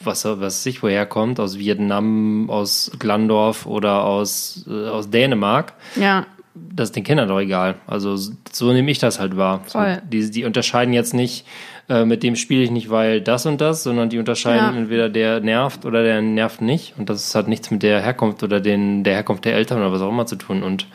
was, 0.00 0.24
was 0.24 0.62
sich 0.62 0.82
woher 0.82 1.06
kommt, 1.06 1.40
aus 1.40 1.58
Vietnam, 1.58 2.48
aus 2.50 2.92
Glandorf 2.98 3.66
oder 3.66 4.04
aus, 4.04 4.64
äh, 4.68 4.88
aus 4.88 5.10
Dänemark 5.10 5.74
ja, 5.96 6.26
das 6.54 6.88
ist 6.88 6.96
den 6.96 7.04
Kindern 7.04 7.28
doch 7.28 7.38
egal. 7.40 7.74
Also 7.86 8.16
so 8.16 8.72
nehme 8.72 8.90
ich 8.90 8.98
das 8.98 9.20
halt 9.20 9.36
wahr. 9.36 9.62
So, 9.66 9.78
die, 10.10 10.30
die 10.30 10.44
unterscheiden 10.44 10.94
jetzt 10.94 11.12
nicht, 11.12 11.46
äh, 11.88 12.04
mit 12.04 12.22
dem 12.22 12.34
spiele 12.34 12.62
ich 12.62 12.70
nicht, 12.70 12.90
weil 12.90 13.20
das 13.20 13.46
und 13.46 13.60
das, 13.60 13.82
sondern 13.82 14.08
die 14.08 14.18
unterscheiden 14.18 14.74
Ja. 14.74 14.80
entweder 14.80 15.08
der 15.08 15.40
nervt 15.40 15.84
oder 15.84 16.02
der 16.02 16.22
nervt 16.22 16.62
nicht. 16.62 16.94
Und 16.98 17.10
das 17.10 17.34
hat 17.34 17.48
nichts 17.48 17.70
mit 17.70 17.82
der 17.82 18.00
Herkunft 18.00 18.42
oder 18.42 18.60
den, 18.60 19.04
der 19.04 19.14
Herkunft 19.14 19.44
der 19.44 19.54
Eltern 19.54 19.78
oder 19.78 19.92
was 19.92 20.00
auch 20.00 20.08
immer 20.08 20.26
zu 20.26 20.36
tun. 20.36 20.62
Und 20.62 20.86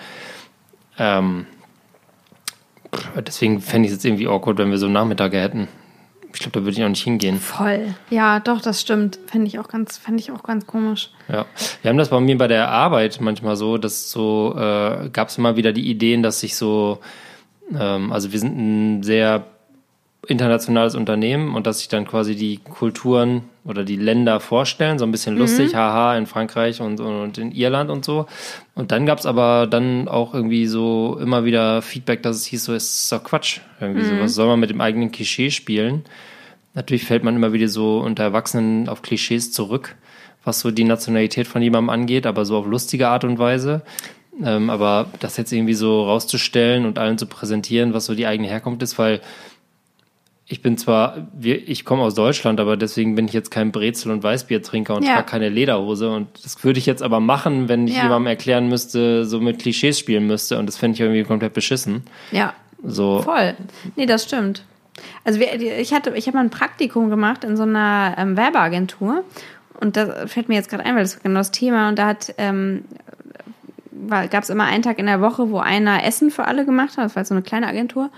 ähm, 0.98 1.46
deswegen 3.26 3.62
fände 3.62 3.86
ich 3.88 3.92
es 3.92 3.98
jetzt 3.98 4.06
irgendwie 4.06 4.28
awkward, 4.28 4.58
wenn 4.58 4.72
wir 4.72 4.78
so 4.78 4.88
Nachmittage 4.88 5.40
hätten. 5.40 5.68
Ich 6.34 6.40
glaube, 6.40 6.60
da 6.60 6.66
würde 6.66 6.78
ich 6.78 6.84
auch 6.84 6.90
nicht 6.90 7.04
hingehen. 7.04 7.40
Voll. 7.40 7.94
Ja, 8.10 8.40
doch, 8.40 8.62
das 8.62 8.82
stimmt. 8.82 9.20
Fände 9.28 9.48
ich 9.48 9.60
auch 9.60 9.68
ganz, 9.68 9.98
fände 9.98 10.20
ich 10.20 10.32
auch 10.32 10.44
ganz 10.44 10.66
komisch. 10.66 11.10
Ja, 11.28 11.46
wir 11.82 11.90
haben 11.90 11.98
das 11.98 12.10
bei 12.10 12.20
mir 12.20 12.38
bei 12.38 12.48
der 12.48 12.70
Arbeit 12.70 13.20
manchmal 13.22 13.56
so, 13.56 13.78
dass 13.78 14.12
so 14.12 14.56
äh, 14.58 15.10
gab 15.10 15.30
es 15.30 15.38
immer 15.38 15.56
wieder 15.56 15.74
die 15.74 15.90
Ideen, 15.90 16.24
dass 16.24 16.40
sich 16.40 16.56
so, 16.56 17.00
ähm, 17.78 18.12
also 18.12 18.32
wir 18.32 18.40
sind 18.40 18.58
ein 18.58 19.04
sehr 19.04 19.46
internationales 20.28 20.94
Unternehmen 20.94 21.56
und 21.56 21.66
dass 21.66 21.80
sich 21.80 21.88
dann 21.88 22.06
quasi 22.06 22.36
die 22.36 22.58
Kulturen 22.58 23.44
oder 23.66 23.84
die 23.84 23.96
Länder 23.96 24.40
vorstellen, 24.40 25.00
so 25.00 25.06
ein 25.06 25.12
bisschen 25.12 25.36
lustig, 25.36 25.76
haha, 25.76 26.16
in 26.16 26.28
Frankreich 26.28 26.80
und, 26.80 27.00
und 27.00 27.40
in 27.40 27.52
Irland 27.52 27.90
und 27.90 28.06
so. 28.06 28.28
Und 28.76 28.92
dann 28.92 29.08
gab 29.08 29.18
es 29.18 29.26
aber 29.26 29.66
dann 29.66 30.08
auch 30.08 30.36
irgendwie 30.36 30.68
so 30.68 31.18
immer 31.20 31.44
wieder 31.44 31.82
Feedback, 31.82 32.22
dass 32.22 32.38
es 32.38 32.46
hieß, 32.46 32.66
so 32.66 32.74
ist 32.74 33.12
doch 33.12 33.24
Quatsch. 33.24 33.62
Irgendwie 33.80 34.04
so, 34.04 34.20
was 34.20 34.36
soll 34.36 34.48
man 34.48 34.60
mit 34.60 34.70
dem 34.70 34.82
eigenen 34.82 35.12
Klischee 35.12 35.50
spielen? 35.50 36.06
Natürlich 36.76 37.04
fällt 37.04 37.24
man 37.24 37.36
immer 37.36 37.52
wieder 37.52 37.68
so 37.68 38.00
unter 38.00 38.24
Erwachsenen 38.24 38.90
auf 38.90 39.02
Klischees 39.02 39.52
zurück, 39.52 39.96
was 40.44 40.60
so 40.60 40.70
die 40.70 40.84
Nationalität 40.84 41.48
von 41.48 41.64
jemandem 41.64 41.90
angeht, 41.90 42.28
aber 42.28 42.46
so 42.46 42.58
auf 42.58 42.68
lustige 42.68 43.08
Art 43.08 43.24
und 43.24 43.40
Weise. 43.40 43.82
Ähm, 44.44 44.70
aber 44.70 45.08
das 45.20 45.38
jetzt 45.38 45.52
irgendwie 45.52 45.74
so 45.74 46.06
rauszustellen 46.06 46.86
und 46.86 46.98
allen 46.98 47.18
zu 47.18 47.26
präsentieren, 47.26 47.94
was 47.94 48.06
so 48.06 48.16
die 48.16 48.28
eigene 48.28 48.48
Herkunft 48.48 48.82
ist, 48.82 48.98
weil 48.98 49.20
ich 50.52 50.62
bin 50.62 50.78
zwar, 50.78 51.28
ich 51.42 51.86
komme 51.86 52.04
aus 52.04 52.14
Deutschland, 52.16 52.60
aber 52.60 52.76
deswegen 52.78 53.16
bin 53.16 53.26
ich 53.26 53.34
jetzt 53.34 53.52
kein 53.52 53.72
Brezel- 53.72 54.12
und 54.12 54.22
Weißbiertrinker 54.24 54.96
und 54.96 55.04
Ja. 55.04 55.14
trage 55.16 55.26
keine 55.28 55.50
Lederhose. 55.50 56.10
Und 56.12 56.28
das 56.44 56.64
würde 56.64 56.78
ich 56.80 56.86
jetzt 56.86 57.02
aber 57.02 57.20
machen, 57.20 57.70
wenn 57.70 57.88
ich 57.88 57.96
Ja. 57.96 58.04
jemandem 58.04 58.28
erklären 58.28 58.68
müsste, 58.68 59.26
so 59.26 59.40
mit 59.40 59.60
Klischees 59.60 59.98
spielen 59.98 60.28
müsste. 60.28 60.58
Und 60.60 60.66
das 60.68 60.78
fände 60.78 60.96
ich 60.96 61.02
irgendwie 61.02 61.24
komplett 61.24 61.54
beschissen. 61.54 62.04
Ja, 62.32 62.54
So, 62.84 63.22
voll. 63.22 63.54
Nee, 63.96 64.06
das 64.08 64.24
stimmt. 64.24 64.64
Also 65.24 65.40
ich 65.40 65.94
hatte, 65.94 66.12
ich 66.16 66.28
habe 66.28 66.38
mal 66.38 66.44
ein 66.44 66.50
Praktikum 66.50 67.10
gemacht 67.10 67.44
in 67.44 67.56
so 67.56 67.64
einer 67.64 68.16
ähm, 68.18 68.36
Werbeagentur 68.36 69.24
und 69.80 69.96
da 69.98 70.28
fällt 70.28 70.50
mir 70.50 70.56
jetzt 70.56 70.70
gerade 70.70 70.84
ein, 70.86 70.96
weil 70.96 71.04
das 71.04 71.16
war 71.16 71.24
genau 71.24 71.40
das 71.40 71.52
Thema 71.52 71.90
und 71.90 71.98
da 72.00 72.08
hat 72.08 72.34
ähm, 72.38 72.84
gab 74.10 74.44
es 74.44 74.50
immer 74.50 74.66
einen 74.66 74.84
Tag 74.84 75.00
in 75.00 75.06
der 75.06 75.22
Woche, 75.22 75.50
wo 75.50 75.60
einer 75.60 76.04
Essen 76.04 76.32
für 76.32 76.46
alle 76.46 76.66
gemacht 76.66 76.98
hat. 76.98 77.06
Das 77.06 77.16
war 77.16 77.24
so 77.26 77.34
eine 77.34 77.42
kleine 77.44 77.68
Agentur 77.68 78.10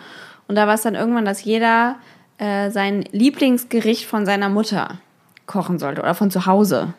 und 0.48 0.56
da 0.56 0.66
war 0.68 0.76
es 0.76 0.82
dann 0.82 0.96
irgendwann, 0.96 1.26
dass 1.26 1.44
jeder 1.44 1.96
äh, 2.38 2.70
sein 2.72 3.04
Lieblingsgericht 3.12 4.06
von 4.06 4.26
seiner 4.26 4.50
Mutter 4.50 5.00
kochen 5.46 5.78
sollte 5.80 6.02
oder 6.02 6.16
von 6.16 6.32
zu 6.32 6.46
Hause. 6.46 6.94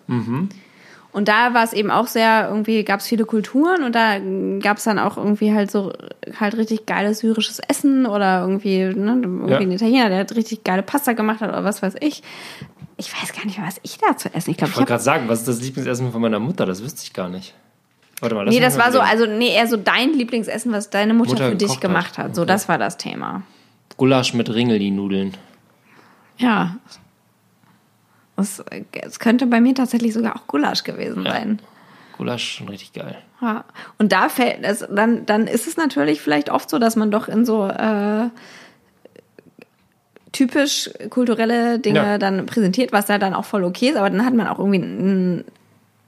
Und 1.12 1.28
da 1.28 1.54
war 1.54 1.62
es 1.64 1.72
eben 1.72 1.90
auch 1.90 2.08
sehr, 2.08 2.48
irgendwie 2.48 2.82
gab 2.84 3.00
es 3.00 3.06
viele 3.06 3.24
Kulturen 3.24 3.84
und 3.84 3.94
da 3.94 4.18
gab 4.60 4.78
es 4.78 4.84
dann 4.84 4.98
auch 4.98 5.16
irgendwie 5.16 5.54
halt 5.54 5.70
so 5.70 5.92
halt 6.40 6.56
richtig 6.56 6.86
geiles 6.86 7.20
syrisches 7.20 7.60
Essen 7.60 8.04
oder 8.06 8.40
irgendwie, 8.40 8.78
ne, 8.84 9.20
irgendwie 9.22 9.50
Ja. 9.52 9.58
ein 9.60 9.70
Italiener, 9.70 10.08
der 10.08 10.18
hat 10.18 10.34
richtig 10.34 10.64
geile 10.64 10.82
Pasta 10.82 11.12
gemacht 11.12 11.40
hat 11.40 11.50
oder 11.50 11.62
was 11.64 11.82
weiß 11.82 11.94
ich. 12.00 12.22
Ich 12.96 13.12
weiß 13.12 13.32
gar 13.32 13.44
nicht 13.44 13.58
mehr, 13.58 13.66
was 13.66 13.80
ich 13.82 13.98
da 13.98 14.16
zu 14.16 14.32
essen. 14.34 14.50
Ich 14.50 14.60
ich 14.60 14.76
wollte 14.76 14.84
gerade 14.88 15.02
sagen, 15.02 15.28
was 15.28 15.40
ist 15.40 15.48
das 15.48 15.60
Lieblingsessen 15.60 16.10
von 16.12 16.20
meiner 16.20 16.38
Mutter? 16.40 16.66
Das 16.66 16.82
wüsste 16.82 17.02
ich 17.04 17.12
gar 17.12 17.28
nicht. 17.28 17.54
Warte 18.20 18.34
mal, 18.34 18.44
lass 18.44 18.54
Nee, 18.54 18.60
das 18.60 18.78
war 18.78 18.92
so, 18.92 19.00
also 19.00 19.26
nee, 19.26 19.54
eher 19.54 19.66
so 19.66 19.76
dein 19.76 20.12
Lieblingsessen, 20.12 20.70
was 20.72 20.90
deine 20.90 21.14
Mutter, 21.14 21.32
Mutter 21.32 21.50
für 21.50 21.56
dich 21.56 21.80
gemacht 21.80 22.18
hat. 22.18 22.26
hat. 22.26 22.34
So, 22.36 22.42
Okay. 22.42 22.48
das 22.52 22.68
war 22.68 22.78
das 22.78 22.96
Thema. 22.96 23.42
Gulasch 23.96 24.34
mit 24.34 24.48
Ringelli-Nudeln. 24.52 25.36
Ja. 26.38 26.76
Das, 28.36 28.64
es 28.92 29.20
könnte 29.20 29.46
bei 29.46 29.60
mir 29.60 29.74
tatsächlich 29.74 30.12
sogar 30.12 30.36
auch 30.36 30.46
Gulasch 30.46 30.82
gewesen 30.84 31.24
Ja. 31.24 31.32
sein. 31.32 31.60
Gulasch 32.16 32.54
schon 32.56 32.68
richtig 32.68 32.92
geil. 32.92 33.16
Ja. 33.40 33.64
Und 33.98 34.12
da 34.12 34.28
fällt 34.28 34.58
es, 34.62 34.84
dann, 34.90 35.26
dann 35.26 35.46
ist 35.46 35.66
es 35.66 35.76
natürlich 35.76 36.20
vielleicht 36.20 36.50
oft 36.50 36.68
so, 36.70 36.78
dass 36.78 36.96
man 36.96 37.10
doch 37.10 37.28
in 37.28 37.44
so 37.44 37.66
äh, 37.68 38.28
typisch 40.32 40.90
kulturelle 41.10 41.78
Dinge 41.78 41.98
Ja. 42.00 42.18
dann 42.18 42.46
präsentiert, 42.46 42.92
was 42.92 43.06
da 43.06 43.18
dann 43.18 43.34
auch 43.34 43.44
voll 43.44 43.64
okay 43.64 43.90
ist, 43.90 43.96
aber 43.96 44.10
dann 44.10 44.24
hat 44.24 44.34
man 44.34 44.48
auch 44.48 44.58
irgendwie 44.58 44.82
einen, 44.82 45.44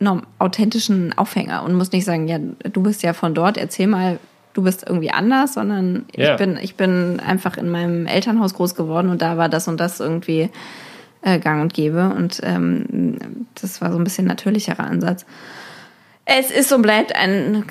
einen 0.01 0.23
authentischen 0.39 1.17
Aufhänger 1.17 1.63
und 1.63 1.75
muss 1.75 1.93
nicht 1.93 2.05
sagen, 2.05 2.27
ja, 2.27 2.39
du 2.39 2.83
bist 2.83 3.03
ja 3.03 3.13
von 3.13 3.35
dort, 3.35 3.57
erzähl 3.57 3.87
mal, 3.87 4.19
du 4.57 4.63
bist 4.63 4.85
irgendwie 4.89 5.11
anders, 5.11 5.55
sondern 5.55 6.07
Ja. 6.17 6.33
ich 6.33 6.39
bin, 6.39 6.59
ich 6.61 6.75
bin 6.77 7.21
einfach 7.21 7.57
in 7.57 7.69
meinem 7.69 8.07
Elternhaus 8.07 8.55
groß 8.55 8.75
geworden 8.75 9.11
und 9.11 9.21
da 9.23 9.37
war 9.37 9.49
das 9.49 9.69
und 9.69 9.79
das 9.79 10.01
irgendwie 10.01 10.51
äh, 11.23 11.39
gang 11.39 11.61
und 11.63 11.75
gäbe 11.75 12.13
und 12.17 12.41
ähm, 12.43 13.47
das 13.61 13.81
war 13.81 13.93
so 13.93 13.99
ein 13.99 14.05
bisschen 14.05 14.27
natürlicherer 14.27 14.85
Ansatz. 14.85 15.27
Es 16.25 16.51
ist 16.51 16.73
und 16.73 16.83
bleibt 16.83 17.15
ein 17.15 17.65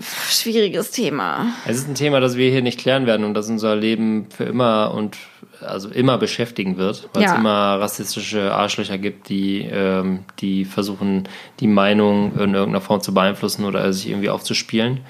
schwieriges 0.00 0.90
Thema. 0.90 1.46
Es 1.66 1.76
ist 1.76 1.88
ein 1.88 1.94
Thema, 1.94 2.20
das 2.20 2.36
wir 2.36 2.50
hier 2.50 2.62
nicht 2.62 2.80
klären 2.80 3.06
werden 3.06 3.24
und 3.24 3.34
das 3.34 3.48
unser 3.48 3.76
Leben 3.76 4.26
für 4.30 4.44
immer 4.44 4.92
und 4.94 5.16
also 5.60 5.90
immer 5.90 6.18
beschäftigen 6.18 6.76
wird, 6.76 7.08
weil 7.12 7.22
es 7.24 7.30
Ja. 7.30 7.36
immer 7.38 7.78
rassistische 7.80 8.52
Arschlöcher 8.52 8.98
gibt, 8.98 9.28
die, 9.28 9.60
ähm, 9.70 10.20
die 10.40 10.64
versuchen, 10.64 11.28
die 11.60 11.68
Meinung 11.68 12.32
in 12.34 12.54
irgendeiner 12.54 12.80
Form 12.80 13.00
zu 13.00 13.14
beeinflussen 13.14 13.64
oder 13.64 13.92
sich 13.92 14.08
irgendwie 14.08 14.30
aufzuspielen. 14.30 15.00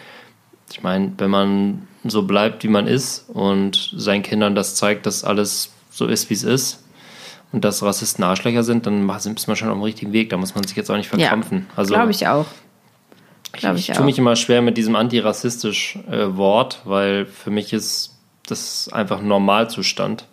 Ich 0.73 0.83
meine, 0.83 1.12
wenn 1.18 1.31
man 1.31 1.89
so 2.05 2.23
bleibt, 2.23 2.64
wie 2.64 2.68
man 2.68 2.87
ist 2.87 3.29
und 3.29 3.93
seinen 3.97 4.23
Kindern 4.23 4.55
das 4.55 4.75
zeigt, 4.75 5.07
dass 5.07 5.25
alles 5.25 5.73
so 5.91 6.07
ist, 6.07 6.31
wie 6.31 6.35
es 6.35 6.43
ist 6.43 6.83
und 7.53 7.64
dass 7.64 7.83
Rassisten 7.83 8.25
Arschlöcher 8.25 8.62
sind, 8.62 8.87
dann 8.87 9.09
ist 9.09 9.47
man 9.47 9.57
schon 9.57 9.68
auf 9.68 9.77
dem 9.77 9.83
richtigen 9.83 10.12
Weg. 10.12 10.31
Da 10.31 10.37
muss 10.37 10.55
man 10.55 10.64
sich 10.64 10.77
jetzt 10.77 10.91
auch 10.91 10.97
nicht 10.97 11.09
verkrampfen. 11.09 11.66
also, 11.77 11.95
Glaube 11.95 12.11
ich 12.11 12.27
auch. 12.27 12.47
ich, 13.55 13.64
ich 13.64 13.89
ich 13.91 13.97
tue 13.97 14.05
mich 14.05 14.18
immer 14.18 14.35
schwer 14.37 14.62
mit 14.62 14.77
diesem 14.77 14.97
antirassistisch 14.97 15.99
äh, 16.11 16.37
Wort, 16.37 16.81
weil 16.85 17.27
für 17.27 17.51
mich 17.51 17.73
ist 17.73 18.16
das 18.47 18.89
einfach 18.93 19.20
ein 19.20 19.29
Normalzustand 19.29 20.27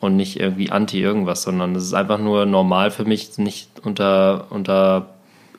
und 0.00 0.16
nicht 0.16 0.38
irgendwie 0.38 0.70
anti 0.70 1.00
irgendwas, 1.00 1.42
sondern 1.42 1.74
es 1.74 1.84
ist 1.84 1.94
einfach 1.94 2.18
nur 2.18 2.46
normal 2.46 2.90
für 2.90 3.04
mich, 3.04 3.36
nicht 3.38 3.68
unter, 3.82 4.46
unter 4.50 5.08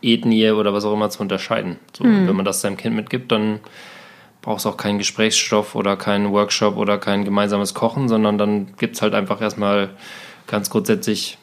Ethnie 0.02 0.52
oder 0.52 0.74
was 0.74 0.86
auch 0.86 0.94
immer 0.94 1.10
zu 1.10 1.22
unterscheiden. 1.22 1.78
So, 1.98 2.04
Hm. 2.04 2.28
Wenn 2.28 2.36
man 2.36 2.46
das 2.46 2.62
seinem 2.62 2.78
Kind 2.78 2.96
mitgibt, 2.96 3.32
dann 3.32 3.60
braucht 4.42 4.60
es 4.60 4.66
auch 4.66 4.78
keinen 4.78 4.98
Gesprächsstoff 4.98 5.76
oder 5.76 5.98
keinen 5.98 6.32
Workshop 6.32 6.78
oder 6.78 6.98
kein 6.98 7.26
gemeinsames 7.26 7.74
Kochen, 7.74 8.08
sondern 8.08 8.38
dann 8.38 8.68
gibt 8.78 8.96
es 8.96 9.02
halt 9.02 9.14
einfach 9.14 9.42
erstmal 9.42 9.90
ganz 10.48 10.70
grundsätzlich 10.70 11.38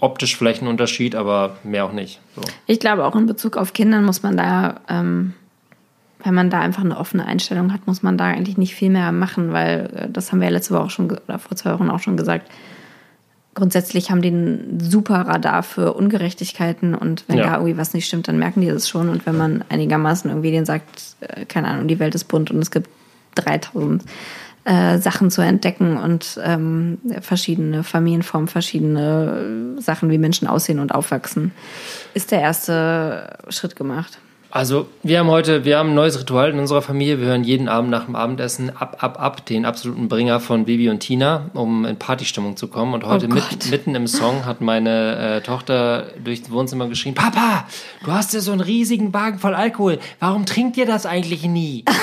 optisch 0.00 0.36
vielleicht 0.36 0.60
einen 0.60 0.70
Unterschied, 0.70 1.14
aber 1.14 1.56
mehr 1.64 1.84
auch 1.84 1.92
nicht. 1.92 2.20
So. 2.34 2.42
Ich 2.66 2.78
glaube, 2.80 3.04
auch 3.04 3.16
in 3.16 3.26
Bezug 3.26 3.56
auf 3.56 3.72
Kindern 3.72 4.04
muss 4.04 4.22
man 4.22 4.36
da, 4.36 4.80
ähm, 4.88 5.34
wenn 6.22 6.34
man 6.34 6.50
da 6.50 6.60
einfach 6.60 6.84
eine 6.84 6.98
offene 6.98 7.24
Einstellung 7.24 7.72
hat, 7.72 7.86
muss 7.86 8.02
man 8.02 8.18
da 8.18 8.26
eigentlich 8.26 8.58
nicht 8.58 8.74
viel 8.74 8.90
mehr 8.90 9.10
machen, 9.12 9.52
weil 9.52 9.90
äh, 9.94 10.08
das 10.10 10.30
haben 10.30 10.40
wir 10.40 10.48
ja 10.48 10.52
letzte 10.52 10.74
Woche 10.74 10.84
auch 10.84 10.90
schon 10.90 11.10
oder 11.10 11.38
vor 11.38 11.56
zwei 11.56 11.72
Wochen 11.72 11.90
auch 11.90 12.00
schon 12.00 12.16
gesagt. 12.16 12.50
Grundsätzlich 13.56 14.10
haben 14.10 14.20
die 14.20 14.28
ein 14.28 14.80
super 14.80 15.14
Radar 15.22 15.62
für 15.62 15.94
Ungerechtigkeiten 15.94 16.94
und 16.94 17.24
wenn 17.26 17.38
Ja. 17.38 17.44
da 17.44 17.54
irgendwie 17.54 17.78
was 17.78 17.94
nicht 17.94 18.04
stimmt, 18.06 18.28
dann 18.28 18.38
merken 18.38 18.60
die 18.60 18.68
das 18.68 18.86
schon. 18.86 19.08
Und 19.08 19.24
wenn 19.24 19.34
man 19.34 19.64
einigermaßen 19.70 20.30
irgendwie 20.30 20.50
denen 20.50 20.66
sagt, 20.66 21.16
äh, 21.20 21.46
keine 21.46 21.68
Ahnung, 21.68 21.88
die 21.88 21.98
Welt 21.98 22.14
ist 22.14 22.24
bunt 22.24 22.50
und 22.50 22.58
es 22.58 22.70
gibt 22.70 22.90
3000 23.36 24.04
äh, 24.64 24.98
Sachen 24.98 25.30
zu 25.30 25.40
entdecken 25.40 25.96
und 25.96 26.38
ähm, 26.44 26.98
verschiedene 27.22 27.82
Familienformen, 27.82 28.48
verschiedene 28.48 29.76
äh, 29.78 29.80
Sachen, 29.80 30.10
wie 30.10 30.18
Menschen 30.18 30.48
aussehen 30.48 30.78
und 30.78 30.94
aufwachsen, 30.94 31.52
ist 32.12 32.32
der 32.32 32.42
erste 32.42 33.38
Schritt 33.48 33.74
gemacht. 33.74 34.18
Also, 34.56 34.88
wir 35.02 35.18
haben 35.18 35.28
heute, 35.28 35.66
wir 35.66 35.76
haben 35.76 35.90
ein 35.90 35.94
neues 35.94 36.18
Ritual 36.18 36.48
in 36.48 36.58
unserer 36.58 36.80
Familie. 36.80 37.20
Wir 37.20 37.26
hören 37.26 37.44
jeden 37.44 37.68
Abend 37.68 37.90
nach 37.90 38.06
dem 38.06 38.16
Abendessen 38.16 38.74
ab, 38.74 38.96
ab, 39.00 39.20
ab, 39.20 39.44
den 39.44 39.66
absoluten 39.66 40.08
Bringer 40.08 40.40
von 40.40 40.64
Bibi 40.64 40.88
und 40.88 41.00
Tina, 41.00 41.50
um 41.52 41.84
in 41.84 41.98
Partystimmung 41.98 42.56
zu 42.56 42.68
kommen. 42.68 42.94
Und 42.94 43.04
heute 43.04 43.26
Oh 43.30 43.34
mit, 43.34 43.70
mitten 43.70 43.94
im 43.94 44.06
Song 44.06 44.46
hat 44.46 44.62
meine 44.62 45.18
äh, 45.18 45.40
Tochter 45.42 46.06
durchs 46.24 46.50
Wohnzimmer 46.50 46.88
geschrien, 46.88 47.14
Papa, 47.14 47.66
du 48.02 48.12
hast 48.12 48.32
ja 48.32 48.40
so 48.40 48.50
einen 48.50 48.62
riesigen 48.62 49.12
Wagen 49.12 49.38
voll 49.38 49.54
Alkohol. 49.54 49.98
Warum 50.20 50.46
trinkt 50.46 50.78
ihr 50.78 50.86
das 50.86 51.04
eigentlich 51.04 51.44
nie? 51.44 51.84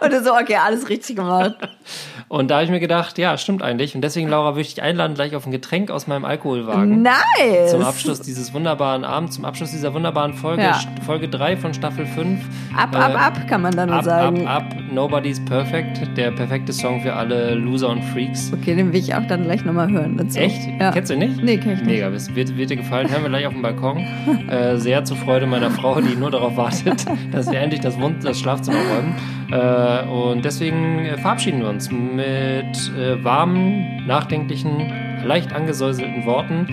Und 0.00 0.24
so, 0.24 0.34
okay, 0.34 0.56
alles 0.56 0.88
richtig 0.88 1.14
gemacht. 1.14 1.54
Und 2.32 2.48
da 2.48 2.54
habe 2.54 2.64
ich 2.64 2.70
mir 2.70 2.78
gedacht, 2.78 3.18
ja, 3.18 3.36
stimmt 3.36 3.60
eigentlich. 3.60 3.96
Und 3.96 4.02
deswegen, 4.02 4.28
Laura, 4.28 4.50
würde 4.52 4.60
ich 4.60 4.74
dich 4.74 4.84
einladen, 4.84 5.14
gleich 5.14 5.34
auf 5.34 5.46
ein 5.46 5.50
Getränk 5.50 5.90
aus 5.90 6.06
meinem 6.06 6.24
Alkoholwagen. 6.24 7.02
Nice! 7.02 7.72
Zum 7.72 7.82
Abschluss 7.82 8.20
dieses 8.20 8.54
wunderbaren 8.54 9.04
Abends, 9.04 9.34
zum 9.34 9.44
Abschluss 9.44 9.72
dieser 9.72 9.92
wunderbaren 9.94 10.34
Folge, 10.34 10.62
Ja. 10.62 10.78
Folge 11.04 11.28
3 11.28 11.56
von 11.56 11.74
Staffel 11.74 12.06
5. 12.06 12.40
Ab, 12.76 12.94
Äh, 12.94 12.98
ab, 12.98 13.14
ab, 13.20 13.48
kann 13.48 13.62
man 13.62 13.74
da 13.74 13.84
nur 13.84 14.00
sagen. 14.04 14.46
ab, 14.46 14.62
ab, 14.62 14.76
Nobody's 14.92 15.44
Perfect, 15.44 16.16
der 16.16 16.30
perfekte 16.30 16.72
Song 16.72 17.00
für 17.02 17.14
alle 17.14 17.54
Loser 17.56 17.88
und 17.88 18.04
Freaks. 18.04 18.52
Okay, 18.54 18.76
den 18.76 18.92
will 18.92 19.00
ich 19.00 19.12
auch 19.12 19.26
dann 19.26 19.42
gleich 19.42 19.64
nochmal 19.64 19.90
hören 19.90 20.16
dazu. 20.16 20.38
Echt? 20.38 20.68
Ja. 20.78 20.92
Kennst 20.92 21.10
du 21.10 21.14
ihn 21.14 21.20
nicht? 21.20 21.42
Nee, 21.42 21.56
kenn 21.56 21.72
ich 21.72 21.78
nicht. 21.80 21.86
Mega, 21.86 22.12
wird, 22.12 22.56
wird 22.56 22.70
dir 22.70 22.76
gefallen. 22.76 23.10
Hören 23.10 23.22
wir 23.24 23.30
gleich 23.30 23.46
auf 23.48 23.54
dem 23.54 23.62
Balkon. 23.62 24.06
Äh, 24.50 24.76
sehr 24.78 25.04
zur 25.04 25.16
Freude 25.16 25.46
meiner 25.46 25.70
Frau, 25.70 26.00
die 26.00 26.16
nur 26.16 26.30
darauf 26.30 26.56
wartet, 26.56 27.04
dass 27.32 27.50
wir 27.50 27.60
endlich 27.60 27.80
das, 27.80 28.00
Wohn 28.00 28.16
das 28.22 28.38
Schlafzimmer 28.40 28.78
räumen. 28.78 29.14
Äh, 29.52 30.08
und 30.08 30.44
deswegen 30.44 31.06
verabschieden 31.18 31.60
wir 31.60 31.68
uns 31.68 31.90
mit 31.90 32.19
äh, 32.20 33.24
warmen, 33.24 34.06
nachdenklichen, 34.06 34.92
leicht 35.24 35.52
angesäuselten 35.52 36.24
Worten. 36.24 36.66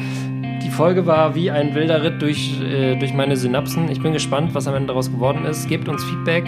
Die 0.63 0.69
Folge 0.69 1.05
war 1.05 1.35
wie 1.35 1.49
ein 1.49 1.75
wilder 1.75 2.03
Ritt 2.03 2.21
durch, 2.21 2.61
äh, 2.61 2.95
durch 2.97 3.13
meine 3.13 3.37
Synapsen. 3.37 3.89
Ich 3.89 4.01
bin 4.01 4.13
gespannt, 4.13 4.53
was 4.53 4.67
am 4.67 4.75
Ende 4.75 4.87
daraus 4.87 5.11
geworden 5.11 5.45
ist. 5.45 5.67
Gebt 5.67 5.87
uns 5.87 6.03
Feedback, 6.03 6.45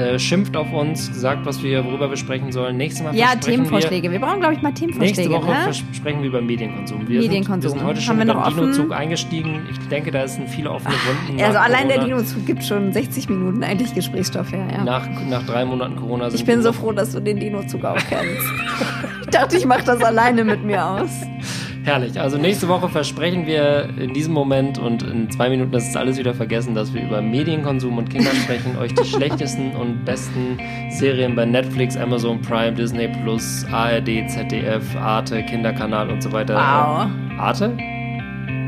äh, 0.00 0.18
schimpft 0.18 0.56
auf 0.56 0.72
uns, 0.72 1.10
sagt, 1.20 1.44
was 1.44 1.62
wir, 1.62 1.84
worüber 1.84 2.08
wir 2.08 2.16
sprechen 2.16 2.50
sollen. 2.52 2.76
Nächstes 2.76 3.04
Mal 3.04 3.14
Ja, 3.14 3.26
versprechen 3.26 3.46
wir, 3.46 3.54
Themenvorschläge. 3.56 4.10
Wir 4.10 4.18
brauchen, 4.20 4.40
glaube 4.40 4.54
ich, 4.54 4.62
mal 4.62 4.70
Nächste 4.70 4.86
Themenvorschläge. 4.86 5.30
Woche 5.30 5.50
Ne? 5.50 5.74
sprechen 5.92 6.22
wir 6.22 6.28
über 6.28 6.40
Medienkonsum. 6.40 7.06
Wir 7.08 7.20
Medienkonsum. 7.20 7.70
Sind, 7.70 7.80
wir 7.80 7.80
sind 7.80 7.88
heute 7.88 7.98
Haben 7.98 8.04
schon 8.04 8.18
wir 8.18 8.24
noch 8.24 8.34
den 8.34 8.42
offen? 8.58 8.72
Dinozug 8.72 8.92
eingestiegen. 8.92 9.66
Ich 9.70 9.88
denke, 9.88 10.10
da 10.10 10.26
sind 10.26 10.48
viele 10.48 10.70
offene 10.70 10.94
Wunden. 10.94 11.42
Also 11.42 11.58
allein 11.58 11.88
der 11.88 11.98
Corona. 11.98 12.16
Dinozug 12.16 12.46
gibt 12.46 12.64
schon 12.64 12.92
60 12.92 13.28
Minuten 13.28 13.62
eigentlich 13.62 13.94
Gesprächsstoff 13.94 14.52
her. 14.52 14.66
Ja. 14.72 14.84
Nach, 14.84 15.06
nach 15.28 15.44
drei 15.44 15.64
Monaten 15.64 15.96
Corona 15.96 16.30
sind 16.30 16.40
ich 16.40 16.46
bin 16.46 16.56
wir 16.56 16.62
so 16.62 16.72
froh, 16.72 16.92
dass 16.92 17.12
du 17.12 17.20
den 17.20 17.38
Dinozug 17.38 17.84
auch 17.84 17.98
kennst. 18.08 18.46
ich 19.22 19.28
dachte, 19.28 19.56
ich 19.56 19.66
mache 19.66 19.84
das 19.84 20.02
alleine 20.02 20.44
mit 20.44 20.64
mir 20.64 20.84
aus. 20.84 21.10
Herrlich. 21.84 22.20
Also 22.20 22.36
nächste 22.36 22.68
Woche 22.68 22.88
versprechen 22.88 23.46
wir 23.46 23.88
in 23.98 24.12
diesem 24.12 24.34
Moment 24.34 24.78
und 24.78 25.02
in 25.02 25.30
zwei 25.30 25.48
Minuten 25.48 25.74
ist 25.74 25.88
es 25.88 25.96
alles 25.96 26.18
wieder 26.18 26.34
vergessen, 26.34 26.74
dass 26.74 26.92
wir 26.92 27.02
über 27.02 27.22
Medienkonsum 27.22 27.96
und 27.96 28.10
Kinder 28.10 28.30
sprechen, 28.30 28.76
euch 28.76 28.94
die 28.94 29.04
schlechtesten 29.08 29.74
und 29.74 30.04
besten 30.04 30.58
Serien 30.90 31.34
bei 31.34 31.46
Netflix, 31.46 31.96
Amazon 31.96 32.40
Prime, 32.42 32.72
Disney 32.72 33.08
Plus, 33.22 33.64
ARD, 33.72 34.28
ZDF, 34.28 34.96
Arte, 34.96 35.42
Kinderkanal 35.42 36.10
und 36.10 36.22
so 36.22 36.30
weiter. 36.32 36.54
Wow. 36.54 37.38
Arte? 37.38 37.76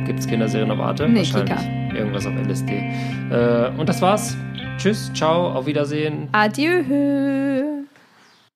Gibt 0.06 0.18
es 0.18 0.26
Kinderserien 0.26 0.70
auf 0.70 0.80
Arte? 0.80 1.08
Nee, 1.08 1.18
Wahrscheinlich. 1.18 1.54
Kika. 1.56 1.96
Irgendwas 1.96 2.26
auf 2.26 2.32
LSD. 2.34 2.72
Äh, 3.30 3.70
und 3.78 3.88
das 3.88 4.00
war's. 4.00 4.36
Tschüss, 4.78 5.12
ciao, 5.12 5.48
auf 5.48 5.66
Wiedersehen. 5.66 6.28
Adieu. 6.32 7.81